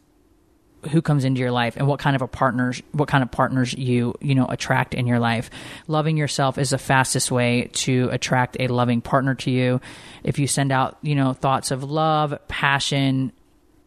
who 0.91 1.01
comes 1.01 1.25
into 1.25 1.41
your 1.41 1.51
life 1.51 1.75
and 1.75 1.87
what 1.87 1.99
kind 1.99 2.15
of 2.15 2.21
a 2.21 2.27
partners 2.27 2.81
what 2.93 3.09
kind 3.09 3.21
of 3.21 3.29
partners 3.29 3.73
you 3.73 4.15
you 4.21 4.33
know 4.33 4.45
attract 4.47 4.93
in 4.93 5.07
your 5.07 5.19
life 5.19 5.49
loving 5.87 6.15
yourself 6.15 6.57
is 6.57 6.69
the 6.69 6.77
fastest 6.77 7.31
way 7.31 7.69
to 7.73 8.07
attract 8.11 8.55
a 8.59 8.67
loving 8.67 9.01
partner 9.01 9.35
to 9.35 9.51
you 9.51 9.81
if 10.23 10.39
you 10.39 10.47
send 10.47 10.71
out 10.71 10.97
you 11.01 11.15
know 11.15 11.33
thoughts 11.33 11.71
of 11.71 11.83
love 11.83 12.33
passion 12.47 13.31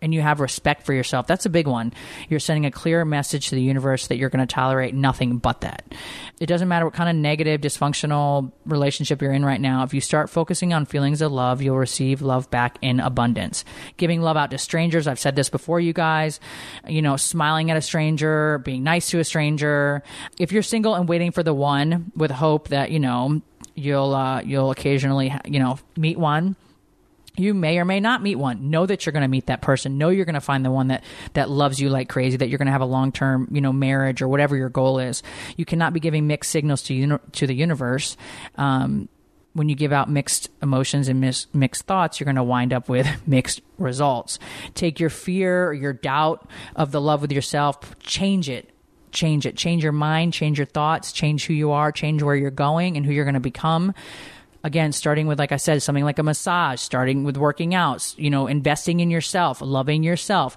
and 0.03 0.13
you 0.13 0.21
have 0.21 0.41
respect 0.41 0.85
for 0.85 0.93
yourself 0.93 1.27
that's 1.27 1.47
a 1.47 1.51
big 1.51 1.67
one. 1.67 1.93
You're 2.29 2.41
sending 2.41 2.67
a 2.67 2.71
clear 2.71 3.05
message 3.05 3.49
to 3.49 3.55
the 3.55 3.63
universe 3.63 4.09
that 4.09 4.17
you're 4.17 4.29
going 4.29 4.47
to 4.47 4.53
tolerate 4.53 4.95
nothing 4.95 5.39
but 5.39 5.63
that. 5.63 5.85
It 6.41 6.47
doesn't 6.47 6.69
matter 6.69 6.85
what 6.85 6.95
kind 6.95 7.09
of 7.09 7.17
negative 7.17 7.61
dysfunctional 7.61 8.53
relationship 8.67 9.23
you're 9.23 9.33
in 9.33 9.45
right 9.45 9.61
now 9.61 9.85
if 9.85 9.95
you 9.95 10.01
start 10.01 10.29
focusing 10.29 10.73
on 10.73 10.85
feelings 10.85 11.23
of 11.23 11.33
love 11.33 11.63
you'll 11.63 11.79
receive 11.79 12.21
love 12.21 12.51
back 12.51 12.79
in 12.83 13.01
abundance. 13.01 13.65
Giving 13.97 14.21
love 14.21 14.37
out 14.37 14.51
to 14.51 14.59
strangers 14.59 15.07
i've 15.07 15.21
said 15.21 15.37
this 15.37 15.49
before 15.49 15.81
you 15.81 15.93
guys 15.93 16.41
you 16.87 17.03
know 17.03 17.17
smiling 17.17 17.71
at 17.71 17.77
a 17.77 17.83
stranger 17.83 18.59
being 18.59 18.83
nice 18.83 19.11
to 19.11 19.19
a 19.19 19.25
stranger. 19.25 20.03
If 20.39 20.53
you're 20.53 20.63
single 20.63 20.95
and 20.95 21.09
waiting 21.09 21.31
for 21.31 21.43
the 21.43 21.55
one 21.55 22.13
with 22.17 22.31
hope 22.31 22.69
that 22.69 22.91
you 22.91 23.01
know 23.01 23.41
you'll 23.75 24.15
uh, 24.15 24.43
you'll 24.43 24.71
occasionally 24.71 25.35
you 25.45 25.59
know 25.59 25.79
meet 25.97 26.19
one 26.19 26.57
you 27.37 27.55
may 27.55 27.79
or 27.79 27.85
may 27.85 28.01
not 28.01 28.23
meet 28.23 28.37
one 28.37 28.71
know 28.71 28.85
that 28.85 29.07
you're 29.07 29.13
going 29.13 29.23
to 29.23 29.29
meet 29.29 29.47
that 29.47 29.63
person 29.63 29.99
know 29.99 30.11
you're 30.11 30.25
going 30.25 30.35
to 30.35 30.41
find 30.41 30.65
the 30.65 30.71
one 30.71 30.89
that 30.89 31.03
that 31.33 31.49
loves 31.49 31.81
you 31.81 31.89
like 31.89 32.09
crazy 32.09 32.37
that 32.37 32.49
you're 32.49 32.59
going 32.59 32.67
to 32.67 32.73
have 32.73 32.83
a 32.83 32.87
long-term 32.87 33.49
you 33.51 33.61
know 33.61 33.73
marriage 33.73 34.21
or 34.21 34.29
whatever 34.29 34.57
your 34.57 34.69
goal 34.69 34.99
is 34.99 35.23
you 35.57 35.65
cannot 35.65 35.93
be 35.93 36.01
giving 36.01 36.27
mixed 36.27 36.51
signals 36.51 36.83
to 36.83 36.95
uni- 36.95 37.19
to 37.33 37.47
the 37.47 37.55
universe 37.55 38.17
um, 38.57 39.09
when 39.55 39.69
you 39.69 39.75
give 39.75 39.93
out 39.93 40.09
mixed 40.09 40.49
emotions 40.63 41.09
and 41.09 41.21
mis- 41.21 41.47
mixed 41.53 41.85
thoughts, 41.85 42.19
you're 42.19 42.25
going 42.25 42.37
to 42.37 42.43
wind 42.43 42.73
up 42.73 42.89
with 42.89 43.07
mixed 43.27 43.61
results. 43.79 44.39
Take 44.75 45.01
your 45.01 45.11
fear 45.11 45.69
or 45.69 45.75
your 45.75 45.93
doubt 45.93 46.49
of 46.75 46.91
the 46.91 47.01
love 47.01 47.21
with 47.21 47.33
yourself, 47.33 47.99
change 48.01 48.49
it. 48.49 48.71
Change 49.11 49.45
it. 49.45 49.59
Change 49.59 49.83
your 49.83 49.93
mind, 49.93 50.33
change 50.33 50.59
your 50.59 50.67
thoughts, 50.67 51.13
change 51.13 51.45
who 51.45 51.53
you 51.53 51.73
are, 51.73 51.93
change 51.93 52.23
where 52.23 52.35
you're 52.35 52.51
going 52.51 52.97
and 52.97 53.05
who 53.05 53.13
you're 53.13 53.27
going 53.27 53.35
to 53.35 53.41
become 53.41 53.93
again 54.65 54.93
starting 54.93 55.27
with 55.27 55.39
like 55.39 55.53
i 55.53 55.57
said 55.57 55.83
something 55.83 56.05
like 56.05 56.19
a 56.19 56.23
massage 56.23 56.81
starting 56.81 57.25
with 57.25 57.37
working 57.37 57.75
out 57.75 58.15
you 58.17 58.31
know 58.31 58.47
investing 58.47 59.01
in 59.01 59.11
yourself 59.11 59.61
loving 59.61 60.03
yourself. 60.03 60.57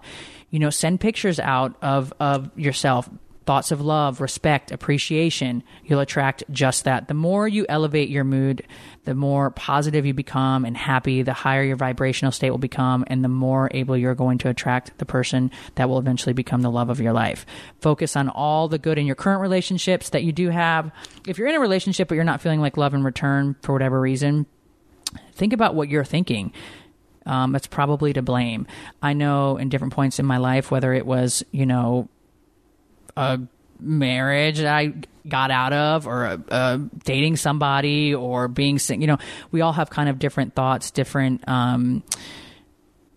You 0.51 0.59
know 0.59 0.69
send 0.69 1.01
pictures 1.01 1.39
out 1.39 1.75
of 1.81 2.13
of 2.19 2.49
yourself 2.57 3.09
thoughts 3.45 3.71
of 3.71 3.81
love 3.81 4.21
respect 4.21 4.71
appreciation 4.71 5.63
you'll 5.83 5.99
attract 5.99 6.43
just 6.51 6.83
that. 6.83 7.07
The 7.07 7.13
more 7.13 7.47
you 7.47 7.65
elevate 7.69 8.09
your 8.09 8.23
mood 8.23 8.63
the 9.05 9.13
more 9.15 9.51
positive 9.51 10.05
you 10.05 10.13
become 10.13 10.65
and 10.65 10.75
happy 10.75 11.21
the 11.21 11.33
higher 11.33 11.63
your 11.63 11.75
vibrational 11.75 12.31
state 12.31 12.49
will 12.49 12.57
become 12.57 13.03
and 13.07 13.23
the 13.23 13.29
more 13.29 13.69
able 13.71 13.95
you're 13.95 14.15
going 14.15 14.39
to 14.39 14.49
attract 14.49 14.97
the 14.97 15.05
person 15.05 15.51
that 15.75 15.87
will 15.87 15.99
eventually 15.99 16.33
become 16.33 16.61
the 16.61 16.71
love 16.71 16.89
of 16.89 16.99
your 16.99 17.13
life. 17.13 17.45
Focus 17.81 18.15
on 18.15 18.29
all 18.29 18.67
the 18.67 18.79
good 18.79 18.97
in 18.97 19.05
your 19.05 19.15
current 19.15 19.41
relationships 19.41 20.09
that 20.09 20.23
you 20.23 20.31
do 20.31 20.49
have. 20.49 20.91
If 21.27 21.37
you're 21.37 21.47
in 21.47 21.55
a 21.55 21.59
relationship 21.59 22.07
but 22.07 22.15
you're 22.15 22.23
not 22.23 22.41
feeling 22.41 22.61
like 22.61 22.77
love 22.77 22.93
in 22.93 23.03
return 23.03 23.55
for 23.61 23.73
whatever 23.73 24.01
reason 24.01 24.47
think 25.33 25.53
about 25.53 25.75
what 25.75 25.89
you're 25.89 26.03
thinking. 26.03 26.51
Um, 27.25 27.51
that's 27.51 27.67
probably 27.67 28.13
to 28.13 28.21
blame. 28.21 28.67
I 29.01 29.13
know 29.13 29.57
in 29.57 29.69
different 29.69 29.93
points 29.93 30.19
in 30.19 30.25
my 30.25 30.37
life, 30.37 30.69
whether 30.69 30.93
it 30.93 31.05
was, 31.05 31.43
you 31.51 31.65
know, 31.65 32.07
a 33.15 33.39
marriage 33.79 34.59
that 34.59 34.73
I 34.73 34.93
got 35.27 35.51
out 35.51 35.73
of 35.73 36.07
or 36.07 36.39
uh, 36.49 36.77
dating 37.03 37.37
somebody 37.37 38.13
or 38.13 38.47
being 38.47 38.79
you 38.89 39.07
know 39.07 39.17
we 39.51 39.61
all 39.61 39.73
have 39.73 39.89
kind 39.89 40.07
of 40.07 40.19
different 40.19 40.53
thoughts 40.53 40.91
different 40.91 41.47
um, 41.47 42.03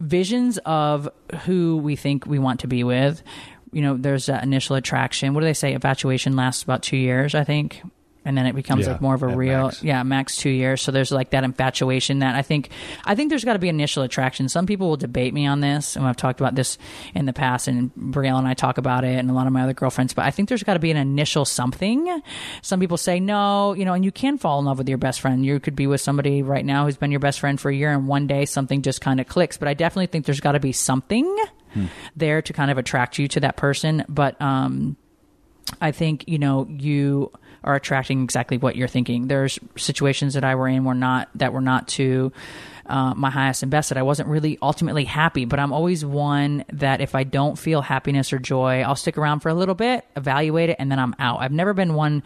visions 0.01 0.59
of 0.65 1.09
who 1.45 1.77
we 1.77 1.97
think 1.97 2.27
we 2.27 2.39
want 2.39 2.61
to 2.61 2.67
be 2.67 2.85
with. 2.85 3.23
You 3.73 3.83
know 3.83 3.97
there's 3.97 4.27
that 4.27 4.43
initial 4.43 4.77
attraction. 4.77 5.35
What 5.35 5.41
do 5.41 5.47
they 5.47 5.55
say? 5.55 5.73
Infatuation 5.73 6.37
lasts 6.37 6.63
about 6.63 6.83
two 6.83 6.97
years 6.97 7.35
i 7.35 7.45
think 7.45 7.83
and 8.29 8.37
then 8.37 8.47
it 8.47 8.55
becomes 8.55 8.85
Yeah, 8.87 8.93
like 8.93 9.01
more 9.01 9.15
of 9.15 9.23
a 9.23 9.29
real 9.29 9.65
max. 9.65 9.83
yeah 9.83 10.03
max 10.03 10.37
two 10.37 10.51
years. 10.51 10.83
So 10.83 10.93
there's 10.93 11.11
like 11.11 11.31
that 11.31 11.43
infatuation 11.45 12.19
that 12.21 12.35
i 12.37 12.43
think 12.43 12.69
i 13.05 13.15
think 13.15 13.31
there's 13.31 13.45
got 13.45 13.55
to 13.55 13.59
be 13.59 13.69
initial 13.69 14.03
attraction. 14.03 14.49
Some 14.49 14.67
people 14.67 14.89
will 14.91 14.97
debate 14.99 15.33
me 15.35 15.47
on 15.47 15.61
this 15.61 15.97
and 15.97 16.07
i've 16.07 16.17
talked 16.17 16.39
about 16.41 16.55
this 16.55 16.77
in 17.15 17.25
the 17.25 17.33
past 17.33 17.67
and 17.69 17.91
Brielle 17.97 18.39
and 18.39 18.47
i 18.47 18.55
talk 18.55 18.77
about 18.79 19.05
it 19.05 19.17
and 19.19 19.31
a 19.31 19.33
lot 19.33 19.47
of 19.47 19.53
my 19.53 19.63
other 19.63 19.73
girlfriends 19.73 20.13
but 20.15 20.25
i 20.27 20.31
think 20.31 20.49
there's 20.49 20.63
got 20.63 20.75
to 20.75 20.81
be 20.81 20.91
an 20.91 20.97
initial 20.99 21.45
something. 21.45 22.21
Some 22.63 22.79
people 22.81 22.97
say 22.99 23.19
no 23.21 23.73
you 23.75 23.85
know 23.85 23.95
and 23.95 24.05
you 24.05 24.13
can 24.13 24.39
fall 24.39 24.59
in 24.61 24.67
love 24.67 24.79
with 24.79 24.89
your 24.89 24.99
best 24.99 25.21
friend. 25.21 25.45
You 25.45 25.59
could 25.59 25.75
be 25.75 25.87
with 25.87 26.01
somebody 26.01 26.43
right 26.43 26.65
now 26.65 26.85
who's 26.85 26.97
been 26.99 27.11
your 27.11 27.21
best 27.21 27.41
friend 27.41 27.59
for 27.61 27.71
a 27.71 27.75
year 27.75 27.91
and 27.93 28.07
one 28.07 28.27
day 28.27 28.45
something 28.45 28.83
just 28.83 29.01
kind 29.01 29.19
of 29.21 29.27
clicks 29.27 29.57
but 29.57 29.67
i 29.69 29.75
definitely 29.75 30.07
think 30.07 30.27
there's 30.27 30.41
got 30.41 30.53
to 30.53 30.61
be 30.61 30.73
something 30.73 31.27
there 32.17 32.43
to 32.43 32.53
kind 32.53 32.71
of 32.71 32.79
attract 32.79 33.19
you 33.19 33.29
to 33.29 33.41
that 33.41 33.57
person. 33.57 34.05
But 34.09 34.41
um 34.43 34.97
I 35.81 35.93
think 35.93 36.25
you 36.27 36.39
know 36.39 36.67
you 36.69 37.31
are 37.69 37.75
attracting 37.75 38.25
exactly 38.25 38.57
what 38.57 38.75
you're 38.75 38.89
thinking. 38.89 39.29
There's 39.29 39.59
situations 39.77 40.35
that 40.35 40.43
I 40.43 40.55
were 40.55 40.67
in 40.67 40.85
were 40.85 40.95
not 40.95 41.29
that 41.35 41.53
were 41.53 41.61
not 41.61 41.87
to 41.89 42.33
uh, 42.87 43.13
my 43.15 43.29
highest 43.29 43.63
and 43.63 43.71
best 43.71 43.91
that 43.91 43.99
I 43.99 44.03
wasn't 44.03 44.31
really 44.31 44.59
ultimately 44.63 45.05
happy. 45.05 45.45
But 45.45 45.61
I'm 45.61 45.73
always 45.73 46.05
one 46.05 46.65
that 46.73 47.03
if 47.03 47.15
I 47.15 47.25
don't 47.25 47.59
feel 47.59 47.83
happiness 47.83 48.33
or 48.33 48.39
joy, 48.39 48.81
I'll 48.81 48.97
stick 48.97 49.19
around 49.19 49.41
for 49.41 49.51
a 49.51 49.55
little 49.55 49.75
bit, 49.75 50.07
evaluate 50.17 50.71
it, 50.71 50.77
and 50.79 50.91
then 50.91 50.99
I'm 50.99 51.15
out. 51.19 51.41
I've 51.41 51.53
never 51.53 51.75
been 51.75 51.93
one 51.93 52.23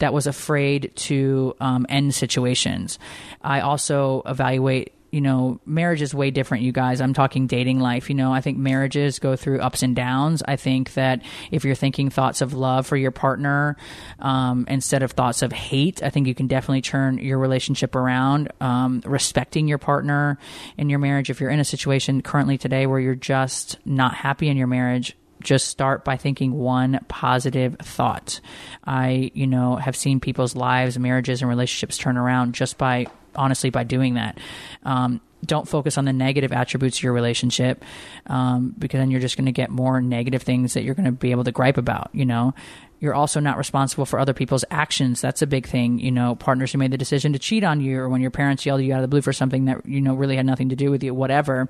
that 0.00 0.12
was 0.12 0.26
afraid 0.26 0.92
to 0.94 1.56
um, 1.60 1.86
end 1.88 2.14
situations. 2.14 2.98
I 3.42 3.60
also 3.60 4.22
evaluate. 4.26 4.92
You 5.10 5.20
know, 5.20 5.60
marriage 5.64 6.02
is 6.02 6.14
way 6.14 6.30
different, 6.30 6.64
you 6.64 6.72
guys. 6.72 7.00
I'm 7.00 7.14
talking 7.14 7.46
dating 7.46 7.80
life. 7.80 8.08
You 8.08 8.14
know, 8.14 8.32
I 8.32 8.40
think 8.40 8.58
marriages 8.58 9.18
go 9.18 9.36
through 9.36 9.60
ups 9.60 9.82
and 9.82 9.96
downs. 9.96 10.42
I 10.46 10.56
think 10.56 10.94
that 10.94 11.22
if 11.50 11.64
you're 11.64 11.74
thinking 11.74 12.10
thoughts 12.10 12.40
of 12.40 12.54
love 12.54 12.86
for 12.86 12.96
your 12.96 13.10
partner 13.10 13.76
um, 14.18 14.66
instead 14.68 15.02
of 15.02 15.12
thoughts 15.12 15.42
of 15.42 15.52
hate, 15.52 16.02
I 16.02 16.10
think 16.10 16.26
you 16.26 16.34
can 16.34 16.46
definitely 16.46 16.82
turn 16.82 17.18
your 17.18 17.38
relationship 17.38 17.94
around. 17.94 18.52
Um, 18.60 19.02
respecting 19.04 19.68
your 19.68 19.78
partner 19.78 20.38
in 20.76 20.90
your 20.90 20.98
marriage. 20.98 21.30
If 21.30 21.40
you're 21.40 21.50
in 21.50 21.60
a 21.60 21.64
situation 21.64 22.22
currently 22.22 22.58
today 22.58 22.86
where 22.86 23.00
you're 23.00 23.14
just 23.14 23.78
not 23.84 24.14
happy 24.14 24.48
in 24.48 24.56
your 24.56 24.66
marriage, 24.66 25.16
just 25.42 25.68
start 25.68 26.04
by 26.04 26.16
thinking 26.16 26.52
one 26.52 27.00
positive 27.08 27.76
thought. 27.82 28.40
I, 28.84 29.30
you 29.34 29.46
know, 29.46 29.76
have 29.76 29.96
seen 29.96 30.20
people's 30.20 30.56
lives, 30.56 30.98
marriages, 30.98 31.42
and 31.42 31.48
relationships 31.48 31.98
turn 31.98 32.16
around 32.16 32.54
just 32.54 32.78
by 32.78 33.06
honestly 33.34 33.70
by 33.70 33.84
doing 33.84 34.14
that. 34.14 34.38
Um, 34.84 35.20
don't 35.44 35.68
focus 35.68 35.96
on 35.98 36.04
the 36.04 36.12
negative 36.12 36.52
attributes 36.52 36.98
of 36.98 37.02
your 37.04 37.12
relationship 37.12 37.84
um, 38.26 38.74
because 38.76 38.98
then 38.98 39.10
you're 39.10 39.20
just 39.20 39.36
going 39.36 39.46
to 39.46 39.52
get 39.52 39.70
more 39.70 40.00
negative 40.00 40.42
things 40.42 40.74
that 40.74 40.82
you're 40.82 40.94
going 40.94 41.06
to 41.06 41.12
be 41.12 41.30
able 41.30 41.44
to 41.44 41.52
gripe 41.52 41.76
about 41.76 42.10
you 42.12 42.24
know 42.24 42.54
you're 43.00 43.14
also 43.14 43.38
not 43.38 43.56
responsible 43.56 44.04
for 44.04 44.18
other 44.18 44.34
people's 44.34 44.64
actions 44.70 45.20
that's 45.20 45.40
a 45.40 45.46
big 45.46 45.66
thing 45.66 45.98
you 46.00 46.10
know 46.10 46.34
partners 46.34 46.72
who 46.72 46.78
made 46.78 46.90
the 46.90 46.98
decision 46.98 47.32
to 47.32 47.38
cheat 47.38 47.62
on 47.62 47.80
you 47.80 47.98
or 47.98 48.08
when 48.08 48.20
your 48.20 48.30
parents 48.30 48.66
yelled 48.66 48.80
at 48.80 48.86
you 48.86 48.92
out 48.92 48.98
of 48.98 49.02
the 49.02 49.08
blue 49.08 49.22
for 49.22 49.32
something 49.32 49.66
that 49.66 49.86
you 49.86 50.00
know 50.00 50.14
really 50.14 50.36
had 50.36 50.46
nothing 50.46 50.70
to 50.70 50.76
do 50.76 50.90
with 50.90 51.02
you 51.04 51.14
whatever 51.14 51.68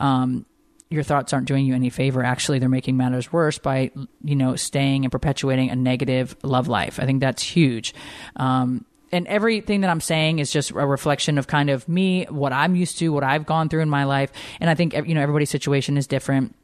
um, 0.00 0.44
your 0.90 1.02
thoughts 1.02 1.32
aren't 1.32 1.48
doing 1.48 1.66
you 1.66 1.74
any 1.74 1.90
favor. 1.90 2.22
Actually, 2.22 2.58
they're 2.58 2.68
making 2.68 2.96
matters 2.96 3.32
worse 3.32 3.58
by, 3.58 3.90
you 4.22 4.36
know, 4.36 4.56
staying 4.56 5.04
and 5.04 5.12
perpetuating 5.12 5.70
a 5.70 5.76
negative 5.76 6.36
love 6.42 6.68
life. 6.68 7.00
I 7.00 7.06
think 7.06 7.20
that's 7.20 7.42
huge. 7.42 7.94
Um, 8.36 8.84
and 9.10 9.26
everything 9.28 9.82
that 9.82 9.90
I'm 9.90 10.00
saying 10.00 10.40
is 10.40 10.50
just 10.50 10.70
a 10.70 10.74
reflection 10.74 11.38
of 11.38 11.46
kind 11.46 11.70
of 11.70 11.88
me, 11.88 12.24
what 12.28 12.52
I'm 12.52 12.74
used 12.74 12.98
to, 12.98 13.10
what 13.10 13.22
I've 13.22 13.46
gone 13.46 13.68
through 13.68 13.82
in 13.82 13.88
my 13.88 14.04
life. 14.04 14.32
And 14.60 14.68
I 14.68 14.74
think, 14.74 14.92
you 14.92 15.14
know, 15.14 15.20
everybody's 15.20 15.50
situation 15.50 15.96
is 15.96 16.06
different. 16.06 16.54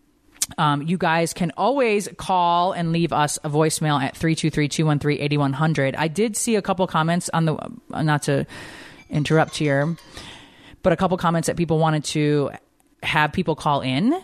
Um, 0.59 0.83
you 0.83 0.99
guys 0.99 1.33
can 1.33 1.53
always 1.57 2.09
call 2.17 2.73
and 2.73 2.91
leave 2.91 3.13
us 3.13 3.39
a 3.45 3.51
voicemail 3.51 4.03
at 4.03 4.15
323-213-8100. 4.15 5.95
I 5.97 6.09
did 6.09 6.37
see 6.37 6.57
a 6.57 6.63
couple 6.63 6.87
comments 6.89 7.31
on 7.33 7.45
the, 7.45 7.57
not 7.89 8.23
to 8.25 8.47
interrupt 9.11 9.57
here, 9.57 9.97
but 10.83 10.93
a 10.93 10.97
couple 10.97 11.17
comments 11.19 11.47
that 11.47 11.57
people 11.57 11.79
wanted 11.79 12.05
to 12.05 12.51
have 13.03 13.33
people 13.33 13.55
call 13.55 13.81
in 13.81 14.21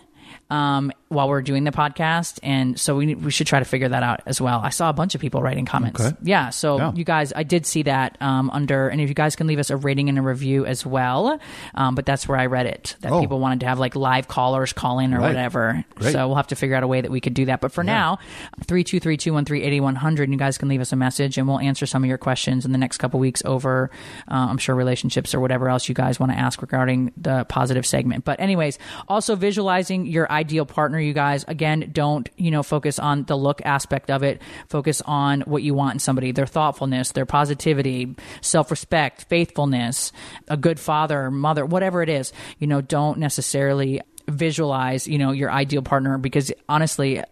um, 0.50 0.92
while 1.08 1.28
we're 1.28 1.42
doing 1.42 1.62
the 1.64 1.70
podcast, 1.70 2.40
and 2.42 2.78
so 2.80 2.96
we 2.96 3.14
we 3.14 3.30
should 3.30 3.46
try 3.46 3.58
to 3.60 3.64
figure 3.64 3.88
that 3.88 4.02
out 4.02 4.20
as 4.26 4.40
well. 4.40 4.60
I 4.60 4.70
saw 4.70 4.90
a 4.90 4.92
bunch 4.92 5.14
of 5.14 5.20
people 5.20 5.40
writing 5.40 5.64
comments. 5.64 6.00
Okay. 6.00 6.16
Yeah, 6.22 6.50
so 6.50 6.78
Yeah. 6.78 6.92
you 6.94 7.04
guys, 7.04 7.32
I 7.34 7.44
did 7.44 7.64
see 7.64 7.84
that 7.84 8.16
um, 8.20 8.50
under, 8.50 8.88
and 8.88 9.00
if 9.00 9.08
you 9.08 9.14
guys 9.14 9.36
can 9.36 9.46
leave 9.46 9.58
us 9.60 9.70
a 9.70 9.76
rating 9.76 10.08
and 10.08 10.18
a 10.18 10.22
review 10.22 10.66
as 10.66 10.84
well, 10.84 11.38
um, 11.76 11.94
but 11.94 12.06
that's 12.06 12.26
where 12.26 12.36
I 12.38 12.46
read 12.46 12.66
it 12.66 12.96
that 13.02 13.12
Oh. 13.12 13.20
people 13.20 13.38
wanted 13.38 13.60
to 13.60 13.66
have 13.66 13.78
like 13.78 13.94
live 13.94 14.26
callers 14.26 14.72
call 14.72 14.98
in 14.98 15.14
or 15.14 15.18
Right. 15.20 15.28
whatever. 15.28 15.84
Great. 15.94 16.12
So 16.12 16.26
we'll 16.26 16.36
have 16.36 16.48
to 16.48 16.56
figure 16.56 16.74
out 16.74 16.82
a 16.82 16.88
way 16.88 17.00
that 17.00 17.10
we 17.10 17.20
could 17.20 17.34
do 17.34 17.44
that. 17.46 17.60
But 17.60 17.70
for 17.72 17.84
now, 17.84 18.18
three 18.64 18.82
two 18.82 18.98
three 18.98 19.16
two 19.16 19.32
one 19.32 19.44
three 19.44 19.62
eighty 19.62 19.80
one 19.80 19.94
hundred, 19.94 20.30
you 20.30 20.36
guys 20.36 20.58
can 20.58 20.68
leave 20.68 20.80
us 20.80 20.92
a 20.92 20.96
message, 20.96 21.38
and 21.38 21.46
we'll 21.46 21.60
answer 21.60 21.86
some 21.86 22.02
of 22.02 22.08
your 22.08 22.18
questions 22.18 22.64
in 22.64 22.72
the 22.72 22.78
next 22.78 22.98
couple 22.98 23.20
weeks 23.20 23.42
over, 23.44 23.90
uh, 24.28 24.46
I'm 24.50 24.58
sure 24.58 24.74
relationships 24.74 25.34
or 25.34 25.40
whatever 25.40 25.68
else 25.68 25.88
you 25.88 25.94
guys 25.94 26.18
want 26.18 26.32
to 26.32 26.38
ask 26.38 26.60
regarding 26.62 27.12
the 27.16 27.44
positive 27.44 27.86
segment. 27.86 28.24
But 28.24 28.40
anyways, 28.40 28.78
also 29.08 29.36
visualizing 29.36 30.06
your 30.06 30.30
ideal 30.32 30.66
partner, 30.66 30.95
you 31.00 31.12
guys. 31.12 31.44
Again, 31.48 31.90
don't 31.92 32.28
you 32.36 32.50
know 32.50 32.62
focus 32.62 32.98
on 32.98 33.24
the 33.24 33.36
look 33.36 33.60
aspect 33.64 34.10
of 34.10 34.22
it. 34.22 34.40
Focus 34.68 35.02
on 35.02 35.42
what 35.42 35.62
you 35.62 35.74
want 35.74 35.94
in 35.94 35.98
somebody: 35.98 36.32
their 36.32 36.46
thoughtfulness, 36.46 37.12
their 37.12 37.26
positivity, 37.26 38.14
self 38.40 38.70
respect, 38.70 39.26
faithfulness, 39.28 40.12
a 40.48 40.56
good 40.56 40.80
father, 40.80 41.30
mother, 41.30 41.64
whatever 41.64 42.02
it 42.02 42.08
is. 42.08 42.32
You 42.58 42.66
know, 42.66 42.80
don't 42.80 43.18
necessarily 43.18 44.00
visualize 44.28 45.06
you 45.06 45.18
know 45.18 45.30
your 45.30 45.50
ideal 45.50 45.82
partner 45.82 46.18
because 46.18 46.52
honestly 46.68 47.22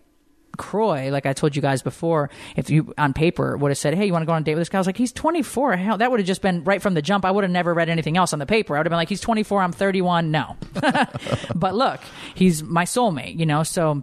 Kroy, 0.56 1.10
like 1.10 1.26
I 1.26 1.32
told 1.32 1.56
you 1.56 1.62
guys 1.62 1.82
before, 1.82 2.30
if 2.56 2.70
you 2.70 2.94
on 2.98 3.12
paper 3.12 3.56
would 3.56 3.70
have 3.70 3.78
said, 3.78 3.94
"Hey, 3.94 4.06
you 4.06 4.12
want 4.12 4.22
to 4.22 4.26
go 4.26 4.32
on 4.32 4.42
a 4.42 4.44
date 4.44 4.54
with 4.54 4.62
this 4.62 4.68
guy?" 4.68 4.78
I 4.78 4.80
was 4.80 4.86
like, 4.86 4.96
"He's 4.96 5.12
24." 5.12 5.76
Hell, 5.76 5.98
that 5.98 6.10
would 6.10 6.20
have 6.20 6.26
just 6.26 6.42
been 6.42 6.64
right 6.64 6.80
from 6.80 6.94
the 6.94 7.02
jump. 7.02 7.24
I 7.24 7.30
would 7.30 7.44
have 7.44 7.50
never 7.50 7.74
read 7.74 7.88
anything 7.88 8.16
else 8.16 8.32
on 8.32 8.38
the 8.38 8.46
paper. 8.46 8.76
I 8.76 8.78
would 8.78 8.86
have 8.86 8.90
been 8.90 8.98
like, 8.98 9.08
"He's 9.08 9.20
24. 9.20 9.62
I'm 9.62 9.72
31." 9.72 10.30
No, 10.30 10.56
but 11.54 11.74
look, 11.74 12.00
he's 12.34 12.62
my 12.62 12.84
soulmate. 12.84 13.38
You 13.38 13.46
know, 13.46 13.62
so 13.62 14.02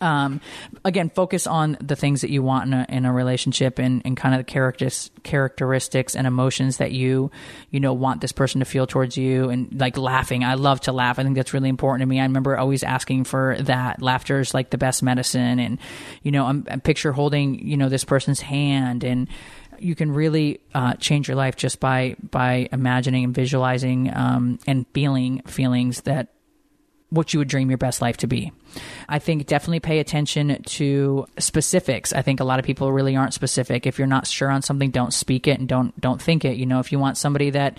um, 0.00 0.40
again, 0.84 1.10
focus 1.10 1.46
on 1.46 1.76
the 1.80 1.96
things 1.96 2.20
that 2.20 2.30
you 2.30 2.42
want 2.42 2.66
in 2.66 2.74
a, 2.74 2.86
in 2.88 3.04
a 3.04 3.12
relationship 3.12 3.78
and, 3.78 4.02
and 4.04 4.16
kind 4.16 4.34
of 4.34 4.40
the 4.40 4.44
characters, 4.44 5.10
characteristics 5.22 6.14
and 6.14 6.26
emotions 6.26 6.78
that 6.78 6.92
you, 6.92 7.30
you 7.70 7.80
know, 7.80 7.92
want 7.92 8.20
this 8.20 8.32
person 8.32 8.60
to 8.60 8.64
feel 8.64 8.86
towards 8.86 9.16
you 9.16 9.50
and 9.50 9.78
like 9.80 9.96
laughing. 9.96 10.44
I 10.44 10.54
love 10.54 10.80
to 10.82 10.92
laugh. 10.92 11.18
I 11.18 11.22
think 11.22 11.36
that's 11.36 11.54
really 11.54 11.68
important 11.68 12.02
to 12.02 12.06
me. 12.06 12.20
I 12.20 12.24
remember 12.24 12.56
always 12.56 12.82
asking 12.82 13.24
for 13.24 13.56
that. 13.60 14.02
Laughter 14.02 14.40
is 14.40 14.54
like 14.54 14.70
the 14.70 14.78
best 14.78 15.02
medicine. 15.02 15.58
And, 15.58 15.78
you 16.22 16.30
know, 16.30 16.46
I'm, 16.46 16.66
I'm 16.70 16.80
picture 16.80 17.12
holding, 17.12 17.66
you 17.66 17.76
know, 17.76 17.88
this 17.88 18.04
person's 18.04 18.40
hand 18.40 19.04
and, 19.04 19.28
you 19.80 19.94
can 19.94 20.10
really 20.10 20.60
uh, 20.74 20.94
change 20.94 21.28
your 21.28 21.36
life 21.36 21.54
just 21.54 21.78
by 21.78 22.16
by 22.32 22.68
imagining 22.72 23.22
and 23.22 23.32
visualizing 23.32 24.12
um, 24.12 24.58
and 24.66 24.86
feeling 24.92 25.40
feelings 25.42 26.00
that 26.00 26.34
what 27.10 27.32
you 27.32 27.38
would 27.38 27.48
dream 27.48 27.70
your 27.70 27.78
best 27.78 28.02
life 28.02 28.18
to 28.18 28.26
be. 28.26 28.52
I 29.08 29.18
think 29.18 29.46
definitely 29.46 29.80
pay 29.80 29.98
attention 29.98 30.62
to 30.62 31.26
specifics. 31.38 32.12
I 32.12 32.22
think 32.22 32.40
a 32.40 32.44
lot 32.44 32.58
of 32.58 32.64
people 32.64 32.92
really 32.92 33.16
aren't 33.16 33.34
specific. 33.34 33.86
If 33.86 33.98
you're 33.98 34.06
not 34.06 34.26
sure 34.26 34.50
on 34.50 34.62
something, 34.62 34.90
don't 34.90 35.14
speak 35.14 35.46
it 35.46 35.58
and 35.58 35.68
don't 35.68 35.98
don't 36.00 36.20
think 36.20 36.44
it. 36.44 36.56
You 36.56 36.66
know, 36.66 36.80
if 36.80 36.92
you 36.92 36.98
want 36.98 37.16
somebody 37.16 37.50
that 37.50 37.78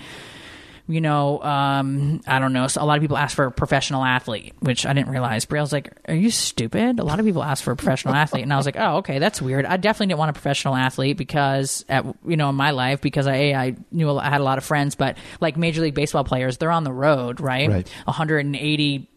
you 0.89 1.01
know, 1.01 1.39
um, 1.43 2.19
I 2.25 2.39
don't 2.39 2.51
know. 2.51 2.65
So 2.65 2.81
a 2.81 2.85
lot 2.85 2.97
of 2.97 3.01
people 3.01 3.15
ask 3.15 3.35
for 3.35 3.45
a 3.45 3.51
professional 3.51 4.03
athlete, 4.03 4.55
which 4.59 4.87
I 4.87 4.93
didn't 4.93 5.11
realize. 5.11 5.45
Brielle's 5.45 5.71
like, 5.71 5.93
"Are 6.07 6.15
you 6.15 6.31
stupid?" 6.31 6.99
A 6.99 7.03
lot 7.03 7.19
of 7.19 7.27
people 7.27 7.43
ask 7.43 7.63
for 7.63 7.71
a 7.71 7.75
professional 7.75 8.15
athlete, 8.15 8.41
and 8.41 8.51
I 8.51 8.57
was 8.57 8.65
like, 8.65 8.75
"Oh, 8.75 8.97
okay, 8.97 9.19
that's 9.19 9.39
weird." 9.39 9.67
I 9.67 9.77
definitely 9.77 10.07
didn't 10.07 10.17
want 10.17 10.29
a 10.31 10.33
professional 10.33 10.75
athlete 10.75 11.15
because, 11.15 11.85
at 11.89 12.05
you 12.25 12.37
know, 12.37 12.49
in 12.49 12.55
my 12.55 12.71
life, 12.71 13.01
because 13.01 13.27
I 13.27 13.35
a, 13.35 13.53
I 13.53 13.75
knew 13.91 14.09
a 14.09 14.15
I 14.15 14.29
had 14.29 14.41
a 14.41 14.43
lot 14.43 14.57
of 14.57 14.65
friends, 14.65 14.95
but 14.95 15.19
like 15.39 15.57
Major 15.57 15.83
League 15.83 15.93
Baseball 15.93 16.23
players, 16.23 16.57
they're 16.57 16.71
on 16.71 16.83
the 16.83 16.91
road, 16.91 17.39
right? 17.39 17.69
Right. 17.69 17.89
180 18.05 19.09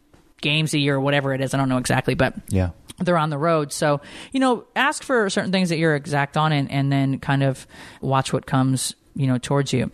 games 0.42 0.74
a 0.74 0.78
year, 0.78 0.96
or 0.96 1.00
whatever 1.00 1.32
it 1.32 1.40
is. 1.40 1.54
I 1.54 1.56
don't 1.56 1.70
know 1.70 1.78
exactly, 1.78 2.14
but 2.14 2.34
Yeah. 2.50 2.70
they're 2.98 3.16
on 3.16 3.30
the 3.30 3.38
road. 3.38 3.72
So, 3.72 4.02
you 4.32 4.40
know, 4.40 4.64
ask 4.76 5.02
for 5.02 5.30
certain 5.30 5.50
things 5.52 5.70
that 5.70 5.78
you're 5.78 5.96
exact 5.96 6.36
on 6.36 6.52
and, 6.52 6.70
and 6.70 6.92
then 6.92 7.18
kind 7.18 7.42
of 7.42 7.66
watch 8.02 8.32
what 8.32 8.44
comes, 8.44 8.94
you 9.16 9.26
know, 9.26 9.38
towards 9.38 9.72
you 9.72 9.90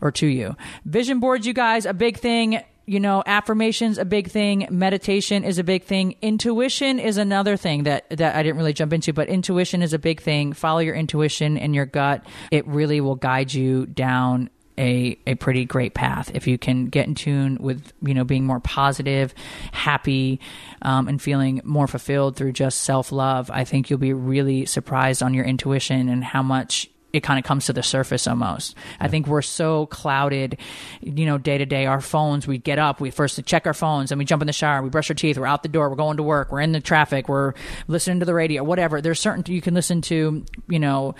or 0.00 0.10
to 0.12 0.26
you. 0.26 0.56
Vision 0.86 1.20
boards, 1.20 1.46
you 1.46 1.52
guys, 1.52 1.84
a 1.84 1.92
big 1.92 2.16
thing. 2.16 2.60
You 2.86 3.00
know, 3.00 3.22
affirmations, 3.26 3.98
a 3.98 4.06
big 4.06 4.30
thing. 4.30 4.66
Meditation 4.70 5.44
is 5.44 5.58
a 5.58 5.62
big 5.62 5.84
thing. 5.84 6.14
Intuition 6.22 6.98
is 6.98 7.18
another 7.18 7.58
thing 7.58 7.82
that, 7.82 8.08
that 8.08 8.34
I 8.34 8.42
didn't 8.42 8.56
really 8.56 8.72
jump 8.72 8.94
into, 8.94 9.12
but 9.12 9.28
intuition 9.28 9.82
is 9.82 9.92
a 9.92 9.98
big 9.98 10.22
thing. 10.22 10.54
Follow 10.54 10.78
your 10.78 10.94
intuition 10.94 11.58
and 11.58 11.74
your 11.74 11.84
gut. 11.84 12.24
It 12.50 12.66
really 12.66 13.02
will 13.02 13.14
guide 13.16 13.52
you 13.52 13.84
down 13.84 14.48
a, 14.78 15.18
a 15.26 15.34
pretty 15.34 15.64
great 15.64 15.94
path. 15.94 16.30
If 16.34 16.46
you 16.46 16.56
can 16.56 16.86
get 16.86 17.06
in 17.06 17.14
tune 17.14 17.58
with 17.60 17.92
you 18.00 18.14
know 18.14 18.24
being 18.24 18.44
more 18.44 18.60
positive 18.60 19.34
happy 19.72 20.40
um, 20.82 21.08
and 21.08 21.20
feeling 21.20 21.60
more 21.64 21.86
fulfilled 21.86 22.36
through 22.36 22.52
just 22.52 22.80
self-love 22.80 23.50
i 23.50 23.64
think 23.64 23.90
you'll 23.90 23.98
be 23.98 24.12
really 24.12 24.66
surprised 24.66 25.22
on 25.22 25.34
your 25.34 25.44
intuition 25.44 26.08
and 26.08 26.24
how 26.24 26.42
much 26.42 26.88
it 27.12 27.22
kind 27.22 27.38
of 27.38 27.44
comes 27.44 27.66
to 27.66 27.72
the 27.72 27.82
surface 27.82 28.26
almost. 28.26 28.74
I 29.00 29.08
think 29.08 29.26
we're 29.26 29.42
so 29.42 29.86
clouded, 29.86 30.58
you 31.00 31.24
know, 31.24 31.38
day 31.38 31.56
to 31.56 31.64
day. 31.64 31.86
Our 31.86 32.00
phones, 32.00 32.46
we 32.46 32.58
get 32.58 32.78
up, 32.78 33.00
we 33.00 33.10
first 33.10 33.42
check 33.46 33.66
our 33.66 33.74
phones, 33.74 34.12
and 34.12 34.18
we 34.18 34.24
jump 34.24 34.42
in 34.42 34.46
the 34.46 34.52
shower, 34.52 34.82
we 34.82 34.90
brush 34.90 35.10
our 35.10 35.14
teeth, 35.14 35.38
we're 35.38 35.46
out 35.46 35.62
the 35.62 35.68
door, 35.68 35.88
we're 35.88 35.96
going 35.96 36.18
to 36.18 36.22
work, 36.22 36.52
we're 36.52 36.60
in 36.60 36.72
the 36.72 36.80
traffic, 36.80 37.28
we're 37.28 37.54
listening 37.86 38.20
to 38.20 38.26
the 38.26 38.34
radio, 38.34 38.62
whatever. 38.62 39.00
There's 39.00 39.20
certain 39.20 39.44
you 39.52 39.62
can 39.62 39.74
listen 39.74 40.02
to, 40.02 40.44
you 40.68 40.78
know, 40.78 41.14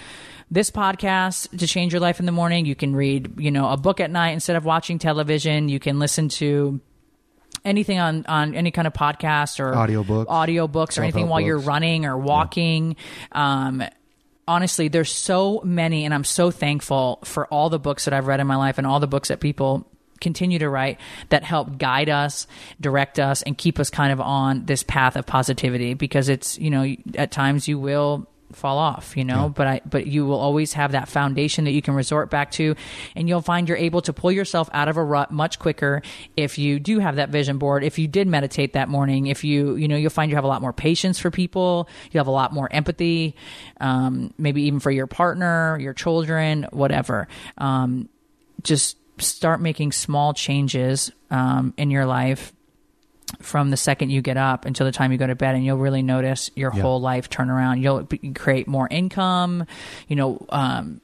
this 0.51 0.71
podcast 0.71 1.57
to 1.59 1.67
change 1.67 1.93
your 1.93 2.01
life 2.01 2.21
in 2.21 2.27
the 2.27 2.33
morning. 2.33 2.67
You 2.67 2.75
can 2.75 2.95
read, 2.95 3.41
you 3.41 3.51
know, 3.51 3.71
a 3.71 3.77
book 3.77 4.01
at 4.01 4.11
night 4.11 4.31
instead 4.31 4.57
of 4.57 4.65
watching 4.65 4.99
television. 4.99 5.69
You 5.69 5.79
can 5.79 5.99
listen 5.99 6.29
to 6.31 6.81
anything 7.65 7.99
on 7.99 8.25
on 8.27 8.55
any 8.55 8.71
kind 8.71 8.87
of 8.87 8.93
podcast 8.93 9.61
or 9.61 9.73
Audiobooks. 9.73 10.27
audiobooks 10.27 10.99
or 10.99 11.03
anything 11.03 11.29
while 11.29 11.41
you're 11.41 11.59
running 11.59 12.07
or 12.07 12.17
walking. 12.17 12.97
Um, 13.33 13.83
honestly, 14.49 14.89
there's 14.89 15.13
so 15.13 15.61
many, 15.65 16.05
and 16.05 16.13
I'm 16.13 16.25
so 16.25 16.51
thankful 16.51 17.21
for 17.25 17.47
all 17.47 17.71
the 17.71 17.79
books 17.79 18.07
that 18.07 18.15
I've 18.15 18.27
read 18.27 18.41
in 18.41 18.47
my 18.47 18.57
life 18.57 18.79
and 18.79 18.87
all 18.87 18.99
the 18.99 19.07
books 19.07 19.29
that 19.29 19.39
people 19.41 19.87
continue 20.21 20.59
to 20.59 20.69
write 20.69 20.99
that 21.29 21.45
help 21.45 21.79
guide 21.79 22.09
us, 22.09 22.49
direct 22.81 23.21
us, 23.21 23.43
and 23.43 23.57
keep 23.57 23.79
us 23.79 23.91
kind 23.91 24.13
of 24.13 24.21
on 24.21 24.67
this 24.67 24.83
path 24.83 25.15
of 25.15 25.27
positivity. 25.27 25.95
Because 25.95 26.29
it's 26.29 26.59
you 26.59 26.71
know 26.71 26.97
at 27.15 27.31
times 27.31 27.69
you 27.69 27.79
will 27.79 28.27
fall 28.53 28.79
off 28.79 29.17
you 29.17 29.25
know? 29.25 29.49
But 29.49 29.67
i 29.67 29.81
but 29.85 30.07
you 30.07 30.27
will 30.27 30.39
always 30.39 30.73
have 30.75 30.93
that 30.93 31.09
foundation 31.09 31.65
that 31.65 31.73
you 31.73 31.83
can 31.83 31.95
resort 31.95 32.31
back 32.31 32.51
to 32.53 32.75
and 33.15 33.29
you'll 33.29 33.43
find 33.43 33.69
you're 33.69 33.77
able 33.77 34.03
to 34.03 34.13
pull 34.13 34.33
yourself 34.33 34.69
out 34.73 34.89
of 34.89 34.97
a 34.97 35.05
rut 35.05 35.31
much 35.31 35.59
quicker 35.59 36.03
if 36.37 36.59
you 36.59 36.79
do 36.79 36.99
have 36.99 37.17
that 37.17 37.31
vision 37.31 37.59
board 37.59 37.85
if 37.85 37.99
you 37.99 38.09
did 38.09 38.27
meditate 38.27 38.73
that 38.75 38.89
morning 38.89 39.27
if 39.27 39.45
you 39.45 39.77
you 39.77 39.89
know 39.89 39.97
you'll 39.97 40.11
find 40.11 40.31
you 40.31 40.37
have 40.37 40.45
a 40.45 40.49
lot 40.49 40.63
more 40.63 40.73
patience 40.73 41.19
for 41.19 41.31
people 41.31 41.89
you 42.11 42.19
have 42.19 42.27
a 42.27 42.33
lot 42.33 42.53
more 42.53 42.69
empathy 42.73 43.35
um, 43.81 44.33
maybe 44.39 44.63
even 44.63 44.81
for 44.81 44.91
your 44.91 45.07
partner 45.07 45.79
your 45.81 45.95
children 45.95 46.67
whatever. 46.73 47.29
Um, 47.57 48.09
just 48.63 48.97
start 49.21 49.61
making 49.61 49.93
small 49.93 50.33
changes 50.33 51.11
um, 51.31 51.75
in 51.77 51.91
your 51.91 52.07
life 52.07 52.53
from 53.41 53.71
the 53.71 53.77
second 53.77 54.11
you 54.11 54.23
get 54.23 54.37
up 54.37 54.65
until 54.65 54.87
the 54.87 54.93
time 54.93 55.13
you 55.13 55.19
go 55.19 55.27
to 55.27 55.35
bed 55.35 55.55
and 55.55 55.65
you'll 55.65 55.79
really 55.79 56.03
notice 56.03 56.51
your 56.55 56.71
whole 56.71 57.01
life 57.01 57.29
turn 57.29 57.51
around. 57.51 57.83
You'll 57.83 58.09
create 58.35 58.69
more 58.69 58.89
income 58.91 59.67
you 60.09 60.17
know 60.17 60.45
um, 60.49 61.01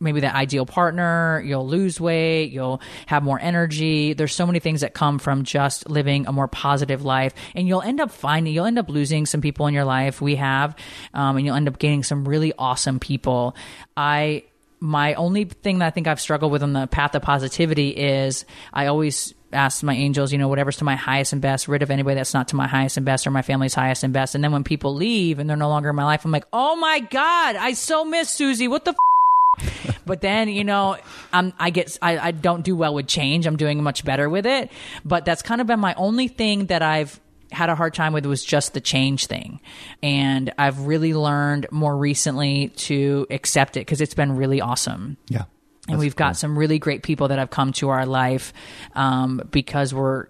maybe 0.00 0.20
that 0.20 0.34
ideal 0.34 0.66
partner 0.66 1.42
you'll 1.44 1.66
lose 1.66 2.00
weight 2.00 2.50
you'll 2.50 2.80
have 3.06 3.22
more 3.22 3.40
energy. 3.40 4.12
There's 4.12 4.34
so 4.34 4.46
many 4.46 4.58
things 4.58 4.80
that 4.80 4.94
come 4.94 5.18
from 5.18 5.44
just 5.44 5.88
living 5.88 6.26
a 6.26 6.32
more 6.32 6.48
positive 6.48 7.04
life 7.04 7.34
and 7.54 7.66
you'll 7.66 7.82
end 7.82 8.00
up 8.00 8.10
finding 8.10 8.52
you'll 8.52 8.66
end 8.66 8.78
up 8.78 8.88
losing 8.88 9.26
some 9.26 9.40
people 9.40 9.66
in 9.66 9.74
your 9.74 9.84
life. 9.84 10.20
We 10.20 10.36
have 10.36 10.76
um, 11.14 11.36
and 11.36 11.46
you'll 11.46 11.56
end 11.56 11.68
up 11.68 11.78
gaining 11.78 12.02
some 12.02 12.26
really 12.28 12.52
awesome 12.58 12.98
people. 13.00 13.56
I 13.96 14.44
my 14.78 15.14
only 15.14 15.44
thing 15.44 15.78
that 15.78 15.86
I 15.86 15.90
think 15.90 16.06
I've 16.06 16.20
struggled 16.20 16.52
with 16.52 16.62
on 16.62 16.72
the 16.72 16.86
path 16.86 17.14
of 17.14 17.22
positivity 17.22 17.90
is 17.90 18.44
I 18.72 18.86
always 18.86 19.32
asked 19.56 19.82
my 19.82 19.94
angels, 19.94 20.30
you 20.30 20.38
know, 20.38 20.48
whatever's 20.48 20.76
to 20.76 20.84
my 20.84 20.94
highest 20.94 21.32
and 21.32 21.42
best, 21.42 21.66
rid 21.66 21.82
of 21.82 21.90
anybody 21.90 22.14
that's 22.14 22.34
not 22.34 22.48
to 22.48 22.56
my 22.56 22.68
highest 22.68 22.96
and 22.96 23.04
best 23.04 23.26
or 23.26 23.30
my 23.30 23.42
family's 23.42 23.74
highest 23.74 24.04
and 24.04 24.12
best. 24.12 24.34
And 24.34 24.44
then 24.44 24.52
when 24.52 24.62
people 24.62 24.94
leave 24.94 25.38
and 25.38 25.50
they're 25.50 25.56
no 25.56 25.68
longer 25.68 25.90
in 25.90 25.96
my 25.96 26.04
life, 26.04 26.24
I'm 26.24 26.30
like, 26.30 26.46
oh 26.52 26.76
my 26.76 27.00
God, 27.00 27.56
I 27.56 27.72
so 27.72 28.04
miss 28.04 28.30
Susie. 28.30 28.68
What 28.68 28.84
the 28.84 28.92
f-? 28.92 29.96
But 30.06 30.20
then, 30.20 30.48
you 30.48 30.62
know, 30.62 30.98
I'm, 31.32 31.52
I 31.58 31.70
get, 31.70 31.98
I, 32.00 32.18
I 32.18 32.30
don't 32.30 32.62
do 32.62 32.76
well 32.76 32.94
with 32.94 33.08
change. 33.08 33.44
I'm 33.44 33.56
doing 33.56 33.82
much 33.82 34.04
better 34.04 34.28
with 34.28 34.46
it. 34.46 34.70
But 35.04 35.24
that's 35.24 35.42
kind 35.42 35.60
of 35.60 35.66
been 35.66 35.80
my 35.80 35.94
only 35.94 36.28
thing 36.28 36.66
that 36.66 36.80
I've 36.82 37.18
had 37.50 37.70
a 37.70 37.74
hard 37.74 37.94
time 37.94 38.12
with 38.12 38.24
was 38.26 38.44
just 38.44 38.74
the 38.74 38.80
change 38.80 39.26
thing. 39.26 39.60
And 40.02 40.52
I've 40.58 40.86
really 40.86 41.14
learned 41.14 41.66
more 41.72 41.96
recently 41.96 42.68
to 42.76 43.26
accept 43.30 43.76
it 43.76 43.80
because 43.80 44.00
it's 44.00 44.14
been 44.14 44.36
really 44.36 44.60
awesome 44.60 45.16
Yeah. 45.28 45.44
And 45.88 45.98
we've 45.98 46.16
got 46.16 46.36
some 46.36 46.58
really 46.58 46.78
great 46.78 47.02
people 47.02 47.28
that 47.28 47.38
have 47.38 47.50
come 47.50 47.72
to 47.74 47.88
our 47.90 48.06
life 48.06 48.52
um, 48.94 49.40
because 49.50 49.94
we're 49.94 50.26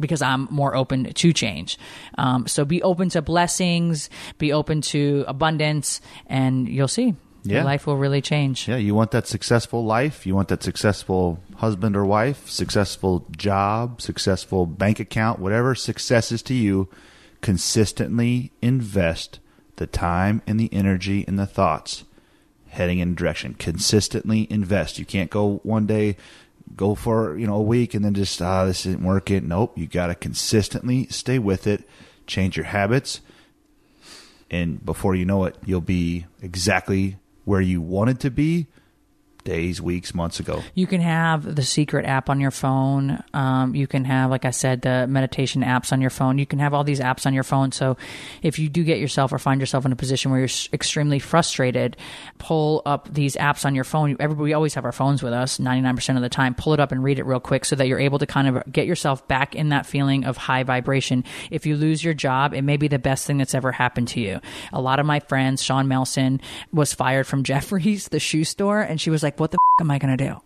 because 0.00 0.22
I'm 0.22 0.48
more 0.50 0.74
open 0.74 1.12
to 1.12 1.32
change. 1.32 1.78
Um, 2.18 2.46
so 2.48 2.64
be 2.64 2.82
open 2.82 3.10
to 3.10 3.22
blessings, 3.22 4.10
be 4.38 4.52
open 4.52 4.80
to 4.82 5.24
abundance, 5.28 6.00
and 6.26 6.66
you'll 6.68 6.88
see 6.88 7.14
Yeah. 7.44 7.56
your 7.56 7.64
life 7.64 7.86
will 7.86 7.96
really 7.98 8.20
change. 8.22 8.66
Yeah, 8.66 8.76
you 8.76 8.94
want 8.94 9.10
that 9.12 9.28
successful 9.28 9.84
life, 9.84 10.26
you 10.26 10.34
want 10.34 10.48
that 10.48 10.62
successful 10.62 11.38
husband 11.56 11.94
or 11.96 12.04
wife, 12.04 12.48
successful 12.48 13.26
job, 13.36 14.00
successful 14.00 14.66
bank 14.66 14.98
account, 14.98 15.38
whatever 15.38 15.74
success 15.74 16.32
is 16.32 16.42
to 16.42 16.54
you, 16.54 16.88
consistently 17.40 18.50
invest 18.62 19.38
the 19.76 19.86
time 19.86 20.42
and 20.46 20.58
the 20.58 20.72
energy 20.72 21.24
and 21.28 21.38
the 21.38 21.46
thoughts 21.46 22.04
heading 22.72 22.98
in 22.98 23.12
a 23.12 23.14
direction. 23.14 23.54
Consistently 23.54 24.46
invest. 24.50 24.98
You 24.98 25.04
can't 25.04 25.30
go 25.30 25.60
one 25.62 25.86
day 25.86 26.16
go 26.76 26.94
for, 26.94 27.36
you 27.36 27.46
know, 27.46 27.56
a 27.56 27.62
week 27.62 27.94
and 27.94 28.04
then 28.04 28.14
just 28.14 28.40
ah 28.40 28.64
this 28.64 28.86
isn't 28.86 29.02
working. 29.02 29.48
Nope, 29.48 29.76
you 29.76 29.86
got 29.86 30.08
to 30.08 30.14
consistently 30.14 31.06
stay 31.08 31.38
with 31.38 31.66
it, 31.66 31.86
change 32.26 32.56
your 32.56 32.66
habits, 32.66 33.20
and 34.50 34.84
before 34.84 35.14
you 35.14 35.24
know 35.24 35.44
it, 35.44 35.56
you'll 35.64 35.80
be 35.80 36.26
exactly 36.40 37.16
where 37.44 37.60
you 37.60 37.80
wanted 37.80 38.20
to 38.20 38.30
be 38.30 38.66
days, 39.44 39.80
weeks, 39.80 40.14
months 40.14 40.40
ago. 40.40 40.62
You 40.74 40.86
can 40.86 41.00
have 41.00 41.54
the 41.54 41.62
secret 41.62 42.06
app 42.06 42.30
on 42.30 42.40
your 42.40 42.50
phone. 42.50 43.22
Um, 43.34 43.74
you 43.74 43.86
can 43.86 44.04
have, 44.04 44.30
like 44.30 44.44
I 44.44 44.50
said, 44.50 44.82
the 44.82 45.06
meditation 45.06 45.62
apps 45.62 45.92
on 45.92 46.00
your 46.00 46.10
phone. 46.10 46.38
You 46.38 46.46
can 46.46 46.58
have 46.58 46.74
all 46.74 46.84
these 46.84 47.00
apps 47.00 47.26
on 47.26 47.34
your 47.34 47.42
phone. 47.42 47.72
So 47.72 47.96
if 48.42 48.58
you 48.58 48.68
do 48.68 48.84
get 48.84 48.98
yourself 48.98 49.32
or 49.32 49.38
find 49.38 49.60
yourself 49.60 49.84
in 49.86 49.92
a 49.92 49.96
position 49.96 50.30
where 50.30 50.40
you're 50.40 50.48
extremely 50.72 51.18
frustrated, 51.18 51.96
pull 52.38 52.82
up 52.86 53.12
these 53.12 53.36
apps 53.36 53.64
on 53.64 53.74
your 53.74 53.84
phone. 53.84 54.16
Everybody, 54.20 54.44
we 54.44 54.52
always 54.54 54.74
have 54.74 54.84
our 54.84 54.92
phones 54.92 55.22
with 55.22 55.32
us 55.32 55.58
99% 55.58 56.16
of 56.16 56.22
the 56.22 56.28
time. 56.28 56.54
Pull 56.54 56.74
it 56.74 56.80
up 56.80 56.92
and 56.92 57.02
read 57.02 57.18
it 57.18 57.26
real 57.26 57.40
quick 57.40 57.64
so 57.64 57.76
that 57.76 57.88
you're 57.88 58.00
able 58.00 58.18
to 58.18 58.26
kind 58.26 58.48
of 58.48 58.72
get 58.72 58.86
yourself 58.86 59.26
back 59.28 59.54
in 59.54 59.70
that 59.70 59.86
feeling 59.86 60.24
of 60.24 60.36
high 60.36 60.62
vibration. 60.62 61.24
If 61.50 61.66
you 61.66 61.76
lose 61.76 62.02
your 62.02 62.14
job, 62.14 62.54
it 62.54 62.62
may 62.62 62.76
be 62.76 62.88
the 62.88 62.98
best 62.98 63.26
thing 63.26 63.38
that's 63.38 63.54
ever 63.54 63.72
happened 63.72 64.08
to 64.08 64.20
you. 64.20 64.40
A 64.72 64.80
lot 64.80 65.00
of 65.00 65.06
my 65.06 65.20
friends, 65.20 65.62
Sean 65.62 65.88
Melson 65.88 66.40
was 66.72 66.94
fired 66.94 67.26
from 67.26 67.42
Jeffrey's, 67.52 68.08
the 68.08 68.20
shoe 68.20 68.44
store, 68.44 68.80
and 68.80 69.00
she 69.00 69.10
was 69.10 69.22
like, 69.22 69.31
what 69.38 69.50
the 69.50 69.56
f- 69.56 69.80
am 69.84 69.90
I 69.90 69.98
going 69.98 70.16
to 70.16 70.24
do? 70.28 70.36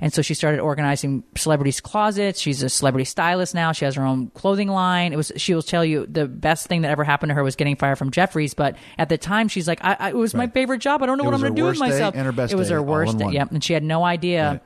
And 0.00 0.12
so 0.12 0.22
she 0.22 0.34
started 0.34 0.60
organizing 0.60 1.22
celebrities' 1.36 1.80
closets. 1.80 2.40
She's 2.40 2.62
a 2.62 2.68
celebrity 2.68 3.04
stylist 3.04 3.54
now. 3.54 3.72
She 3.72 3.84
has 3.84 3.94
her 3.94 4.04
own 4.04 4.28
clothing 4.30 4.68
line. 4.68 5.12
It 5.12 5.16
was 5.16 5.32
she 5.36 5.54
will 5.54 5.62
tell 5.62 5.84
you 5.84 6.06
the 6.06 6.26
best 6.26 6.66
thing 6.66 6.82
that 6.82 6.90
ever 6.90 7.04
happened 7.04 7.30
to 7.30 7.34
her 7.34 7.42
was 7.44 7.56
getting 7.56 7.76
fired 7.76 7.96
from 7.98 8.10
Jeffrey's. 8.10 8.54
But 8.54 8.76
at 8.98 9.08
the 9.08 9.18
time, 9.18 9.48
she's 9.48 9.68
like, 9.68 9.84
I, 9.84 9.96
I, 9.98 10.08
it 10.10 10.16
was 10.16 10.34
my 10.34 10.46
favorite 10.46 10.78
job. 10.78 11.02
I 11.02 11.06
don't 11.06 11.18
know 11.18 11.24
It 11.24 11.26
what 11.26 11.34
I'm 11.34 11.40
going 11.40 11.54
to 11.54 11.60
do 11.60 11.66
with 11.66 11.78
myself. 11.78 12.14
and 12.14 12.24
her 12.24 12.32
best 12.32 12.52
it 12.52 12.56
was 12.56 12.68
her 12.70 12.82
worst 12.82 13.18
day. 13.18 13.30
Yep, 13.30 13.52
and 13.52 13.62
she 13.62 13.72
had 13.72 13.82
no 13.82 14.04
idea. 14.04 14.50
Right. 14.50 14.60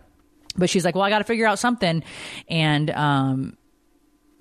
But 0.57 0.69
she's 0.71 0.85
like, 0.85 0.95
well, 0.97 1.05
I 1.05 1.11
got 1.11 1.19
to 1.19 1.25
figure 1.25 1.47
out 1.47 1.59
something, 1.61 2.03
and 2.49 2.91
um, 2.91 3.57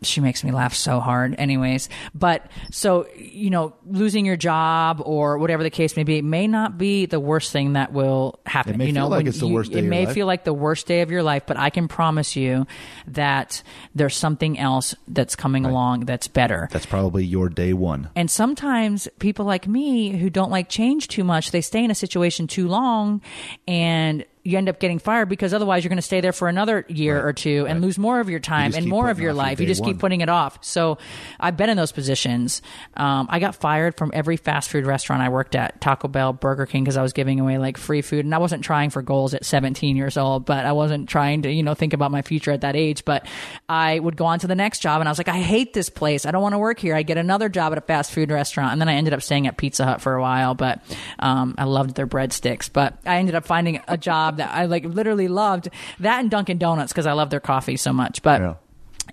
she 0.02 0.22
makes 0.22 0.44
me 0.44 0.52
laugh 0.52 0.74
so 0.74 1.00
hard 1.00 1.36
anyways. 1.38 1.90
But 2.16 2.50
so 2.72 3.08
you 3.18 3.50
know 3.50 3.74
losing 3.86 4.26
your 4.26 4.38
job 4.38 5.02
or 5.06 5.38
whatever 5.38 5.64
the 5.64 5.70
case 5.70 5.96
may 5.96 6.04
be 6.04 6.22
may 6.22 6.48
not 6.48 6.78
be 6.78 7.06
the 7.06 7.20
worst 7.20 7.52
thing 7.52 7.74
that 7.74 7.92
will 7.94 8.40
happen. 8.46 8.76
It 8.76 8.78
may 8.78 8.86
you 8.88 8.94
know 8.94 9.02
feel 9.04 9.10
like 9.10 9.26
it's 9.26 9.40
the 9.40 9.48
you- 9.48 9.54
worst 9.54 9.72
day 9.72 9.78
it 9.78 9.80
of 9.80 9.86
your 9.86 9.90
may 9.92 10.06
feel 10.14 10.26
like 10.28 10.44
the 10.44 10.54
worst 10.54 10.88
day 10.88 11.02
of 11.02 11.12
your 11.12 11.24
life 11.24 11.44
but 11.46 11.58
i 11.58 11.70
can 11.70 11.88
promise 11.88 12.36
you 12.36 12.66
that 13.08 13.62
there's 13.96 14.16
something 14.16 14.58
else 14.58 14.96
that's 15.08 15.36
coming 15.36 15.66
along 15.66 16.02
that's 16.06 16.28
better. 16.28 16.68
That's 16.72 16.86
probably 16.86 17.26
your 17.26 17.50
day 17.50 17.74
one. 17.74 18.10
and 18.16 18.30
sometimes 18.30 19.08
people 19.20 19.46
like 19.46 19.68
me 19.68 20.12
who 20.18 20.30
don't 20.30 20.52
like 20.52 20.70
change 20.70 21.08
too 21.08 21.24
much, 21.24 21.52
they 21.52 21.62
stay 21.62 21.84
in 21.84 21.92
a 21.92 21.96
situation 21.96 22.48
too 22.48 22.68
long 22.68 23.22
and 23.68 24.26
you 24.44 24.58
end 24.58 24.70
up 24.70 24.80
getting 24.80 25.00
fired 25.00 25.28
because 25.28 25.54
otherwise 25.54 25.84
you're 25.84 25.90
going 25.90 25.98
to 25.98 26.02
stay 26.02 26.22
there 26.22 26.32
for 26.32 26.48
another 26.48 26.86
year 26.88 27.26
or 27.26 27.34
two 27.34 27.66
and 27.68 27.82
lose 27.82 28.00
more 28.00 28.20
of 28.22 28.30
your 28.30 28.40
time 28.40 28.72
just 28.72 28.80
and 28.80 28.88
more 28.88 29.10
of 29.10 29.20
your 29.20 29.34
life. 29.34 29.60
You 29.60 29.68
just 29.68 29.82
one. 29.82 29.92
keep 29.92 30.00
putting 30.00 30.22
it 30.22 30.30
off. 30.30 30.64
So 30.64 30.98
I've 31.40 31.58
been 31.58 31.70
in 31.70 31.76
those 31.76 31.92
positions. 31.92 32.62
Um, 32.96 33.28
I 33.30 33.40
got 33.40 33.56
fired 33.56 33.98
from 33.98 34.12
every 34.14 34.38
fast 34.38 34.70
food 34.70 34.86
restaurant 34.86 35.22
I 35.22 35.30
worked 35.30 35.56
at, 35.56 35.82
Taco 35.82 36.08
Bell, 36.08 36.32
Burger 36.32 36.66
King, 36.66 36.84
because 36.84 36.96
I 36.96 37.02
was 37.02 37.12
giving 37.12 37.40
away 37.42 37.58
like 37.58 37.78
free 37.78 38.02
food. 38.02 38.24
And 38.24 38.34
I 38.34 38.38
wasn't 38.38 38.64
trying 38.64 38.92
for 38.92 39.02
goals 39.02 39.34
at 39.34 39.44
17 39.44 39.98
years 39.98 40.16
old, 40.16 40.46
but 40.46 40.66
I 40.66 40.72
wasn't 40.72 41.10
trying 41.10 41.42
to, 41.42 41.52
you 41.52 41.62
know, 41.62 41.74
think 41.74 41.94
about 41.94 42.12
my 42.12 42.22
future 42.22 42.52
at 42.52 42.62
that 42.62 42.78
age. 42.78 43.04
But 43.04 43.28
I 43.68 44.00
would 44.00 44.16
go 44.16 44.26
on 44.26 44.40
to 44.40 44.48
the 44.48 44.56
next 44.56 44.80
job 44.80 45.02
and 45.02 45.10
I 45.10 45.12
was 45.12 45.18
like, 45.18 45.28
I 45.28 45.40
hate 45.40 45.74
this 45.74 45.90
place. 45.90 46.26
I 46.26 46.32
don't 46.32 46.42
want 46.42 46.54
to 46.54 46.60
work 46.60 46.80
here. 46.80 46.96
I 46.96 47.04
get 47.04 47.18
another 47.18 47.50
job 47.50 47.74
at 47.74 47.78
a 47.78 47.82
fast 47.82 48.12
food 48.12 48.32
restaurant. 48.32 48.72
And 48.72 48.80
then 48.80 48.88
I 48.88 48.94
ended 48.94 49.14
up 49.14 49.22
staying 49.22 49.48
at 49.48 49.58
Pizza 49.58 49.84
Hut 49.84 50.00
for 50.00 50.16
a 50.16 50.22
while, 50.22 50.56
but 50.56 50.82
um, 51.20 51.56
I 51.58 51.66
loved 51.66 51.96
their 51.96 52.08
breadsticks. 52.08 52.72
But 52.72 52.98
I 53.06 53.18
ended 53.18 53.36
up 53.36 53.46
finding 53.46 53.82
a 53.88 53.98
job 53.98 54.29
that 54.38 54.54
I 54.54 54.66
like 54.66 54.86
literally 54.86 55.28
loved 55.28 55.70
that 56.00 56.20
and 56.20 56.32
Dunkin' 56.32 56.58
Donuts 56.58 56.92
because 56.92 57.06
I 57.06 57.14
love 57.14 57.30
their 57.30 57.40
coffee 57.40 57.78
so 57.78 57.94
much. 57.94 58.22
But 58.22 58.42
Yeah. 58.42 58.54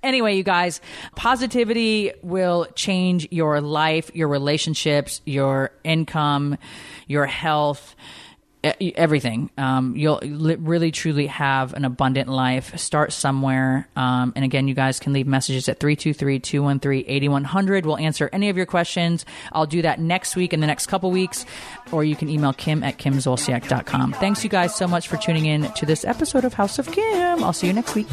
Anyway, 0.03 0.37
you 0.37 0.43
guys, 0.43 0.81
positivity 1.15 2.13
will 2.23 2.67
change 2.75 3.27
your 3.31 3.61
life, 3.61 4.11
your 4.15 4.29
relationships, 4.29 5.23
your 5.25 5.71
income, 5.85 6.59
your 7.07 7.27
health, 7.27 7.97
everything. 8.81 9.51
Um, 9.57 9.97
you'll 9.97 10.21
really 10.21 10.91
truly 10.91 11.27
have 11.27 11.75
an 11.75 11.85
abundant 11.85 12.29
life. 12.29 12.77
Start 12.79 13.13
somewhere. 13.13 13.89
Um, 13.97 14.33
and 14.37 14.45
again, 14.45 14.69
you 14.69 14.75
guys 14.75 15.01
can 15.01 15.13
leave 15.13 15.27
messages 15.27 15.69
at 15.69 15.81
323 15.81 16.41
213 16.41 17.05
8100. 17.07 17.87
We'll 17.87 17.99
answer 17.99 18.31
any 18.33 18.49
of 18.49 18.57
your 18.57 18.67
questions. 18.67 19.25
I'll 19.53 19.67
do 19.67 19.83
that 19.83 20.01
next 20.01 20.37
week 20.37 20.53
in 20.53 20.61
the 20.61 20.67
next 20.67 20.87
couple 20.87 21.11
weeks, 21.11 21.45
or 21.93 22.05
you 22.05 22.17
can 22.17 22.29
email 22.29 22.53
Kim 22.53 22.83
at 22.83 22.99
kimzolciak.com. 22.99 24.13
Thanks, 24.15 24.43
you 24.45 24.51
guys, 24.51 24.75
so 24.75 24.87
much 24.87 25.09
for 25.09 25.17
tuning 25.17 25.47
in 25.47 25.71
to 25.73 25.87
this 25.87 26.05
episode 26.05 26.45
of 26.45 26.55
House 26.55 26.79
of 26.79 26.91
Kim. 26.91 27.45
I'll 27.45 27.53
see 27.53 27.67
you 27.67 27.73
next 27.73 27.95
week. 27.95 28.09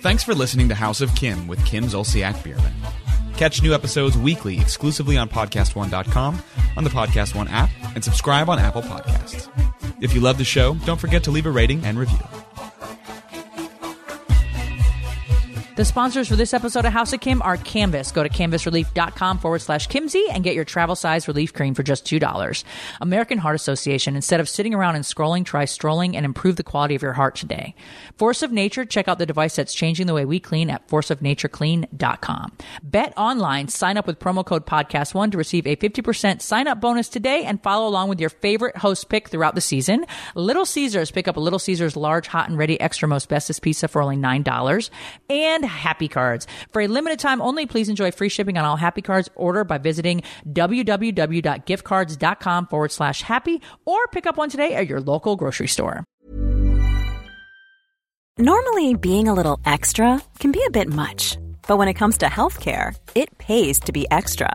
Thanks 0.00 0.24
for 0.24 0.34
listening 0.34 0.68
to 0.68 0.74
House 0.74 1.00
of 1.00 1.14
Kim 1.14 1.46
with 1.46 1.64
Kim 1.64 1.84
Zolciak 1.84 2.42
Biermann. 2.42 2.72
Catch 3.42 3.60
new 3.60 3.74
episodes 3.74 4.16
weekly 4.16 4.60
exclusively 4.60 5.18
on 5.18 5.28
PodcastOne.com, 5.28 6.40
on 6.76 6.84
the 6.84 6.90
Podcast 6.90 7.34
One 7.34 7.48
app, 7.48 7.70
and 7.96 8.04
subscribe 8.04 8.48
on 8.48 8.60
Apple 8.60 8.82
Podcasts. 8.82 9.48
If 10.00 10.14
you 10.14 10.20
love 10.20 10.38
the 10.38 10.44
show, 10.44 10.74
don't 10.86 11.00
forget 11.00 11.24
to 11.24 11.32
leave 11.32 11.46
a 11.46 11.50
rating 11.50 11.84
and 11.84 11.98
review. 11.98 12.20
The 15.74 15.86
sponsors 15.86 16.28
for 16.28 16.36
this 16.36 16.52
episode 16.52 16.84
of 16.84 16.92
House 16.92 17.14
of 17.14 17.20
Kim 17.20 17.40
are 17.40 17.56
Canvas. 17.56 18.12
Go 18.12 18.22
to 18.22 18.28
canvasrelief.com 18.28 19.38
forward 19.38 19.60
slash 19.60 19.88
Kimsey 19.88 20.24
and 20.30 20.44
get 20.44 20.54
your 20.54 20.66
travel 20.66 20.94
size 20.94 21.26
relief 21.26 21.54
cream 21.54 21.72
for 21.72 21.82
just 21.82 22.04
$2. 22.04 22.64
American 23.00 23.38
Heart 23.38 23.56
Association. 23.56 24.14
Instead 24.14 24.40
of 24.40 24.50
sitting 24.50 24.74
around 24.74 24.96
and 24.96 25.04
scrolling, 25.04 25.46
try 25.46 25.64
strolling 25.64 26.14
and 26.14 26.26
improve 26.26 26.56
the 26.56 26.62
quality 26.62 26.94
of 26.94 27.00
your 27.00 27.14
heart 27.14 27.36
today. 27.36 27.74
Force 28.18 28.42
of 28.42 28.52
Nature. 28.52 28.84
Check 28.84 29.08
out 29.08 29.18
the 29.18 29.24
device 29.24 29.56
that's 29.56 29.72
changing 29.72 30.06
the 30.06 30.12
way 30.12 30.26
we 30.26 30.40
clean 30.40 30.68
at 30.68 30.86
forceofnatureclean.com. 30.88 32.52
Bet 32.82 33.14
online. 33.16 33.68
Sign 33.68 33.96
up 33.96 34.06
with 34.06 34.18
promo 34.18 34.44
code 34.44 34.66
podcast1 34.66 35.30
to 35.30 35.38
receive 35.38 35.66
a 35.66 35.76
50% 35.76 36.42
sign 36.42 36.68
up 36.68 36.82
bonus 36.82 37.08
today 37.08 37.44
and 37.44 37.62
follow 37.62 37.88
along 37.88 38.10
with 38.10 38.20
your 38.20 38.28
favorite 38.30 38.76
host 38.76 39.08
pick 39.08 39.30
throughout 39.30 39.54
the 39.54 39.62
season. 39.62 40.04
Little 40.34 40.66
Caesars. 40.66 41.10
Pick 41.10 41.28
up 41.28 41.38
a 41.38 41.40
Little 41.40 41.58
Caesars 41.58 41.96
large, 41.96 42.26
hot 42.26 42.50
and 42.50 42.58
ready 42.58 42.78
extra 42.78 43.08
most 43.08 43.30
bestest 43.30 43.62
pizza 43.62 43.88
for 43.88 44.02
only 44.02 44.16
$9. 44.16 44.90
And 45.62 45.70
Happy 45.70 46.08
Cards. 46.08 46.46
For 46.72 46.82
a 46.82 46.88
limited 46.88 47.18
time 47.18 47.40
only, 47.40 47.64
please 47.66 47.88
enjoy 47.88 48.10
free 48.10 48.28
shipping 48.28 48.58
on 48.58 48.64
all 48.64 48.76
Happy 48.76 49.02
Cards. 49.02 49.28
Order 49.34 49.64
by 49.64 49.78
visiting 49.78 50.22
www.giftcards.com 50.48 52.66
forward 52.66 52.92
slash 52.92 53.22
happy 53.22 53.62
or 53.84 54.06
pick 54.08 54.26
up 54.26 54.36
one 54.36 54.50
today 54.50 54.74
at 54.74 54.88
your 54.88 55.00
local 55.00 55.36
grocery 55.36 55.68
store. 55.68 56.04
Normally, 58.38 58.94
being 58.94 59.28
a 59.28 59.34
little 59.34 59.60
extra 59.64 60.20
can 60.38 60.52
be 60.52 60.64
a 60.66 60.70
bit 60.70 60.88
much, 60.88 61.36
but 61.68 61.76
when 61.76 61.88
it 61.88 61.94
comes 61.94 62.18
to 62.18 62.26
healthcare, 62.26 62.96
it 63.14 63.36
pays 63.38 63.78
to 63.80 63.92
be 63.92 64.06
extra. 64.10 64.54